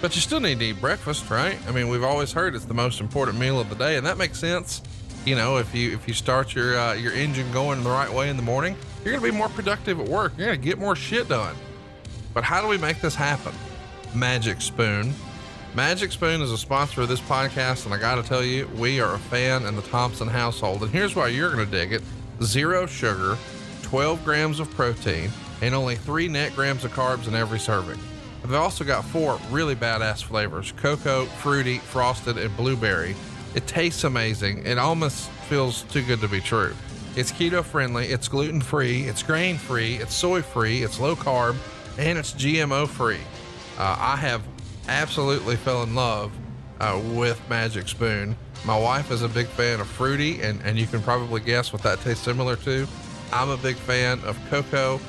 But 0.00 0.14
you 0.14 0.20
still 0.20 0.38
need 0.38 0.60
to 0.60 0.66
eat 0.66 0.80
breakfast, 0.80 1.28
right? 1.28 1.58
I 1.66 1.72
mean, 1.72 1.88
we've 1.88 2.04
always 2.04 2.32
heard 2.32 2.54
it's 2.54 2.66
the 2.66 2.72
most 2.72 3.00
important 3.00 3.40
meal 3.40 3.58
of 3.58 3.68
the 3.68 3.74
day, 3.74 3.96
and 3.96 4.06
that 4.06 4.16
makes 4.16 4.38
sense. 4.38 4.82
You 5.24 5.34
know, 5.34 5.56
if 5.56 5.74
you 5.74 5.92
if 5.92 6.06
you 6.06 6.14
start 6.14 6.54
your 6.54 6.78
uh, 6.78 6.94
your 6.94 7.12
engine 7.12 7.50
going 7.50 7.82
the 7.82 7.90
right 7.90 8.10
way 8.10 8.30
in 8.30 8.36
the 8.36 8.42
morning, 8.44 8.76
you're 9.04 9.12
gonna 9.12 9.28
be 9.28 9.36
more 9.36 9.48
productive 9.48 9.98
at 9.98 10.08
work. 10.08 10.34
You're 10.38 10.46
gonna 10.46 10.56
get 10.56 10.78
more 10.78 10.94
shit 10.94 11.28
done. 11.28 11.56
But 12.32 12.44
how 12.44 12.62
do 12.62 12.68
we 12.68 12.78
make 12.78 13.00
this 13.00 13.16
happen? 13.16 13.52
Magic 14.14 14.60
Spoon 14.60 15.12
Magic 15.74 16.10
Spoon 16.10 16.42
is 16.42 16.50
a 16.50 16.58
sponsor 16.58 17.02
of 17.02 17.08
this 17.08 17.20
podcast, 17.20 17.84
and 17.84 17.94
I 17.94 17.98
got 17.98 18.16
to 18.16 18.24
tell 18.24 18.42
you, 18.42 18.66
we 18.74 19.00
are 19.00 19.14
a 19.14 19.18
fan 19.18 19.66
in 19.66 19.76
the 19.76 19.82
Thompson 19.82 20.26
household. 20.26 20.82
And 20.82 20.90
here's 20.90 21.14
why 21.14 21.28
you're 21.28 21.54
going 21.54 21.64
to 21.64 21.70
dig 21.70 21.92
it 21.92 22.02
zero 22.42 22.86
sugar, 22.86 23.38
12 23.82 24.24
grams 24.24 24.58
of 24.58 24.68
protein, 24.72 25.30
and 25.62 25.72
only 25.72 25.94
three 25.94 26.26
net 26.26 26.56
grams 26.56 26.84
of 26.84 26.92
carbs 26.92 27.28
in 27.28 27.36
every 27.36 27.60
serving. 27.60 28.00
They've 28.42 28.54
also 28.54 28.82
got 28.82 29.04
four 29.04 29.38
really 29.48 29.76
badass 29.76 30.24
flavors 30.24 30.72
cocoa, 30.72 31.26
fruity, 31.26 31.78
frosted, 31.78 32.36
and 32.36 32.56
blueberry. 32.56 33.14
It 33.54 33.68
tastes 33.68 34.02
amazing. 34.02 34.66
It 34.66 34.76
almost 34.76 35.30
feels 35.48 35.82
too 35.82 36.02
good 36.02 36.20
to 36.20 36.28
be 36.28 36.40
true. 36.40 36.74
It's 37.14 37.30
keto 37.30 37.62
friendly, 37.62 38.06
it's 38.06 38.26
gluten 38.26 38.60
free, 38.60 39.04
it's 39.04 39.22
grain 39.22 39.56
free, 39.56 39.96
it's 39.96 40.14
soy 40.14 40.42
free, 40.42 40.82
it's 40.82 40.98
low 40.98 41.14
carb, 41.14 41.54
and 41.96 42.18
it's 42.18 42.32
GMO 42.32 42.88
free. 42.88 43.20
Uh, 43.78 43.96
I 43.98 44.16
have 44.16 44.42
absolutely 44.90 45.56
fell 45.56 45.84
in 45.84 45.94
love 45.94 46.32
uh, 46.80 47.00
with 47.14 47.40
Magic 47.48 47.88
Spoon. 47.88 48.36
My 48.64 48.78
wife 48.78 49.10
is 49.10 49.22
a 49.22 49.28
big 49.28 49.46
fan 49.46 49.80
of 49.80 49.86
fruity, 49.86 50.42
and, 50.42 50.60
and 50.62 50.78
you 50.78 50.86
can 50.86 51.00
probably 51.00 51.40
guess 51.40 51.72
what 51.72 51.82
that 51.82 52.00
tastes 52.00 52.24
similar 52.24 52.56
to. 52.56 52.86
I'm 53.32 53.48
a 53.48 53.56
big 53.56 53.76
fan 53.76 54.18
of 54.20 54.38
cocoa. 54.50 55.00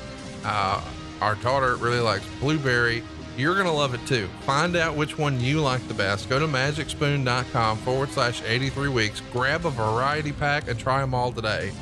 Uh, 0.44 0.82
our 1.20 1.34
daughter 1.36 1.76
really 1.76 1.98
likes 1.98 2.24
blueberry. 2.40 3.02
You're 3.36 3.54
going 3.54 3.66
to 3.66 3.72
love 3.72 3.94
it 3.94 4.06
too. 4.06 4.28
Find 4.42 4.76
out 4.76 4.94
which 4.94 5.18
one 5.18 5.40
you 5.40 5.60
like 5.60 5.86
the 5.88 5.94
best. 5.94 6.28
Go 6.28 6.38
to 6.38 6.46
magicspoon.com 6.46 7.78
forward 7.78 8.10
slash 8.10 8.42
83 8.42 8.88
weeks. 8.88 9.20
Grab 9.32 9.66
a 9.66 9.70
variety 9.70 10.32
pack 10.32 10.68
and 10.68 10.78
try 10.78 11.00
them 11.00 11.14
all 11.14 11.32
today. 11.32 11.72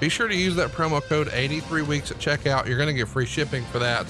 Be 0.00 0.08
sure 0.08 0.28
to 0.28 0.36
use 0.36 0.54
that 0.56 0.70
promo 0.70 1.02
code 1.02 1.28
83 1.32 1.82
weeks 1.82 2.10
at 2.10 2.18
checkout. 2.18 2.66
You're 2.66 2.76
going 2.76 2.88
to 2.88 2.94
get 2.94 3.08
free 3.08 3.26
shipping 3.26 3.64
for 3.64 3.78
that. 3.80 4.06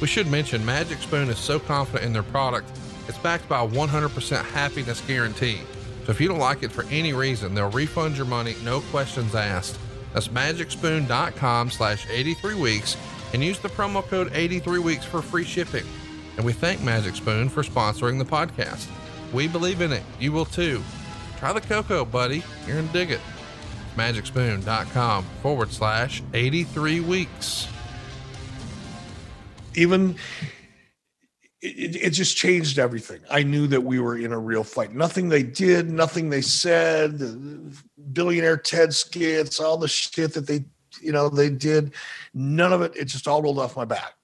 We 0.00 0.06
should 0.06 0.28
mention 0.30 0.64
Magic 0.64 0.98
Spoon 0.98 1.28
is 1.30 1.38
so 1.38 1.58
confident 1.58 2.04
in 2.04 2.12
their 2.12 2.22
product 2.22 2.68
it's 3.08 3.18
backed 3.18 3.48
by 3.48 3.62
a 3.62 3.68
100% 3.68 4.44
happiness 4.44 5.00
guarantee. 5.02 5.60
So 6.04 6.10
if 6.10 6.20
you 6.20 6.28
don't 6.28 6.38
like 6.38 6.62
it 6.62 6.72
for 6.72 6.84
any 6.90 7.12
reason, 7.12 7.54
they'll 7.54 7.70
refund 7.70 8.16
your 8.16 8.26
money, 8.26 8.56
no 8.64 8.80
questions 8.80 9.34
asked. 9.34 9.78
That's 10.12 10.28
magicspoon.com 10.28 11.70
slash 11.70 12.06
83 12.10 12.54
weeks 12.54 12.96
and 13.32 13.42
use 13.42 13.58
the 13.58 13.68
promo 13.68 14.02
code 14.02 14.30
83 14.34 14.78
weeks 14.78 15.04
for 15.04 15.22
free 15.22 15.44
shipping. 15.44 15.84
And 16.36 16.44
we 16.44 16.52
thank 16.52 16.82
Magic 16.82 17.14
Spoon 17.14 17.48
for 17.48 17.62
sponsoring 17.62 18.18
the 18.18 18.24
podcast. 18.24 18.86
We 19.32 19.48
believe 19.48 19.80
in 19.80 19.92
it. 19.92 20.02
You 20.18 20.32
will 20.32 20.44
too. 20.44 20.82
Try 21.38 21.52
the 21.52 21.60
cocoa, 21.60 22.04
buddy. 22.04 22.42
You're 22.66 22.76
going 22.76 22.88
to 22.88 22.92
dig 22.92 23.10
it. 23.10 23.20
Magicspoon.com 23.96 25.24
forward 25.42 25.70
slash 25.70 26.22
83 26.32 27.00
weeks. 27.00 27.68
Even 29.74 30.16
it, 31.62 31.96
it, 31.96 32.10
just 32.10 32.36
changed 32.36 32.78
everything. 32.80 33.20
I 33.30 33.44
knew 33.44 33.68
that 33.68 33.80
we 33.80 34.00
were 34.00 34.18
in 34.18 34.32
a 34.32 34.38
real 34.38 34.64
fight. 34.64 34.92
Nothing 34.94 35.28
they 35.28 35.44
did, 35.44 35.90
nothing 35.90 36.28
they 36.28 36.40
said, 36.40 37.20
billionaire 38.12 38.56
Ted 38.56 38.92
skits, 38.92 39.60
all 39.60 39.76
the 39.76 39.86
shit 39.86 40.34
that 40.34 40.46
they, 40.46 40.64
you 41.00 41.12
know, 41.12 41.28
they 41.28 41.48
did, 41.48 41.92
none 42.34 42.72
of 42.72 42.82
it, 42.82 42.96
it 42.96 43.04
just 43.04 43.28
all 43.28 43.42
rolled 43.42 43.60
off 43.60 43.76
my 43.76 43.84
back 43.84 44.14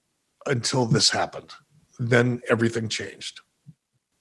until 0.47 0.85
this 0.85 1.09
happened. 1.09 1.53
Then 1.97 2.41
everything 2.49 2.89
changed. 2.89 3.39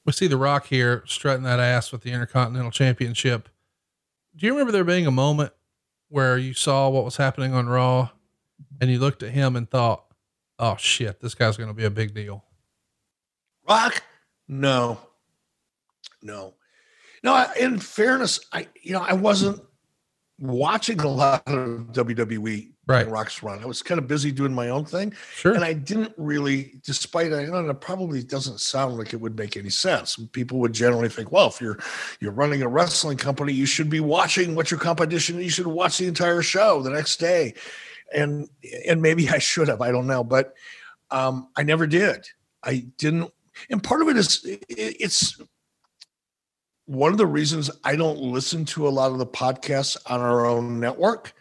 We 0.07 0.13
see 0.13 0.29
The 0.29 0.37
Rock 0.37 0.67
here 0.67 1.03
strutting 1.07 1.43
that 1.43 1.61
ass 1.61 1.91
with 1.91 2.03
the 2.03 2.13
Intercontinental 2.13 2.71
Championship. 2.71 3.49
Do 4.37 4.47
you 4.47 4.53
remember 4.53 4.71
there 4.71 4.85
being 4.85 5.07
a 5.09 5.13
moment 5.13 5.53
where 6.09 6.39
you 6.39 6.55
saw 6.55 6.89
what 6.89 7.05
was 7.05 7.17
happening 7.17 7.53
on 7.53 7.69
Raw 7.69 8.11
and 8.81 8.91
you 8.91 9.01
looked 9.01 9.25
at 9.25 9.31
him 9.31 9.57
and 9.57 9.69
thought, 9.69 10.05
oh 10.61 10.77
shit, 10.79 11.21
this 11.21 11.35
guy's 11.35 11.57
going 11.57 11.69
to 11.69 11.75
be 11.75 11.85
a 11.85 11.91
big 11.91 12.15
deal? 12.15 12.45
Rock? 13.69 14.03
No, 14.49 14.99
no, 16.23 16.55
no. 17.23 17.47
In 17.59 17.79
fairness, 17.79 18.41
I 18.53 18.69
you 18.83 18.93
know 18.93 19.03
I 19.03 19.13
wasn't 19.13 19.61
watching 20.41 21.01
a 21.01 21.09
lot 21.09 21.43
of 21.47 21.93
WWE 21.93 22.71
right. 22.87 23.09
Rock's 23.09 23.43
run. 23.43 23.63
I 23.63 23.67
was 23.67 23.83
kind 23.83 23.99
of 23.99 24.07
busy 24.07 24.33
doing 24.33 24.55
my 24.55 24.71
own 24.71 24.85
thing, 24.85 25.13
sure, 25.35 25.55
and 25.55 25.65
I 25.65 25.75
didn't 25.75 26.15
really, 26.17 26.81
despite 26.85 27.33
I 27.33 27.45
know 27.45 27.69
it 27.69 27.81
probably 27.81 28.23
doesn't 28.23 28.61
sound 28.61 28.97
like 28.97 29.13
it 29.13 29.21
would 29.21 29.37
make 29.37 29.57
any 29.57 29.71
sense. 29.71 30.17
People 30.33 30.59
would 30.61 30.73
generally 30.73 31.09
think, 31.09 31.31
well, 31.31 31.49
if 31.49 31.61
you're 31.61 31.79
you're 32.21 32.33
running 32.33 32.63
a 32.63 32.69
wrestling 32.69 33.19
company, 33.19 33.53
you 33.53 33.67
should 33.67 33.91
be 33.91 34.01
watching 34.01 34.55
what's 34.55 34.71
your 34.71 34.81
competition. 34.81 35.39
You 35.39 35.51
should 35.51 35.67
watch 35.67 35.99
the 35.99 36.07
entire 36.07 36.43
show 36.43 36.83
the 36.83 36.91
next 36.91 37.19
day, 37.19 37.55
and 38.15 38.49
and 38.87 39.03
maybe 39.03 39.29
I 39.29 39.39
should 39.39 39.69
have. 39.69 39.83
I 39.83 39.93
don't 39.93 40.07
know, 40.07 40.25
but 40.25 40.55
um, 41.11 41.49
I 41.57 41.63
never 41.63 41.87
did. 41.87 42.27
I 42.63 42.87
didn't 42.99 43.33
and 43.71 43.83
part 43.83 44.03
of 44.03 44.09
it 44.09 44.17
is 44.17 44.41
it's 44.69 45.41
one 46.87 47.13
of 47.13 47.19
the 47.19 47.27
reasons 47.27 47.71
I 47.85 47.97
don't 47.97 48.19
listen 48.19 48.65
to 48.67 48.89
a 48.89 48.91
lot 48.91 49.13
of 49.13 49.19
the 49.19 49.27
podcasts 49.27 49.97
on 50.07 50.21
our 50.21 50.47
own 50.47 50.81
network 50.81 51.35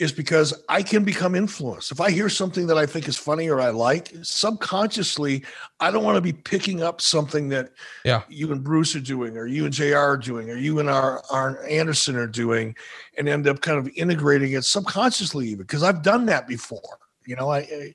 is 0.00 0.12
because 0.12 0.54
I 0.68 0.82
can 0.82 1.04
become 1.04 1.34
influenced. 1.34 1.92
If 1.92 2.00
I 2.00 2.10
hear 2.10 2.30
something 2.30 2.66
that 2.68 2.78
I 2.78 2.86
think 2.86 3.06
is 3.06 3.18
funny 3.18 3.50
or 3.50 3.60
I 3.60 3.68
like, 3.68 4.12
subconsciously, 4.22 5.44
I 5.78 5.90
don't 5.90 6.04
want 6.04 6.16
to 6.16 6.22
be 6.22 6.32
picking 6.32 6.82
up 6.82 7.02
something 7.02 7.50
that 7.50 7.72
yeah. 8.04 8.22
you 8.28 8.50
and 8.50 8.64
Bruce 8.64 8.96
are 8.96 9.00
doing, 9.00 9.36
or 9.36 9.46
you 9.46 9.66
and 9.66 9.74
JR 9.74 9.96
are 9.96 10.16
doing, 10.16 10.48
or 10.48 10.56
you 10.56 10.78
and 10.78 10.88
our, 10.88 11.22
Arn 11.30 11.58
Anderson 11.68 12.16
are 12.16 12.26
doing, 12.26 12.74
and 13.18 13.28
end 13.28 13.46
up 13.46 13.60
kind 13.60 13.76
of 13.76 13.92
integrating 13.94 14.52
it 14.52 14.64
subconsciously, 14.64 15.48
even 15.48 15.66
because 15.66 15.82
I've 15.82 16.02
done 16.02 16.26
that 16.26 16.48
before. 16.48 16.99
You 17.30 17.36
know, 17.36 17.50
I, 17.50 17.94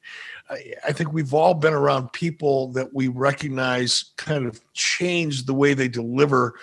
I, 0.50 0.74
I 0.88 0.92
think 0.94 1.14
we've 1.14 1.34
all 1.34 1.54
been 1.54 1.74
around 1.74 2.14
people 2.14 2.70
that 2.70 2.94
we 2.94 3.10
recognize 3.10 4.14
kind 4.16 4.46
of 4.46 4.62
change 4.74 5.46
the 5.46 5.54
way 5.54 5.74
they 5.74 5.88
deliver 5.88 6.56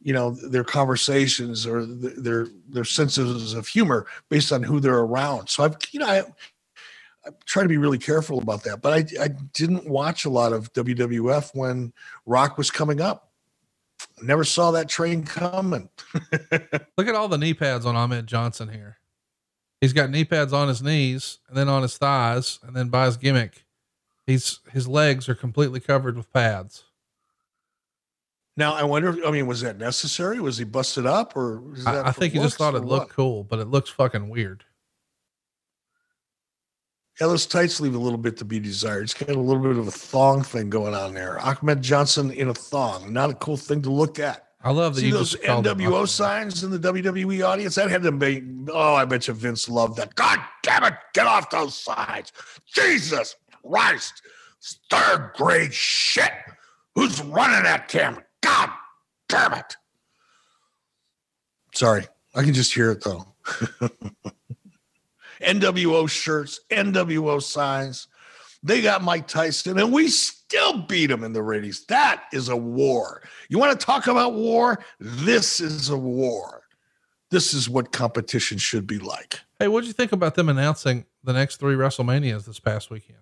you 0.00 0.12
know 0.12 0.30
their 0.30 0.62
conversations 0.62 1.66
or 1.66 1.84
their 1.84 2.46
their 2.68 2.84
senses 2.84 3.52
of 3.52 3.66
humor 3.66 4.06
based 4.28 4.52
on 4.52 4.62
who 4.62 4.78
they're 4.78 4.98
around 4.98 5.48
so 5.48 5.64
i've 5.64 5.76
you 5.90 5.98
know 5.98 6.06
i 6.06 6.22
I 7.26 7.30
try 7.44 7.62
to 7.62 7.68
be 7.68 7.76
really 7.76 7.98
careful 7.98 8.38
about 8.38 8.64
that, 8.64 8.80
but 8.80 8.92
I, 8.92 9.24
I 9.24 9.28
didn't 9.52 9.88
watch 9.88 10.24
a 10.24 10.30
lot 10.30 10.52
of 10.52 10.72
WWF 10.72 11.54
when 11.54 11.92
Rock 12.26 12.56
was 12.56 12.70
coming 12.70 13.00
up. 13.00 13.32
Never 14.22 14.44
saw 14.44 14.70
that 14.72 14.88
train 14.88 15.24
coming. 15.24 15.88
Look 16.96 17.08
at 17.08 17.14
all 17.14 17.28
the 17.28 17.38
knee 17.38 17.54
pads 17.54 17.84
on 17.84 17.96
Ahmed 17.96 18.26
Johnson 18.26 18.68
here. 18.68 18.97
He's 19.80 19.92
got 19.92 20.10
knee 20.10 20.24
pads 20.24 20.52
on 20.52 20.68
his 20.68 20.82
knees 20.82 21.38
and 21.48 21.56
then 21.56 21.68
on 21.68 21.82
his 21.82 21.96
thighs, 21.96 22.58
and 22.66 22.74
then 22.74 22.88
by 22.88 23.06
his 23.06 23.16
gimmick, 23.16 23.64
he's 24.26 24.60
his 24.72 24.88
legs 24.88 25.28
are 25.28 25.34
completely 25.34 25.80
covered 25.80 26.16
with 26.16 26.32
pads. 26.32 26.84
Now 28.56 28.74
I 28.74 28.82
wonder. 28.82 29.24
I 29.24 29.30
mean, 29.30 29.46
was 29.46 29.60
that 29.60 29.78
necessary? 29.78 30.40
Was 30.40 30.58
he 30.58 30.64
busted 30.64 31.06
up, 31.06 31.36
or 31.36 31.62
I, 31.86 32.08
I 32.08 32.10
think 32.12 32.32
he 32.32 32.40
just 32.40 32.56
thought 32.56 32.74
it 32.74 32.80
looked 32.80 33.10
what? 33.10 33.10
cool, 33.10 33.44
but 33.44 33.60
it 33.60 33.68
looks 33.68 33.88
fucking 33.88 34.28
weird. 34.28 34.64
Yeah, 37.20 37.28
those 37.28 37.46
tights 37.46 37.80
leave 37.80 37.94
a 37.94 37.98
little 37.98 38.18
bit 38.18 38.36
to 38.38 38.44
be 38.44 38.58
desired. 38.60 39.04
It's 39.04 39.14
got 39.14 39.30
a 39.30 39.38
little 39.38 39.62
bit 39.62 39.76
of 39.76 39.86
a 39.88 39.92
thong 39.92 40.42
thing 40.42 40.70
going 40.70 40.94
on 40.94 41.14
there. 41.14 41.38
Ahmed 41.40 41.82
Johnson 41.82 42.30
in 42.32 42.48
a 42.48 42.54
thong, 42.54 43.12
not 43.12 43.30
a 43.30 43.34
cool 43.34 43.56
thing 43.56 43.82
to 43.82 43.90
look 43.90 44.18
at. 44.18 44.47
I 44.60 44.72
love 44.72 44.96
that 44.96 45.02
See 45.02 45.06
you 45.08 45.12
those 45.12 45.32
just 45.32 45.44
called 45.44 45.66
him 45.66 45.78
NWO 45.78 46.08
signs 46.08 46.64
in 46.64 46.70
the 46.70 46.78
WWE 46.78 47.46
audience? 47.46 47.76
That 47.76 47.90
had 47.90 48.02
to 48.02 48.12
be. 48.12 48.42
Oh, 48.72 48.94
I 48.94 49.04
bet 49.04 49.28
you 49.28 49.34
Vince 49.34 49.68
loved 49.68 49.96
that. 49.98 50.14
God 50.16 50.40
damn 50.62 50.84
it! 50.84 50.94
Get 51.14 51.26
off 51.26 51.48
those 51.50 51.76
signs! 51.76 52.32
Jesus 52.66 53.36
Christ! 53.64 54.22
Third 54.90 55.32
grade 55.36 55.72
shit. 55.72 56.32
Who's 56.96 57.22
running 57.22 57.62
that 57.62 57.86
camera? 57.86 58.24
God 58.40 58.70
damn 59.28 59.54
it! 59.54 59.76
Sorry, 61.72 62.06
I 62.34 62.42
can 62.42 62.52
just 62.52 62.74
hear 62.74 62.90
it 62.90 63.04
though. 63.04 63.26
NWO 65.40 66.10
shirts, 66.10 66.60
NWO 66.70 67.40
signs. 67.40 68.08
They 68.62 68.82
got 68.82 69.02
Mike 69.02 69.28
Tyson, 69.28 69.78
and 69.78 69.92
we 69.92 70.08
still 70.08 70.82
beat 70.82 71.10
him 71.10 71.22
in 71.22 71.32
the 71.32 71.42
ratings. 71.42 71.84
That 71.86 72.24
is 72.32 72.48
a 72.48 72.56
war. 72.56 73.22
You 73.48 73.58
want 73.58 73.78
to 73.78 73.86
talk 73.86 74.08
about 74.08 74.34
war? 74.34 74.80
This 74.98 75.60
is 75.60 75.90
a 75.90 75.96
war. 75.96 76.62
This 77.30 77.54
is 77.54 77.68
what 77.68 77.92
competition 77.92 78.58
should 78.58 78.86
be 78.86 78.98
like. 78.98 79.40
Hey, 79.58 79.68
what'd 79.68 79.86
you 79.86 79.92
think 79.92 80.12
about 80.12 80.34
them 80.34 80.48
announcing 80.48 81.04
the 81.22 81.32
next 81.32 81.56
three 81.56 81.74
WrestleManias 81.74 82.46
this 82.46 82.58
past 82.58 82.90
weekend? 82.90 83.18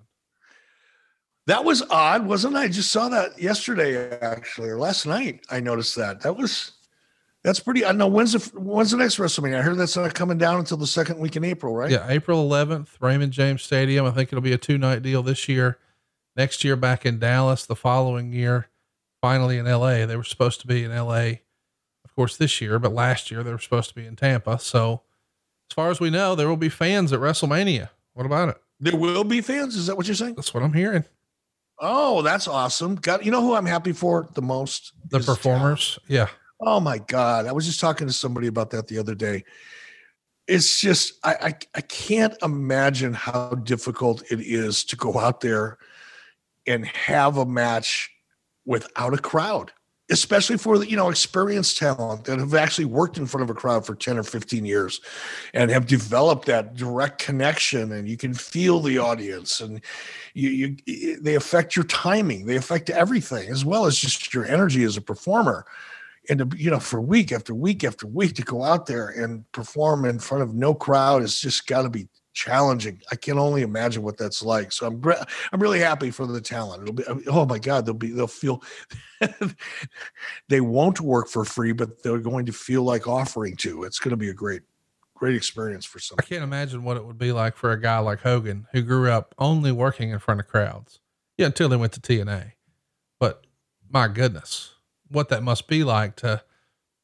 That 1.47 1.65
was 1.65 1.83
odd, 1.91 2.27
wasn't 2.27 2.57
it? 2.57 2.59
I 2.59 2.69
just 2.69 2.91
saw 2.91 3.09
that 3.09 3.41
yesterday, 3.41 4.19
actually, 4.19 4.69
or 4.69 4.79
last 4.79 5.07
night. 5.07 5.45
I 5.51 5.61
noticed 5.61 5.95
that. 5.97 6.21
That 6.21 6.37
was 6.37 6.73
that's 7.47 7.61
pretty. 7.61 7.87
I 7.87 7.93
know 7.93 8.09
when's 8.09 8.33
the 8.33 8.59
when's 8.59 8.91
the 8.91 8.97
next 8.97 9.19
WrestleMania? 9.19 9.61
I 9.61 9.63
heard 9.63 9.79
that's 9.79 9.97
not 9.97 10.13
coming 10.15 10.37
down 10.37 10.59
until 10.59 10.79
the 10.79 10.87
second 10.87 11.21
week 11.21 11.37
in 11.37 11.45
April, 11.45 11.77
right? 11.77 11.89
Yeah, 11.89 12.05
April 12.09 12.49
11th, 12.49 12.89
Raymond 12.99 13.33
James 13.33 13.63
Stadium. 13.63 14.05
I 14.05 14.11
think 14.11 14.31
it'll 14.31 14.43
be 14.43 14.53
a 14.53 14.59
two 14.59 14.79
night 14.79 15.03
deal 15.03 15.23
this 15.23 15.49
year. 15.49 15.79
Next 16.35 16.65
year, 16.65 16.75
back 16.75 17.07
in 17.07 17.21
Dallas. 17.21 17.65
The 17.65 17.77
following 17.77 18.33
year, 18.33 18.67
finally 19.21 19.59
in 19.59 19.67
LA. 19.67 20.07
They 20.07 20.17
were 20.17 20.25
supposed 20.25 20.61
to 20.63 20.67
be 20.67 20.83
in 20.83 20.91
LA, 20.91 21.35
of 22.05 22.17
course, 22.17 22.37
this 22.37 22.61
year, 22.61 22.81
but 22.81 22.93
last 22.93 23.31
year 23.31 23.45
they 23.45 23.53
were 23.53 23.61
supposed 23.61 23.91
to 23.91 23.95
be 23.95 24.05
in 24.05 24.17
Tampa. 24.17 24.59
So, 24.59 25.03
as 25.71 25.75
far 25.77 25.91
as 25.91 26.01
we 26.01 26.11
know, 26.11 26.35
there 26.35 26.49
will 26.49 26.57
be 26.57 26.69
fans 26.69 27.13
at 27.13 27.21
WrestleMania. 27.21 27.91
What 28.15 28.27
about 28.27 28.49
it? 28.49 28.61
There 28.81 28.97
will 28.97 29.23
be 29.23 29.41
fans. 29.41 29.77
Is 29.77 29.87
that 29.87 29.97
what 29.97 30.09
you're 30.09 30.17
saying? 30.17 30.35
That's 30.35 30.53
what 30.53 30.65
I'm 30.65 30.73
hearing. 30.73 31.05
Oh, 31.79 32.23
that's 32.23 32.49
awesome. 32.49 32.97
Got 32.97 33.25
you 33.25 33.31
know 33.31 33.41
who 33.41 33.55
I'm 33.55 33.67
happy 33.67 33.93
for 33.93 34.29
the 34.35 34.43
most? 34.43 34.95
The 35.11 35.21
performers. 35.21 36.01
Yeah. 36.09 36.27
Oh 36.61 36.81
my 36.81 36.99
God. 36.99 37.47
I 37.47 37.53
was 37.53 37.67
just 37.67 37.81
talking 37.81 38.07
to 38.07 38.13
somebody 38.13 38.47
about 38.47 38.71
that 38.71 38.87
the 38.87 38.99
other 38.99 39.15
day. 39.15 39.45
It's 40.47 40.81
just 40.81 41.15
I, 41.25 41.35
I 41.35 41.55
I 41.75 41.81
can't 41.83 42.35
imagine 42.43 43.13
how 43.13 43.51
difficult 43.51 44.23
it 44.31 44.41
is 44.41 44.85
to 44.85 44.97
go 44.97 45.19
out 45.19 45.41
there 45.41 45.79
and 46.67 46.87
have 46.87 47.37
a 47.37 47.45
match 47.45 48.11
without 48.65 49.13
a 49.13 49.19
crowd, 49.19 49.73
especially 50.09 50.57
for 50.57 50.79
the 50.79 50.89
you 50.89 50.97
know 50.97 51.09
experienced 51.11 51.79
talent 51.79 52.25
that 52.25 52.39
have 52.39 52.55
actually 52.55 52.85
worked 52.85 53.19
in 53.19 53.27
front 53.27 53.43
of 53.43 53.51
a 53.51 53.59
crowd 53.59 53.85
for 53.85 53.97
10 53.97 54.19
or 54.19 54.23
15 54.23 54.65
years 54.65 55.01
and 55.53 55.69
have 55.73 55.87
developed 55.87 56.47
that 56.47 56.77
direct 56.77 57.19
connection 57.19 57.91
and 57.91 58.09
you 58.09 58.17
can 58.17 58.33
feel 58.33 58.79
the 58.79 58.99
audience 58.99 59.61
and 59.61 59.81
you 60.33 60.77
you 60.87 61.21
they 61.21 61.35
affect 61.35 61.75
your 61.75 61.85
timing, 61.87 62.47
they 62.47 62.57
affect 62.57 62.89
everything 62.89 63.49
as 63.49 63.65
well 63.65 63.85
as 63.85 63.99
just 63.99 64.33
your 64.33 64.45
energy 64.47 64.85
as 64.85 64.97
a 64.97 65.03
performer 65.03 65.67
and 66.29 66.39
to, 66.39 66.57
you 66.57 66.71
know 66.71 66.81
for 66.81 67.01
week 67.01 67.33
after 67.33 67.55
week 67.55 67.85
after 67.85 68.07
week 68.07 68.35
to 68.37 68.43
go 68.43 68.63
out 68.63 68.87
there 68.87 69.09
and 69.09 69.51
perform 69.53 70.05
in 70.05 70.19
front 70.19 70.43
of 70.43 70.55
no 70.55 70.75
crowd 70.75 71.23
is 71.23 71.41
just 71.41 71.67
got 71.67 71.83
to 71.83 71.91
be 71.91 72.09
challenging. 72.37 73.01
I 73.11 73.17
can 73.17 73.39
only 73.39 73.63
imagine 73.63 74.03
what 74.03 74.19
that's 74.19 74.43
like. 74.43 74.71
So 74.71 74.87
I'm 74.87 75.03
I'm 75.53 75.61
really 75.61 75.81
happy 75.81 76.11
for 76.11 76.27
the 76.27 76.41
talent. 76.41 76.83
It'll 76.83 76.95
be 76.95 77.27
oh 77.29 77.47
my 77.47 77.59
god, 77.59 77.87
they'll 77.87 77.95
be 77.95 78.11
they'll 78.11 78.27
feel 78.27 78.63
they 80.49 80.61
won't 80.61 81.01
work 81.01 81.29
for 81.29 81.45
free, 81.45 81.73
but 81.73 82.03
they're 82.03 82.19
going 82.19 82.47
to 82.47 82.53
feel 82.53 82.83
like 82.83 83.09
offering 83.09 83.57
to. 83.57 83.85
It's 83.85 83.99
going 83.99 84.11
to 84.11 84.17
be 84.17 84.29
a 84.29 84.35
great 84.35 84.63
great 85.17 85.35
experience 85.35 85.85
for 85.85 85.99
some. 85.99 86.17
I 86.21 86.23
can't 86.23 86.45
imagine 86.45 86.85
what 86.85 86.97
it 86.97 87.05
would 87.05 87.19
be 87.19 87.33
like 87.33 87.57
for 87.57 87.73
a 87.73 87.81
guy 87.81 87.99
like 87.99 88.21
Hogan 88.21 88.67
who 88.73 88.83
grew 88.83 89.11
up 89.11 89.35
only 89.39 89.73
working 89.73 90.11
in 90.11 90.19
front 90.19 90.41
of 90.41 90.47
crowds. 90.47 91.01
Yeah, 91.39 91.47
until 91.47 91.71
he 91.71 91.77
went 91.77 91.93
to 91.95 92.01
TNA. 92.01 92.53
But 93.19 93.47
my 93.91 94.09
goodness, 94.09 94.75
what 95.09 95.29
that 95.29 95.43
must 95.43 95.69
be 95.69 95.85
like 95.85 96.17
to 96.17 96.43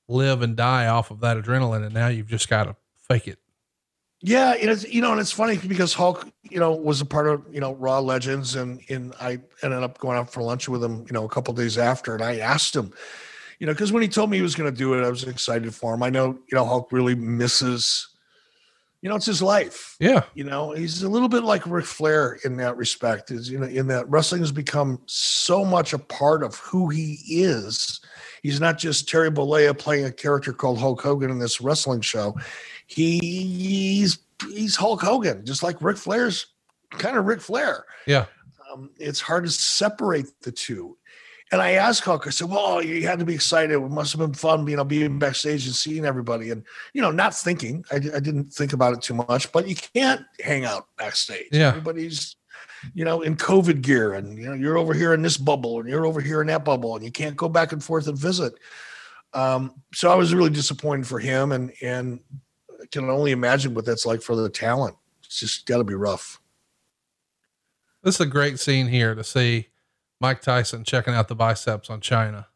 live 0.08 0.42
and 0.42 0.56
die 0.56 0.86
off 0.86 1.10
of 1.10 1.20
that 1.20 1.36
adrenaline. 1.36 1.84
And 1.84 1.94
now 1.94 2.08
you've 2.08 2.28
just 2.28 2.48
got 2.48 2.64
to 2.64 2.76
fake 2.96 3.28
it. 3.28 3.38
Yeah, 4.24 4.52
and 4.52 4.70
it's 4.70 4.84
you 4.88 5.02
know, 5.02 5.10
and 5.10 5.20
it's 5.20 5.32
funny 5.32 5.58
because 5.58 5.94
Hulk, 5.94 6.28
you 6.44 6.60
know, 6.60 6.72
was 6.72 7.00
a 7.00 7.04
part 7.04 7.26
of 7.26 7.42
you 7.50 7.60
know 7.60 7.74
Raw 7.74 7.98
Legends, 7.98 8.54
and 8.54 8.80
and 8.88 9.12
I 9.20 9.40
ended 9.62 9.82
up 9.82 9.98
going 9.98 10.16
out 10.16 10.32
for 10.32 10.42
lunch 10.42 10.68
with 10.68 10.82
him, 10.82 11.04
you 11.08 11.12
know, 11.12 11.24
a 11.24 11.28
couple 11.28 11.52
days 11.54 11.76
after, 11.76 12.14
and 12.14 12.22
I 12.22 12.38
asked 12.38 12.76
him, 12.76 12.92
you 13.58 13.66
know, 13.66 13.72
because 13.72 13.90
when 13.90 14.02
he 14.02 14.08
told 14.08 14.30
me 14.30 14.36
he 14.36 14.42
was 14.42 14.54
going 14.54 14.70
to 14.70 14.76
do 14.76 14.94
it, 14.94 15.04
I 15.04 15.10
was 15.10 15.24
excited 15.24 15.74
for 15.74 15.94
him. 15.94 16.04
I 16.04 16.10
know, 16.10 16.38
you 16.46 16.54
know, 16.56 16.64
Hulk 16.64 16.92
really 16.92 17.16
misses, 17.16 18.08
you 19.02 19.08
know, 19.08 19.16
it's 19.16 19.26
his 19.26 19.42
life. 19.42 19.96
Yeah. 19.98 20.22
You 20.34 20.44
know, 20.44 20.70
he's 20.70 21.02
a 21.02 21.08
little 21.08 21.28
bit 21.28 21.42
like 21.42 21.66
Ric 21.66 21.84
Flair 21.84 22.38
in 22.44 22.56
that 22.58 22.76
respect. 22.76 23.32
Is 23.32 23.50
you 23.50 23.58
know, 23.58 23.66
in 23.66 23.88
that 23.88 24.08
wrestling 24.08 24.40
has 24.42 24.52
become 24.52 25.02
so 25.06 25.64
much 25.64 25.92
a 25.92 25.98
part 25.98 26.44
of 26.44 26.56
who 26.58 26.88
he 26.88 27.18
is. 27.28 28.00
He's 28.42 28.60
not 28.60 28.78
just 28.78 29.08
Terry 29.08 29.30
Bollea 29.30 29.76
playing 29.76 30.04
a 30.04 30.12
character 30.12 30.52
called 30.52 30.78
Hulk 30.78 31.02
Hogan 31.02 31.30
in 31.30 31.40
this 31.40 31.60
wrestling 31.60 32.00
show. 32.00 32.36
He, 32.86 33.18
he's 33.18 34.18
he's 34.48 34.76
Hulk 34.76 35.02
Hogan, 35.02 35.44
just 35.44 35.64
like 35.64 35.82
Ric 35.82 35.96
Flair's 35.96 36.46
kind 36.92 37.16
of 37.16 37.26
Ric 37.26 37.40
Flair. 37.40 37.84
Yeah. 38.06 38.26
Um, 38.72 38.90
it's 38.98 39.20
hard 39.20 39.44
to 39.44 39.50
separate 39.50 40.26
the 40.42 40.52
two. 40.52 40.96
And 41.52 41.60
I 41.60 41.72
asked 41.72 42.02
Hulk, 42.02 42.26
I 42.26 42.30
said, 42.30 42.48
Well, 42.48 42.82
you 42.82 43.06
had 43.06 43.18
to 43.18 43.26
be 43.26 43.34
excited. 43.34 43.74
It 43.74 43.80
must 43.80 44.12
have 44.12 44.20
been 44.20 44.32
fun, 44.32 44.66
you 44.66 44.76
know, 44.76 44.84
being 44.84 45.18
backstage 45.18 45.66
and 45.66 45.74
seeing 45.74 46.06
everybody. 46.06 46.50
And, 46.50 46.64
you 46.94 47.02
know, 47.02 47.10
not 47.10 47.34
thinking, 47.34 47.84
I, 47.92 47.96
I 47.96 48.20
didn't 48.20 48.54
think 48.54 48.72
about 48.72 48.94
it 48.94 49.02
too 49.02 49.12
much, 49.12 49.52
but 49.52 49.68
you 49.68 49.76
can't 49.76 50.24
hang 50.40 50.64
out 50.64 50.88
backstage. 50.96 51.48
Yeah. 51.52 51.68
Everybody's, 51.68 52.36
you 52.94 53.04
know, 53.04 53.20
in 53.20 53.36
COVID 53.36 53.82
gear 53.82 54.14
and, 54.14 54.38
you 54.38 54.46
know, 54.46 54.54
you're 54.54 54.78
over 54.78 54.94
here 54.94 55.12
in 55.12 55.20
this 55.20 55.36
bubble 55.36 55.78
and 55.78 55.88
you're 55.88 56.06
over 56.06 56.22
here 56.22 56.40
in 56.40 56.46
that 56.46 56.64
bubble 56.64 56.96
and 56.96 57.04
you 57.04 57.12
can't 57.12 57.36
go 57.36 57.50
back 57.50 57.72
and 57.72 57.84
forth 57.84 58.08
and 58.08 58.16
visit. 58.16 58.54
Um, 59.34 59.74
so 59.92 60.10
I 60.10 60.14
was 60.14 60.34
really 60.34 60.50
disappointed 60.50 61.06
for 61.06 61.18
him 61.18 61.52
and, 61.52 61.70
and 61.82 62.20
I 62.80 62.86
can 62.86 63.10
only 63.10 63.30
imagine 63.30 63.74
what 63.74 63.84
that's 63.84 64.06
like 64.06 64.22
for 64.22 64.34
the 64.34 64.48
talent. 64.48 64.96
It's 65.24 65.40
just 65.40 65.66
got 65.66 65.78
to 65.78 65.84
be 65.84 65.94
rough. 65.94 66.40
This 68.02 68.16
is 68.16 68.20
a 68.22 68.26
great 68.26 68.58
scene 68.58 68.88
here 68.88 69.14
to 69.14 69.22
see 69.22 69.68
Mike 70.22 70.40
Tyson 70.40 70.84
checking 70.84 71.14
out 71.14 71.26
the 71.26 71.34
biceps 71.34 71.90
on 71.90 72.00
Chyna. 72.00 72.46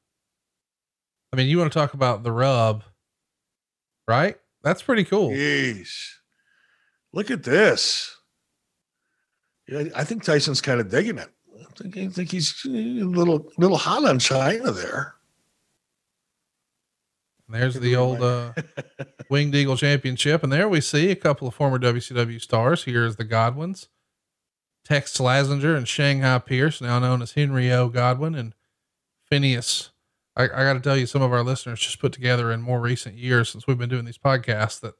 I 1.33 1.37
mean, 1.37 1.49
you 1.49 1.59
want 1.59 1.73
to 1.73 1.77
talk 1.77 1.95
about 1.95 2.23
the 2.23 2.31
rub, 2.31 2.85
right? 4.07 4.37
That's 4.63 4.83
pretty 4.83 5.03
cool. 5.03 5.31
Jeez. 5.31 5.91
Look 7.13 7.33
at 7.33 7.43
this. 7.43 8.17
Yeah, 9.67 9.83
I 9.97 10.05
think 10.05 10.23
Tyson's 10.23 10.61
kind 10.61 10.81
of 10.81 10.89
digging 10.89 11.19
it. 11.19 11.29
I 11.61 11.83
think, 11.83 11.97
I 11.97 12.07
think 12.07 12.31
he's 12.31 12.55
a 12.65 12.69
little 12.69 13.51
little 13.59 13.77
hot 13.77 14.05
on 14.05 14.21
Chyna 14.21 14.73
there. 14.73 15.17
There's 17.49 17.75
the 17.75 17.97
old 17.97 18.23
uh, 18.23 18.53
Winged 19.29 19.57
Eagle 19.57 19.77
Championship. 19.77 20.45
And 20.45 20.53
there 20.53 20.69
we 20.69 20.81
see 20.81 21.11
a 21.11 21.17
couple 21.17 21.49
of 21.49 21.55
former 21.55 21.81
WCW 21.81 22.41
stars. 22.41 22.85
Here's 22.85 23.17
the 23.17 23.25
Godwins 23.25 23.89
Tex 24.87 25.13
Slazenger 25.17 25.77
and 25.77 25.89
Shanghai 25.89 26.39
Pierce, 26.39 26.81
now 26.81 27.01
known 27.01 27.21
as 27.21 27.33
Henry 27.33 27.73
O. 27.73 27.89
Godwin 27.89 28.37
and 28.37 28.55
Phineas. 29.29 29.91
I, 30.37 30.45
I 30.45 30.47
got 30.47 30.75
to 30.75 30.81
tell 30.81 30.97
you, 30.97 31.07
some 31.07 31.23
of 31.23 31.33
our 31.33 31.43
listeners 31.43 31.81
just 31.81 31.99
put 31.99 32.13
together 32.13 32.53
in 32.53 32.63
more 32.63 32.81
recent 32.81 33.17
years 33.17 33.49
since 33.49 33.67
we've 33.67 33.77
been 33.77 33.89
doing 33.89 34.05
these 34.05 34.17
podcasts 34.17 34.79
that 34.81 34.95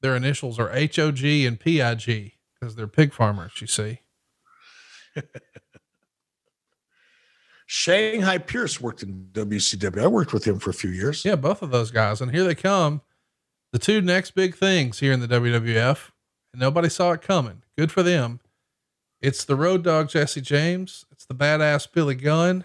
their 0.00 0.16
initials 0.16 0.58
are 0.58 0.70
HOG 0.70 1.22
and 1.24 1.60
PIG 1.60 2.32
because 2.58 2.74
they're 2.74 2.88
pig 2.88 3.12
farmers, 3.12 3.52
you 3.60 3.68
see. 3.68 4.00
Shanghai 7.66 8.38
Pierce 8.38 8.80
worked 8.80 9.04
in 9.04 9.28
WCW. 9.30 10.02
I 10.02 10.08
worked 10.08 10.32
with 10.32 10.46
him 10.46 10.58
for 10.58 10.70
a 10.70 10.74
few 10.74 10.90
years. 10.90 11.24
Yeah, 11.24 11.36
both 11.36 11.62
of 11.62 11.70
those 11.70 11.92
guys. 11.92 12.20
And 12.20 12.32
here 12.32 12.42
they 12.42 12.56
come. 12.56 13.02
The 13.70 13.78
two 13.78 14.00
next 14.00 14.32
big 14.32 14.56
things 14.56 14.98
here 14.98 15.12
in 15.12 15.20
the 15.20 15.28
WWF. 15.28 16.10
And 16.52 16.60
nobody 16.60 16.88
saw 16.88 17.12
it 17.12 17.22
coming. 17.22 17.62
Good 17.76 17.92
for 17.92 18.02
them. 18.02 18.40
It's 19.20 19.44
the 19.44 19.56
road 19.56 19.82
dog 19.82 20.08
Jesse 20.08 20.40
James. 20.40 21.04
It's 21.10 21.24
the 21.24 21.34
badass 21.34 21.90
Billy 21.90 22.14
Gunn. 22.14 22.64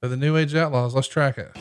They're 0.00 0.08
the 0.08 0.16
New 0.16 0.36
Age 0.36 0.54
Outlaws. 0.54 0.94
Let's 0.94 1.08
track 1.08 1.36
it. 1.36 1.54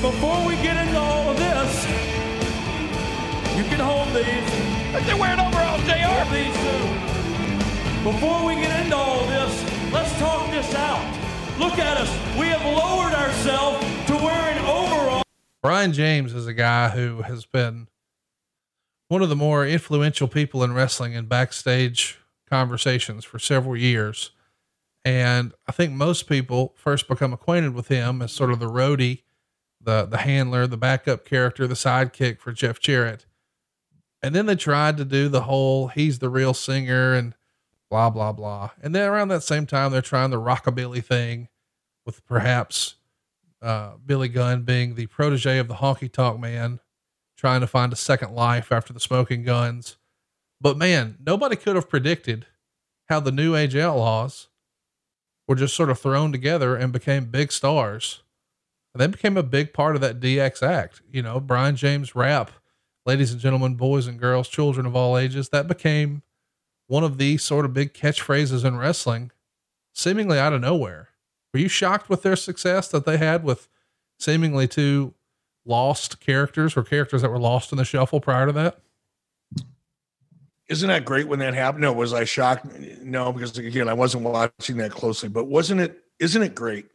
Before 0.00 0.46
we 0.46 0.54
get 0.56 0.76
into 0.86 0.98
all 0.98 1.30
of 1.30 1.36
this, 1.36 1.84
you 3.56 3.64
can 3.64 3.80
hold 3.80 4.08
these. 4.14 5.04
They're 5.06 5.16
wearing 5.16 5.40
overalls, 5.40 5.82
JR. 5.82 6.08
Hold 6.08 6.32
these 6.32 6.56
too. 6.56 7.10
Before 8.02 8.46
we 8.46 8.54
get 8.54 8.82
into 8.82 8.96
all 8.96 9.26
this, 9.26 9.92
let's 9.92 10.18
talk 10.18 10.50
this 10.50 10.74
out. 10.74 11.04
Look 11.58 11.78
at 11.78 11.98
us. 11.98 12.08
We 12.38 12.46
have 12.46 12.64
lowered 12.64 13.12
ourselves 13.12 13.84
to 14.06 14.16
wearing 14.16 14.58
overalls. 14.64 15.22
Brian 15.62 15.92
James 15.92 16.32
is 16.32 16.46
a 16.46 16.54
guy 16.54 16.88
who 16.88 17.20
has 17.20 17.44
been 17.44 17.88
one 19.08 19.20
of 19.20 19.28
the 19.28 19.36
more 19.36 19.66
influential 19.66 20.28
people 20.28 20.64
in 20.64 20.72
wrestling 20.72 21.14
and 21.14 21.28
backstage 21.28 22.18
conversations 22.48 23.26
for 23.26 23.38
several 23.38 23.76
years. 23.76 24.30
And 25.04 25.52
I 25.66 25.72
think 25.72 25.92
most 25.92 26.26
people 26.26 26.72
first 26.78 27.06
become 27.06 27.34
acquainted 27.34 27.74
with 27.74 27.88
him 27.88 28.22
as 28.22 28.32
sort 28.32 28.50
of 28.50 28.60
the 28.60 28.70
roadie, 28.70 29.24
the 29.80 30.04
the 30.04 30.18
handler, 30.18 30.66
the 30.66 30.76
backup 30.76 31.24
character, 31.24 31.66
the 31.66 31.74
sidekick 31.74 32.38
for 32.40 32.52
Jeff 32.52 32.80
Jarrett. 32.80 33.26
And 34.22 34.34
then 34.34 34.46
they 34.46 34.56
tried 34.56 34.98
to 34.98 35.04
do 35.04 35.28
the 35.28 35.42
whole 35.42 35.88
he's 35.88 36.18
the 36.18 36.28
real 36.28 36.54
singer 36.54 37.14
and 37.14 37.34
blah 37.90 38.10
blah 38.10 38.32
blah. 38.32 38.70
And 38.82 38.94
then 38.94 39.08
around 39.08 39.28
that 39.28 39.42
same 39.42 39.66
time 39.66 39.92
they're 39.92 40.02
trying 40.02 40.30
the 40.30 40.40
rockabilly 40.40 41.04
thing 41.04 41.48
with 42.04 42.24
perhaps 42.26 42.96
uh, 43.62 43.92
Billy 44.04 44.28
Gunn 44.28 44.62
being 44.62 44.94
the 44.94 45.06
protege 45.06 45.58
of 45.58 45.68
the 45.68 45.74
honky 45.74 46.10
tonk 46.10 46.40
man, 46.40 46.80
trying 47.36 47.60
to 47.60 47.66
find 47.66 47.92
a 47.92 47.96
second 47.96 48.34
life 48.34 48.72
after 48.72 48.92
the 48.92 49.00
Smoking 49.00 49.42
Gunns. 49.42 49.96
But 50.60 50.76
man, 50.76 51.16
nobody 51.24 51.56
could 51.56 51.76
have 51.76 51.88
predicted 51.88 52.46
how 53.08 53.20
the 53.20 53.32
New 53.32 53.56
Age 53.56 53.76
Outlaws 53.76 54.48
were 55.48 55.56
just 55.56 55.74
sort 55.74 55.90
of 55.90 55.98
thrown 55.98 56.32
together 56.32 56.76
and 56.76 56.92
became 56.92 57.24
big 57.26 57.50
stars. 57.50 58.22
They 58.94 59.06
became 59.06 59.36
a 59.36 59.42
big 59.42 59.72
part 59.72 59.94
of 59.94 60.00
that 60.00 60.20
DX 60.20 60.62
act. 60.62 61.02
You 61.10 61.22
know, 61.22 61.38
Brian 61.38 61.76
James 61.76 62.16
rap, 62.16 62.50
ladies 63.06 63.32
and 63.32 63.40
gentlemen, 63.40 63.74
boys 63.76 64.06
and 64.06 64.18
girls, 64.18 64.48
children 64.48 64.84
of 64.84 64.96
all 64.96 65.16
ages, 65.16 65.50
that 65.50 65.68
became 65.68 66.22
one 66.88 67.04
of 67.04 67.18
the 67.18 67.38
sort 67.38 67.64
of 67.64 67.72
big 67.72 67.94
catchphrases 67.94 68.64
in 68.64 68.76
wrestling, 68.76 69.30
seemingly 69.94 70.38
out 70.38 70.52
of 70.52 70.60
nowhere. 70.60 71.10
Were 71.54 71.60
you 71.60 71.68
shocked 71.68 72.08
with 72.08 72.22
their 72.22 72.36
success 72.36 72.88
that 72.88 73.04
they 73.04 73.16
had 73.16 73.44
with 73.44 73.68
seemingly 74.18 74.66
two 74.66 75.14
lost 75.64 76.18
characters 76.18 76.76
or 76.76 76.82
characters 76.82 77.22
that 77.22 77.30
were 77.30 77.38
lost 77.38 77.70
in 77.70 77.78
the 77.78 77.84
shuffle 77.84 78.20
prior 78.20 78.46
to 78.46 78.52
that? 78.52 78.80
Isn't 80.68 80.88
that 80.88 81.04
great 81.04 81.26
when 81.26 81.40
that 81.40 81.54
happened? 81.54 81.82
No, 81.82 81.92
was 81.92 82.12
I 82.12 82.24
shocked? 82.24 82.66
No, 83.02 83.32
because 83.32 83.56
again, 83.58 83.88
I 83.88 83.92
wasn't 83.92 84.24
watching 84.24 84.76
that 84.76 84.92
closely. 84.92 85.28
But 85.28 85.46
wasn't 85.46 85.80
it? 85.80 86.04
Isn't 86.20 86.42
it 86.42 86.54
great 86.54 86.86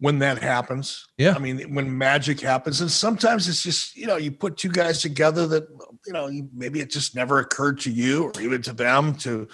when 0.00 0.20
that 0.20 0.38
happens? 0.38 1.06
Yeah. 1.16 1.34
I 1.34 1.38
mean, 1.38 1.74
when 1.74 1.96
magic 1.96 2.40
happens, 2.40 2.80
and 2.80 2.90
sometimes 2.90 3.48
it's 3.48 3.62
just 3.62 3.96
you 3.96 4.06
know 4.06 4.16
you 4.16 4.30
put 4.30 4.56
two 4.56 4.70
guys 4.70 5.02
together 5.02 5.46
that 5.48 5.68
you 6.06 6.12
know 6.12 6.30
maybe 6.54 6.80
it 6.80 6.90
just 6.90 7.14
never 7.14 7.38
occurred 7.40 7.80
to 7.80 7.90
you 7.90 8.24
or 8.24 8.40
even 8.40 8.62
to 8.62 8.72
them 8.72 9.14
to 9.16 9.48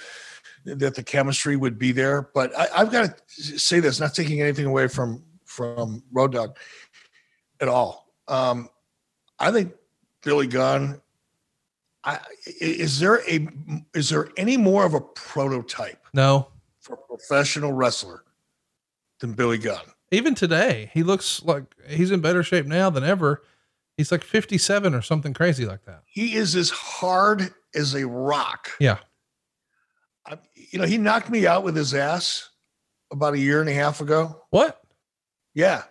that 0.65 0.95
the 0.95 1.03
chemistry 1.03 1.57
would 1.57 1.79
be 1.79 1.93
there. 1.93 2.31
But 2.35 2.57
I, 2.59 2.69
I've 2.77 2.93
got 2.93 3.16
to 3.16 3.59
say 3.59 3.81
this, 3.81 4.01
not 4.01 4.15
taking 4.15 4.41
anything 4.41 4.66
away 4.66 4.89
from 4.89 5.25
from 5.45 6.03
Road 6.12 6.33
Dog 6.33 6.57
at 7.61 7.69
all. 7.69 8.12
Um, 8.29 8.69
I 9.39 9.51
think 9.51 9.73
Billy 10.23 10.47
Gunn. 10.47 11.01
I, 12.07 12.19
is 12.61 13.01
there 13.01 13.23
a 13.27 13.49
is 13.95 14.11
there 14.11 14.29
any 14.37 14.59
more 14.59 14.85
of 14.85 14.93
a 14.93 15.01
prototype 15.01 16.05
No. 16.12 16.49
for 16.81 16.95
a 16.95 16.99
professional 16.99 17.73
wrestler 17.73 18.25
than 19.21 19.33
Billy 19.33 19.57
Gunn? 19.57 19.81
Even 20.15 20.35
today, 20.35 20.91
he 20.95 21.03
looks 21.03 21.43
like 21.43 21.65
he's 21.89 22.11
in 22.11 22.20
better 22.20 22.43
shape 22.43 22.66
now 22.66 22.91
than 22.91 23.05
ever. 23.05 23.43
He's 23.97 24.11
like 24.11 24.24
57 24.24 24.95
or 24.95 25.03
something 25.03 25.35
crazy 25.35 25.66
like 25.66 25.85
that. 25.85 26.03
He 26.07 26.35
is 26.35 26.57
as 26.57 26.70
hard 26.70 27.55
as 27.74 27.95
a 27.95 28.07
rock. 28.07 28.70
Yeah. 28.81 28.99
I, 30.27 30.39
you 30.55 30.78
know, 30.78 30.86
he 30.86 30.99
knocked 30.99 31.31
me 31.31 31.47
out 31.47 31.65
with 31.65 31.77
his 31.77 31.95
ass 31.95 32.51
about 33.12 33.35
a 33.35 33.39
year 33.39 33.61
and 33.61 33.69
a 33.69 33.74
half 33.74 34.01
ago. 34.01 34.43
What? 34.51 34.81
Yeah, 35.55 35.82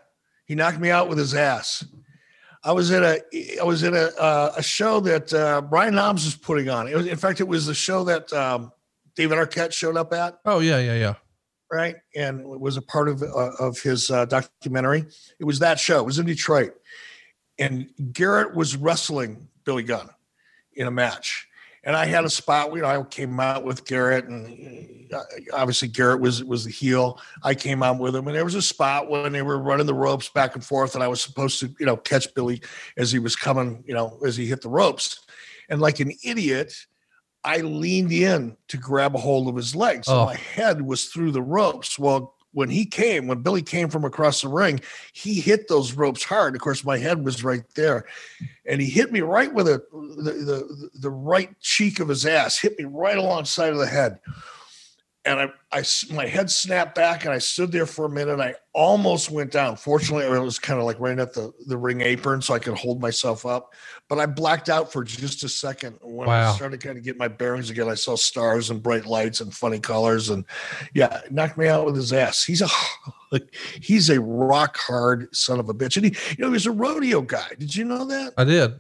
he 0.46 0.56
knocked 0.56 0.80
me 0.80 0.90
out 0.90 1.08
with 1.08 1.18
his 1.18 1.34
ass. 1.34 1.86
I 2.66 2.72
was 2.72 2.92
at 2.92 3.04
a 3.04 3.60
I 3.60 3.64
was 3.64 3.84
at 3.84 3.94
a 3.94 4.18
uh, 4.22 4.54
a 4.58 4.64
show 4.64 5.00
that 5.02 5.34
uh, 5.34 5.62
Brian 5.62 5.96
Knobbs 5.96 6.26
was 6.26 6.36
putting 6.36 6.70
on. 6.70 6.88
It 6.88 6.96
was, 6.96 7.08
in 7.08 7.18
fact, 7.18 7.40
it 7.42 7.48
was 7.48 7.66
the 7.66 7.74
show 7.74 8.04
that 8.06 8.32
um, 8.34 8.72
David 9.16 9.38
Arquette 9.38 9.74
showed 9.74 9.98
up 9.98 10.14
at, 10.14 10.40
Oh, 10.46 10.60
yeah, 10.60 10.80
yeah, 10.80 10.96
yeah. 10.96 11.14
Right? 11.74 11.96
And 12.16 12.42
it 12.42 12.60
was 12.60 12.78
a 12.78 12.82
part 12.82 13.10
of 13.10 13.24
uh, 13.24 13.52
of 13.60 13.82
his 13.82 14.12
uh, 14.12 14.26
documentary. 14.26 15.06
It 15.40 15.46
was 15.46 15.60
that 15.60 15.80
show. 15.80 16.00
It 16.00 16.06
was 16.06 16.20
in 16.20 16.26
Detroit, 16.26 16.74
and 17.58 17.90
Garrett 18.12 18.56
was 18.56 18.78
wrestling 18.78 19.48
Billy 19.66 19.84
Gunn 19.84 20.10
in 20.74 20.88
a 20.88 20.92
match. 20.92 21.48
And 21.86 21.98
I 21.98 22.06
had 22.06 22.24
a 22.24 22.30
spot. 22.30 22.74
You 22.74 22.84
know, 22.84 22.88
I 22.88 23.04
came 23.04 23.40
out 23.40 23.66
with 23.66 23.86
Garrett, 23.86 24.26
and 24.26 25.12
uh, 25.12 25.24
obviously 25.52 25.88
Garrett 25.90 26.22
was 26.22 26.44
was 26.44 26.64
the 26.64 26.72
heel. 26.72 27.20
I 27.44 27.56
came 27.56 27.84
out 27.84 28.00
with 28.00 28.16
him, 28.16 28.28
and 28.28 28.36
there 28.36 28.46
was 28.46 28.56
a 28.56 28.62
spot 28.62 29.10
when 29.10 29.34
they 29.34 29.42
were 29.42 29.58
running 29.58 29.88
the 29.88 29.94
ropes 29.94 30.30
back 30.30 30.56
and 30.56 30.64
forth, 30.64 30.96
and 30.96 31.04
I 31.04 31.08
was 31.08 31.22
supposed 31.22 31.60
to, 31.60 31.74
you 31.80 31.86
know, 31.86 31.98
catch 31.98 32.34
Billy 32.36 32.62
as 32.98 33.12
he 33.12 33.20
was 33.20 33.36
coming, 33.36 33.84
you 33.86 33.94
know, 33.94 34.18
as 34.26 34.38
he 34.38 34.46
hit 34.46 34.62
the 34.62 34.70
ropes. 34.70 35.26
And 35.70 35.82
like 35.82 36.00
an 36.00 36.14
idiot, 36.24 36.74
I 37.46 37.58
leaned 37.58 38.12
in 38.12 38.56
to 38.70 38.78
grab 38.78 39.16
a 39.16 39.20
hold 39.20 39.48
of 39.48 39.56
his 39.56 39.76
legs. 39.76 40.08
So 40.08 40.22
Oh. 40.22 40.26
my 40.26 40.36
head 40.36 40.82
was 40.82 41.06
through 41.06 41.32
the 41.32 41.42
ropes. 41.42 42.00
Well, 42.00 42.36
when 42.54 42.70
he 42.70 42.86
came, 42.86 43.26
when 43.28 43.42
Billy 43.42 43.64
came 43.64 43.90
from 43.90 44.06
across 44.06 44.42
the 44.42 44.48
ring, 44.48 44.80
he 45.12 45.42
hit 45.42 45.68
those 45.68 45.94
ropes 45.94 46.24
hard. 46.24 46.56
Of 46.56 46.62
course, 46.62 46.86
my 46.86 47.00
head 47.00 47.26
was 47.26 47.44
right 47.44 47.64
there, 47.76 48.06
and 48.68 48.80
he 48.80 48.88
hit 48.90 49.12
me 49.12 49.22
right 49.22 49.52
with 49.52 49.68
a, 49.68 49.82
the, 49.92 50.32
the 50.34 50.90
the 51.00 51.10
right 51.10 51.50
cheek 51.62 52.00
of 52.00 52.08
his 52.10 52.26
ass. 52.28 52.60
Hit 52.60 52.78
me 52.78 52.86
right 52.86 53.18
alongside 53.18 53.74
of 53.74 53.80
the 53.80 53.88
head, 53.88 54.20
and 55.26 55.40
I, 55.40 55.50
I, 55.72 55.84
my 56.12 56.26
head 56.28 56.52
snapped 56.52 56.96
back, 56.96 57.24
and 57.24 57.34
I 57.34 57.38
stood 57.38 57.72
there 57.72 57.86
for 57.86 58.06
a 58.06 58.10
minute. 58.10 58.40
I 58.42 58.56
almost 58.74 59.32
went 59.32 59.52
down. 59.52 59.78
Fortunately, 59.78 60.26
I 60.26 60.40
was 60.40 60.60
kind 60.60 60.80
of 60.80 60.86
like 60.86 61.00
right 61.00 61.18
at 61.18 61.34
the 61.34 61.54
the 61.68 61.78
ring 61.78 62.02
apron, 62.02 62.42
so 62.42 62.54
I 62.54 62.60
could 62.60 62.76
hold 62.78 63.02
myself 63.02 63.46
up. 63.46 63.74
But 64.10 64.20
I 64.20 64.26
blacked 64.26 64.70
out 64.70 64.92
for 64.92 65.04
just 65.04 65.44
a 65.44 65.50
second. 65.50 65.98
When 66.02 66.28
Wow. 66.28 66.52
I 66.52 66.56
started 66.56 66.82
to 66.82 66.86
kind 66.88 66.98
of 66.98 67.06
get 67.06 67.18
my 67.18 67.30
bearings 67.30 67.70
again, 67.70 67.88
I 67.88 67.96
saw 67.96 68.16
stars 68.16 68.70
and 68.70 68.84
bright 68.84 69.06
lights 69.06 69.40
and 69.40 69.54
funny 69.54 69.80
colors, 69.80 70.30
and 70.30 70.44
yeah, 70.94 71.22
knocked 71.32 71.58
me 71.58 71.68
out 71.68 71.86
with 71.86 71.96
his 71.96 72.12
ass. 72.12 72.44
He's 72.44 72.62
a 72.62 72.68
like 73.32 73.56
he's 73.82 74.10
a 74.10 74.20
rock 74.20 74.78
hard 74.78 75.34
son 75.34 75.60
of 75.60 75.70
a 75.70 75.74
bitch, 75.74 75.96
and 75.96 76.06
he 76.06 76.12
you 76.32 76.44
know 76.44 76.48
he 76.48 76.54
was 76.54 76.66
a 76.66 76.72
rodeo 76.72 77.22
guy. 77.22 77.48
Did 77.58 77.74
you 77.76 77.86
know 77.86 78.06
that? 78.06 78.34
I 78.38 78.44
did. 78.44 78.80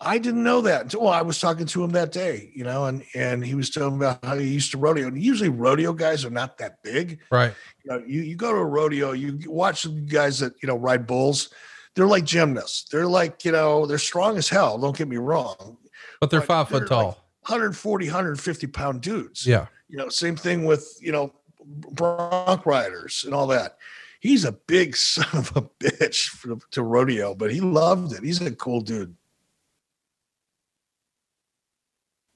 I 0.00 0.18
didn't 0.18 0.42
know 0.42 0.60
that 0.62 0.82
until 0.82 1.02
well, 1.02 1.12
I 1.12 1.22
was 1.22 1.38
talking 1.38 1.66
to 1.66 1.84
him 1.84 1.90
that 1.90 2.12
day, 2.12 2.50
you 2.54 2.64
know, 2.64 2.86
and 2.86 3.04
and 3.14 3.44
he 3.44 3.54
was 3.54 3.70
telling 3.70 3.96
about 3.96 4.24
how 4.24 4.36
he 4.36 4.48
used 4.48 4.72
to 4.72 4.78
rodeo. 4.78 5.06
And 5.06 5.20
usually 5.20 5.48
rodeo 5.48 5.92
guys 5.92 6.24
are 6.24 6.30
not 6.30 6.58
that 6.58 6.82
big. 6.82 7.20
Right. 7.30 7.54
You 7.84 7.90
know, 7.90 8.04
you, 8.06 8.22
you 8.22 8.36
go 8.36 8.52
to 8.52 8.58
a 8.58 8.64
rodeo, 8.64 9.12
you 9.12 9.38
watch 9.46 9.84
the 9.84 9.90
guys 9.90 10.40
that, 10.40 10.54
you 10.62 10.66
know, 10.66 10.76
ride 10.76 11.06
bulls. 11.06 11.50
They're 11.94 12.06
like 12.06 12.24
gymnasts. 12.24 12.88
They're 12.90 13.06
like, 13.06 13.44
you 13.44 13.52
know, 13.52 13.86
they're 13.86 13.98
strong 13.98 14.36
as 14.36 14.48
hell. 14.48 14.78
Don't 14.78 14.96
get 14.96 15.08
me 15.08 15.16
wrong. 15.16 15.78
But 16.20 16.30
they're 16.30 16.40
five 16.40 16.68
foot 16.68 16.80
they're 16.80 16.88
tall. 16.88 17.06
like 17.06 17.16
140, 17.48 18.06
150 18.06 18.66
pound 18.68 19.00
dudes. 19.00 19.46
yeah. 19.46 19.66
You 19.88 19.98
know, 19.98 20.08
same 20.08 20.34
thing 20.34 20.64
with, 20.64 20.98
you 21.00 21.12
know, 21.12 21.32
bronc 21.64 22.66
riders 22.66 23.22
and 23.24 23.34
all 23.34 23.46
that. 23.48 23.76
He's 24.20 24.44
a 24.44 24.52
big 24.52 24.96
son 24.96 25.26
of 25.32 25.56
a 25.56 25.62
bitch 25.62 26.28
for, 26.28 26.56
to 26.72 26.82
rodeo, 26.82 27.34
but 27.34 27.52
he 27.52 27.60
loved 27.60 28.12
it. 28.12 28.24
He's 28.24 28.40
a 28.40 28.50
cool 28.50 28.80
dude. 28.80 29.14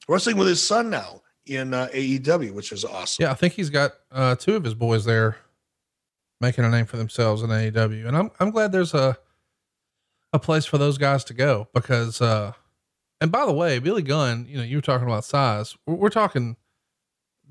Wrestling 0.09 0.39
with 0.39 0.49
his 0.49 0.67
son 0.67 0.89
now 0.89 1.23
in 1.47 1.75
uh, 1.75 1.89
AEW, 1.93 2.53
which 2.53 2.73
is 2.73 2.85
awesome. 2.85 3.25
Yeah. 3.25 3.31
I 3.31 3.35
think 3.35 3.55
he's 3.55 3.71
got 3.71 3.93
uh, 4.11 4.37
two 4.37 4.57
of 4.57 4.65
his 4.65 4.75
boys 4.75 5.05
there 5.05 5.37
making 6.41 6.65
a 6.65 6.71
name 6.71 6.87
for 6.87 6.97
themselves 6.97 7.43
in 7.43 7.51
AEW. 7.51 8.07
And 8.07 8.17
I'm, 8.17 8.31
I'm 8.41 8.51
glad 8.51 8.73
there's 8.73 8.95
a, 8.95 9.19
a 10.33 10.39
place 10.39 10.65
for 10.65 10.79
those 10.79 10.99
guys 10.99 11.25
to 11.25 11.35
go 11.35 11.69
because, 11.75 12.21
uh, 12.23 12.53
and 13.21 13.33
by 13.33 13.45
the 13.45 13.53
way, 13.53 13.79
Billy 13.81 14.03
Gunn, 14.03 14.47
you 14.49 14.57
know, 14.57 14.63
you 14.63 14.77
were 14.77 14.83
talking 14.83 15.07
about 15.07 15.25
size. 15.25 15.77
We're, 15.87 15.95
we're 15.95 16.11
talking 16.11 16.57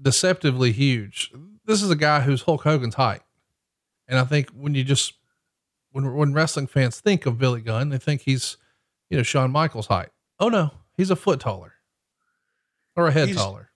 deceptively 0.01 0.71
huge. 0.71 1.31
This 1.65 1.83
is 1.83 1.91
a 1.91 1.95
guy 1.95 2.21
who's 2.21 2.43
Hulk 2.43 2.63
Hogan's 2.63 2.95
height. 2.95 3.21
And 4.07 4.17
I 4.17 4.23
think 4.23 4.49
when 4.51 4.73
you 4.73 4.83
just, 4.83 5.13
when, 5.91 6.13
when 6.15 6.33
wrestling 6.33 6.67
fans 6.67 6.99
think 6.99 7.25
of 7.25 7.37
Billy 7.37 7.61
Gunn, 7.61 7.89
they 7.89 7.97
think 7.97 8.21
he's, 8.21 8.57
you 9.09 9.17
know, 9.17 9.23
Shawn 9.23 9.51
Michaels 9.51 9.87
height. 9.87 10.09
Oh 10.39 10.49
no, 10.49 10.71
he's 10.95 11.09
a 11.09 11.15
foot 11.15 11.39
taller 11.39 11.73
or 12.97 13.07
a 13.07 13.11
head 13.11 13.29
He's- 13.29 13.39
taller. 13.41 13.69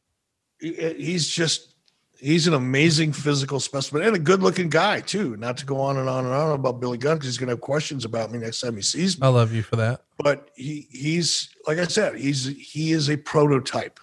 He's 0.59 1.27
just, 1.27 1.73
he's 2.19 2.45
an 2.45 2.53
amazing 2.53 3.13
physical 3.13 3.59
specimen 3.59 4.03
and 4.03 4.15
a 4.15 4.19
good 4.19 4.43
looking 4.43 4.69
guy, 4.69 4.99
too. 5.01 5.35
Not 5.37 5.57
to 5.57 5.65
go 5.65 5.79
on 5.79 5.97
and 5.97 6.07
on 6.07 6.23
and 6.25 6.33
on 6.35 6.51
about 6.51 6.79
Billy 6.79 6.99
Gunn 6.99 7.15
because 7.17 7.27
he's 7.29 7.37
going 7.39 7.47
to 7.47 7.53
have 7.53 7.61
questions 7.61 8.05
about 8.05 8.31
me 8.31 8.37
next 8.37 8.59
time 8.61 8.75
he 8.75 8.81
sees 8.83 9.19
me. 9.19 9.25
I 9.25 9.29
love 9.29 9.53
you 9.53 9.63
for 9.63 9.77
that. 9.77 10.01
but 10.19 10.51
he 10.55 10.87
he's 10.91 11.49
like 11.65 11.79
I 11.79 11.85
said, 11.85 12.15
he's 12.17 12.45
he 12.45 12.91
is 12.91 13.09
a 13.09 13.17
prototype 13.17 13.99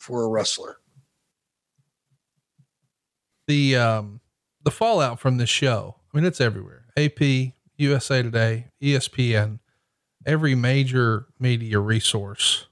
for 0.00 0.24
a 0.24 0.28
wrestler. 0.28 0.76
the 3.46 3.76
um, 3.76 4.20
the 4.64 4.70
fallout 4.70 5.18
from 5.20 5.38
this 5.38 5.48
show. 5.50 5.96
I 6.12 6.16
mean, 6.16 6.26
it's 6.26 6.40
everywhere. 6.40 6.84
AP, 6.96 7.20
USA 7.76 8.22
Today, 8.22 8.66
ESPN, 8.82 9.60
every 10.26 10.54
major 10.54 11.26
media 11.38 11.78
resource, 11.78 12.66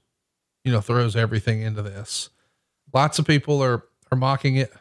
you 0.63 0.71
know, 0.71 0.81
throws 0.81 1.15
everything 1.15 1.61
into 1.61 1.81
this. 1.81 2.29
Lots 2.93 3.19
of 3.19 3.25
people 3.25 3.61
are 3.63 3.83
are 4.11 4.17
mocking 4.17 4.55
it, 4.55 4.73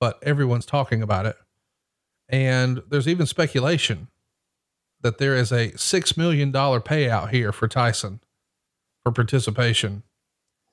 but 0.00 0.18
everyone's 0.22 0.66
talking 0.66 1.02
about 1.02 1.26
it. 1.26 1.36
And 2.28 2.82
there's 2.88 3.06
even 3.06 3.26
speculation 3.26 4.08
that 5.02 5.18
there 5.18 5.36
is 5.36 5.52
a 5.52 5.70
$6 5.72 6.16
million 6.16 6.50
payout 6.52 7.30
here 7.30 7.52
for 7.52 7.68
Tyson 7.68 8.20
for 9.04 9.12
participation. 9.12 10.02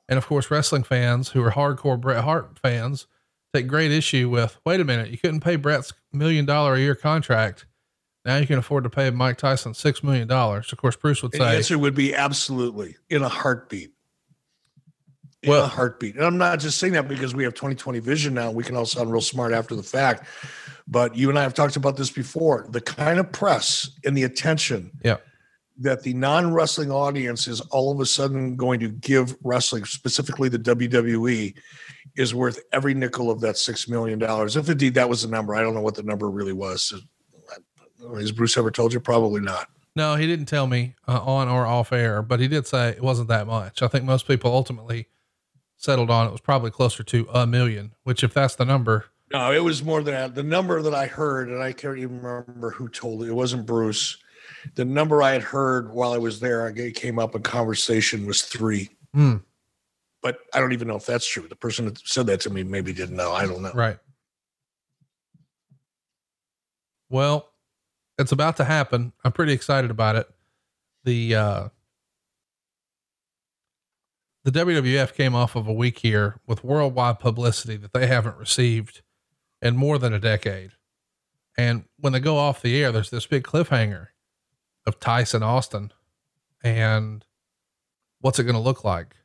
And 0.09 0.17
of 0.17 0.25
course, 0.25 0.49
wrestling 0.49 0.83
fans 0.83 1.29
who 1.29 1.43
are 1.43 1.51
hardcore 1.51 1.99
Bret 1.99 2.23
Hart 2.23 2.57
fans 2.59 3.07
take 3.53 3.67
great 3.67 3.91
issue 3.91 4.29
with 4.29 4.59
wait 4.65 4.79
a 4.79 4.85
minute, 4.85 5.09
you 5.09 5.17
couldn't 5.17 5.41
pay 5.41 5.57
Bret's 5.57 5.93
million 6.11 6.45
dollar 6.45 6.75
a 6.75 6.79
year 6.79 6.95
contract. 6.95 7.65
Now 8.23 8.37
you 8.37 8.47
can 8.47 8.57
afford 8.59 8.83
to 8.85 8.89
pay 8.89 9.09
Mike 9.09 9.37
Tyson 9.37 9.73
$6 9.73 10.03
million. 10.03 10.31
Of 10.31 10.77
course, 10.77 10.95
Bruce 10.95 11.23
would 11.23 11.33
say. 11.33 11.39
The 11.39 11.45
answer 11.45 11.77
would 11.77 11.95
be 11.95 12.13
absolutely 12.13 12.95
in 13.09 13.23
a 13.23 13.29
heartbeat. 13.29 13.93
In 15.43 15.49
Well- 15.49 15.65
a 15.65 15.67
heartbeat. 15.67 16.15
And 16.15 16.23
I'm 16.23 16.37
not 16.37 16.59
just 16.59 16.77
saying 16.77 16.93
that 16.93 17.07
because 17.07 17.33
we 17.33 17.43
have 17.43 17.53
2020 17.55 17.99
vision 17.99 18.33
now. 18.33 18.51
We 18.51 18.63
can 18.63 18.75
all 18.75 18.85
sound 18.85 19.11
real 19.11 19.21
smart 19.21 19.53
after 19.53 19.75
the 19.75 19.83
fact. 19.83 20.25
But 20.87 21.15
you 21.15 21.29
and 21.29 21.39
I 21.39 21.43
have 21.43 21.53
talked 21.53 21.75
about 21.75 21.97
this 21.97 22.11
before. 22.11 22.67
The 22.69 22.81
kind 22.81 23.19
of 23.19 23.31
press 23.31 23.89
and 24.05 24.15
the 24.15 24.23
attention 24.23 24.91
yeah, 25.03 25.17
that 25.79 26.03
the 26.03 26.13
non-wrestling 26.13 26.91
audience 26.91 27.47
is 27.47 27.59
all 27.61 27.91
of 27.91 27.99
a 27.99 28.05
sudden 28.05 28.55
going 28.55 28.79
to 28.81 28.89
give 28.89 29.35
wrestling, 29.43 29.85
specifically 29.85 30.47
the 30.49 30.59
WWE, 30.59 31.55
is 32.17 32.35
worth 32.35 32.59
every 32.71 32.93
nickel 32.93 33.31
of 33.31 33.39
that 33.41 33.57
six 33.57 33.87
million 33.87 34.19
dollars. 34.19 34.55
If 34.55 34.69
indeed 34.69 34.93
that 34.95 35.09
was 35.09 35.23
the 35.23 35.29
number, 35.29 35.55
I 35.55 35.61
don't 35.61 35.73
know 35.73 35.81
what 35.81 35.95
the 35.95 36.03
number 36.03 36.29
really 36.29 36.53
was. 36.53 36.93
Has 38.15 38.31
Bruce 38.31 38.57
ever 38.57 38.69
told 38.69 38.93
you? 38.93 38.99
Probably 38.99 39.41
not. 39.41 39.69
No, 39.95 40.15
he 40.15 40.25
didn't 40.27 40.45
tell 40.45 40.67
me 40.67 40.95
uh, 41.07 41.19
on 41.23 41.47
or 41.47 41.65
off 41.65 41.91
air, 41.91 42.21
but 42.21 42.39
he 42.39 42.47
did 42.47 42.65
say 42.65 42.89
it 42.89 43.01
wasn't 43.01 43.27
that 43.29 43.47
much. 43.47 43.81
I 43.81 43.87
think 43.87 44.05
most 44.05 44.27
people 44.27 44.51
ultimately 44.51 45.07
settled 45.81 46.11
on 46.11 46.27
it 46.27 46.31
was 46.31 46.41
probably 46.41 46.69
closer 46.69 47.03
to 47.03 47.27
a 47.33 47.47
million, 47.47 47.91
which 48.03 48.23
if 48.23 48.33
that's 48.33 48.55
the 48.55 48.65
number, 48.65 49.05
No, 49.33 49.51
it 49.51 49.63
was 49.63 49.83
more 49.83 50.03
than 50.03 50.13
that. 50.13 50.35
The 50.35 50.43
number 50.43 50.81
that 50.81 50.93
I 50.93 51.07
heard, 51.07 51.49
and 51.49 51.61
I 51.61 51.73
can't 51.73 51.97
even 51.97 52.21
remember 52.21 52.69
who 52.69 52.87
told 52.87 53.23
it. 53.23 53.29
It 53.29 53.33
wasn't 53.33 53.65
Bruce. 53.65 54.17
The 54.75 54.85
number 54.85 55.23
I 55.23 55.31
had 55.31 55.41
heard 55.41 55.91
while 55.91 56.13
I 56.13 56.19
was 56.19 56.39
there, 56.39 56.67
it 56.67 56.95
came 56.95 57.17
up 57.17 57.33
in 57.33 57.41
conversation, 57.41 58.27
was 58.27 58.43
three. 58.43 58.89
Hmm. 59.13 59.37
But 60.21 60.37
I 60.53 60.59
don't 60.59 60.73
even 60.73 60.87
know 60.87 60.97
if 60.97 61.05
that's 61.07 61.25
true. 61.27 61.47
The 61.47 61.55
person 61.55 61.85
that 61.85 61.97
said 62.05 62.27
that 62.27 62.41
to 62.41 62.51
me 62.51 62.63
maybe 62.63 62.93
didn't 62.93 63.15
know. 63.15 63.31
I 63.31 63.47
don't 63.47 63.63
know. 63.63 63.71
right. 63.73 63.97
Well, 67.09 67.49
it's 68.19 68.31
about 68.31 68.57
to 68.57 68.63
happen. 68.63 69.13
I'm 69.23 69.31
pretty 69.31 69.53
excited 69.53 69.89
about 69.89 70.15
it. 70.15 70.29
The, 71.03 71.35
uh, 71.35 71.69
the 74.43 74.51
WWF 74.51 75.13
came 75.13 75.35
off 75.35 75.55
of 75.55 75.67
a 75.67 75.73
week 75.73 75.99
here 75.99 76.39
with 76.47 76.63
worldwide 76.63 77.19
publicity 77.19 77.77
that 77.77 77.93
they 77.93 78.07
haven't 78.07 78.37
received 78.37 79.01
in 79.61 79.77
more 79.77 79.97
than 79.97 80.13
a 80.13 80.19
decade. 80.19 80.71
And 81.57 81.83
when 81.99 82.13
they 82.13 82.19
go 82.19 82.37
off 82.37 82.61
the 82.61 82.81
air, 82.81 82.91
there's 82.91 83.11
this 83.11 83.27
big 83.27 83.43
cliffhanger 83.43 84.07
of 84.87 84.99
Tyson 84.99 85.43
Austin 85.43 85.91
and 86.63 87.25
what's 88.19 88.39
it 88.39 88.43
going 88.43 88.55
to 88.55 88.61
look 88.61 88.83
like? 88.83 89.15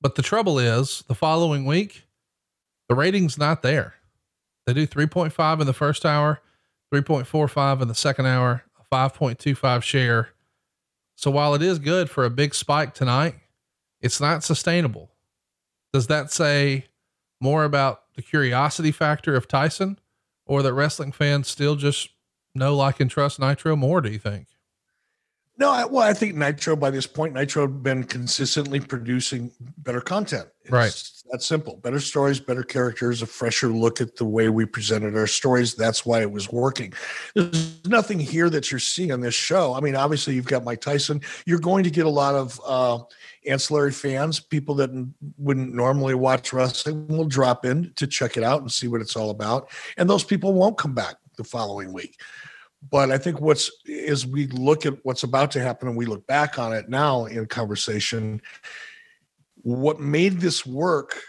But 0.00 0.14
the 0.14 0.22
trouble 0.22 0.58
is 0.58 1.04
the 1.08 1.14
following 1.14 1.64
week, 1.64 2.04
the 2.88 2.94
rating's 2.94 3.38
not 3.38 3.62
there. 3.62 3.94
They 4.66 4.72
do 4.74 4.86
3.5 4.86 5.60
in 5.60 5.66
the 5.66 5.72
first 5.72 6.04
hour, 6.04 6.40
3.45 6.92 7.82
in 7.82 7.88
the 7.88 7.94
second 7.94 8.26
hour, 8.26 8.64
a 8.78 8.94
5.25 8.94 9.82
share. 9.82 10.30
So 11.16 11.30
while 11.30 11.54
it 11.54 11.62
is 11.62 11.78
good 11.78 12.10
for 12.10 12.24
a 12.24 12.30
big 12.30 12.54
spike 12.54 12.94
tonight, 12.94 13.34
it's 14.00 14.20
not 14.20 14.44
sustainable. 14.44 15.10
Does 15.92 16.06
that 16.06 16.30
say 16.30 16.86
more 17.40 17.64
about 17.64 18.02
the 18.14 18.22
curiosity 18.22 18.92
factor 18.92 19.34
of 19.34 19.48
Tyson 19.48 19.98
or 20.46 20.62
that 20.62 20.74
wrestling 20.74 21.12
fans 21.12 21.48
still 21.48 21.76
just 21.76 22.10
know, 22.54 22.76
like, 22.76 23.00
and 23.00 23.10
trust 23.10 23.38
Nitro 23.38 23.76
more? 23.76 24.00
Do 24.00 24.10
you 24.10 24.18
think? 24.18 24.48
No, 25.60 25.70
I, 25.70 25.84
well, 25.84 26.08
I 26.08 26.14
think 26.14 26.36
Nitro 26.36 26.74
by 26.74 26.90
this 26.90 27.06
point, 27.06 27.34
Nitro 27.34 27.62
had 27.62 27.82
been 27.82 28.04
consistently 28.04 28.80
producing 28.80 29.52
better 29.76 30.00
content. 30.00 30.48
It's 30.62 30.70
Right. 30.70 31.10
That 31.30 31.42
simple. 31.42 31.76
Better 31.76 32.00
stories, 32.00 32.40
better 32.40 32.64
characters, 32.64 33.22
a 33.22 33.26
fresher 33.26 33.68
look 33.68 34.00
at 34.00 34.16
the 34.16 34.24
way 34.24 34.48
we 34.48 34.64
presented 34.64 35.16
our 35.16 35.28
stories. 35.28 35.74
That's 35.74 36.04
why 36.04 36.22
it 36.22 36.32
was 36.32 36.50
working. 36.50 36.92
There's 37.36 37.86
nothing 37.86 38.18
here 38.18 38.50
that 38.50 38.72
you're 38.72 38.80
seeing 38.80 39.12
on 39.12 39.20
this 39.20 39.34
show. 39.34 39.74
I 39.74 39.80
mean, 39.80 39.94
obviously, 39.94 40.34
you've 40.34 40.46
got 40.46 40.64
Mike 40.64 40.80
Tyson. 40.80 41.20
You're 41.46 41.60
going 41.60 41.84
to 41.84 41.90
get 41.90 42.06
a 42.06 42.10
lot 42.10 42.34
of 42.34 42.60
uh, 42.66 42.98
ancillary 43.46 43.92
fans, 43.92 44.40
people 44.40 44.74
that 44.76 44.90
wouldn't 45.36 45.72
normally 45.72 46.14
watch 46.14 46.52
wrestling 46.52 47.06
will 47.06 47.26
drop 47.26 47.64
in 47.64 47.92
to 47.94 48.08
check 48.08 48.36
it 48.36 48.42
out 48.42 48.62
and 48.62 48.72
see 48.72 48.88
what 48.88 49.00
it's 49.00 49.14
all 49.14 49.30
about. 49.30 49.70
And 49.98 50.10
those 50.10 50.24
people 50.24 50.52
won't 50.52 50.78
come 50.78 50.94
back 50.94 51.16
the 51.36 51.44
following 51.44 51.92
week. 51.92 52.18
But 52.88 53.10
I 53.10 53.18
think 53.18 53.40
what's 53.40 53.70
as 54.08 54.26
we 54.26 54.46
look 54.48 54.86
at 54.86 54.94
what's 55.02 55.22
about 55.22 55.50
to 55.52 55.60
happen 55.60 55.88
and 55.88 55.96
we 55.96 56.06
look 56.06 56.26
back 56.26 56.58
on 56.58 56.72
it 56.72 56.88
now 56.88 57.26
in 57.26 57.46
conversation, 57.46 58.40
what 59.56 60.00
made 60.00 60.40
this 60.40 60.64
work 60.64 61.20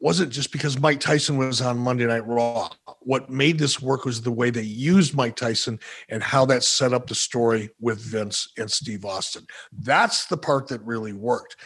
wasn't 0.00 0.32
just 0.32 0.50
because 0.50 0.80
Mike 0.80 0.98
Tyson 0.98 1.36
was 1.36 1.60
on 1.60 1.78
Monday 1.78 2.06
Night 2.06 2.26
Raw. 2.26 2.70
What 3.00 3.28
made 3.28 3.58
this 3.58 3.80
work 3.80 4.06
was 4.06 4.22
the 4.22 4.32
way 4.32 4.50
they 4.50 4.62
used 4.62 5.14
Mike 5.14 5.36
Tyson 5.36 5.78
and 6.08 6.22
how 6.22 6.46
that 6.46 6.64
set 6.64 6.94
up 6.94 7.06
the 7.06 7.14
story 7.14 7.68
with 7.80 8.00
Vince 8.00 8.50
and 8.56 8.70
Steve 8.70 9.04
Austin. 9.04 9.46
That's 9.72 10.26
the 10.26 10.38
part 10.38 10.68
that 10.68 10.82
really 10.82 11.12
worked. 11.12 11.56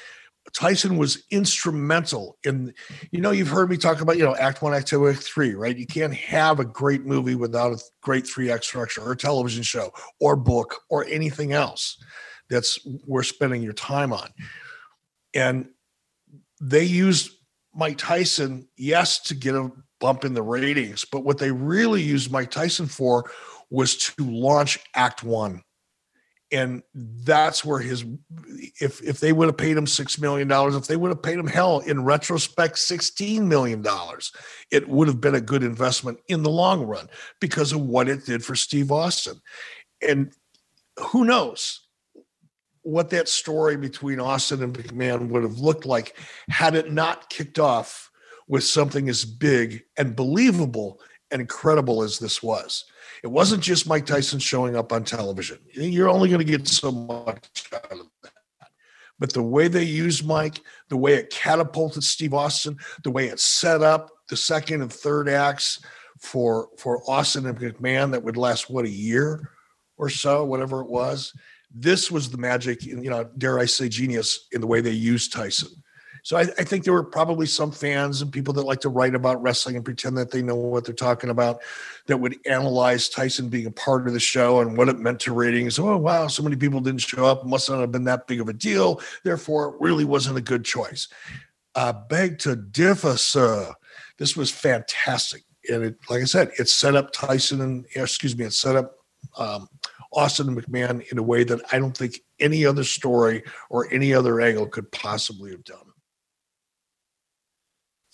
Tyson 0.52 0.98
was 0.98 1.24
instrumental 1.30 2.36
in, 2.44 2.74
you 3.10 3.20
know, 3.20 3.30
you've 3.30 3.48
heard 3.48 3.70
me 3.70 3.76
talk 3.76 4.00
about, 4.00 4.16
you 4.16 4.24
know, 4.24 4.36
act 4.36 4.62
one, 4.62 4.74
act 4.74 4.88
two, 4.88 5.08
act 5.08 5.22
three, 5.22 5.54
right? 5.54 5.76
You 5.76 5.86
can't 5.86 6.14
have 6.14 6.60
a 6.60 6.64
great 6.64 7.04
movie 7.04 7.34
without 7.34 7.72
a 7.72 7.82
great 8.02 8.26
three 8.26 8.50
act 8.50 8.64
structure 8.64 9.02
or 9.02 9.14
television 9.14 9.62
show 9.62 9.92
or 10.20 10.36
book 10.36 10.82
or 10.90 11.06
anything 11.06 11.52
else 11.52 11.98
that's 12.50 12.78
worth 13.06 13.26
spending 13.26 13.62
your 13.62 13.72
time 13.72 14.12
on. 14.12 14.28
And 15.34 15.68
they 16.60 16.84
used 16.84 17.30
Mike 17.74 17.98
Tyson, 17.98 18.68
yes, 18.76 19.20
to 19.22 19.34
get 19.34 19.54
a 19.54 19.72
bump 19.98 20.24
in 20.24 20.34
the 20.34 20.42
ratings, 20.42 21.04
but 21.10 21.24
what 21.24 21.38
they 21.38 21.50
really 21.50 22.02
used 22.02 22.30
Mike 22.30 22.50
Tyson 22.50 22.86
for 22.86 23.30
was 23.70 23.96
to 23.96 24.24
launch 24.24 24.78
Act 24.94 25.24
One. 25.24 25.62
And 26.55 26.85
that's 26.94 27.64
where 27.64 27.81
his 27.81 28.05
if 28.81 29.02
if 29.02 29.18
they 29.18 29.32
would 29.32 29.48
have 29.48 29.56
paid 29.56 29.76
him 29.76 29.89
six 29.89 30.20
million 30.20 30.47
dollars, 30.47 30.76
if 30.76 30.86
they 30.86 30.97
would 30.97 31.09
have 31.09 31.22
paid 31.22 31.36
him 31.36 31.48
hell 31.48 31.81
in 31.81 32.05
retrospect, 32.05 32.78
sixteen 32.78 33.48
million 33.48 33.82
dollars, 33.82 34.31
it 34.70 34.89
would 34.89 35.09
have 35.09 35.20
been 35.20 35.35
a 35.35 35.40
good 35.40 35.64
investment 35.64 36.20
in 36.28 36.44
the 36.44 36.51
long 36.51 36.85
run 36.85 37.09
because 37.40 37.72
of 37.72 37.81
what 37.81 38.09
it 38.09 38.24
did 38.24 38.44
for 38.44 38.55
Steve 38.55 38.93
Austin. 38.93 39.40
And 40.01 40.32
who 41.09 41.24
knows 41.24 41.81
what 42.82 43.10
that 43.10 43.28
story 43.28 43.76
between 43.76 44.20
Austin 44.20 44.62
and 44.62 44.78
McMahon 44.78 45.31
would 45.31 45.43
have 45.43 45.59
looked 45.59 45.86
like 45.86 46.16
had 46.48 46.76
it 46.76 46.93
not 46.93 47.31
kicked 47.31 47.59
off 47.59 48.12
with 48.47 48.62
something 48.62 49.09
as 49.09 49.24
big 49.24 49.82
and 49.97 50.14
believable 50.14 51.01
and 51.35 51.40
incredible 51.40 52.02
as 52.02 52.19
this 52.19 52.43
was. 52.43 52.85
It 53.24 53.27
wasn't 53.27 53.61
mm. 53.61 53.65
just 53.65 53.89
Mike 53.89 54.06
Tyson 54.06 54.39
showing 54.39 54.77
up 54.77 54.93
on 54.93 55.05
television. 55.05 55.59
You're 55.73 56.09
only 56.09 56.28
going 56.28 56.39
to 56.39 56.44
get 56.44 56.69
so 56.69 56.93
much 56.93 57.69
out 57.74 57.93
of 57.93 58.06
that. 58.23 58.32
But 59.19 59.32
the 59.32 59.43
way 59.43 59.66
they 59.66 59.82
used 59.82 60.24
Mike, 60.24 60.61
the 60.89 60.97
way 60.97 61.15
it 61.15 61.31
catapulted 61.31 62.05
Steve 62.05 62.35
Austin, 62.35 62.78
the 63.02 63.11
way 63.11 63.27
it 63.27 63.40
set 63.40 63.82
up 63.82 64.11
the 64.28 64.36
second 64.36 64.81
and 64.81 64.93
third 64.93 65.28
acts 65.28 65.81
for 66.20 66.69
for 66.78 67.02
Austin 67.11 67.47
and 67.47 67.59
McMahon 67.59 68.12
that 68.12 68.23
would 68.23 68.36
last 68.36 68.70
what 68.70 68.85
a 68.85 68.90
year 68.90 69.51
or 69.98 70.09
so, 70.09 70.44
whatever 70.44 70.81
it 70.81 70.89
was. 70.89 71.32
This 71.73 72.11
was 72.11 72.31
the 72.31 72.39
magic, 72.39 72.85
you 72.85 73.11
know, 73.11 73.24
dare 73.36 73.59
I 73.59 73.65
say, 73.65 73.89
genius 73.89 74.47
in 74.52 74.61
the 74.61 74.66
way 74.69 74.81
they 74.81 74.90
used 74.90 75.32
Tyson. 75.32 75.70
So 76.24 76.38
I, 76.38 76.40
I, 76.40 76.64
think 76.64 76.84
there 76.84 76.94
were 76.94 77.05
probably 77.05 77.44
some 77.44 77.70
fans 77.70 78.22
and 78.22 78.32
people 78.32 78.55
that 78.55 78.64
like 78.64 78.80
to 78.80 78.88
write 78.88 79.14
about 79.14 79.42
wrestling 79.42 79.76
and 79.76 79.84
pretend 79.84 80.16
that 80.16 80.30
they 80.30 80.40
know 80.40 80.55
what 80.56 80.86
they're 80.86 80.94
talking 80.94 81.28
about 81.28 81.60
that 82.06 82.16
would 82.16 82.38
analyze 82.46 83.10
Tyson 83.10 83.51
being 83.51 83.66
a 83.66 83.70
part 83.70 84.06
of 84.06 84.14
the 84.14 84.20
show 84.20 84.60
and 84.60 84.78
what 84.78 84.88
it 84.88 84.98
meant 84.98 85.20
to 85.20 85.34
ratings. 85.34 85.78
Oh, 85.78 85.98
wow, 85.98 86.26
so 86.28 86.42
many 86.42 86.56
people 86.56 86.80
didn't 86.80 87.02
show 87.02 87.26
up. 87.26 87.44
Must 87.44 87.68
not 87.68 87.80
have 87.80 87.92
been 87.92 88.05
that 88.05 88.26
big 88.26 88.40
of 88.40 88.48
a 88.48 88.55
deal. 88.55 89.02
Therefore, 89.22 89.74
it 89.74 89.80
really 89.82 90.06
wasn't 90.06 90.38
a 90.38 90.40
good 90.40 90.64
choice. 90.64 91.09
I 91.74 91.92
beg 91.92 92.38
to 92.40 92.56
differ, 92.56 93.18
sir. 93.18 93.74
This 94.16 94.34
was 94.34 94.51
fantastic. 94.51 95.42
And 95.70 95.84
it, 95.84 95.98
like 96.09 96.22
I 96.22 96.24
said, 96.24 96.52
it 96.59 96.70
set 96.70 96.96
up 96.96 97.12
Tyson 97.12 97.60
and, 97.60 97.84
excuse 97.94 98.34
me, 98.34 98.46
it 98.46 98.55
set 98.55 98.76
up 98.76 98.96
um, 99.36 99.68
Austin 100.10 100.48
and 100.48 100.56
McMahon 100.56 101.06
in 101.12 101.18
a 101.18 101.22
way 101.22 101.44
that 101.44 101.60
I 101.70 101.78
don't 101.78 101.94
think 101.94 102.20
any 102.40 102.64
other 102.64 102.84
story 102.84 103.42
or 103.68 103.92
any 103.92 104.14
other 104.14 104.40
angle 104.40 104.66
could 104.66 104.90
possibly 104.90 105.51
have 105.51 105.64
done. 105.64 105.84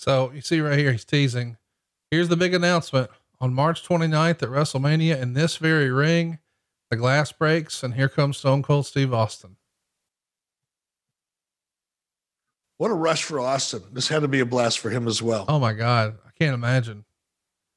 So 0.01 0.33
you 0.33 0.41
see 0.41 0.63
right 0.63 0.79
here, 0.79 0.93
he's 0.93 1.05
teasing 1.05 1.59
Here's 2.11 2.31
the 2.31 2.37
big 2.37 2.55
announcement 2.55 3.11
on 3.39 3.53
March 3.53 3.87
29th 3.87 4.43
at 4.43 4.49
WrestleMania 4.49 5.21
in 5.21 5.35
this 5.35 5.59
very 5.59 5.91
ring, 5.91 6.39
the 6.89 6.97
glass 6.97 7.33
breaks 7.33 7.83
and 7.83 7.93
here 7.93 8.09
comes 8.09 8.39
Stone 8.39 8.63
Cold 8.63 8.87
Steve 8.87 9.13
Austin. 9.13 9.57
What 12.79 12.91
a 12.91 12.95
rush 12.95 13.25
for 13.25 13.41
Austin. 13.41 13.83
This 13.93 14.09
had 14.09 14.23
to 14.23 14.29
be 14.29 14.41
a 14.41 14.47
blast 14.47 14.79
for 14.79 14.89
him 14.89 15.07
as 15.07 15.21
well. 15.21 15.45
Oh 15.49 15.59
my 15.59 15.75
God. 15.75 16.17
I 16.27 16.31
can't 16.39 16.55
imagine. 16.55 17.05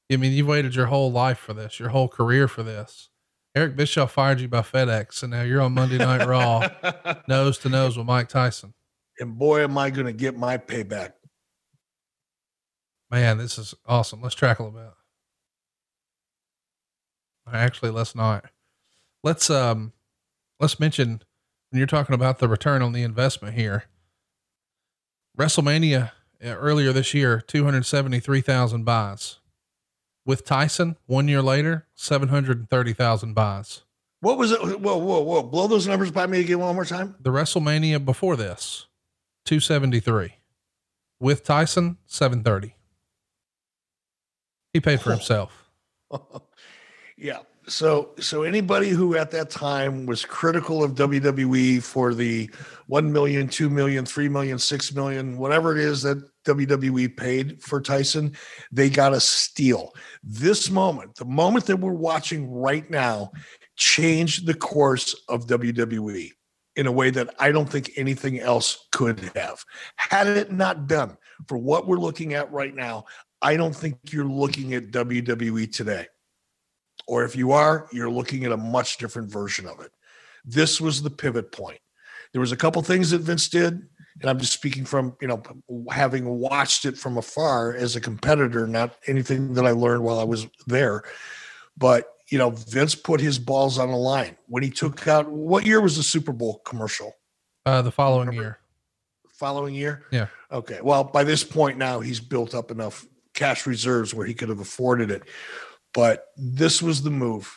I 0.09 0.15
mean, 0.15 0.31
you've 0.31 0.47
waited 0.47 0.75
your 0.75 0.85
whole 0.85 1.11
life 1.11 1.39
for 1.39 1.53
this, 1.53 1.77
your 1.77 1.89
whole 1.89 2.07
career 2.07 2.47
for 2.47 2.63
this. 2.63 3.09
Eric 3.53 3.75
Bischoff 3.75 4.13
fired 4.13 4.39
you 4.39 4.47
by 4.47 4.61
FedEx, 4.61 5.23
and 5.23 5.31
now 5.31 5.41
you're 5.41 5.61
on 5.61 5.73
Monday 5.73 5.97
Night 5.97 6.25
Raw, 6.25 6.69
nose 7.27 7.57
to 7.59 7.69
nose 7.69 7.97
with 7.97 8.07
Mike 8.07 8.29
Tyson. 8.29 8.73
And 9.19 9.37
boy, 9.37 9.65
am 9.65 9.77
I 9.77 9.89
going 9.89 10.07
to 10.07 10.13
get 10.13 10.37
my 10.37 10.57
payback. 10.57 11.11
Man, 13.13 13.37
this 13.37 13.59
is 13.59 13.75
awesome. 13.85 14.23
Let's 14.23 14.33
track 14.33 14.57
a 14.57 14.63
little 14.63 14.79
bit. 14.79 14.89
Actually, 17.53 17.91
let's 17.91 18.15
not. 18.15 18.45
Let's 19.21 19.51
um, 19.51 19.93
let's 20.59 20.79
mention 20.79 21.21
when 21.69 21.77
you're 21.77 21.85
talking 21.85 22.15
about 22.15 22.39
the 22.39 22.47
return 22.47 22.81
on 22.81 22.91
the 22.91 23.03
investment 23.03 23.53
here. 23.53 23.83
WrestleMania 25.37 26.09
uh, 26.43 26.55
earlier 26.55 26.91
this 26.91 27.13
year, 27.13 27.39
two 27.39 27.63
hundred 27.63 27.85
seventy-three 27.85 28.41
thousand 28.41 28.83
buys. 28.83 29.37
With 30.25 30.43
Tyson, 30.43 30.97
one 31.05 31.27
year 31.27 31.43
later, 31.43 31.85
seven 31.93 32.29
hundred 32.29 32.67
thirty 32.67 32.93
thousand 32.93 33.35
buys. 33.35 33.83
What 34.21 34.39
was 34.39 34.51
it? 34.51 34.59
Whoa, 34.59 34.97
whoa, 34.97 35.21
whoa! 35.21 35.43
Blow 35.43 35.67
those 35.67 35.85
numbers 35.85 36.09
by 36.09 36.25
me 36.25 36.39
again 36.39 36.57
one 36.57 36.73
more 36.73 36.83
time. 36.83 37.13
The 37.19 37.29
WrestleMania 37.29 38.03
before 38.03 38.35
this, 38.35 38.87
two 39.45 39.59
seventy-three. 39.59 40.37
With 41.19 41.43
Tyson, 41.43 41.99
seven 42.07 42.41
thirty. 42.41 42.73
He 44.73 44.79
paid 44.79 45.01
for 45.01 45.11
himself. 45.11 45.69
yeah. 47.17 47.39
So, 47.65 48.11
so 48.19 48.43
anybody 48.43 48.89
who 48.89 49.15
at 49.15 49.31
that 49.31 49.49
time 49.49 50.05
was 50.05 50.25
critical 50.25 50.83
of 50.83 50.95
WWE 50.95 51.81
for 51.81 52.13
the 52.13 52.49
1 52.87 53.11
million, 53.11 53.47
2 53.47 53.69
million, 53.69 54.05
3 54.05 54.27
million, 54.27 54.59
6 54.59 54.93
million, 54.93 55.37
whatever 55.37 55.71
it 55.71 55.79
is 55.79 56.01
that 56.01 56.29
WWE 56.43 57.15
paid 57.15 57.63
for 57.63 57.79
Tyson, 57.79 58.35
they 58.69 58.89
got 58.89 59.13
a 59.13 59.19
steal. 59.21 59.93
This 60.23 60.69
moment, 60.69 61.15
the 61.15 61.25
moment 61.25 61.65
that 61.67 61.79
we're 61.79 61.93
watching 61.93 62.51
right 62.51 62.89
now, 62.89 63.31
changed 63.77 64.45
the 64.45 64.53
course 64.53 65.15
of 65.29 65.47
WWE 65.47 66.31
in 66.75 66.87
a 66.87 66.91
way 66.91 67.11
that 67.11 67.33
I 67.39 67.51
don't 67.51 67.69
think 67.69 67.91
anything 67.95 68.39
else 68.39 68.87
could 68.91 69.31
have. 69.35 69.63
Had 69.95 70.27
it 70.27 70.51
not 70.51 70.87
done 70.87 71.17
for 71.47 71.57
what 71.57 71.87
we're 71.87 71.97
looking 71.97 72.33
at 72.33 72.51
right 72.51 72.75
now, 72.75 73.05
I 73.43 73.57
don't 73.57 73.75
think 73.75 73.97
you're 74.11 74.25
looking 74.25 74.73
at 74.73 74.91
WWE 74.91 75.71
today. 75.71 76.07
Or 77.07 77.25
if 77.25 77.35
you 77.35 77.51
are, 77.51 77.89
you're 77.91 78.09
looking 78.09 78.45
at 78.45 78.53
a 78.53 78.57
much 78.57 78.97
different 78.97 79.29
version 79.29 79.67
of 79.67 79.81
it. 79.81 79.91
This 80.45 80.79
was 80.79 81.01
the 81.01 81.09
pivot 81.09 81.51
point. 81.51 81.79
There 82.31 82.39
was 82.39 82.53
a 82.53 82.57
couple 82.57 82.81
things 82.81 83.11
that 83.11 83.19
Vince 83.19 83.49
did, 83.49 83.73
and 84.21 84.29
I'm 84.29 84.39
just 84.39 84.53
speaking 84.53 84.85
from, 84.85 85.15
you 85.21 85.27
know, 85.27 85.43
having 85.91 86.25
watched 86.25 86.85
it 86.85 86.97
from 86.97 87.17
afar 87.17 87.75
as 87.75 87.95
a 87.95 88.01
competitor, 88.01 88.65
not 88.65 88.95
anything 89.07 89.53
that 89.55 89.65
I 89.65 89.71
learned 89.71 90.03
while 90.03 90.19
I 90.19 90.23
was 90.23 90.47
there. 90.65 91.03
But, 91.77 92.07
you 92.29 92.37
know, 92.37 92.51
Vince 92.51 92.95
put 92.95 93.19
his 93.19 93.37
balls 93.37 93.77
on 93.77 93.91
the 93.91 93.97
line 93.97 94.37
when 94.47 94.63
he 94.63 94.69
took 94.69 95.05
out 95.07 95.29
what 95.29 95.65
year 95.65 95.81
was 95.81 95.97
the 95.97 96.03
Super 96.03 96.31
Bowl 96.31 96.61
commercial? 96.65 97.13
Uh, 97.65 97.81
the 97.81 97.91
following 97.91 98.29
Remember? 98.29 98.41
year. 98.41 98.59
Following 99.33 99.75
year? 99.75 100.05
Yeah. 100.11 100.27
Okay. 100.51 100.79
Well, 100.81 101.03
by 101.03 101.25
this 101.25 101.43
point 101.43 101.77
now, 101.77 101.99
he's 101.99 102.21
built 102.21 102.55
up 102.55 102.71
enough 102.71 103.05
cash 103.33 103.65
reserves 103.65 104.13
where 104.13 104.25
he 104.25 104.33
could 104.33 104.49
have 104.49 104.59
afforded 104.59 105.11
it. 105.11 105.23
But 105.93 106.27
this 106.37 106.81
was 106.81 107.01
the 107.01 107.11
move. 107.11 107.55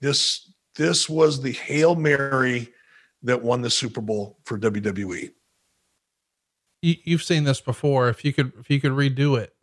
This 0.00 0.52
this 0.76 1.08
was 1.08 1.40
the 1.40 1.52
Hail 1.52 1.94
Mary 1.94 2.68
that 3.22 3.42
won 3.42 3.62
the 3.62 3.70
Super 3.70 4.00
Bowl 4.00 4.38
for 4.44 4.58
WWE. 4.58 5.30
You, 6.82 6.94
you've 7.04 7.22
seen 7.22 7.44
this 7.44 7.60
before. 7.60 8.08
If 8.08 8.24
you 8.24 8.32
could 8.32 8.52
if 8.58 8.68
you 8.68 8.80
could 8.80 8.92
redo 8.92 9.38
it, 9.38 9.54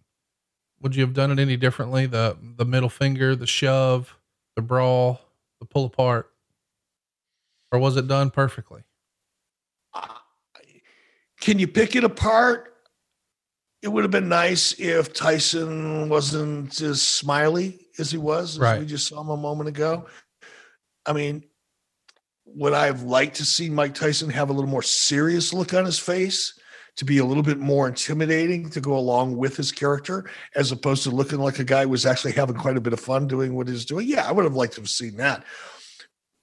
would 0.81 0.95
you 0.95 1.01
have 1.03 1.13
done 1.13 1.31
it 1.31 1.39
any 1.39 1.57
differently? 1.57 2.05
The 2.05 2.37
the 2.41 2.65
middle 2.65 2.89
finger, 2.89 3.35
the 3.35 3.47
shove, 3.47 4.15
the 4.55 4.61
brawl, 4.61 5.19
the 5.59 5.65
pull 5.65 5.85
apart, 5.85 6.31
or 7.71 7.79
was 7.79 7.97
it 7.97 8.07
done 8.07 8.31
perfectly? 8.31 8.83
Uh, 9.93 10.07
can 11.39 11.59
you 11.59 11.67
pick 11.67 11.95
it 11.95 12.03
apart? 12.03 12.68
It 13.81 13.87
would 13.87 14.03
have 14.03 14.11
been 14.11 14.29
nice 14.29 14.77
if 14.79 15.13
Tyson 15.13 16.09
wasn't 16.09 16.81
as 16.81 17.01
smiley 17.01 17.87
as 17.97 18.11
he 18.11 18.17
was, 18.17 18.55
as 18.55 18.59
right. 18.59 18.79
we 18.79 18.85
just 18.85 19.07
saw 19.07 19.21
him 19.21 19.29
a 19.29 19.37
moment 19.37 19.69
ago. 19.69 20.05
I 21.05 21.13
mean, 21.13 21.45
would 22.45 22.73
I 22.73 22.87
have 22.87 23.03
liked 23.03 23.37
to 23.37 23.45
see 23.45 23.69
Mike 23.69 23.93
Tyson 23.93 24.29
have 24.31 24.49
a 24.49 24.53
little 24.53 24.69
more 24.69 24.81
serious 24.81 25.53
look 25.53 25.73
on 25.73 25.85
his 25.85 25.99
face 25.99 26.59
to 26.97 27.05
be 27.05 27.19
a 27.19 27.25
little 27.25 27.43
bit 27.43 27.59
more 27.59 27.87
intimidating 27.87 28.69
to 28.71 28.81
go 28.81 28.97
along 28.97 29.37
with 29.37 29.55
his 29.55 29.71
character, 29.71 30.29
as 30.55 30.71
opposed 30.71 31.03
to 31.03 31.11
looking 31.11 31.39
like 31.39 31.59
a 31.59 31.63
guy 31.63 31.83
who 31.83 31.89
was 31.89 32.05
actually 32.05 32.33
having 32.33 32.57
quite 32.57 32.75
a 32.75 32.81
bit 32.81 32.91
of 32.91 32.99
fun 32.99 33.27
doing 33.27 33.55
what 33.55 33.69
he's 33.69 33.85
doing? 33.85 34.07
Yeah, 34.07 34.27
I 34.27 34.33
would 34.33 34.43
have 34.43 34.55
liked 34.55 34.73
to 34.73 34.81
have 34.81 34.89
seen 34.89 35.15
that. 35.17 35.45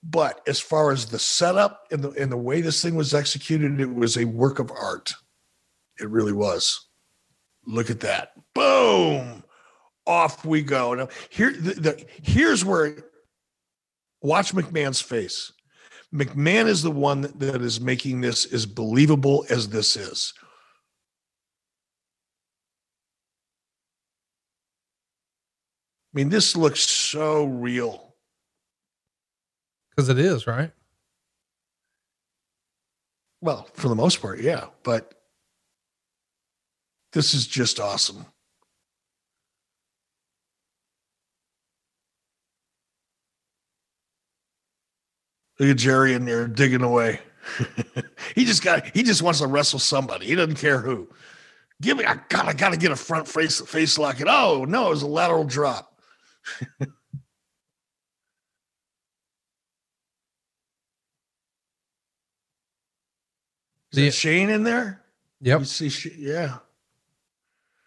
But 0.03 0.41
as 0.47 0.59
far 0.59 0.93
as 0.93 1.07
the 1.07 1.19
setup 1.19 1.87
and 1.91 2.03
the 2.03 2.11
and 2.11 2.31
the 2.31 2.37
way 2.37 2.61
this 2.61 2.81
thing 2.81 2.95
was 2.95 3.13
executed, 3.13 3.81
it 3.81 3.93
was 3.93 4.17
a 4.17 4.25
work 4.25 4.59
of 4.59 4.71
art. 4.71 5.13
It 6.01 6.09
really 6.09 6.33
was. 6.33 6.86
Look 7.67 7.91
at 7.91 8.01
that. 8.01 8.33
Boom. 8.55 9.43
Off 10.07 10.45
we 10.45 10.63
go. 10.63 10.95
Now, 10.95 11.09
here, 11.31 11.53
the, 11.53 11.75
the, 11.75 12.07
here's 12.23 12.65
where 12.65 12.97
watch 14.23 14.53
McMahon's 14.53 15.01
face. 15.01 15.53
McMahon 16.15 16.67
is 16.67 16.83
the 16.83 16.91
one 16.91 17.23
that, 17.23 17.39
that 17.41 17.63
is 17.63 17.81
making 17.81 18.21
this 18.21 18.53
as 18.53 18.65
believable 18.65 19.45
as 19.51 19.69
this 19.69 19.97
is. 19.97 20.33
I 26.15 26.19
mean, 26.19 26.29
this 26.29 26.57
looks 26.57 26.81
so 26.81 27.45
real. 27.45 28.15
Because 29.91 30.09
it 30.09 30.19
is, 30.19 30.47
right? 30.47 30.71
Well, 33.41 33.69
for 33.75 33.89
the 33.89 33.95
most 33.95 34.23
part, 34.23 34.41
yeah. 34.41 34.67
But 34.83 35.13
this 37.17 37.33
is 37.33 37.47
just 37.47 37.81
awesome. 37.81 38.27
Look 45.59 45.71
at 45.71 45.79
Jerry 45.79 46.13
in 46.13 46.27
there 46.27 46.47
digging 46.47 46.83
away. 46.83 47.21
he 48.35 48.45
just 48.45 48.63
got 48.63 48.95
he 48.95 49.03
just 49.03 49.23
wants 49.23 49.41
to 49.41 49.47
wrestle 49.47 49.79
somebody. 49.79 50.27
He 50.27 50.35
doesn't 50.35 50.57
care 50.57 50.79
who. 50.83 51.09
Give 51.81 51.97
me 51.97 52.05
I 52.05 52.17
got 52.29 52.49
I 52.49 52.53
gotta 52.53 52.77
get 52.77 52.91
a 52.93 52.97
front 52.97 53.27
face 53.27 53.63
face 53.63 53.97
lock 53.97 54.21
it. 54.21 54.27
Oh 54.29 54.67
no, 54.69 54.89
it 54.89 54.91
was 54.91 55.03
a 55.03 55.07
lateral 55.07 55.45
drop. 55.45 55.99
Is 56.81 56.89
the, 63.93 64.11
Shane 64.11 64.51
in 64.51 64.65
there? 64.65 65.03
Yep. 65.41 65.61
You 65.61 65.65
see, 65.65 66.13
yeah 66.19 66.59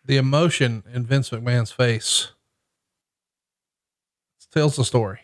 the 0.09 0.17
emotion 0.17 0.83
in 0.91 1.05
Vince 1.05 1.29
McMahon's 1.29 1.71
face 1.71 2.31
tells 4.51 4.75
the 4.75 4.83
story. 4.83 5.19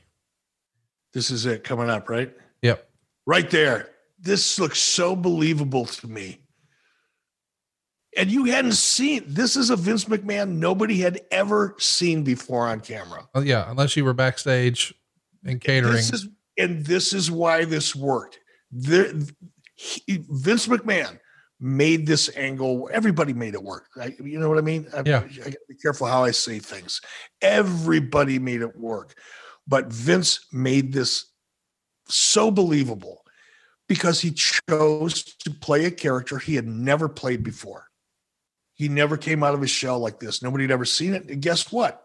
This 1.11 1.31
is 1.31 1.47
it 1.47 1.63
coming 1.63 1.89
up, 1.89 2.07
right? 2.07 2.31
Yep. 2.61 2.87
Right 3.25 3.49
there. 3.49 3.89
This 4.19 4.59
looks 4.59 4.79
so 4.79 5.15
believable 5.15 5.87
to 5.87 6.07
me. 6.07 6.39
And 8.15 8.29
you 8.29 8.45
hadn't 8.45 8.73
seen 8.73 9.23
this 9.25 9.55
is 9.55 9.71
a 9.71 9.75
Vince 9.75 10.05
McMahon 10.05 10.57
nobody 10.57 10.99
had 10.99 11.19
ever 11.31 11.73
seen 11.79 12.23
before 12.23 12.67
on 12.67 12.79
camera. 12.79 13.27
Oh, 13.33 13.41
yeah, 13.41 13.65
unless 13.71 13.97
you 13.97 14.05
were 14.05 14.13
backstage 14.13 14.93
and 15.43 15.59
catering. 15.59 15.93
This 15.93 16.13
is, 16.13 16.27
and 16.59 16.85
this 16.85 17.11
is 17.11 17.31
why 17.31 17.65
this 17.65 17.95
worked. 17.95 18.37
There, 18.71 19.11
he, 19.73 20.23
Vince 20.29 20.67
McMahon 20.67 21.17
made 21.59 22.05
this 22.05 22.29
angle. 22.35 22.89
Everybody 22.91 23.33
made 23.33 23.53
it 23.53 23.63
work. 23.63 23.87
I, 23.99 24.15
you 24.23 24.39
know 24.39 24.49
what 24.49 24.57
I 24.57 24.61
mean? 24.61 24.87
I, 24.95 25.03
yeah. 25.05 25.19
I, 25.19 25.49
I 25.49 25.53
be 25.67 25.75
careful 25.81 26.07
how 26.07 26.23
I 26.23 26.31
say 26.31 26.59
things. 26.59 27.01
Everybody 27.41 28.39
made 28.39 28.61
it 28.61 28.77
work, 28.77 29.15
but 29.67 29.91
Vince 29.91 30.45
made 30.51 30.93
this 30.93 31.25
so 32.07 32.51
believable 32.51 33.23
because 33.87 34.19
he 34.21 34.31
chose 34.31 35.23
to 35.23 35.51
play 35.51 35.85
a 35.85 35.91
character 35.91 36.37
he 36.37 36.55
had 36.55 36.67
never 36.67 37.07
played 37.07 37.43
before. 37.43 37.87
He 38.73 38.89
never 38.89 39.15
came 39.15 39.43
out 39.43 39.53
of 39.53 39.61
his 39.61 39.69
shell 39.69 39.99
like 39.99 40.19
this. 40.19 40.43
Nobody 40.43 40.65
had 40.65 40.71
ever 40.71 40.85
seen 40.85 41.13
it. 41.13 41.29
And 41.29 41.41
guess 41.41 41.71
what? 41.71 42.03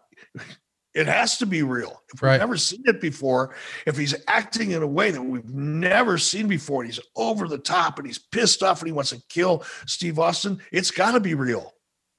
It 0.93 1.07
has 1.07 1.37
to 1.37 1.45
be 1.45 1.63
real. 1.63 2.01
If 2.13 2.21
we've 2.21 2.39
never 2.39 2.57
seen 2.57 2.83
it 2.85 2.99
before, 2.99 3.55
if 3.85 3.97
he's 3.97 4.15
acting 4.27 4.71
in 4.71 4.83
a 4.83 4.87
way 4.87 5.11
that 5.11 5.21
we've 5.21 5.49
never 5.49 6.17
seen 6.17 6.47
before, 6.47 6.81
and 6.81 6.91
he's 6.91 6.99
over 7.15 7.47
the 7.47 7.57
top 7.57 7.97
and 7.97 8.05
he's 8.05 8.17
pissed 8.17 8.61
off 8.61 8.81
and 8.81 8.87
he 8.87 8.91
wants 8.91 9.11
to 9.11 9.21
kill 9.29 9.63
Steve 9.85 10.19
Austin, 10.19 10.59
it's 10.71 10.91
got 10.91 11.13
to 11.13 11.19
be 11.19 11.33
real 11.33 11.73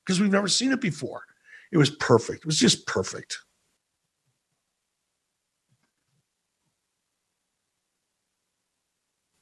because 0.05 0.21
we've 0.21 0.33
never 0.33 0.49
seen 0.49 0.73
it 0.73 0.81
before. 0.81 1.25
It 1.71 1.77
was 1.77 1.91
perfect. 1.91 2.41
It 2.41 2.47
was 2.47 2.59
just 2.59 2.87
perfect. 2.87 3.39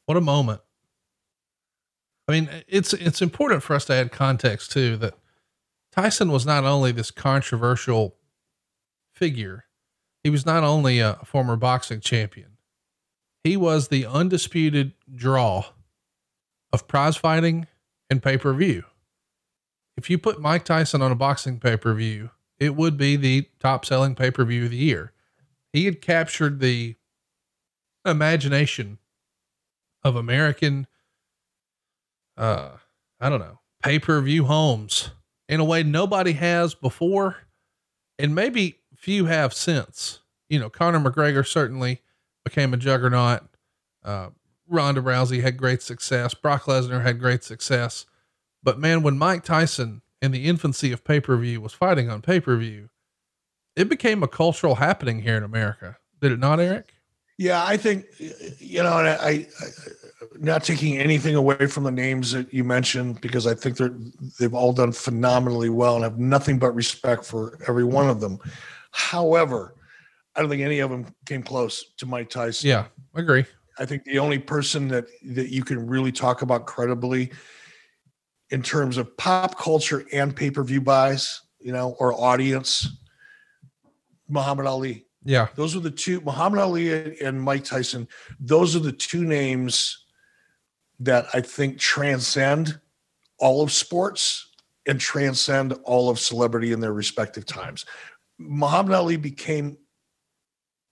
What 0.06 0.16
a 0.16 0.20
moment. 0.20 0.60
I 2.26 2.32
mean, 2.32 2.48
it's 2.66 2.92
it's 2.92 3.22
important 3.22 3.62
for 3.62 3.74
us 3.74 3.84
to 3.86 3.94
add 3.94 4.10
context 4.10 4.72
too 4.72 4.96
that 4.98 5.14
Tyson 5.92 6.30
was 6.30 6.46
not 6.46 6.64
only 6.64 6.92
this 6.92 7.10
controversial 7.10 8.16
figure, 9.20 9.66
he 10.24 10.30
was 10.30 10.46
not 10.46 10.64
only 10.64 10.98
a 10.98 11.18
former 11.24 11.56
boxing 11.56 12.00
champion, 12.00 12.56
he 13.44 13.56
was 13.56 13.88
the 13.88 14.06
undisputed 14.06 14.94
draw 15.14 15.66
of 16.72 16.88
prize 16.88 17.16
fighting 17.16 17.66
and 18.08 18.22
pay 18.22 18.36
per 18.36 18.52
view. 18.54 18.84
If 19.96 20.08
you 20.08 20.18
put 20.18 20.40
Mike 20.40 20.64
Tyson 20.64 21.02
on 21.02 21.12
a 21.12 21.16
boxing 21.16 21.60
pay 21.60 21.76
per 21.76 21.94
view, 21.94 22.30
it 22.58 22.74
would 22.74 22.96
be 22.96 23.16
the 23.16 23.48
top 23.60 23.84
selling 23.84 24.14
pay 24.14 24.30
per 24.30 24.44
view 24.44 24.64
of 24.64 24.70
the 24.70 24.76
year. 24.76 25.12
He 25.72 25.84
had 25.84 26.00
captured 26.00 26.60
the 26.60 26.96
imagination 28.04 28.98
of 30.02 30.16
American, 30.16 30.86
uh, 32.36 32.70
I 33.20 33.28
don't 33.28 33.40
know, 33.40 33.60
pay 33.82 33.98
per 33.98 34.20
view 34.22 34.44
homes 34.44 35.10
in 35.48 35.60
a 35.60 35.64
way 35.64 35.82
nobody 35.82 36.32
has 36.32 36.74
before, 36.74 37.36
and 38.18 38.34
maybe 38.34 38.79
few 39.00 39.24
have 39.24 39.54
since. 39.54 40.20
You 40.48 40.60
know, 40.60 40.68
Conor 40.68 41.00
McGregor 41.00 41.46
certainly 41.46 42.02
became 42.44 42.74
a 42.74 42.76
juggernaut. 42.76 43.42
Uh, 44.04 44.28
Ronda 44.68 45.00
Rousey 45.00 45.42
had 45.42 45.56
great 45.56 45.82
success. 45.82 46.34
Brock 46.34 46.64
Lesnar 46.64 47.02
had 47.02 47.18
great 47.18 47.42
success. 47.42 48.06
But 48.62 48.78
man, 48.78 49.02
when 49.02 49.18
Mike 49.18 49.42
Tyson 49.42 50.02
in 50.20 50.32
the 50.32 50.46
infancy 50.46 50.92
of 50.92 51.02
pay 51.02 51.18
per 51.18 51.36
view 51.36 51.60
was 51.60 51.72
fighting 51.72 52.10
on 52.10 52.20
pay 52.20 52.40
per 52.40 52.56
view, 52.56 52.90
it 53.74 53.88
became 53.88 54.22
a 54.22 54.28
cultural 54.28 54.76
happening 54.76 55.22
here 55.22 55.36
in 55.36 55.42
America. 55.42 55.96
Did 56.20 56.32
it 56.32 56.38
not, 56.38 56.60
Eric? 56.60 56.92
Yeah, 57.38 57.64
I 57.64 57.78
think 57.78 58.04
you 58.58 58.82
know, 58.82 58.92
I, 58.92 59.16
I, 59.26 59.46
not 60.38 60.62
taking 60.62 60.98
anything 60.98 61.36
away 61.36 61.66
from 61.66 61.84
the 61.84 61.90
names 61.90 62.32
that 62.32 62.52
you 62.52 62.64
mentioned 62.64 63.22
because 63.22 63.46
I 63.46 63.54
think 63.54 63.78
they're 63.78 63.94
they've 64.38 64.52
all 64.52 64.74
done 64.74 64.92
phenomenally 64.92 65.70
well 65.70 65.94
and 65.94 66.04
have 66.04 66.18
nothing 66.18 66.58
but 66.58 66.74
respect 66.74 67.24
for 67.24 67.58
every 67.66 67.84
one 67.84 68.10
of 68.10 68.20
them. 68.20 68.38
However, 68.90 69.74
I 70.34 70.40
don't 70.40 70.50
think 70.50 70.62
any 70.62 70.80
of 70.80 70.90
them 70.90 71.06
came 71.26 71.42
close 71.42 71.84
to 71.98 72.06
Mike 72.06 72.30
Tyson. 72.30 72.68
Yeah, 72.68 72.86
I 73.14 73.20
agree. 73.20 73.44
I 73.78 73.86
think 73.86 74.04
the 74.04 74.18
only 74.18 74.38
person 74.38 74.88
that 74.88 75.06
that 75.26 75.50
you 75.50 75.64
can 75.64 75.86
really 75.86 76.12
talk 76.12 76.42
about 76.42 76.66
credibly 76.66 77.30
in 78.50 78.62
terms 78.62 78.96
of 78.96 79.16
pop 79.16 79.58
culture 79.58 80.04
and 80.12 80.34
pay 80.34 80.50
per 80.50 80.62
view 80.62 80.80
buys, 80.80 81.40
you 81.60 81.72
know, 81.72 81.96
or 81.98 82.12
audience, 82.12 82.88
Muhammad 84.28 84.66
Ali. 84.66 85.06
Yeah. 85.24 85.48
Those 85.54 85.76
are 85.76 85.80
the 85.80 85.90
two, 85.90 86.20
Muhammad 86.22 86.60
Ali 86.60 87.20
and 87.20 87.40
Mike 87.40 87.64
Tyson. 87.64 88.08
Those 88.38 88.74
are 88.74 88.80
the 88.80 88.92
two 88.92 89.24
names 89.24 90.04
that 91.00 91.26
I 91.34 91.40
think 91.40 91.78
transcend 91.78 92.80
all 93.38 93.62
of 93.62 93.72
sports 93.72 94.48
and 94.86 94.98
transcend 94.98 95.72
all 95.84 96.08
of 96.08 96.18
celebrity 96.18 96.72
in 96.72 96.80
their 96.80 96.92
respective 96.92 97.46
times. 97.46 97.84
Muhammad 98.40 98.94
Ali 98.94 99.16
became, 99.16 99.76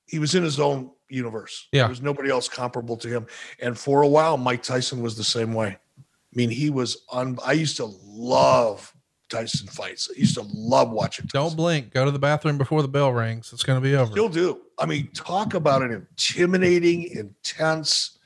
he 0.07 0.19
was 0.19 0.35
in 0.35 0.43
his 0.43 0.61
own 0.61 0.91
universe. 1.09 1.69
Yeah. 1.73 1.83
There 1.83 1.89
was 1.89 2.03
nobody 2.03 2.31
else 2.31 2.49
comparable 2.49 2.97
to 2.99 3.09
him. 3.09 3.27
And 3.61 3.77
for 3.77 4.03
a 4.03 4.09
while, 4.09 4.37
Mike 4.37 4.62
Tyson 4.62 5.01
was 5.03 5.16
the 5.16 5.25
same 5.25 5.55
way. 5.55 5.79
I 5.99 6.35
mean, 6.35 6.51
he 6.51 6.69
was 6.69 7.05
on, 7.09 7.39
I 7.45 7.53
used 7.53 7.77
to 7.79 7.87
love 8.05 8.95
Tyson 9.31 9.66
fights. 9.69 10.11
I 10.15 10.19
used 10.19 10.35
to 10.35 10.45
love 10.55 10.91
watching. 10.91 11.27
Tyson. 11.27 11.49
Don't 11.49 11.57
blink. 11.57 11.93
Go 11.93 12.05
to 12.05 12.11
the 12.11 12.19
bathroom 12.19 12.59
before 12.59 12.83
the 12.83 12.89
bell 12.89 13.12
rings. 13.12 13.51
It's 13.53 13.62
going 13.62 13.81
to 13.81 13.83
be 13.83 13.97
over. 13.97 14.11
Still 14.11 14.29
do. 14.29 14.61
I 14.79 14.87
mean, 14.87 15.09
talk 15.15 15.55
about 15.55 15.83
an 15.83 15.93
intimidating, 15.93 17.05
intense, 17.05 18.19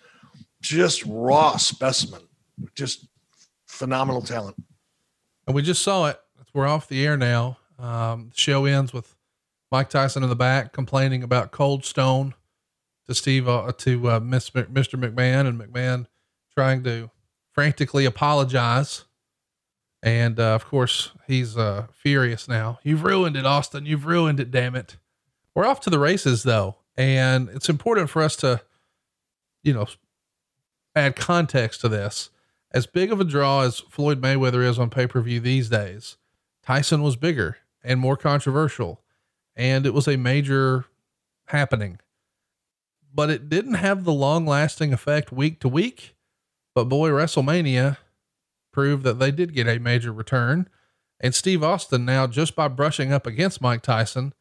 just 0.60 1.04
raw 1.06 1.56
specimen. 1.56 2.22
Just 2.74 3.06
phenomenal 3.66 4.22
talent. 4.22 4.56
And 5.46 5.54
we 5.54 5.62
just 5.62 5.82
saw 5.82 6.06
it. 6.06 6.20
We're 6.54 6.66
off 6.66 6.88
the 6.88 7.04
air 7.04 7.16
now. 7.16 7.58
Um, 7.82 8.28
the 8.30 8.38
show 8.38 8.64
ends 8.64 8.92
with 8.92 9.16
Mike 9.72 9.90
Tyson 9.90 10.22
in 10.22 10.28
the 10.28 10.36
back 10.36 10.72
complaining 10.72 11.24
about 11.24 11.50
Cold 11.50 11.84
Stone 11.84 12.34
to 13.08 13.14
Steve, 13.14 13.48
uh, 13.48 13.72
to 13.78 14.08
uh, 14.08 14.20
Mr. 14.20 14.64
McMahon, 14.64 15.48
and 15.48 15.60
McMahon 15.60 16.06
trying 16.54 16.84
to 16.84 17.10
frantically 17.50 18.04
apologize. 18.04 19.04
And 20.00 20.38
uh, 20.38 20.54
of 20.54 20.64
course, 20.64 21.10
he's 21.26 21.56
uh, 21.58 21.88
furious 21.92 22.46
now. 22.46 22.78
You've 22.84 23.02
ruined 23.02 23.36
it, 23.36 23.44
Austin. 23.44 23.84
You've 23.84 24.06
ruined 24.06 24.38
it, 24.38 24.52
damn 24.52 24.76
it. 24.76 24.96
We're 25.54 25.66
off 25.66 25.80
to 25.80 25.90
the 25.90 25.98
races, 25.98 26.44
though. 26.44 26.76
And 26.96 27.48
it's 27.48 27.68
important 27.68 28.10
for 28.10 28.22
us 28.22 28.36
to, 28.36 28.60
you 29.64 29.72
know, 29.72 29.86
add 30.94 31.16
context 31.16 31.80
to 31.80 31.88
this. 31.88 32.30
As 32.72 32.86
big 32.86 33.10
of 33.10 33.20
a 33.20 33.24
draw 33.24 33.62
as 33.62 33.80
Floyd 33.80 34.20
Mayweather 34.20 34.66
is 34.66 34.78
on 34.78 34.90
pay 34.90 35.06
per 35.06 35.20
view 35.20 35.40
these 35.40 35.68
days, 35.68 36.16
Tyson 36.62 37.02
was 37.02 37.16
bigger 37.16 37.58
and 37.84 38.00
more 38.00 38.16
controversial. 38.16 39.00
And 39.56 39.86
it 39.86 39.94
was 39.94 40.08
a 40.08 40.16
major 40.16 40.86
happening. 41.46 41.98
But 43.14 43.30
it 43.30 43.48
didn't 43.48 43.74
have 43.74 44.04
the 44.04 44.12
long 44.12 44.46
lasting 44.46 44.92
effect 44.92 45.32
week 45.32 45.60
to 45.60 45.68
week. 45.68 46.14
But 46.74 46.84
boy, 46.84 47.10
WrestleMania 47.10 47.98
proved 48.72 49.04
that 49.04 49.18
they 49.18 49.30
did 49.30 49.54
get 49.54 49.68
a 49.68 49.78
major 49.78 50.12
return. 50.12 50.68
And 51.20 51.34
Steve 51.34 51.62
Austin 51.62 52.04
now, 52.04 52.26
just 52.26 52.56
by 52.56 52.68
brushing 52.68 53.12
up 53.12 53.26
against 53.26 53.60
Mike 53.60 53.82
Tyson, 53.82 54.32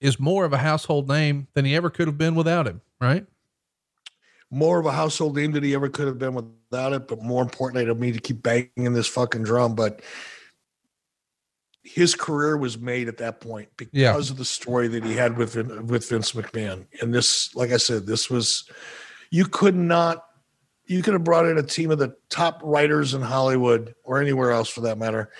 is 0.00 0.18
more 0.18 0.44
of 0.44 0.52
a 0.52 0.58
household 0.58 1.08
name 1.08 1.48
than 1.54 1.64
he 1.64 1.76
ever 1.76 1.90
could 1.90 2.06
have 2.06 2.18
been 2.18 2.34
without 2.34 2.66
him, 2.66 2.80
right? 3.00 3.26
More 4.50 4.80
of 4.80 4.86
a 4.86 4.92
household 4.92 5.36
name 5.36 5.52
than 5.52 5.62
he 5.62 5.74
ever 5.74 5.88
could 5.88 6.06
have 6.06 6.18
been 6.18 6.34
without 6.34 6.92
it. 6.94 7.06
But 7.06 7.22
more 7.22 7.42
importantly, 7.42 7.82
I 7.82 7.86
don't 7.86 8.00
to 8.14 8.20
keep 8.20 8.42
banging 8.42 8.94
this 8.94 9.06
fucking 9.06 9.42
drum, 9.42 9.74
but 9.74 10.00
his 11.94 12.14
career 12.14 12.56
was 12.56 12.78
made 12.78 13.08
at 13.08 13.16
that 13.18 13.40
point 13.40 13.68
because 13.76 13.92
Yeah. 13.94 14.16
of 14.16 14.36
the 14.36 14.44
story 14.44 14.88
that 14.88 15.04
he 15.04 15.14
had 15.14 15.36
with 15.36 15.56
with 15.56 16.08
Vince 16.08 16.32
McMahon. 16.32 16.86
And 17.00 17.14
this, 17.14 17.54
like 17.54 17.72
I 17.72 17.76
said, 17.78 18.06
this 18.06 18.28
was 18.28 18.64
you 19.30 19.46
could 19.46 19.74
not 19.74 20.24
you 20.86 21.02
could 21.02 21.12
have 21.14 21.24
brought 21.24 21.46
in 21.46 21.58
a 21.58 21.62
team 21.62 21.90
of 21.90 21.98
the 21.98 22.14
top 22.30 22.60
writers 22.62 23.12
in 23.14 23.20
Hollywood 23.20 23.94
or 24.04 24.20
anywhere 24.20 24.50
else 24.52 24.68
for 24.70 24.80
that 24.82 24.96
matter 24.98 25.30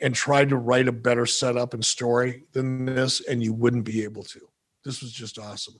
and 0.00 0.14
tried 0.14 0.48
to 0.48 0.56
write 0.56 0.88
a 0.88 0.92
better 0.92 1.26
setup 1.26 1.74
and 1.74 1.84
story 1.84 2.44
than 2.52 2.86
this, 2.86 3.20
and 3.26 3.42
you 3.42 3.52
wouldn't 3.52 3.84
be 3.84 4.02
able 4.02 4.22
to. 4.24 4.40
This 4.84 5.02
was 5.02 5.12
just 5.12 5.38
awesome. 5.38 5.74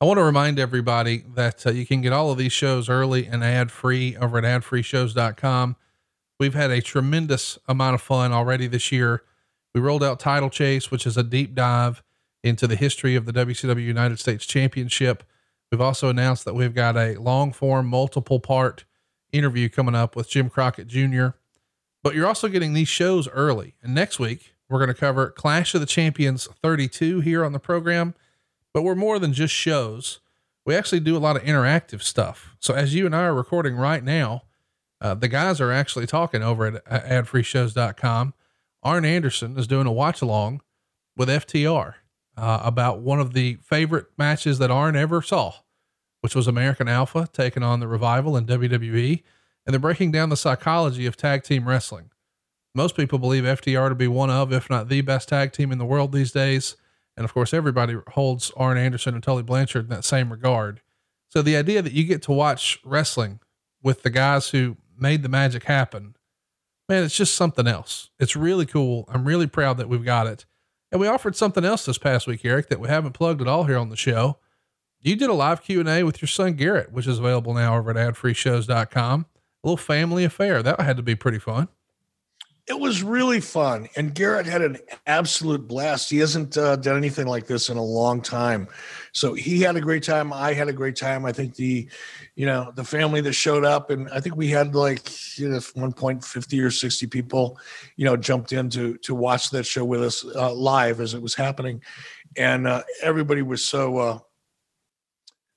I 0.00 0.04
want 0.04 0.18
to 0.18 0.24
remind 0.24 0.58
everybody 0.58 1.24
that 1.34 1.66
uh, 1.66 1.70
you 1.70 1.86
can 1.86 2.00
get 2.00 2.12
all 2.12 2.30
of 2.32 2.38
these 2.38 2.52
shows 2.52 2.88
early 2.88 3.26
and 3.26 3.44
ad 3.44 3.70
free 3.70 4.16
over 4.16 4.38
at 4.38 4.44
adfreeshows.com. 4.44 5.76
We've 6.42 6.54
had 6.54 6.72
a 6.72 6.82
tremendous 6.82 7.56
amount 7.68 7.94
of 7.94 8.02
fun 8.02 8.32
already 8.32 8.66
this 8.66 8.90
year. 8.90 9.22
We 9.76 9.80
rolled 9.80 10.02
out 10.02 10.18
Title 10.18 10.50
Chase, 10.50 10.90
which 10.90 11.06
is 11.06 11.16
a 11.16 11.22
deep 11.22 11.54
dive 11.54 12.02
into 12.42 12.66
the 12.66 12.74
history 12.74 13.14
of 13.14 13.26
the 13.26 13.32
WCW 13.32 13.80
United 13.80 14.18
States 14.18 14.44
Championship. 14.44 15.22
We've 15.70 15.80
also 15.80 16.08
announced 16.08 16.44
that 16.44 16.56
we've 16.56 16.74
got 16.74 16.96
a 16.96 17.14
long 17.14 17.52
form, 17.52 17.86
multiple 17.86 18.40
part 18.40 18.84
interview 19.30 19.68
coming 19.68 19.94
up 19.94 20.16
with 20.16 20.28
Jim 20.28 20.50
Crockett 20.50 20.88
Jr. 20.88 21.28
But 22.02 22.16
you're 22.16 22.26
also 22.26 22.48
getting 22.48 22.72
these 22.72 22.88
shows 22.88 23.28
early. 23.28 23.76
And 23.80 23.94
next 23.94 24.18
week, 24.18 24.56
we're 24.68 24.80
going 24.80 24.92
to 24.92 25.00
cover 25.00 25.30
Clash 25.30 25.76
of 25.76 25.80
the 25.80 25.86
Champions 25.86 26.48
32 26.60 27.20
here 27.20 27.44
on 27.44 27.52
the 27.52 27.60
program. 27.60 28.16
But 28.74 28.82
we're 28.82 28.96
more 28.96 29.20
than 29.20 29.32
just 29.32 29.54
shows. 29.54 30.18
We 30.66 30.74
actually 30.74 30.98
do 30.98 31.16
a 31.16 31.18
lot 31.18 31.36
of 31.36 31.44
interactive 31.44 32.02
stuff. 32.02 32.56
So 32.58 32.74
as 32.74 32.96
you 32.96 33.06
and 33.06 33.14
I 33.14 33.26
are 33.26 33.32
recording 33.32 33.76
right 33.76 34.02
now, 34.02 34.42
uh, 35.02 35.14
the 35.14 35.26
guys 35.26 35.60
are 35.60 35.72
actually 35.72 36.06
talking 36.06 36.42
over 36.44 36.64
at 36.64 36.84
adfreeshows.com. 36.86 38.34
Arn 38.84 39.04
Anderson 39.04 39.58
is 39.58 39.66
doing 39.66 39.88
a 39.88 39.92
watch 39.92 40.22
along 40.22 40.62
with 41.16 41.28
FTR 41.28 41.94
uh, 42.36 42.60
about 42.62 43.00
one 43.00 43.18
of 43.18 43.32
the 43.32 43.58
favorite 43.62 44.06
matches 44.16 44.58
that 44.58 44.70
Arn 44.70 44.94
ever 44.94 45.20
saw, 45.20 45.54
which 46.20 46.36
was 46.36 46.46
American 46.46 46.88
Alpha 46.88 47.28
taking 47.32 47.64
on 47.64 47.80
the 47.80 47.88
revival 47.88 48.36
in 48.36 48.46
WWE. 48.46 49.24
And 49.66 49.74
they're 49.74 49.80
breaking 49.80 50.12
down 50.12 50.28
the 50.28 50.36
psychology 50.36 51.04
of 51.06 51.16
tag 51.16 51.42
team 51.42 51.68
wrestling. 51.68 52.10
Most 52.72 52.96
people 52.96 53.18
believe 53.18 53.42
FTR 53.42 53.88
to 53.88 53.94
be 53.96 54.08
one 54.08 54.30
of, 54.30 54.52
if 54.52 54.70
not 54.70 54.88
the 54.88 55.00
best 55.00 55.28
tag 55.28 55.52
team 55.52 55.72
in 55.72 55.78
the 55.78 55.84
world 55.84 56.12
these 56.12 56.30
days. 56.30 56.76
And 57.16 57.24
of 57.24 57.34
course, 57.34 57.52
everybody 57.52 57.96
holds 58.12 58.52
Arn 58.56 58.78
Anderson 58.78 59.14
and 59.14 59.22
Tully 59.22 59.42
Blanchard 59.42 59.84
in 59.84 59.90
that 59.90 60.04
same 60.04 60.30
regard. 60.30 60.80
So 61.28 61.42
the 61.42 61.56
idea 61.56 61.82
that 61.82 61.92
you 61.92 62.04
get 62.04 62.22
to 62.22 62.32
watch 62.32 62.78
wrestling 62.84 63.40
with 63.82 64.02
the 64.02 64.10
guys 64.10 64.50
who 64.50 64.76
made 64.98 65.22
the 65.22 65.28
magic 65.28 65.64
happen, 65.64 66.16
man, 66.88 67.04
it's 67.04 67.16
just 67.16 67.34
something 67.34 67.66
else. 67.66 68.10
It's 68.18 68.36
really 68.36 68.66
cool. 68.66 69.08
I'm 69.08 69.24
really 69.24 69.46
proud 69.46 69.78
that 69.78 69.88
we've 69.88 70.04
got 70.04 70.26
it. 70.26 70.44
And 70.90 71.00
we 71.00 71.06
offered 71.06 71.34
something 71.34 71.64
else 71.64 71.86
this 71.86 71.98
past 71.98 72.26
week, 72.26 72.44
Eric, 72.44 72.68
that 72.68 72.80
we 72.80 72.88
haven't 72.88 73.12
plugged 73.12 73.40
at 73.40 73.48
all 73.48 73.64
here 73.64 73.78
on 73.78 73.88
the 73.88 73.96
show. 73.96 74.38
You 75.00 75.16
did 75.16 75.30
a 75.30 75.34
live 75.34 75.62
Q 75.62 75.80
and 75.80 75.88
A 75.88 76.02
with 76.04 76.20
your 76.20 76.28
son 76.28 76.52
Garrett, 76.52 76.92
which 76.92 77.06
is 77.06 77.18
available 77.18 77.54
now 77.54 77.76
over 77.76 77.90
at 77.90 77.96
adfreeshows.com. 77.96 79.26
A 79.64 79.66
little 79.66 79.76
family 79.76 80.24
affair. 80.24 80.62
That 80.62 80.80
had 80.80 80.96
to 80.96 81.02
be 81.02 81.14
pretty 81.14 81.38
fun. 81.38 81.68
It 82.68 82.78
was 82.78 83.02
really 83.02 83.40
fun, 83.40 83.88
and 83.96 84.14
Garrett 84.14 84.46
had 84.46 84.62
an 84.62 84.78
absolute 85.08 85.66
blast. 85.66 86.08
He 86.08 86.18
hasn't 86.18 86.56
uh, 86.56 86.76
done 86.76 86.96
anything 86.96 87.26
like 87.26 87.48
this 87.48 87.68
in 87.68 87.76
a 87.76 87.82
long 87.82 88.22
time, 88.22 88.68
so 89.10 89.34
he 89.34 89.60
had 89.60 89.74
a 89.74 89.80
great 89.80 90.04
time. 90.04 90.32
I 90.32 90.52
had 90.52 90.68
a 90.68 90.72
great 90.72 90.94
time. 90.94 91.24
I 91.24 91.32
think 91.32 91.56
the, 91.56 91.88
you 92.36 92.46
know, 92.46 92.72
the 92.76 92.84
family 92.84 93.20
that 93.22 93.32
showed 93.32 93.64
up, 93.64 93.90
and 93.90 94.08
I 94.10 94.20
think 94.20 94.36
we 94.36 94.46
had 94.46 94.76
like 94.76 95.10
you 95.36 95.48
know, 95.48 95.60
one 95.74 95.92
point 95.92 96.24
fifty 96.24 96.60
or 96.60 96.70
sixty 96.70 97.08
people, 97.08 97.58
you 97.96 98.04
know, 98.04 98.16
jumped 98.16 98.52
in 98.52 98.70
to 98.70 98.96
to 98.98 99.12
watch 99.12 99.50
that 99.50 99.66
show 99.66 99.84
with 99.84 100.00
us 100.00 100.24
uh, 100.24 100.54
live 100.54 101.00
as 101.00 101.14
it 101.14 101.20
was 101.20 101.34
happening, 101.34 101.82
and 102.36 102.68
uh, 102.68 102.84
everybody 103.02 103.42
was 103.42 103.64
so 103.64 103.98
uh, 103.98 104.18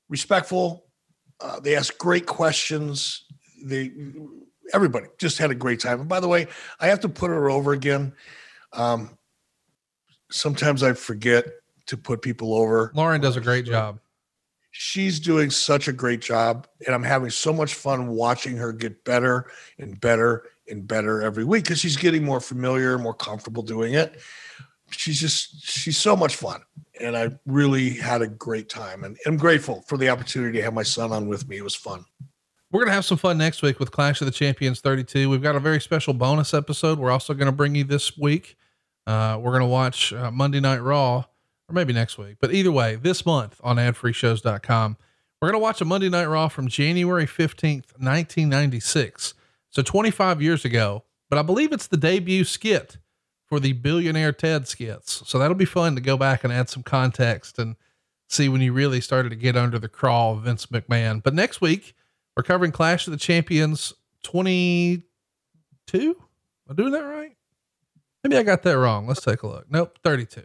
respectful. 0.10 0.88
Uh, 1.40 1.60
they 1.60 1.76
asked 1.76 1.99
great 1.99 2.26
questions. 2.26 3.26
They 3.64 3.91
everybody 4.73 5.07
just 5.17 5.37
had 5.37 5.51
a 5.51 5.55
great 5.55 5.79
time. 5.79 6.01
And 6.01 6.09
by 6.09 6.19
the 6.19 6.27
way, 6.27 6.47
I 6.79 6.87
have 6.87 6.99
to 7.01 7.09
put 7.09 7.29
her 7.29 7.49
over 7.49 7.73
again. 7.73 8.13
Um, 8.73 9.17
sometimes 10.31 10.83
I 10.83 10.93
forget 10.93 11.45
to 11.87 11.97
put 11.97 12.21
people 12.21 12.53
over. 12.53 12.91
Lauren 12.95 13.21
does 13.21 13.37
a 13.37 13.41
great 13.41 13.65
job. 13.65 13.99
She's 14.71 15.21
doing 15.21 15.51
such 15.51 15.87
a 15.87 15.93
great 15.93 16.19
job, 16.19 16.67
and 16.85 16.93
I'm 16.93 17.03
having 17.03 17.29
so 17.29 17.53
much 17.53 17.75
fun 17.75 18.09
watching 18.09 18.57
her 18.57 18.73
get 18.73 19.05
better 19.05 19.49
and 19.79 19.99
better 20.01 20.49
and 20.69 20.85
better 20.85 21.21
every 21.21 21.45
week 21.45 21.63
because 21.63 21.79
she's 21.79 21.95
getting 21.95 22.25
more 22.25 22.41
familiar, 22.41 22.97
more 22.97 23.13
comfortable 23.13 23.63
doing 23.63 23.93
it. 23.93 24.19
She's 24.89 25.19
just 25.19 25.65
she's 25.65 25.97
so 25.97 26.17
much 26.17 26.35
fun, 26.35 26.61
and 26.99 27.15
I 27.15 27.29
really 27.45 27.91
had 27.91 28.21
a 28.21 28.27
great 28.27 28.67
time, 28.67 29.05
and 29.05 29.17
I'm 29.25 29.37
grateful 29.37 29.81
for 29.87 29.97
the 29.97 30.09
opportunity 30.09 30.57
to 30.57 30.63
have 30.65 30.73
my 30.73 30.83
son 30.83 31.13
on 31.13 31.29
with 31.29 31.47
me. 31.47 31.55
It 31.57 31.63
was 31.63 31.75
fun. 31.75 32.03
We're 32.76 32.81
going 32.81 32.89
to 32.89 32.95
have 32.95 33.06
some 33.06 33.18
fun 33.18 33.38
next 33.38 33.61
week 33.61 33.80
with 33.80 33.91
Clash 33.91 34.19
of 34.19 34.26
the 34.26 34.34
Champions 34.34 34.81
32. 34.81 35.30
We've 35.30 35.41
got 35.41 35.56
a 35.56 35.61
very 35.61 35.80
special 35.80 36.14
bonus 36.14 36.53
episode. 36.53 36.99
We're 36.99 37.10
also 37.10 37.34
going 37.34 37.45
to 37.45 37.53
bring 37.53 37.73
you 37.73 37.85
this 37.85 38.18
week. 38.18 38.57
Uh, 39.07 39.39
we're 39.41 39.52
going 39.52 39.61
to 39.61 39.65
watch 39.65 40.11
uh, 40.11 40.30
Monday 40.30 40.60
Night 40.60 40.81
Raw, 40.81 41.19
or 41.19 41.72
maybe 41.72 41.93
next 41.93 42.18
week. 42.18 42.35
But 42.41 42.53
either 42.53 42.73
way, 42.73 42.97
this 42.97 43.26
month 43.26 43.61
on 43.64 43.77
adfreeshows.com, 43.77 44.97
we're 45.41 45.52
going 45.52 45.57
to 45.57 45.64
watch 45.64 45.80
a 45.80 45.85
Monday 45.85 46.10
Night 46.10 46.26
Raw 46.26 46.49
from 46.49 46.68
January 46.68 47.26
15th, 47.26 47.93
1996. 47.97 49.35
So 49.69 49.81
25 49.81 50.41
years 50.41 50.65
ago. 50.65 51.06
But 51.30 51.39
I 51.39 51.43
believe 51.43 51.72
it's 51.72 51.88
the 51.88 51.95
debut 51.95 52.43
skit 52.43 52.97
for 53.45 53.61
the 53.61 53.72
Billionaire 53.72 54.34
Ted 54.34 54.68
skits. 54.68 55.23
So 55.26 55.39
that'll 55.39 55.56
be 55.56 55.64
fun 55.64 55.95
to 55.95 56.02
go 56.02 56.18
back 56.18 56.43
and 56.43 56.52
add 56.52 56.68
some 56.68 56.84
context 56.84 57.57
and 57.57 57.77
see 58.27 58.49
when 58.49 58.60
you 58.60 58.73
really 58.73 58.99
started 58.99 59.30
to 59.30 59.38
get 59.38 59.56
under 59.56 59.80
the 59.80 59.88
crawl 59.88 60.34
of 60.34 60.41
Vince 60.41 60.65
McMahon. 60.65 61.23
But 61.23 61.34
next 61.34 61.61
week, 61.61 61.95
we're 62.36 62.44
covering 62.44 62.72
Clash 62.72 63.07
of 63.07 63.12
the 63.12 63.18
Champions 63.18 63.94
22. 64.24 65.03
Am 65.98 66.16
I 66.70 66.74
doing 66.74 66.91
that 66.91 67.03
right? 67.03 67.36
Maybe 68.24 68.38
I 68.38 68.44
got 68.44 68.64
that 68.64 68.78
wrong. 68.78 69.07
Let's 69.07 69.22
take 69.22 69.44
a 69.44 69.48
look. 69.48 69.66
Nope, 69.70 69.99
32. 70.03 70.41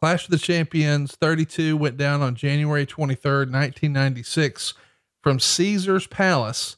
Clash 0.00 0.24
of 0.24 0.32
the 0.32 0.38
Champions 0.38 1.14
32 1.14 1.76
went 1.76 1.96
down 1.96 2.22
on 2.22 2.34
January 2.34 2.84
23rd, 2.84 3.52
1996 3.52 4.74
from 5.22 5.38
Caesar's 5.38 6.08
Palace. 6.08 6.76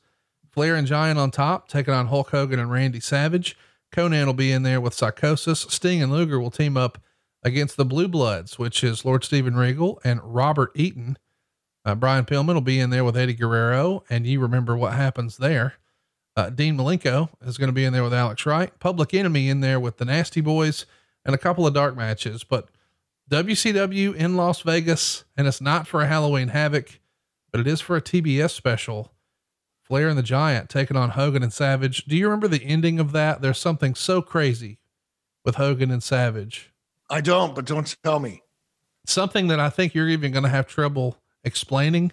Flair 0.52 0.76
and 0.76 0.86
Giant 0.86 1.18
on 1.18 1.30
top, 1.30 1.68
taking 1.68 1.94
on 1.94 2.08
Hulk 2.08 2.30
Hogan 2.30 2.60
and 2.60 2.70
Randy 2.70 3.00
Savage. 3.00 3.56
Konnan 3.92 4.26
will 4.26 4.34
be 4.34 4.52
in 4.52 4.62
there 4.62 4.80
with 4.80 4.92
Psychosis. 4.92 5.60
Sting 5.70 6.02
and 6.02 6.12
Luger 6.12 6.38
will 6.38 6.50
team 6.50 6.76
up 6.76 6.98
against 7.44 7.76
the 7.76 7.84
Blue 7.84 8.08
Bloods, 8.08 8.58
which 8.58 8.82
is 8.82 9.04
Lord 9.04 9.22
Steven 9.22 9.54
Regal 9.54 10.00
and 10.02 10.20
Robert 10.22 10.72
Eaton. 10.74 11.18
Uh, 11.84 11.94
Brian 11.94 12.24
Pillman 12.24 12.54
will 12.54 12.62
be 12.62 12.80
in 12.80 12.90
there 12.90 13.04
with 13.04 13.16
Eddie 13.16 13.34
Guerrero, 13.34 14.02
and 14.08 14.26
you 14.26 14.40
remember 14.40 14.76
what 14.76 14.94
happens 14.94 15.36
there. 15.36 15.74
Uh, 16.36 16.50
Dean 16.50 16.76
Malenko 16.76 17.28
is 17.42 17.58
going 17.58 17.68
to 17.68 17.74
be 17.74 17.84
in 17.84 17.92
there 17.92 18.02
with 18.02 18.14
Alex 18.14 18.44
Wright. 18.46 18.76
Public 18.80 19.14
Enemy 19.14 19.48
in 19.48 19.60
there 19.60 19.78
with 19.78 19.98
the 19.98 20.04
Nasty 20.04 20.40
Boys, 20.40 20.86
and 21.24 21.34
a 21.34 21.38
couple 21.38 21.66
of 21.66 21.74
dark 21.74 21.96
matches. 21.96 22.42
But 22.42 22.68
WCW 23.30 24.14
in 24.14 24.36
Las 24.36 24.62
Vegas, 24.62 25.24
and 25.36 25.46
it's 25.46 25.60
not 25.60 25.86
for 25.86 26.02
a 26.02 26.06
Halloween 26.06 26.48
Havoc, 26.48 27.00
but 27.52 27.60
it 27.60 27.66
is 27.66 27.80
for 27.80 27.96
a 27.96 28.02
TBS 28.02 28.50
special. 28.50 29.12
Flair 29.82 30.08
and 30.08 30.18
the 30.18 30.22
Giant 30.22 30.70
taking 30.70 30.96
on 30.96 31.10
Hogan 31.10 31.42
and 31.42 31.52
Savage. 31.52 32.06
Do 32.06 32.16
you 32.16 32.24
remember 32.26 32.48
the 32.48 32.64
ending 32.64 32.98
of 32.98 33.12
that? 33.12 33.42
There's 33.42 33.58
something 33.58 33.94
so 33.94 34.22
crazy 34.22 34.78
with 35.44 35.56
Hogan 35.56 35.90
and 35.90 36.02
Savage. 36.02 36.73
I 37.14 37.20
don't, 37.20 37.54
but 37.54 37.64
don't 37.64 37.96
tell 38.02 38.18
me. 38.18 38.42
Something 39.06 39.46
that 39.46 39.60
I 39.60 39.70
think 39.70 39.94
you're 39.94 40.08
even 40.08 40.32
going 40.32 40.42
to 40.42 40.48
have 40.48 40.66
trouble 40.66 41.16
explaining. 41.44 42.10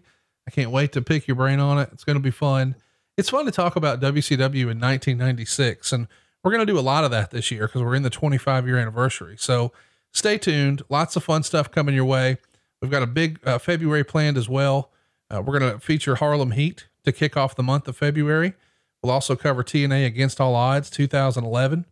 I 0.47 0.51
can't 0.51 0.69
wait 0.69 0.91
to 0.91 1.01
pick 1.01 1.27
your 1.27 1.33
brain 1.33 1.59
on 1.59 1.79
it. 1.79 1.89
It's 1.91 2.03
going 2.03 2.17
to 2.17 2.21
be 2.21 2.29
fun. 2.29 2.75
It's 3.17 3.31
fun 3.31 3.45
to 3.45 3.51
talk 3.51 3.75
about 3.75 3.99
WCW 3.99 4.69
in 4.69 4.79
1996, 4.79 5.91
and 5.91 6.07
we're 6.43 6.51
going 6.51 6.63
to 6.63 6.71
do 6.71 6.77
a 6.77 6.81
lot 6.81 7.03
of 7.03 7.09
that 7.09 7.31
this 7.31 7.49
year 7.49 7.65
because 7.65 7.81
we're 7.81 7.95
in 7.95 8.03
the 8.03 8.11
25 8.11 8.67
year 8.67 8.77
anniversary. 8.77 9.37
So 9.39 9.71
stay 10.11 10.37
tuned. 10.37 10.83
Lots 10.87 11.15
of 11.15 11.23
fun 11.23 11.41
stuff 11.41 11.71
coming 11.71 11.95
your 11.95 12.05
way. 12.05 12.37
We've 12.79 12.91
got 12.91 13.01
a 13.01 13.07
big 13.07 13.39
uh, 13.43 13.57
February 13.57 14.03
planned 14.03 14.37
as 14.37 14.47
well. 14.47 14.91
Uh, 15.31 15.41
we're 15.41 15.57
going 15.57 15.73
to 15.73 15.79
feature 15.79 16.13
Harlem 16.13 16.51
Heat 16.51 16.89
to 17.05 17.11
kick 17.11 17.35
off 17.35 17.55
the 17.55 17.63
month 17.63 17.87
of 17.87 17.97
February. 17.97 18.53
We'll 19.01 19.13
also 19.13 19.35
cover 19.35 19.63
TNA 19.63 20.05
Against 20.05 20.39
All 20.39 20.53
Odds 20.53 20.91
2011. 20.91 21.87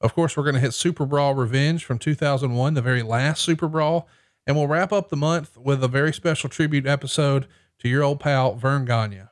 Of 0.00 0.14
course, 0.14 0.36
we're 0.36 0.42
going 0.42 0.54
to 0.54 0.60
hit 0.60 0.74
Super 0.74 1.06
Brawl 1.06 1.34
Revenge 1.34 1.84
from 1.84 1.98
2001, 1.98 2.74
the 2.74 2.82
very 2.82 3.02
last 3.02 3.42
Super 3.42 3.68
Brawl. 3.68 4.08
And 4.46 4.56
we'll 4.56 4.66
wrap 4.66 4.92
up 4.92 5.08
the 5.08 5.16
month 5.16 5.56
with 5.56 5.82
a 5.82 5.88
very 5.88 6.12
special 6.12 6.50
tribute 6.50 6.86
episode 6.86 7.46
to 7.78 7.88
your 7.88 8.02
old 8.02 8.20
pal, 8.20 8.54
Verne 8.54 8.84
Gagne. 8.84 9.22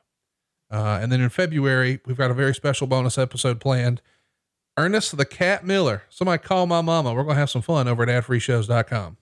Uh, 0.71 0.99
and 1.01 1.11
then 1.11 1.21
in 1.21 1.29
February, 1.29 1.99
we've 2.05 2.17
got 2.17 2.31
a 2.31 2.33
very 2.33 2.55
special 2.55 2.87
bonus 2.87 3.17
episode 3.17 3.59
planned. 3.59 4.01
Ernest 4.75 5.15
the 5.15 5.25
Cat 5.25 5.63
Miller. 5.63 6.03
Somebody 6.09 6.41
call 6.41 6.65
my 6.65 6.81
mama. 6.81 7.13
We're 7.13 7.23
going 7.23 7.35
to 7.35 7.39
have 7.39 7.51
some 7.51 7.61
fun 7.61 7.87
over 7.87 8.01
at 8.01 8.09
adfreeshows.com. 8.09 9.17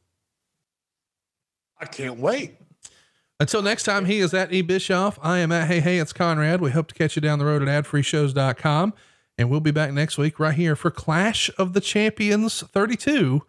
I 1.80 1.86
can't 1.86 2.20
wait. 2.20 2.56
Until 3.40 3.62
next 3.64 3.84
time, 3.84 4.06
he 4.06 4.20
is 4.20 4.34
at 4.34 4.54
E 4.54 4.62
Bischoff. 4.62 5.18
I 5.22 5.40
am 5.40 5.52
at 5.52 5.68
Hey 5.68 5.80
Hey, 5.80 5.98
it's 5.98 6.14
Conrad. 6.14 6.62
We 6.62 6.72
hope 6.72 6.88
to 6.90 6.94
catch 6.94 7.16
you 7.16 7.22
down 7.22 7.40
the 7.40 7.46
road 7.46 7.68
at 7.68 7.84
adfreeshows.com. 7.84 8.94
And 9.38 9.50
we'll 9.50 9.60
be 9.60 9.72
back 9.72 9.92
next 9.92 10.18
week 10.18 10.40
right 10.40 10.54
here 10.54 10.76
for 10.76 10.92
Clash 10.92 11.50
of 11.58 11.74
the 11.74 11.82
Champions 11.82 12.62
32 12.62 13.44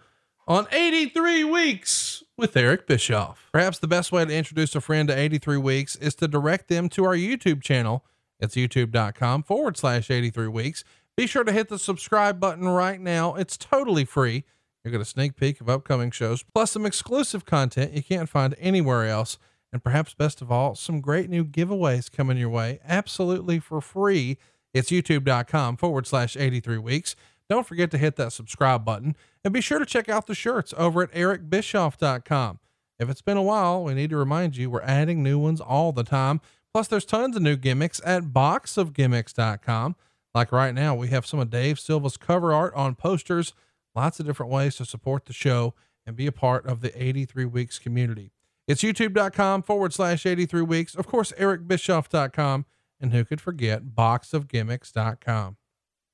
on 0.46 0.66
83 0.72 1.44
Weeks 1.44 2.22
with 2.36 2.56
Eric 2.56 2.86
Bischoff. 2.86 3.48
Perhaps 3.52 3.78
the 3.78 3.88
best 3.88 4.10
way 4.10 4.24
to 4.24 4.34
introduce 4.34 4.74
a 4.74 4.80
friend 4.80 5.08
to 5.08 5.18
83 5.18 5.58
Weeks 5.58 5.96
is 5.96 6.14
to 6.16 6.28
direct 6.28 6.68
them 6.68 6.88
to 6.90 7.04
our 7.04 7.14
YouTube 7.14 7.62
channel. 7.62 8.04
It's 8.40 8.56
youtube.com 8.56 9.44
forward 9.44 9.76
slash 9.76 10.10
83 10.10 10.48
Weeks. 10.48 10.84
Be 11.16 11.26
sure 11.26 11.44
to 11.44 11.52
hit 11.52 11.68
the 11.68 11.78
subscribe 11.78 12.40
button 12.40 12.66
right 12.66 13.00
now. 13.00 13.34
It's 13.34 13.56
totally 13.56 14.04
free. 14.04 14.44
You'll 14.82 14.92
get 14.92 15.00
a 15.00 15.04
sneak 15.04 15.36
peek 15.36 15.60
of 15.60 15.68
upcoming 15.68 16.10
shows, 16.10 16.42
plus 16.42 16.72
some 16.72 16.86
exclusive 16.86 17.44
content 17.44 17.92
you 17.92 18.02
can't 18.02 18.28
find 18.28 18.56
anywhere 18.58 19.06
else. 19.06 19.38
And 19.72 19.82
perhaps 19.82 20.12
best 20.12 20.42
of 20.42 20.50
all, 20.50 20.74
some 20.74 21.00
great 21.00 21.30
new 21.30 21.44
giveaways 21.44 22.10
coming 22.10 22.36
your 22.36 22.50
way 22.50 22.80
absolutely 22.84 23.58
for 23.58 23.80
free. 23.80 24.38
It's 24.74 24.90
youtube.com 24.90 25.76
forward 25.76 26.06
slash 26.06 26.36
83 26.36 26.78
weeks. 26.78 27.16
Don't 27.48 27.66
forget 27.66 27.90
to 27.90 27.98
hit 27.98 28.16
that 28.16 28.32
subscribe 28.32 28.84
button 28.84 29.14
and 29.44 29.52
be 29.52 29.60
sure 29.60 29.78
to 29.78 29.86
check 29.86 30.08
out 30.08 30.26
the 30.26 30.34
shirts 30.34 30.72
over 30.76 31.02
at 31.02 31.12
ericbischoff.com. 31.12 32.58
If 32.98 33.10
it's 33.10 33.22
been 33.22 33.36
a 33.36 33.42
while, 33.42 33.84
we 33.84 33.94
need 33.94 34.10
to 34.10 34.16
remind 34.16 34.56
you 34.56 34.70
we're 34.70 34.82
adding 34.82 35.22
new 35.22 35.38
ones 35.38 35.60
all 35.60 35.92
the 35.92 36.04
time. 36.04 36.40
Plus, 36.72 36.88
there's 36.88 37.04
tons 37.04 37.36
of 37.36 37.42
new 37.42 37.56
gimmicks 37.56 38.00
at 38.04 38.24
boxofgimmicks.com. 38.24 39.96
Like 40.34 40.52
right 40.52 40.74
now, 40.74 40.94
we 40.94 41.08
have 41.08 41.26
some 41.26 41.40
of 41.40 41.50
Dave 41.50 41.78
Silva's 41.78 42.16
cover 42.16 42.54
art 42.54 42.72
on 42.74 42.94
posters, 42.94 43.52
lots 43.94 44.18
of 44.18 44.26
different 44.26 44.50
ways 44.50 44.76
to 44.76 44.86
support 44.86 45.26
the 45.26 45.34
show 45.34 45.74
and 46.06 46.16
be 46.16 46.26
a 46.26 46.32
part 46.32 46.64
of 46.66 46.80
the 46.80 47.00
83 47.00 47.44
Weeks 47.44 47.78
community. 47.78 48.32
It's 48.66 48.82
youtube.com 48.82 49.62
forward 49.62 49.92
slash 49.92 50.24
83 50.24 50.62
Weeks. 50.62 50.94
Of 50.94 51.06
course, 51.06 51.32
ericbischoff.com. 51.38 52.64
And 53.02 53.12
who 53.12 53.24
could 53.24 53.40
forget 53.40 53.94
boxofgimmicks.com. 53.94 55.56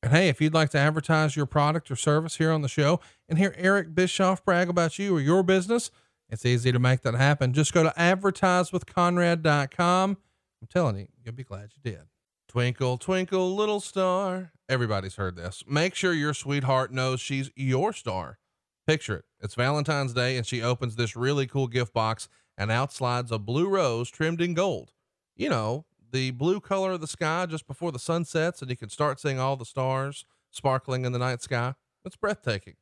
And 0.02 0.12
hey, 0.12 0.28
if 0.28 0.40
you'd 0.40 0.55
like 0.55 0.70
to 0.70 0.78
advertise 0.78 1.36
your 1.36 1.47
product 1.47 1.90
or 1.90 1.97
service 1.97 2.36
here 2.36 2.51
on 2.51 2.62
the 2.62 2.69
show 2.69 3.01
and 3.28 3.39
hear 3.39 3.55
Eric 3.59 3.94
Bischoff 3.94 4.43
brag 4.44 4.69
about 4.69 4.98
you 4.98 5.16
or 5.16 5.20
your 5.20 5.43
business, 5.43 5.90
it's 6.31 6.47
easy 6.47 6.73
to 6.73 6.78
make 6.78 7.02
that 7.02 7.15
happen. 7.15 7.52
Just 7.52 7.74
go 7.74 7.82
to 7.82 7.90
advertisewithconrad.com. 7.90 10.16
I'm 10.60 10.69
telling 10.69 10.97
you, 10.97 11.09
you'll 11.24 11.35
be 11.35 11.44
glad 11.44 11.70
you 11.74 11.90
did. 11.90 12.02
Twinkle, 12.48 12.97
twinkle, 12.97 13.55
little 13.55 13.81
star. 13.81 14.52
Everybody's 14.69 15.16
heard 15.16 15.36
this. 15.36 15.62
Make 15.66 15.94
sure 15.94 16.12
your 16.12 16.35
sweetheart 16.35 16.93
knows 16.93 17.20
she's 17.20 17.51
your 17.55 17.93
star. 17.93 18.39
Picture 18.86 19.16
it. 19.16 19.24
It's 19.40 19.55
Valentine's 19.55 20.15
Day, 20.15 20.36
and 20.36 20.47
she 20.47 20.62
opens 20.62 20.97
this 20.97 21.15
really 21.15 21.47
cool 21.47 21.66
gift 21.66 21.93
box, 21.93 22.28
and 22.56 22.70
out 22.70 22.93
slides 22.93 23.31
a 23.31 23.39
blue 23.39 23.69
rose 23.69 24.10
trimmed 24.10 24.40
in 24.40 24.55
gold. 24.55 24.93
You 25.36 25.51
know, 25.51 25.85
the 26.10 26.30
blue 26.32 26.60
color 26.60 26.93
of 26.93 27.01
the 27.01 27.06
sky 27.06 27.47
just 27.47 27.66
before 27.66 27.93
the 27.93 27.98
sun 27.98 28.24
sets, 28.24 28.62
and 28.62 28.70
you 28.70 28.76
can 28.76 28.89
start 28.89 29.20
seeing 29.20 29.39
all 29.39 29.56
the 29.56 29.64
stars 29.64 30.24
sparkling 30.51 31.05
in 31.05 31.12
the 31.12 31.18
night 31.18 31.43
sky. 31.43 31.74
It's 32.05 32.16
breathtaking. 32.16 32.74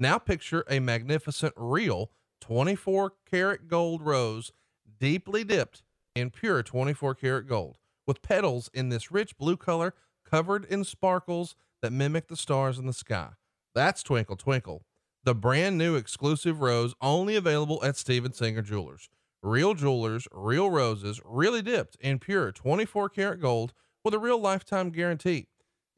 Now 0.00 0.18
picture 0.18 0.64
a 0.68 0.80
magnificent, 0.80 1.54
real 1.56 2.10
24 2.40 3.12
karat 3.30 3.68
gold 3.68 4.02
rose, 4.02 4.52
deeply 4.98 5.44
dipped 5.44 5.82
in 6.14 6.30
pure 6.30 6.62
24 6.62 7.14
karat 7.14 7.46
gold. 7.48 7.76
with 8.06 8.22
petals 8.22 8.70
in 8.74 8.88
this 8.88 9.10
rich 9.10 9.36
blue 9.38 9.56
color 9.56 9.94
covered 10.24 10.64
in 10.66 10.84
sparkles 10.84 11.56
that 11.82 11.92
mimic 11.92 12.28
the 12.28 12.36
stars 12.36 12.78
in 12.78 12.86
the 12.86 12.92
sky. 12.92 13.30
That's 13.74 14.02
Twinkle 14.02 14.36
Twinkle, 14.36 14.84
the 15.24 15.34
brand 15.34 15.78
new 15.78 15.96
exclusive 15.96 16.60
rose 16.60 16.94
only 17.00 17.36
available 17.36 17.82
at 17.84 17.96
Steven 17.96 18.32
Singer 18.32 18.62
Jewelers. 18.62 19.08
Real 19.44 19.74
jewelers, 19.74 20.26
real 20.32 20.70
roses, 20.70 21.20
really 21.22 21.60
dipped 21.60 21.98
in 22.00 22.18
pure 22.18 22.50
24 22.50 23.10
karat 23.10 23.42
gold 23.42 23.74
with 24.02 24.14
a 24.14 24.18
real 24.18 24.38
lifetime 24.38 24.88
guarantee. 24.88 25.48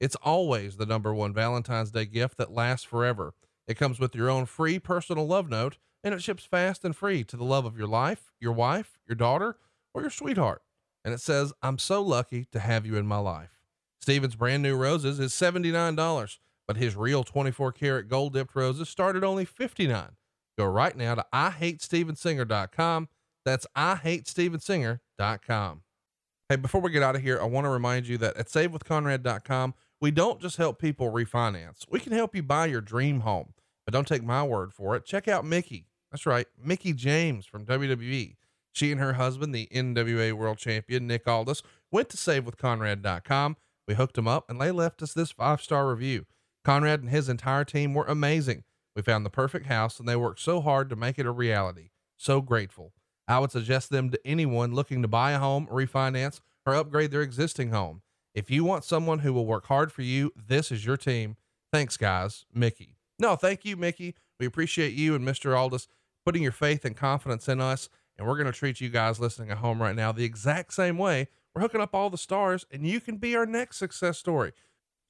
It's 0.00 0.16
always 0.16 0.78
the 0.78 0.84
number 0.84 1.14
one 1.14 1.32
Valentine's 1.32 1.92
Day 1.92 2.06
gift 2.06 2.38
that 2.38 2.50
lasts 2.50 2.84
forever. 2.84 3.34
It 3.68 3.76
comes 3.76 4.00
with 4.00 4.16
your 4.16 4.28
own 4.28 4.46
free 4.46 4.80
personal 4.80 5.28
love 5.28 5.48
note 5.48 5.78
and 6.02 6.12
it 6.12 6.24
ships 6.24 6.44
fast 6.44 6.84
and 6.84 6.96
free 6.96 7.22
to 7.22 7.36
the 7.36 7.44
love 7.44 7.64
of 7.64 7.78
your 7.78 7.86
life, 7.86 8.32
your 8.40 8.50
wife, 8.50 8.98
your 9.06 9.14
daughter, 9.14 9.58
or 9.94 10.00
your 10.00 10.10
sweetheart. 10.10 10.62
And 11.04 11.14
it 11.14 11.20
says, 11.20 11.52
I'm 11.62 11.78
so 11.78 12.02
lucky 12.02 12.46
to 12.50 12.58
have 12.58 12.84
you 12.84 12.96
in 12.96 13.06
my 13.06 13.18
life. 13.18 13.60
Steven's 14.00 14.34
brand 14.34 14.64
new 14.64 14.74
roses 14.74 15.20
is 15.20 15.32
$79, 15.32 16.38
but 16.66 16.78
his 16.78 16.96
real 16.96 17.22
24 17.22 17.70
karat 17.70 18.08
gold 18.08 18.32
dipped 18.32 18.56
roses 18.56 18.88
started 18.88 19.22
only 19.22 19.44
59. 19.44 20.16
Go 20.58 20.64
right 20.64 20.96
now 20.96 21.14
to 21.14 21.24
IHateStevenSinger.com. 21.32 23.08
That's 23.46 23.66
IHateStevenSinger.com. 23.74 25.80
Hey, 26.50 26.56
before 26.56 26.82
we 26.82 26.90
get 26.90 27.02
out 27.02 27.16
of 27.16 27.22
here, 27.22 27.40
I 27.40 27.44
want 27.44 27.64
to 27.64 27.70
remind 27.70 28.06
you 28.06 28.18
that 28.18 28.36
at 28.36 28.48
SaveWithConrad.com, 28.48 29.72
we 30.02 30.10
don't 30.10 30.42
just 30.42 30.58
help 30.58 30.78
people 30.78 31.10
refinance. 31.10 31.86
We 31.90 32.00
can 32.00 32.12
help 32.12 32.36
you 32.36 32.42
buy 32.42 32.66
your 32.66 32.82
dream 32.82 33.20
home, 33.20 33.54
but 33.86 33.94
don't 33.94 34.06
take 34.06 34.22
my 34.22 34.42
word 34.42 34.74
for 34.74 34.96
it. 34.96 35.06
Check 35.06 35.28
out 35.28 35.46
Mickie. 35.46 35.86
That's 36.12 36.26
right, 36.26 36.46
Mickie 36.62 36.92
James 36.92 37.46
from 37.46 37.64
WWE. 37.64 38.36
She 38.72 38.92
and 38.92 39.00
her 39.00 39.14
husband, 39.14 39.54
the 39.54 39.66
NWA 39.72 40.34
World 40.34 40.58
Champion 40.58 41.06
Nick 41.06 41.26
Aldis, 41.26 41.62
went 41.90 42.10
to 42.10 42.18
SaveWithConrad.com 42.18 43.56
we 43.86 43.94
hooked 43.94 44.16
them 44.16 44.28
up 44.28 44.50
and 44.50 44.60
they 44.60 44.70
left 44.70 45.02
us 45.02 45.12
this 45.12 45.30
five 45.30 45.62
star 45.62 45.88
review. 45.88 46.26
Conrad 46.64 47.00
and 47.00 47.10
his 47.10 47.28
entire 47.28 47.64
team 47.64 47.94
were 47.94 48.06
amazing. 48.06 48.64
We 48.96 49.02
found 49.02 49.24
the 49.24 49.30
perfect 49.30 49.66
house 49.66 50.00
and 50.00 50.08
they 50.08 50.16
worked 50.16 50.40
so 50.40 50.60
hard 50.60 50.90
to 50.90 50.96
make 50.96 51.18
it 51.18 51.26
a 51.26 51.30
reality. 51.30 51.90
So 52.16 52.40
grateful. 52.40 52.92
I 53.28 53.38
would 53.38 53.50
suggest 53.50 53.90
them 53.90 54.10
to 54.10 54.26
anyone 54.26 54.74
looking 54.74 55.02
to 55.02 55.08
buy 55.08 55.32
a 55.32 55.38
home, 55.38 55.66
refinance, 55.70 56.40
or 56.64 56.74
upgrade 56.74 57.10
their 57.10 57.22
existing 57.22 57.70
home. 57.70 58.02
If 58.34 58.50
you 58.50 58.64
want 58.64 58.84
someone 58.84 59.20
who 59.20 59.32
will 59.32 59.46
work 59.46 59.66
hard 59.66 59.90
for 59.90 60.02
you, 60.02 60.32
this 60.36 60.70
is 60.70 60.84
your 60.84 60.96
team. 60.96 61.36
Thanks, 61.72 61.96
guys. 61.96 62.44
Mickie. 62.52 62.96
No, 63.18 63.34
thank 63.34 63.64
you, 63.64 63.76
Mickie. 63.76 64.14
We 64.38 64.46
appreciate 64.46 64.92
you 64.92 65.14
and 65.14 65.26
Mr. 65.26 65.56
Aldis 65.56 65.88
putting 66.24 66.42
your 66.42 66.52
faith 66.52 66.84
and 66.84 66.96
confidence 66.96 67.48
in 67.48 67.60
us. 67.60 67.88
And 68.18 68.26
we're 68.26 68.36
going 68.36 68.46
to 68.46 68.52
treat 68.52 68.80
you 68.80 68.88
guys 68.88 69.20
listening 69.20 69.50
at 69.50 69.58
home 69.58 69.80
right 69.80 69.96
now 69.96 70.12
the 70.12 70.24
exact 70.24 70.72
same 70.74 70.98
way 70.98 71.28
we're 71.56 71.62
hooking 71.62 71.80
up 71.80 71.94
all 71.94 72.10
the 72.10 72.18
stars, 72.18 72.66
and 72.70 72.86
you 72.86 73.00
can 73.00 73.16
be 73.16 73.34
our 73.34 73.46
next 73.46 73.78
success 73.78 74.18
story. 74.18 74.52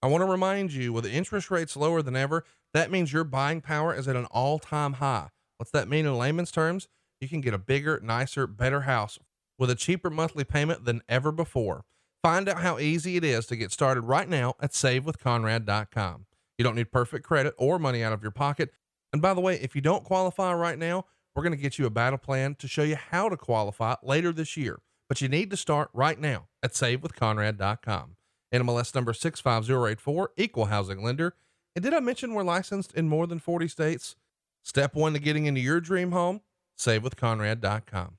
I 0.00 0.06
want 0.06 0.22
to 0.22 0.30
remind 0.30 0.72
you 0.72 0.92
with 0.92 1.04
interest 1.04 1.50
rates 1.50 1.76
lower 1.76 2.02
than 2.02 2.14
ever, 2.14 2.44
that 2.72 2.88
means 2.88 3.12
your 3.12 3.24
buying 3.24 3.60
power 3.60 3.92
is 3.92 4.06
at 4.06 4.14
an 4.14 4.26
all 4.26 4.60
time 4.60 4.94
high. 4.94 5.30
What's 5.56 5.72
that 5.72 5.88
mean 5.88 6.06
in 6.06 6.16
layman's 6.16 6.52
terms? 6.52 6.86
You 7.20 7.28
can 7.28 7.40
get 7.40 7.54
a 7.54 7.58
bigger, 7.58 8.00
nicer, 8.02 8.46
better 8.46 8.82
house 8.82 9.18
with 9.58 9.70
a 9.70 9.74
cheaper 9.74 10.10
monthly 10.10 10.44
payment 10.44 10.84
than 10.84 11.02
ever 11.08 11.32
before. 11.32 11.84
Find 12.22 12.48
out 12.48 12.60
how 12.60 12.78
easy 12.78 13.16
it 13.16 13.24
is 13.24 13.46
to 13.46 13.56
get 13.56 13.72
started 13.72 14.02
right 14.02 14.28
now 14.28 14.54
at 14.60 14.72
savewithconrad.com. 14.72 16.26
You 16.58 16.64
don't 16.64 16.74
need 16.74 16.90
perfect 16.92 17.24
credit 17.24 17.54
or 17.56 17.78
money 17.78 18.02
out 18.02 18.12
of 18.12 18.22
your 18.22 18.32
pocket. 18.32 18.70
And 19.12 19.22
by 19.22 19.34
the 19.34 19.40
way, 19.40 19.56
if 19.60 19.74
you 19.74 19.80
don't 19.80 20.04
qualify 20.04 20.52
right 20.52 20.78
now, 20.78 21.04
we're 21.34 21.42
going 21.42 21.54
to 21.54 21.62
get 21.62 21.78
you 21.78 21.86
a 21.86 21.90
battle 21.90 22.18
plan 22.18 22.54
to 22.56 22.68
show 22.68 22.82
you 22.82 22.96
how 22.96 23.28
to 23.28 23.36
qualify 23.36 23.94
later 24.02 24.32
this 24.32 24.56
year 24.56 24.80
but 25.08 25.20
you 25.20 25.28
need 25.28 25.50
to 25.50 25.56
start 25.56 25.90
right 25.92 26.18
now 26.18 26.48
at 26.62 26.72
savewithconrad.com. 26.72 28.16
NMLS 28.52 28.94
number 28.94 29.12
65084, 29.12 30.30
equal 30.36 30.66
housing 30.66 31.02
lender. 31.02 31.34
And 31.74 31.82
did 31.82 31.94
I 31.94 32.00
mention 32.00 32.34
we're 32.34 32.42
licensed 32.42 32.94
in 32.94 33.08
more 33.08 33.26
than 33.26 33.38
40 33.38 33.68
states? 33.68 34.16
Step 34.62 34.94
one 34.94 35.12
to 35.12 35.18
getting 35.18 35.46
into 35.46 35.60
your 35.60 35.80
dream 35.80 36.12
home, 36.12 36.40
savewithconrad.com. 36.76 38.18